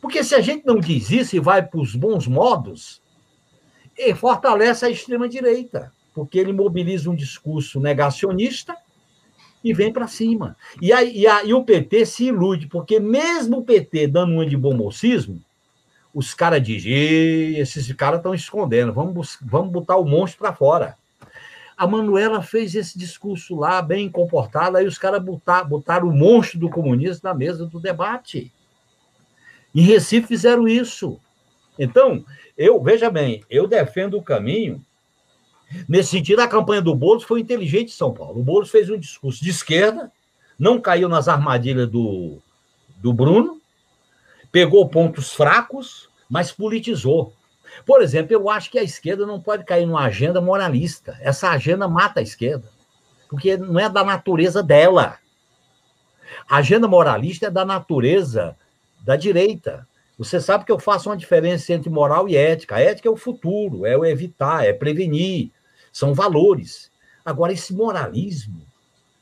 Porque 0.02 0.24
se 0.24 0.34
a 0.34 0.42
gente 0.42 0.66
não 0.66 0.80
diz 0.80 1.12
isso 1.12 1.36
e 1.36 1.40
vai 1.40 1.62
para 1.62 1.80
os 1.80 1.96
bons 1.96 2.26
modos, 2.28 3.02
fortalece 4.16 4.86
a 4.86 4.90
extrema-direita, 4.90 5.92
porque 6.14 6.40
ele 6.40 6.52
mobiliza 6.52 7.10
um 7.10 7.16
discurso 7.16 7.80
negacionista 7.80 8.76
e 9.64 9.74
vem 9.74 9.94
para 9.94 10.08
cima. 10.08 10.58
E, 10.82 10.92
aí, 10.92 11.18
e, 11.20 11.28
a, 11.28 11.44
e 11.44 11.54
o 11.54 11.64
PT 11.64 12.06
se 12.06 12.26
ilude, 12.26 12.68
porque 12.68 13.00
mesmo 13.00 13.60
o 13.60 13.64
PT 13.64 14.08
dando 14.08 14.34
um 14.34 14.46
de 14.46 14.58
bom 14.58 14.74
mocismo, 14.74 15.42
os 16.14 16.34
caras 16.34 16.62
dizem, 16.62 17.58
esses 17.58 17.92
caras 17.94 18.20
estão 18.20 18.36
escondendo, 18.36 18.94
vamos, 18.94 19.38
vamos 19.42 19.72
botar 19.72 19.98
o 19.98 20.06
monstro 20.06 20.40
para 20.40 20.54
fora. 20.54 20.98
A 21.76 21.88
Manuela 21.88 22.44
fez 22.44 22.76
esse 22.76 22.98
discurso 22.98 23.56
lá, 23.56 23.82
bem 23.82 24.10
comportado, 24.10 24.78
aí 24.78 24.86
os 24.86 24.98
caras 24.98 25.24
botaram, 25.24 25.68
botaram 25.68 26.08
o 26.08 26.16
monstro 26.16 26.60
do 26.60 26.70
comunismo 26.70 27.22
na 27.24 27.34
mesa 27.34 27.66
do 27.66 27.80
debate. 27.80 28.54
Em 29.74 29.82
Recife 29.82 30.28
fizeram 30.28 30.68
isso. 30.68 31.20
Então, 31.80 32.24
eu, 32.56 32.82
veja 32.82 33.10
bem, 33.10 33.44
eu 33.50 33.68
defendo 33.68 34.18
o 34.18 34.24
caminho. 34.24 34.86
Nesse 35.90 36.12
sentido, 36.12 36.42
a 36.42 36.48
campanha 36.48 36.84
do 36.84 36.94
Boulos 36.94 37.24
foi 37.24 37.40
inteligente 37.40 37.90
em 37.90 37.98
São 37.98 38.14
Paulo. 38.14 38.40
O 38.40 38.44
Boulos 38.44 38.70
fez 38.70 38.92
um 38.92 38.98
discurso 38.98 39.44
de 39.44 39.50
esquerda, 39.50 40.12
não 40.60 40.80
caiu 40.80 41.10
nas 41.10 41.28
armadilhas 41.28 41.90
do, 41.90 42.38
do 42.98 43.12
Bruno, 43.12 43.60
pegou 44.54 44.88
pontos 44.88 45.34
fracos, 45.34 46.08
mas 46.30 46.52
politizou. 46.52 47.34
Por 47.88 48.04
exemplo, 48.04 48.34
eu 48.34 48.48
acho 48.52 48.70
que 48.70 48.78
a 48.78 48.84
esquerda 48.84 49.26
não 49.26 49.42
pode 49.42 49.66
cair 49.66 49.88
numa 49.88 50.06
agenda 50.06 50.40
moralista. 50.40 51.18
Essa 51.22 51.50
agenda 51.50 51.88
mata 51.88 52.20
a 52.20 52.24
esquerda, 52.24 52.70
porque 53.28 53.58
não 53.58 53.80
é 53.80 53.90
da 53.90 54.04
natureza 54.04 54.62
dela. 54.62 55.18
A 56.48 56.58
agenda 56.58 56.88
moralista 56.88 57.48
é 57.48 57.50
da 57.50 57.66
natureza 57.66 58.56
da 59.02 59.16
direita. 59.16 59.88
Você 60.20 60.40
sabe 60.40 60.66
que 60.66 60.72
eu 60.72 60.80
faço 60.80 61.10
uma 61.10 61.18
diferença 61.18 61.74
entre 61.74 61.90
moral 61.90 62.30
e 62.30 62.38
ética. 62.38 62.76
A 62.76 62.80
ética 62.80 63.08
é 63.08 63.12
o 63.12 63.18
futuro, 63.18 63.88
é 63.88 63.98
o 63.98 64.06
evitar, 64.06 64.64
é 64.64 64.72
prevenir, 64.72 65.50
são 65.92 66.14
valores. 66.14 66.92
Agora, 67.26 67.52
esse 67.52 67.74
moralismo 67.74 68.62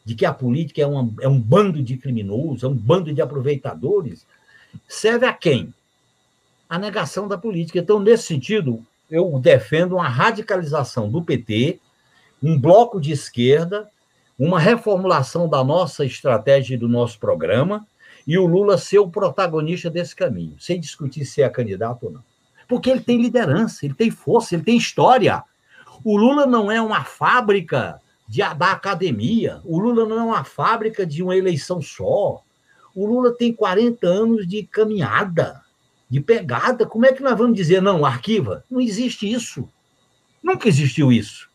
de 0.03 0.13
que 0.13 0.25
a 0.25 0.33
política 0.33 0.81
é, 0.81 0.85
uma, 0.85 1.09
é 1.21 1.27
um 1.29 1.39
bando 1.39 1.81
de 1.81 1.95
criminosos, 1.95 2.63
é 2.63 2.67
um 2.67 2.75
bando 2.75 3.13
de 3.13 3.21
aproveitadores, 3.21 4.25
serve 4.87 5.25
a 5.25 5.33
quem? 5.33 5.73
A 6.69 6.77
negação 6.77 7.27
da 7.27 7.37
política. 7.37 7.79
Então, 7.79 7.99
nesse 7.99 8.23
sentido, 8.23 8.85
eu 9.09 9.37
defendo 9.39 9.95
uma 9.95 10.07
radicalização 10.07 11.09
do 11.09 11.21
PT, 11.21 11.79
um 12.41 12.59
bloco 12.59 12.99
de 12.99 13.11
esquerda, 13.11 13.89
uma 14.39 14.59
reformulação 14.59 15.47
da 15.47 15.63
nossa 15.63 16.05
estratégia 16.05 16.75
e 16.75 16.77
do 16.77 16.89
nosso 16.89 17.19
programa, 17.19 17.85
e 18.25 18.37
o 18.37 18.45
Lula 18.45 18.77
ser 18.77 18.99
o 18.99 19.09
protagonista 19.09 19.89
desse 19.89 20.15
caminho, 20.15 20.55
sem 20.59 20.79
discutir 20.79 21.25
se 21.25 21.41
é 21.41 21.49
candidato 21.49 22.05
ou 22.05 22.11
não. 22.11 22.23
Porque 22.67 22.89
ele 22.89 23.01
tem 23.01 23.21
liderança, 23.21 23.85
ele 23.85 23.93
tem 23.93 24.09
força, 24.09 24.55
ele 24.55 24.63
tem 24.63 24.77
história. 24.77 25.43
O 26.03 26.17
Lula 26.17 26.45
não 26.45 26.71
é 26.71 26.81
uma 26.81 27.03
fábrica 27.03 27.99
de, 28.27 28.39
da 28.55 28.71
academia, 28.71 29.59
o 29.65 29.77
Lula 29.77 30.05
não 30.05 30.17
é 30.17 30.23
uma 30.23 30.43
fábrica 30.43 31.05
de 31.05 31.21
uma 31.21 31.35
eleição 31.35 31.81
só. 31.81 32.41
O 32.95 33.05
Lula 33.05 33.33
tem 33.35 33.53
40 33.53 34.05
anos 34.07 34.47
de 34.47 34.63
caminhada, 34.63 35.61
de 36.09 36.19
pegada. 36.19 36.85
Como 36.85 37.05
é 37.05 37.13
que 37.13 37.23
nós 37.23 37.37
vamos 37.37 37.55
dizer, 37.55 37.81
não, 37.81 38.05
arquiva? 38.05 38.63
Não 38.69 38.81
existe 38.81 39.31
isso. 39.31 39.67
Nunca 40.43 40.67
existiu 40.67 41.11
isso. 41.11 41.49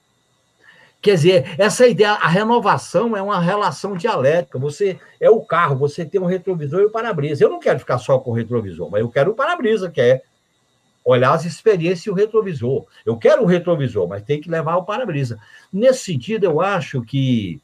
Quer 1.02 1.14
dizer, 1.14 1.54
essa 1.58 1.86
ideia, 1.86 2.12
a 2.12 2.26
renovação 2.26 3.16
é 3.16 3.22
uma 3.22 3.38
relação 3.38 3.96
dialética. 3.96 4.58
Você 4.58 4.98
é 5.20 5.30
o 5.30 5.40
carro, 5.40 5.76
você 5.76 6.04
tem 6.04 6.20
um 6.20 6.26
retrovisor 6.26 6.80
e 6.80 6.86
o 6.86 6.90
para-brisa. 6.90 7.44
Eu 7.44 7.50
não 7.50 7.60
quero 7.60 7.78
ficar 7.78 7.98
só 7.98 8.18
com 8.18 8.30
o 8.30 8.34
retrovisor, 8.34 8.90
mas 8.90 9.00
eu 9.00 9.08
quero 9.08 9.30
o 9.30 9.34
para-brisa, 9.34 9.90
que 9.90 10.00
é 10.00 10.22
olhar 11.04 11.32
as 11.32 11.44
experiências 11.44 12.06
e 12.06 12.10
o 12.10 12.14
retrovisor. 12.14 12.86
Eu 13.04 13.16
quero 13.16 13.44
o 13.44 13.46
retrovisor, 13.46 14.08
mas 14.08 14.24
tem 14.24 14.40
que 14.40 14.50
levar 14.50 14.76
o 14.76 14.84
para-brisa. 14.84 15.38
Nesse 15.72 16.04
sentido, 16.04 16.44
eu 16.44 16.60
acho 16.60 17.02
que 17.02 17.60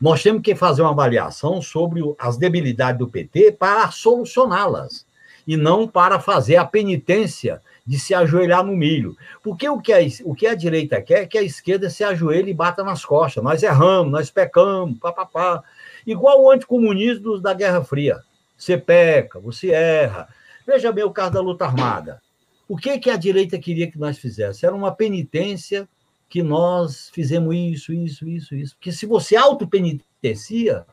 nós 0.00 0.22
temos 0.22 0.42
que 0.42 0.54
fazer 0.54 0.82
uma 0.82 0.90
avaliação 0.90 1.60
sobre 1.60 2.02
as 2.18 2.36
debilidades 2.36 2.98
do 2.98 3.08
PT 3.08 3.52
para 3.52 3.90
solucioná-las 3.90 5.06
e 5.46 5.56
não 5.56 5.88
para 5.88 6.20
fazer 6.20 6.56
a 6.56 6.64
penitência 6.64 7.62
de 7.86 7.98
se 7.98 8.14
ajoelhar 8.14 8.62
no 8.62 8.76
milho. 8.76 9.16
Porque 9.42 9.66
o 9.66 9.80
que, 9.80 9.94
a, 9.94 9.98
o 10.24 10.34
que 10.34 10.46
a 10.46 10.54
direita 10.54 11.00
quer 11.00 11.22
é 11.22 11.26
que 11.26 11.38
a 11.38 11.42
esquerda 11.42 11.88
se 11.88 12.04
ajoelhe 12.04 12.50
e 12.50 12.54
bata 12.54 12.84
nas 12.84 13.02
costas. 13.02 13.42
Nós 13.42 13.62
erramos, 13.62 14.12
nós 14.12 14.30
pecamos, 14.30 14.98
papapá. 14.98 15.62
Igual 16.06 16.42
o 16.42 16.50
anticomunismo 16.50 17.40
da 17.40 17.54
Guerra 17.54 17.82
Fria. 17.82 18.20
Você 18.58 18.76
peca, 18.76 19.40
você 19.40 19.70
erra. 19.70 20.28
Veja 20.66 20.92
bem 20.92 21.04
o 21.04 21.10
caso 21.10 21.32
da 21.32 21.40
luta 21.40 21.64
armada. 21.64 22.20
O 22.68 22.76
que, 22.76 22.98
que 22.98 23.08
a 23.08 23.16
direita 23.16 23.58
queria 23.58 23.90
que 23.90 23.98
nós 23.98 24.18
fizéssemos? 24.18 24.62
Era 24.62 24.74
uma 24.74 24.94
penitência 24.94 25.88
que 26.28 26.42
nós 26.42 27.10
fizemos 27.10 27.54
isso, 27.54 27.92
isso, 27.92 28.28
isso, 28.28 28.54
isso. 28.54 28.74
Porque 28.76 28.92
se 28.92 29.06
você 29.06 29.34
autopenitencia, 29.34 30.84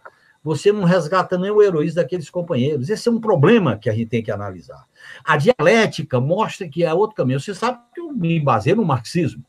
você 0.44 0.72
não 0.72 0.84
resgata 0.84 1.38
nem 1.38 1.52
o 1.52 1.62
heroísmo 1.62 1.96
daqueles 1.96 2.30
companheiros. 2.30 2.90
Esse 2.90 3.10
é 3.10 3.12
um 3.12 3.20
problema 3.20 3.78
que 3.78 3.90
a 3.90 3.94
gente 3.94 4.10
tem 4.10 4.24
que 4.24 4.32
analisar. 4.32 4.86
A 5.24 5.38
dialética 5.38 6.22
mostra 6.22 6.70
que 6.70 6.84
é 6.84 6.94
outro 6.94 7.16
caminho. 7.16 7.40
Você 7.40 7.54
sabe 7.54 7.80
que 7.94 8.00
eu 8.00 8.14
me 8.14 8.40
baseio 8.40 8.76
no 8.76 8.86
marxismo. 8.86 9.44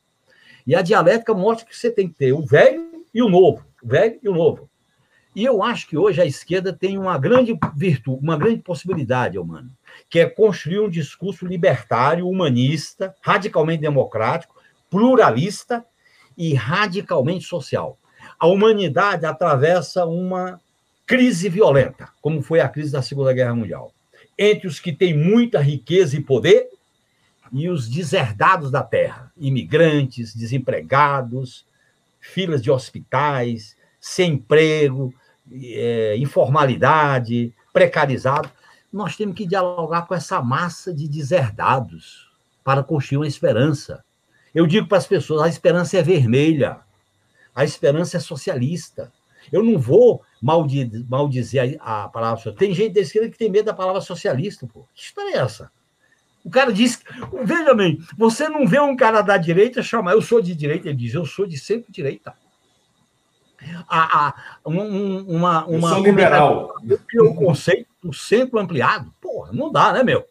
E 0.67 0.75
a 0.75 0.83
dialética 0.83 1.35
mostra 1.35 1.67
que 1.67 1.77
você 1.77 1.91
tem 1.91 2.09
que 2.09 2.15
ter 2.15 2.33
o 2.33 2.45
velho 2.45 3.05
e 3.15 3.23
o 3.23 3.29
novo. 3.29 3.65
O 3.83 3.87
velho 3.87 4.19
e 4.23 4.29
o 4.29 4.35
novo. 4.35 4.69
E 5.37 5.45
eu 5.45 5.63
acho 5.63 5.87
que 5.87 5.99
hoje 5.99 6.19
a 6.19 6.25
esquerda 6.25 6.73
tem 6.73 6.97
uma 6.97 7.19
grande 7.19 7.55
virtude, 7.77 8.23
uma 8.23 8.39
grande 8.39 8.63
possibilidade, 8.63 9.39
humano, 9.39 9.71
que 10.09 10.19
é 10.19 10.27
construir 10.27 10.81
um 10.81 10.89
discurso 10.89 11.47
libertário, 11.47 12.27
humanista, 12.27 13.15
radicalmente 13.21 13.83
democrático, 13.83 14.56
pluralista 14.91 15.85
e 16.37 16.55
radicalmente 16.55 17.45
social. 17.45 17.99
A 18.39 18.47
humanidade 18.47 19.25
atravessa 19.25 20.05
uma 20.05 20.61
crise 21.07 21.49
violenta, 21.49 22.09
como 22.21 22.43
foi 22.43 22.61
a 22.61 22.69
crise 22.69 22.93
da 22.93 23.03
Segunda 23.03 23.33
Guerra 23.33 23.55
Mundial. 23.55 23.93
entre 24.39 24.67
os 24.69 24.79
que 24.79 24.93
têm 24.93 25.17
muita 25.17 25.61
riqueza 25.61 26.15
e 26.15 26.21
poder 26.21 26.69
e 27.51 27.71
os 27.71 27.89
deserdados 27.89 28.71
da 28.71 28.83
terra, 28.83 29.33
imigrantes, 29.37 30.35
desempregados, 30.35 31.65
filas 32.21 32.63
de 32.63 32.71
hospitais, 32.71 33.77
sem 33.99 34.33
emprego, 34.33 35.15
é, 35.51 36.17
informalidade, 36.19 37.55
precarizado. 37.73 38.51
Nós 38.93 39.17
temos 39.17 39.35
que 39.35 39.47
dialogar 39.47 40.07
com 40.07 40.15
essa 40.15 40.43
massa 40.43 40.93
de 40.93 41.09
deserdados 41.09 42.31
para 42.65 42.83
construir 42.83 43.19
uma 43.19 43.27
esperança. 43.27 44.05
Eu 44.57 44.67
digo 44.67 44.89
para 44.89 44.97
as 44.97 45.07
pessoas: 45.07 45.43
a 45.43 45.49
esperança 45.49 45.99
é 45.99 46.03
vermelha, 46.03 46.81
a 47.55 47.63
esperança 47.63 48.17
é 48.17 48.21
socialista. 48.21 49.13
Eu 49.53 49.63
não 49.63 49.79
vou 49.79 50.23
maldizer 50.41 51.77
a, 51.79 52.09
palavra 52.09 52.39
socialista. 52.39 52.65
Tem 52.65 52.75
gente 52.75 52.95
da 52.95 53.01
esquerda 53.01 53.29
que 53.29 53.37
tem 53.37 53.51
medo 53.51 53.67
da 53.67 53.75
palavra 53.75 54.01
socialista. 54.01 54.67
Pô. 54.67 54.89
Que 54.95 55.03
história 55.03 55.37
é 55.37 55.39
essa? 55.41 55.71
O 56.43 56.49
cara 56.49 56.73
diz. 56.73 57.03
Veja 57.45 57.75
bem, 57.75 58.01
você 58.17 58.49
não 58.49 58.67
vê 58.67 58.81
um 58.81 58.97
cara 58.97 59.21
da 59.21 59.37
direita 59.37 59.83
chamar, 59.83 60.13
eu 60.13 60.23
sou 60.23 60.41
de 60.41 60.55
direita, 60.55 60.89
ele 60.89 60.97
diz, 60.97 61.13
eu 61.13 61.27
sou 61.27 61.47
de 61.47 61.59
centro-direita. 61.59 62.33
A, 63.87 64.29
a, 64.29 64.35
um, 64.65 65.37
uma, 65.37 65.67
uma. 65.67 65.89
Eu 65.91 65.95
sou 65.95 66.03
liberal. 66.03 66.75
O 67.21 67.35
conceito 67.35 67.89
do 68.03 68.13
centro 68.15 68.59
ampliado. 68.59 69.13
Porra, 69.21 69.53
não 69.53 69.71
dá, 69.71 69.93
né, 69.93 70.03
meu? 70.03 70.27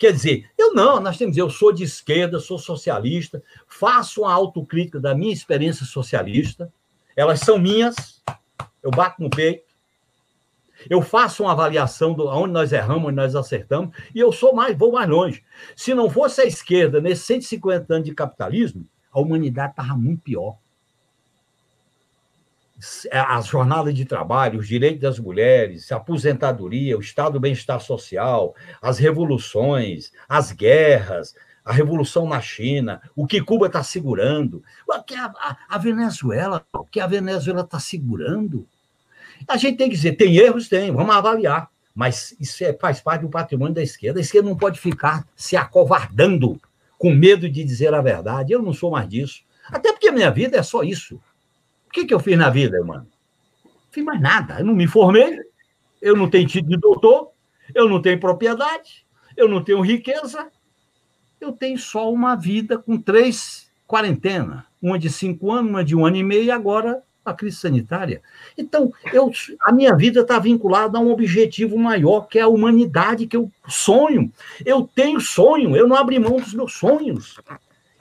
Quer 0.00 0.14
dizer, 0.14 0.50
eu 0.56 0.72
não, 0.72 0.98
nós 0.98 1.18
temos 1.18 1.36
eu 1.36 1.50
sou 1.50 1.70
de 1.74 1.84
esquerda, 1.84 2.40
sou 2.40 2.58
socialista, 2.58 3.42
faço 3.68 4.22
uma 4.22 4.32
autocrítica 4.32 4.98
da 4.98 5.14
minha 5.14 5.30
experiência 5.30 5.84
socialista, 5.84 6.72
elas 7.14 7.40
são 7.40 7.58
minhas, 7.58 8.22
eu 8.82 8.90
bato 8.90 9.22
no 9.22 9.28
peito, 9.28 9.74
eu 10.88 11.02
faço 11.02 11.42
uma 11.42 11.52
avaliação 11.52 12.14
de 12.14 12.22
onde 12.22 12.50
nós 12.50 12.72
erramos, 12.72 13.08
onde 13.08 13.16
nós 13.16 13.36
acertamos, 13.36 13.94
e 14.14 14.18
eu 14.18 14.32
sou 14.32 14.54
mais, 14.54 14.74
vou 14.74 14.90
mais 14.90 15.06
longe. 15.06 15.44
Se 15.76 15.92
não 15.92 16.08
fosse 16.08 16.40
a 16.40 16.46
esquerda 16.46 16.98
nesses 16.98 17.26
150 17.26 17.92
anos 17.92 18.08
de 18.08 18.14
capitalismo, 18.14 18.86
a 19.12 19.20
humanidade 19.20 19.72
estava 19.72 19.94
muito 19.94 20.22
pior. 20.22 20.56
As 23.12 23.46
jornadas 23.46 23.94
de 23.94 24.04
trabalho, 24.04 24.58
os 24.58 24.66
direitos 24.66 25.00
das 25.00 25.18
mulheres, 25.18 25.92
a 25.92 25.96
aposentadoria, 25.96 26.96
o 26.96 27.00
estado 27.00 27.34
do 27.34 27.40
bem-estar 27.40 27.80
social, 27.80 28.54
as 28.80 28.98
revoluções, 28.98 30.12
as 30.28 30.50
guerras, 30.50 31.34
a 31.64 31.72
revolução 31.72 32.26
na 32.26 32.40
China, 32.40 33.00
o 33.14 33.26
que 33.26 33.40
Cuba 33.40 33.66
está 33.66 33.82
segurando, 33.82 34.62
o 34.88 35.02
que 35.02 35.14
a, 35.14 35.32
a, 35.68 35.78
Venezuela, 35.78 36.64
o 36.72 36.84
que 36.84 37.00
a 37.00 37.06
Venezuela 37.06 37.60
está 37.60 37.78
segurando. 37.78 38.66
A 39.46 39.56
gente 39.56 39.76
tem 39.76 39.88
que 39.88 39.94
dizer, 39.94 40.12
tem 40.12 40.36
erros? 40.36 40.68
Tem, 40.68 40.90
vamos 40.90 41.14
avaliar. 41.14 41.68
Mas 41.94 42.34
isso 42.40 42.64
é, 42.64 42.72
faz 42.72 43.00
parte 43.00 43.22
do 43.22 43.28
patrimônio 43.28 43.74
da 43.74 43.82
esquerda. 43.82 44.20
A 44.20 44.22
esquerda 44.22 44.48
não 44.48 44.56
pode 44.56 44.80
ficar 44.80 45.26
se 45.36 45.56
acovardando 45.56 46.60
com 46.98 47.10
medo 47.10 47.48
de 47.48 47.64
dizer 47.64 47.92
a 47.94 48.00
verdade. 48.00 48.52
Eu 48.52 48.62
não 48.62 48.72
sou 48.72 48.90
mais 48.90 49.08
disso. 49.08 49.42
Até 49.66 49.92
porque 49.92 50.08
a 50.08 50.12
minha 50.12 50.30
vida 50.30 50.56
é 50.56 50.62
só 50.62 50.82
isso. 50.82 51.20
O 51.90 51.92
que, 51.92 52.04
que 52.04 52.14
eu 52.14 52.20
fiz 52.20 52.38
na 52.38 52.48
vida, 52.48 52.80
mano? 52.84 53.04
Não 53.64 53.72
fiz 53.90 54.04
mais 54.04 54.20
nada. 54.20 54.60
Eu 54.60 54.64
não 54.64 54.76
me 54.76 54.86
formei, 54.86 55.40
eu 56.00 56.16
não 56.16 56.30
tenho 56.30 56.46
título 56.46 56.70
de 56.70 56.80
doutor, 56.80 57.32
eu 57.74 57.88
não 57.88 58.00
tenho 58.00 58.20
propriedade, 58.20 59.04
eu 59.36 59.48
não 59.48 59.60
tenho 59.60 59.80
riqueza, 59.80 60.46
eu 61.40 61.50
tenho 61.50 61.76
só 61.76 62.12
uma 62.12 62.36
vida 62.36 62.78
com 62.78 62.96
três 62.96 63.68
quarentenas. 63.88 64.62
Uma 64.80 65.00
de 65.00 65.10
cinco 65.10 65.50
anos, 65.50 65.68
uma 65.68 65.84
de 65.84 65.96
um 65.96 66.06
ano 66.06 66.16
e 66.16 66.22
meio, 66.22 66.44
e 66.44 66.50
agora 66.52 67.02
a 67.24 67.34
crise 67.34 67.56
sanitária. 67.56 68.22
Então, 68.56 68.92
eu, 69.12 69.32
a 69.62 69.72
minha 69.72 69.94
vida 69.96 70.20
está 70.20 70.38
vinculada 70.38 70.96
a 70.96 71.00
um 71.00 71.10
objetivo 71.10 71.76
maior, 71.76 72.28
que 72.28 72.38
é 72.38 72.42
a 72.42 72.48
humanidade, 72.48 73.26
que 73.26 73.36
eu 73.36 73.50
sonho. 73.68 74.32
Eu 74.64 74.88
tenho 74.94 75.20
sonho, 75.20 75.76
eu 75.76 75.88
não 75.88 75.96
abri 75.96 76.20
mão 76.20 76.36
dos 76.36 76.54
meus 76.54 76.72
sonhos. 76.72 77.36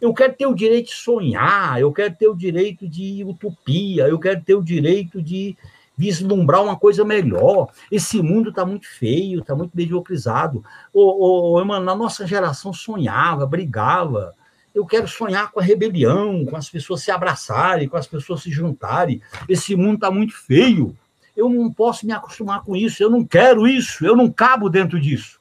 Eu 0.02 0.14
quero 0.14 0.34
ter 0.34 0.48
o 0.48 0.56
direito 0.56 0.88
de 0.88 0.96
sonhar, 0.96 1.80
eu 1.80 1.92
quero 1.92 2.16
ter 2.16 2.28
o 2.28 2.36
direito 2.36 2.88
de 2.88 3.24
utopia, 3.26 4.08
eu 4.08 4.18
quero 4.18 4.42
ter 4.42 4.56
o 4.56 4.64
direito 4.64 5.22
de 5.22 5.58
vislumbrar 5.98 6.64
uma 6.64 6.78
coisa 6.78 7.04
melhor. 7.04 7.68
Esse 7.92 8.22
mundo 8.22 8.52
está 8.52 8.66
muito 8.66 8.88
feio, 8.88 9.42
está 9.42 9.54
muito 9.54 9.72
mediocrizado. 9.76 10.64
Ô, 10.94 11.60
ô, 11.60 11.66
mano, 11.66 11.86
na 11.86 11.94
nossa 11.94 12.26
geração 12.26 12.72
sonhava, 12.72 13.46
brigava. 13.46 14.34
Eu 14.74 14.86
quero 14.86 15.10
sonhar 15.10 15.52
com 15.52 15.60
a 15.60 15.64
rebelião, 15.64 16.46
com 16.46 16.56
as 16.56 16.70
pessoas 16.70 17.02
se 17.02 17.12
abraçarem, 17.12 17.90
com 17.90 17.98
as 17.98 18.08
pessoas 18.08 18.42
se 18.42 18.50
juntarem. 18.50 19.22
Esse 19.50 19.76
mundo 19.76 19.96
está 19.96 20.10
muito 20.10 20.34
feio. 20.34 20.96
Eu 21.36 21.50
não 21.50 21.72
posso 21.72 22.06
me 22.06 22.14
acostumar 22.14 22.64
com 22.64 22.76
isso, 22.76 23.04
eu 23.04 23.10
não 23.10 23.26
quero 23.26 23.68
isso, 23.68 24.06
eu 24.06 24.16
não 24.16 24.32
cabo 24.32 24.70
dentro 24.70 25.00
disso. 25.00 25.39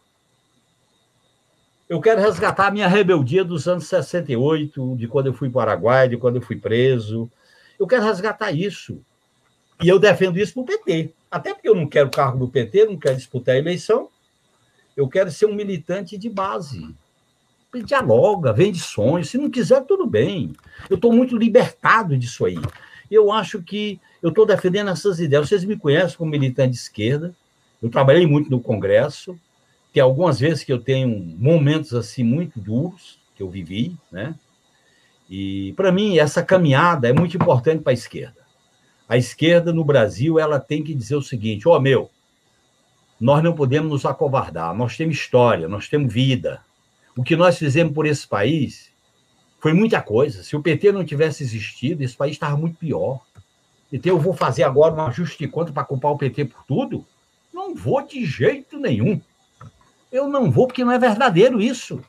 Eu 1.88 2.02
quero 2.02 2.20
resgatar 2.20 2.66
a 2.66 2.70
minha 2.70 2.86
rebeldia 2.86 3.42
dos 3.42 3.66
anos 3.66 3.86
68, 3.86 4.96
de 4.96 5.08
quando 5.08 5.28
eu 5.28 5.32
fui 5.32 5.48
para 5.48 5.62
o 5.62 5.64
Paraguai, 5.64 6.08
de 6.08 6.18
quando 6.18 6.36
eu 6.36 6.42
fui 6.42 6.56
preso. 6.56 7.30
Eu 7.80 7.86
quero 7.86 8.04
resgatar 8.04 8.52
isso. 8.52 9.00
E 9.82 9.88
eu 9.88 9.98
defendo 9.98 10.38
isso 10.38 10.52
para 10.52 10.62
o 10.62 10.66
PT. 10.66 11.14
Até 11.30 11.54
porque 11.54 11.68
eu 11.68 11.74
não 11.74 11.86
quero 11.86 12.10
cargo 12.10 12.38
do 12.38 12.48
PT, 12.48 12.84
não 12.84 12.98
quero 12.98 13.16
disputar 13.16 13.54
a 13.54 13.58
eleição. 13.58 14.08
Eu 14.94 15.08
quero 15.08 15.30
ser 15.30 15.46
um 15.46 15.54
militante 15.54 16.18
de 16.18 16.28
base. 16.28 16.94
Dialoga, 17.84 18.52
vende 18.52 18.80
sonhos. 18.80 19.30
Se 19.30 19.38
não 19.38 19.48
quiser, 19.48 19.82
tudo 19.84 20.06
bem. 20.06 20.52
Eu 20.90 20.96
estou 20.96 21.12
muito 21.12 21.36
libertado 21.36 22.18
disso 22.18 22.44
aí. 22.44 22.58
Eu 23.10 23.32
acho 23.32 23.62
que 23.62 23.98
eu 24.22 24.28
estou 24.28 24.44
defendendo 24.44 24.90
essas 24.90 25.20
ideias. 25.20 25.48
Vocês 25.48 25.64
me 25.64 25.78
conhecem 25.78 26.18
como 26.18 26.30
militante 26.30 26.72
de 26.72 26.76
esquerda. 26.76 27.34
Eu 27.82 27.88
trabalhei 27.88 28.26
muito 28.26 28.50
no 28.50 28.60
Congresso 28.60 29.38
tem 29.92 30.02
algumas 30.02 30.38
vezes 30.38 30.64
que 30.64 30.72
eu 30.72 30.78
tenho 30.78 31.08
momentos 31.08 31.94
assim 31.94 32.22
muito 32.22 32.60
duros 32.60 33.18
que 33.34 33.42
eu 33.42 33.48
vivi, 33.48 33.96
né? 34.10 34.34
E 35.30 35.72
para 35.74 35.92
mim 35.92 36.18
essa 36.18 36.42
caminhada 36.42 37.08
é 37.08 37.12
muito 37.12 37.36
importante 37.36 37.82
para 37.82 37.92
a 37.92 37.94
esquerda. 37.94 38.46
A 39.08 39.16
esquerda 39.16 39.72
no 39.72 39.84
Brasil 39.84 40.38
ela 40.38 40.58
tem 40.60 40.82
que 40.82 40.94
dizer 40.94 41.16
o 41.16 41.22
seguinte: 41.22 41.68
ó 41.68 41.76
oh, 41.76 41.80
meu, 41.80 42.10
nós 43.20 43.42
não 43.42 43.54
podemos 43.54 43.90
nos 43.90 44.06
acovardar. 44.06 44.74
Nós 44.74 44.96
temos 44.96 45.16
história, 45.16 45.68
nós 45.68 45.88
temos 45.88 46.12
vida. 46.12 46.60
O 47.16 47.22
que 47.22 47.36
nós 47.36 47.58
fizemos 47.58 47.92
por 47.92 48.06
esse 48.06 48.26
país 48.26 48.92
foi 49.58 49.72
muita 49.72 50.00
coisa. 50.00 50.42
Se 50.42 50.56
o 50.56 50.62
PT 50.62 50.92
não 50.92 51.04
tivesse 51.04 51.42
existido, 51.42 52.02
esse 52.02 52.16
país 52.16 52.32
estava 52.32 52.56
muito 52.56 52.76
pior. 52.76 53.20
Então 53.92 54.12
eu 54.12 54.20
vou 54.20 54.34
fazer 54.34 54.62
agora 54.62 54.94
um 54.94 55.00
ajuste 55.00 55.38
de 55.38 55.48
conta 55.48 55.72
para 55.72 55.84
culpar 55.84 56.12
o 56.12 56.18
PT 56.18 56.44
por 56.44 56.64
tudo? 56.64 57.04
Não 57.52 57.74
vou 57.74 58.06
de 58.06 58.24
jeito 58.24 58.78
nenhum. 58.78 59.20
Eu 60.10 60.28
não 60.28 60.50
vou 60.50 60.66
porque 60.66 60.84
não 60.84 60.92
é 60.92 60.98
verdadeiro 60.98 61.60
isso, 61.60 62.00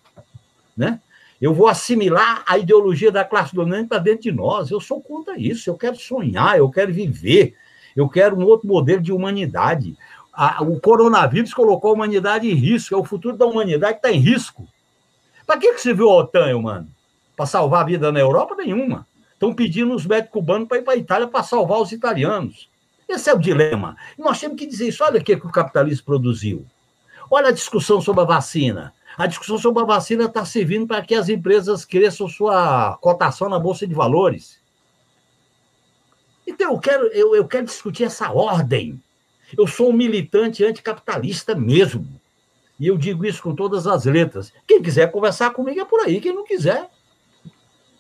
né? 0.76 1.00
Eu 1.42 1.54
vou 1.54 1.68
assimilar 1.68 2.44
a 2.46 2.58
ideologia 2.58 3.12
da 3.12 3.24
classe 3.24 3.56
dominante 3.56 3.88
para 3.88 4.00
dentro 4.00 4.24
de 4.24 4.32
nós. 4.32 4.70
Eu 4.70 4.82
sou 4.82 5.02
contra 5.02 5.40
isso. 5.40 5.70
Eu 5.70 5.76
quero 5.76 5.98
sonhar, 5.98 6.58
eu 6.58 6.70
quero 6.70 6.94
viver, 6.94 7.56
eu 7.96 8.10
quero 8.10 8.38
um 8.38 8.44
outro 8.44 8.68
modelo 8.68 9.02
de 9.02 9.14
humanidade. 9.14 9.98
A, 10.34 10.62
o 10.62 10.80
coronavírus 10.82 11.54
colocou 11.54 11.92
a 11.92 11.94
humanidade 11.94 12.50
em 12.50 12.54
risco. 12.54 12.94
É 12.94 12.98
o 12.98 13.06
futuro 13.06 13.38
da 13.38 13.46
humanidade 13.46 13.94
que 13.94 14.00
está 14.00 14.12
em 14.12 14.20
risco. 14.20 14.68
Para 15.46 15.58
que, 15.58 15.74
que 15.74 15.82
você 15.82 15.94
viu 15.94 16.10
a 16.10 16.18
OTAN, 16.18 16.60
mano? 16.62 16.88
Para 17.38 17.46
salvar 17.46 17.82
a 17.82 17.86
vida 17.86 18.12
na 18.12 18.20
Europa? 18.20 18.56
Nenhuma. 18.56 19.08
Estão 19.34 19.54
pedindo 19.54 19.94
os 19.96 20.06
médicos 20.06 20.34
cubanos 20.34 20.68
para 20.68 20.78
ir 20.78 20.82
para 20.82 20.94
a 20.94 20.98
Itália 20.98 21.28
para 21.28 21.42
salvar 21.42 21.80
os 21.80 21.94
italianos. 21.94 22.70
Esse 23.08 23.30
é 23.30 23.34
o 23.34 23.40
dilema. 23.40 23.96
E 24.18 24.22
nós 24.22 24.40
temos 24.40 24.58
que 24.58 24.66
dizer 24.66 24.90
isso. 24.90 25.04
Olha 25.06 25.22
o 25.22 25.24
que, 25.24 25.38
que 25.38 25.48
o 25.48 25.52
capitalismo 25.52 26.06
produziu. 26.06 26.66
Olha 27.30 27.50
a 27.50 27.54
discussão 27.54 28.02
sobre 28.02 28.22
a 28.22 28.26
vacina. 28.26 28.94
A 29.18 29.28
discussão 29.28 29.58
sobre 29.58 29.84
a 29.84 29.86
vacina 29.86 30.26
está 30.26 30.46
servindo 30.46 30.88
para 30.88 31.02
que 31.02 31.14
as 31.14 31.30
empresas 31.30 31.86
cresçam 31.86 32.28
sua 32.28 32.98
cotação 33.02 33.50
na 33.50 33.60
Bolsa 33.60 33.86
de 33.86 33.94
Valores. 33.94 34.60
Então, 36.48 36.72
eu 36.74 36.80
quero, 36.80 37.08
eu, 37.08 37.36
eu 37.36 37.48
quero 37.48 37.66
discutir 37.66 38.06
essa 38.06 38.32
ordem. 38.32 39.02
Eu 39.58 39.68
sou 39.68 39.90
um 39.90 39.94
militante 39.94 40.64
anticapitalista 40.64 41.54
mesmo. 41.54 42.08
E 42.80 42.88
eu 42.88 42.98
digo 42.98 43.26
isso 43.26 43.44
com 43.44 43.54
todas 43.54 43.86
as 43.86 44.06
letras. 44.06 44.54
Quem 44.66 44.82
quiser 44.82 45.12
conversar 45.12 45.52
comigo 45.52 45.80
é 45.80 45.86
por 45.86 46.00
aí. 46.00 46.22
Quem 46.22 46.34
não 46.34 46.46
quiser, 46.46 46.90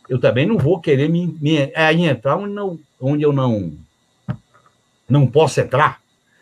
eu 0.07 0.19
também 0.19 0.45
não 0.45 0.57
vou 0.57 0.79
querer 0.79 1.09
me, 1.09 1.27
me 1.39 1.57
é, 1.57 1.93
entrar 1.93 2.37
onde, 2.37 2.53
não, 2.53 2.79
onde 2.99 3.23
eu 3.23 3.33
não, 3.33 3.77
não 5.07 5.27
posso 5.27 5.59
entrar. 5.59 6.01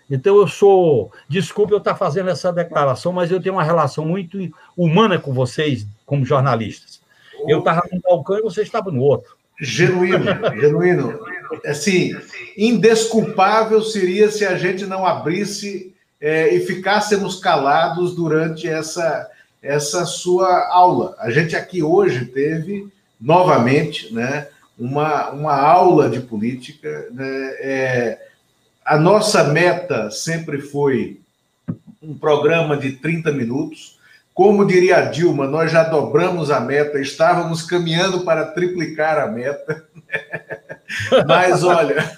Então 0.09 0.37
eu 0.37 0.47
sou, 0.47 1.11
desculpe 1.27 1.73
eu 1.73 1.79
estar 1.79 1.95
fazendo 1.95 2.29
essa 2.29 2.51
declaração, 2.51 3.11
mas 3.11 3.29
eu 3.29 3.41
tenho 3.41 3.55
uma 3.55 3.63
relação 3.63 4.05
muito 4.05 4.37
humana 4.75 5.19
com 5.19 5.33
vocês, 5.33 5.85
como 6.05 6.25
jornalistas. 6.25 7.01
Eu 7.47 7.59
estava 7.59 7.83
num 7.91 7.99
balcão 7.99 8.37
e 8.37 8.41
você 8.41 8.61
estava 8.61 8.89
no 8.89 9.01
outro. 9.01 9.35
Genuíno, 9.59 10.25
genuíno. 10.59 11.19
Assim, 11.65 12.15
indesculpável 12.57 13.81
seria 13.81 14.29
se 14.31 14.45
a 14.45 14.57
gente 14.57 14.85
não 14.85 15.05
abrisse 15.05 15.93
é, 16.21 16.53
e 16.53 16.59
ficássemos 16.61 17.39
calados 17.39 18.15
durante 18.15 18.67
essa, 18.67 19.29
essa 19.61 20.05
sua 20.05 20.67
aula. 20.71 21.15
A 21.19 21.29
gente 21.29 21.55
aqui 21.55 21.83
hoje 21.83 22.25
teve, 22.25 22.87
novamente, 23.19 24.13
né, 24.13 24.47
uma, 24.77 25.31
uma 25.31 25.55
aula 25.55 26.09
de 26.09 26.19
política, 26.19 27.07
né, 27.11 27.55
é, 27.59 28.26
a 28.87 28.97
nossa 28.97 29.43
meta 29.43 30.09
sempre 30.09 30.61
foi 30.61 31.19
um 32.01 32.17
programa 32.17 32.77
de 32.77 32.93
30 32.93 33.33
minutos. 33.33 33.99
Como 34.33 34.65
diria 34.65 34.97
a 34.97 35.01
Dilma, 35.01 35.45
nós 35.45 35.69
já 35.73 35.83
dobramos 35.83 36.49
a 36.49 36.61
meta, 36.61 36.97
estávamos 36.97 37.63
caminhando 37.63 38.23
para 38.23 38.45
triplicar 38.45 39.19
a 39.19 39.27
meta. 39.27 39.85
Mas 41.27 41.63
olha, 41.63 42.17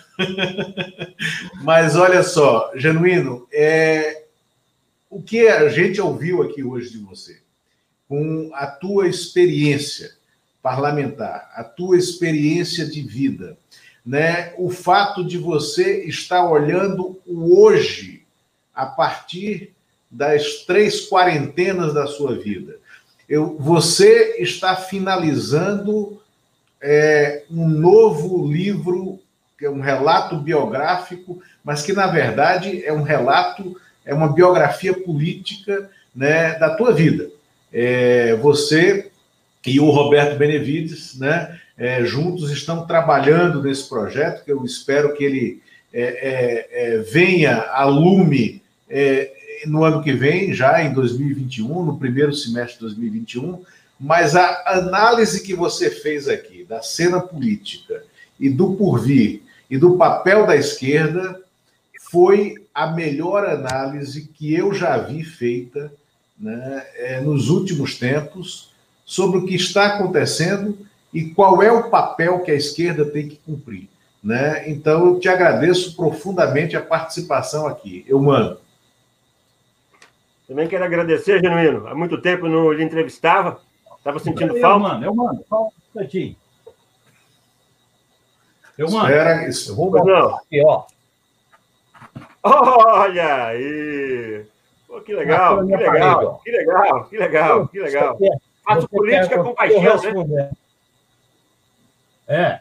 mas 1.63 1.95
olha 1.95 2.21
só, 2.21 2.71
Genuíno, 2.75 3.47
é, 3.51 4.25
o 5.09 5.23
que 5.23 5.47
a 5.47 5.69
gente 5.69 5.99
ouviu 5.99 6.43
aqui 6.43 6.61
hoje 6.63 6.91
de 6.91 6.99
você, 6.99 7.41
com 8.07 8.51
a 8.53 8.67
tua 8.67 9.07
experiência 9.07 10.11
parlamentar, 10.61 11.49
a 11.55 11.63
tua 11.63 11.97
experiência 11.97 12.85
de 12.85 13.01
vida, 13.01 13.57
né? 14.09 14.53
O 14.57 14.71
fato 14.71 15.23
de 15.23 15.37
você 15.37 16.03
estar 16.05 16.43
olhando 16.49 17.21
o 17.27 17.61
hoje 17.61 18.23
a 18.73 18.87
partir 18.87 19.71
das 20.09 20.63
três 20.65 21.07
quarentenas 21.07 21.93
da 21.93 22.07
sua 22.07 22.35
vida. 22.35 22.77
Eu, 23.29 23.55
você 23.59 24.37
está 24.39 24.75
finalizando 24.75 26.19
é, 26.81 27.43
um 27.51 27.67
novo 27.67 28.51
livro, 28.51 29.19
que 29.55 29.67
é 29.67 29.69
um 29.69 29.79
relato 29.79 30.37
biográfico, 30.37 31.39
mas 31.63 31.83
que, 31.83 31.93
na 31.93 32.07
verdade, 32.07 32.83
é 32.83 32.91
um 32.91 33.03
relato, 33.03 33.79
é 34.03 34.11
uma 34.11 34.33
biografia 34.33 34.99
política 34.99 35.87
né, 36.15 36.57
da 36.57 36.75
tua 36.75 36.91
vida. 36.91 37.29
É, 37.71 38.35
você 38.37 39.11
e 39.67 39.79
o 39.79 39.91
Roberto 39.91 40.35
Benevides, 40.35 41.19
né, 41.19 41.59
é, 41.79 42.03
juntos 42.03 42.51
estão 42.51 42.85
trabalhando 42.85 43.63
nesse 43.63 43.87
projeto, 43.87 44.43
que 44.43 44.51
eu 44.51 44.65
espero 44.65 45.15
que 45.15 45.23
ele 45.23 45.63
é, 45.93 46.03
é, 46.03 46.67
é 46.71 46.97
venha 46.99 47.61
a 47.71 47.85
lume 47.85 48.61
é, 48.89 49.31
no 49.65 49.85
ano 49.85 50.03
que 50.03 50.11
vem, 50.11 50.53
já 50.53 50.83
em 50.83 50.93
2021, 50.93 51.85
no 51.85 51.97
primeiro 51.97 52.33
semestre 52.33 52.75
de 52.75 52.81
2021, 52.81 53.63
mas 53.97 54.35
a 54.35 54.63
análise 54.67 55.41
que 55.41 55.53
você 55.53 55.89
fez 55.89 56.27
aqui 56.27 56.65
da 56.65 56.81
cena 56.81 57.21
política 57.21 58.03
e 58.37 58.49
do 58.49 58.73
porvir 58.73 59.41
e 59.69 59.77
do 59.77 59.95
papel 59.95 60.45
da 60.45 60.55
esquerda 60.55 61.41
foi 62.11 62.55
a 62.73 62.87
melhor 62.87 63.45
análise 63.45 64.29
que 64.33 64.53
eu 64.53 64.73
já 64.73 64.97
vi 64.97 65.23
feita 65.23 65.91
né, 66.37 66.85
é, 66.95 67.21
nos 67.21 67.49
últimos 67.49 67.97
tempos 67.97 68.71
sobre 69.05 69.39
o 69.39 69.45
que 69.45 69.55
está 69.55 69.87
acontecendo 69.87 70.77
e 71.13 71.29
qual 71.31 71.61
é 71.61 71.71
o 71.71 71.89
papel 71.89 72.39
que 72.39 72.51
a 72.51 72.55
esquerda 72.55 73.05
tem 73.05 73.27
que 73.27 73.37
cumprir. 73.37 73.89
Né? 74.23 74.69
Então, 74.69 75.05
eu 75.05 75.19
te 75.19 75.29
agradeço 75.29 75.95
profundamente 75.95 76.75
a 76.75 76.81
participação 76.81 77.65
aqui. 77.65 78.05
Eu 78.07 78.19
mando. 78.19 78.59
Também 80.47 80.67
quero 80.67 80.83
agradecer, 80.83 81.39
Genuíno. 81.39 81.87
Há 81.87 81.95
muito 81.95 82.21
tempo 82.21 82.47
não 82.47 82.71
lhe 82.73 82.83
entrevistava. 82.83 83.61
Estava 83.97 84.19
sentindo 84.19 84.57
eu, 84.57 84.61
falta? 84.61 84.79
Mano, 84.79 85.05
eu 85.05 85.13
mando, 85.13 85.45
só 85.47 85.65
um 85.65 85.71
instantinho. 85.87 86.35
Eu 88.77 88.89
mando. 88.89 89.05
Espera 89.05 89.47
isso. 89.47 89.71
Eu 89.71 89.75
vou 89.75 89.91
botar 89.91 90.35
aqui, 90.37 90.63
ó. 90.65 90.85
Olha 92.41 93.45
aí! 93.45 94.45
Pô, 94.87 95.01
que 95.01 95.13
legal, 95.13 95.65
que 95.67 95.75
legal, 95.75 96.41
que 96.43 96.51
legal, 96.51 97.05
que 97.05 97.17
legal, 97.17 97.67
que 97.67 97.79
legal. 97.79 98.17
Faço 98.65 98.89
política 98.89 99.43
com 99.43 99.53
paixão, 99.53 100.27
né? 100.27 100.51
É. 102.29 102.59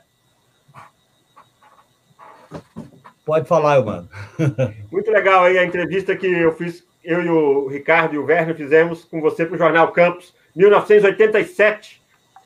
Pode 3.27 3.47
falar, 3.47 3.85
mano. 3.85 4.09
Muito 4.91 5.11
legal 5.11 5.45
aí 5.45 5.59
a 5.59 5.65
entrevista 5.65 6.17
que 6.17 6.27
eu 6.27 6.57
fiz, 6.57 6.83
eu 7.05 7.23
e 7.23 7.29
o 7.29 7.69
Ricardo 7.69 8.15
e 8.15 8.19
o 8.19 8.25
Werner 8.25 8.57
fizemos 8.57 9.05
com 9.05 9.21
você 9.21 9.45
para 9.45 9.55
o 9.55 9.59
Jornal 9.59 9.93
Campus 9.93 10.35
1987, 10.57 12.03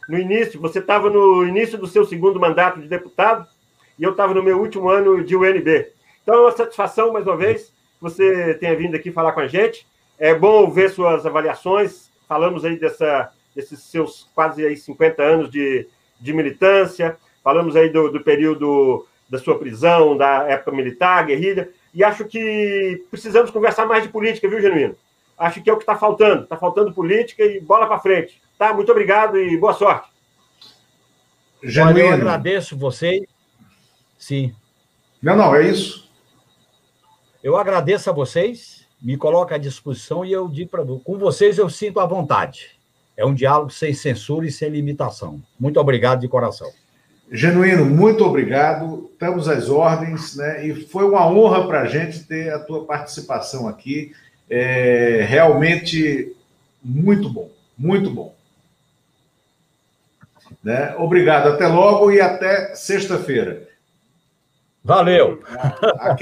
no 0.09 0.19
início, 0.19 0.61
você 0.61 0.81
estava 0.81 1.09
no 1.09 1.47
início 1.47 1.79
do 1.79 1.87
seu 1.87 2.05
segundo 2.05 2.41
mandato 2.41 2.81
de 2.81 2.89
deputado 2.89 3.47
e 3.97 4.03
eu 4.03 4.11
estava 4.11 4.35
no 4.35 4.43
meu 4.43 4.59
último 4.59 4.89
ano 4.91 5.23
de 5.23 5.37
UNB. 5.37 5.93
Então 6.23 6.35
é 6.35 6.41
uma 6.41 6.53
satisfação, 6.53 7.13
mais 7.13 7.25
uma 7.25 7.37
vez, 7.37 7.67
que 7.67 8.03
você 8.03 8.55
tenha 8.55 8.77
vindo 8.77 8.97
aqui 8.97 9.13
falar 9.13 9.33
com 9.33 9.41
a 9.41 9.47
gente. 9.47 9.87
É 10.19 10.35
bom 10.35 10.69
ver 10.69 10.91
suas 10.91 11.25
avaliações. 11.25 12.11
Falamos 12.29 12.65
aí 12.65 12.77
dessa, 12.77 13.33
desses 13.55 13.85
seus 13.85 14.29
quase 14.35 14.67
aí 14.67 14.77
50 14.77 15.23
anos 15.23 15.51
de, 15.51 15.87
de 16.23 16.33
militância, 16.33 17.17
falamos 17.43 17.75
aí 17.77 17.91
do, 17.91 18.11
do 18.11 18.23
período 18.23 19.07
da 19.29 19.39
sua 19.39 19.59
prisão, 19.59 20.17
da 20.17 20.45
época 20.49 20.71
militar, 20.71 21.27
guerrilha, 21.27 21.69
e 21.93 22.05
acho 22.05 22.25
que 22.25 23.05
precisamos 23.11 23.51
conversar 23.51 23.87
mais 23.87 24.03
de 24.03 24.09
política, 24.09 24.49
viu, 24.49 24.61
Genuíno? 24.61 24.97
Acho 25.37 25.63
que 25.63 25.69
é 25.69 25.73
o 25.73 25.77
que 25.77 25.83
está 25.83 25.97
faltando. 25.97 26.45
Está 26.45 26.57
faltando 26.57 26.93
política 26.93 27.45
e 27.45 27.61
bola 27.61 27.87
para 27.87 27.99
frente. 27.99 28.41
Tá? 28.57 28.73
Muito 28.73 28.93
obrigado 28.93 29.39
e 29.39 29.57
boa 29.57 29.75
sorte. 29.75 30.09
Genuíno. 31.63 31.99
Eu 31.99 32.13
agradeço 32.13 32.77
você. 32.77 33.27
Sim. 34.17 34.55
Não, 35.21 35.37
não, 35.37 35.55
é 35.55 35.67
isso. 35.67 36.09
Eu 37.43 37.57
agradeço 37.57 38.09
a 38.09 38.13
vocês, 38.13 38.87
me 39.01 39.17
coloco 39.17 39.53
à 39.53 39.59
disposição 39.59 40.25
e 40.25 40.33
eu 40.33 40.49
digo 40.49 40.71
para 40.71 40.85
com 40.85 41.19
vocês 41.19 41.59
eu 41.59 41.69
sinto 41.69 41.99
a 41.99 42.07
vontade. 42.07 42.79
É 43.17 43.25
um 43.25 43.35
diálogo 43.35 43.71
sem 43.71 43.93
censura 43.93 44.47
e 44.47 44.53
sem 44.53 44.69
limitação. 44.71 45.41
Muito 45.59 45.79
obrigado 45.79 46.21
de 46.21 46.29
coração. 46.29 46.71
Genuíno, 47.31 47.85
muito 47.85 48.25
obrigado. 48.25 49.11
Estamos 49.13 49.49
às 49.49 49.69
ordens, 49.69 50.37
né? 50.37 50.67
E 50.67 50.87
foi 50.87 51.05
uma 51.05 51.27
honra 51.27 51.67
para 51.67 51.83
a 51.83 51.87
gente 51.87 52.25
ter 52.25 52.53
a 52.53 52.59
tua 52.59 52.85
participação 52.85 53.69
aqui 53.69 54.13
é 54.55 55.25
realmente 55.27 56.37
muito 56.85 57.31
bom, 57.31 57.51
muito 57.77 58.11
bom. 58.11 58.35
Né? 60.63 60.95
Obrigado, 60.99 61.49
até 61.49 61.67
logo 61.67 62.13
e 62.13 62.21
até 62.21 62.75
sexta-feira. 62.75 63.67
Valeu. 64.85 65.43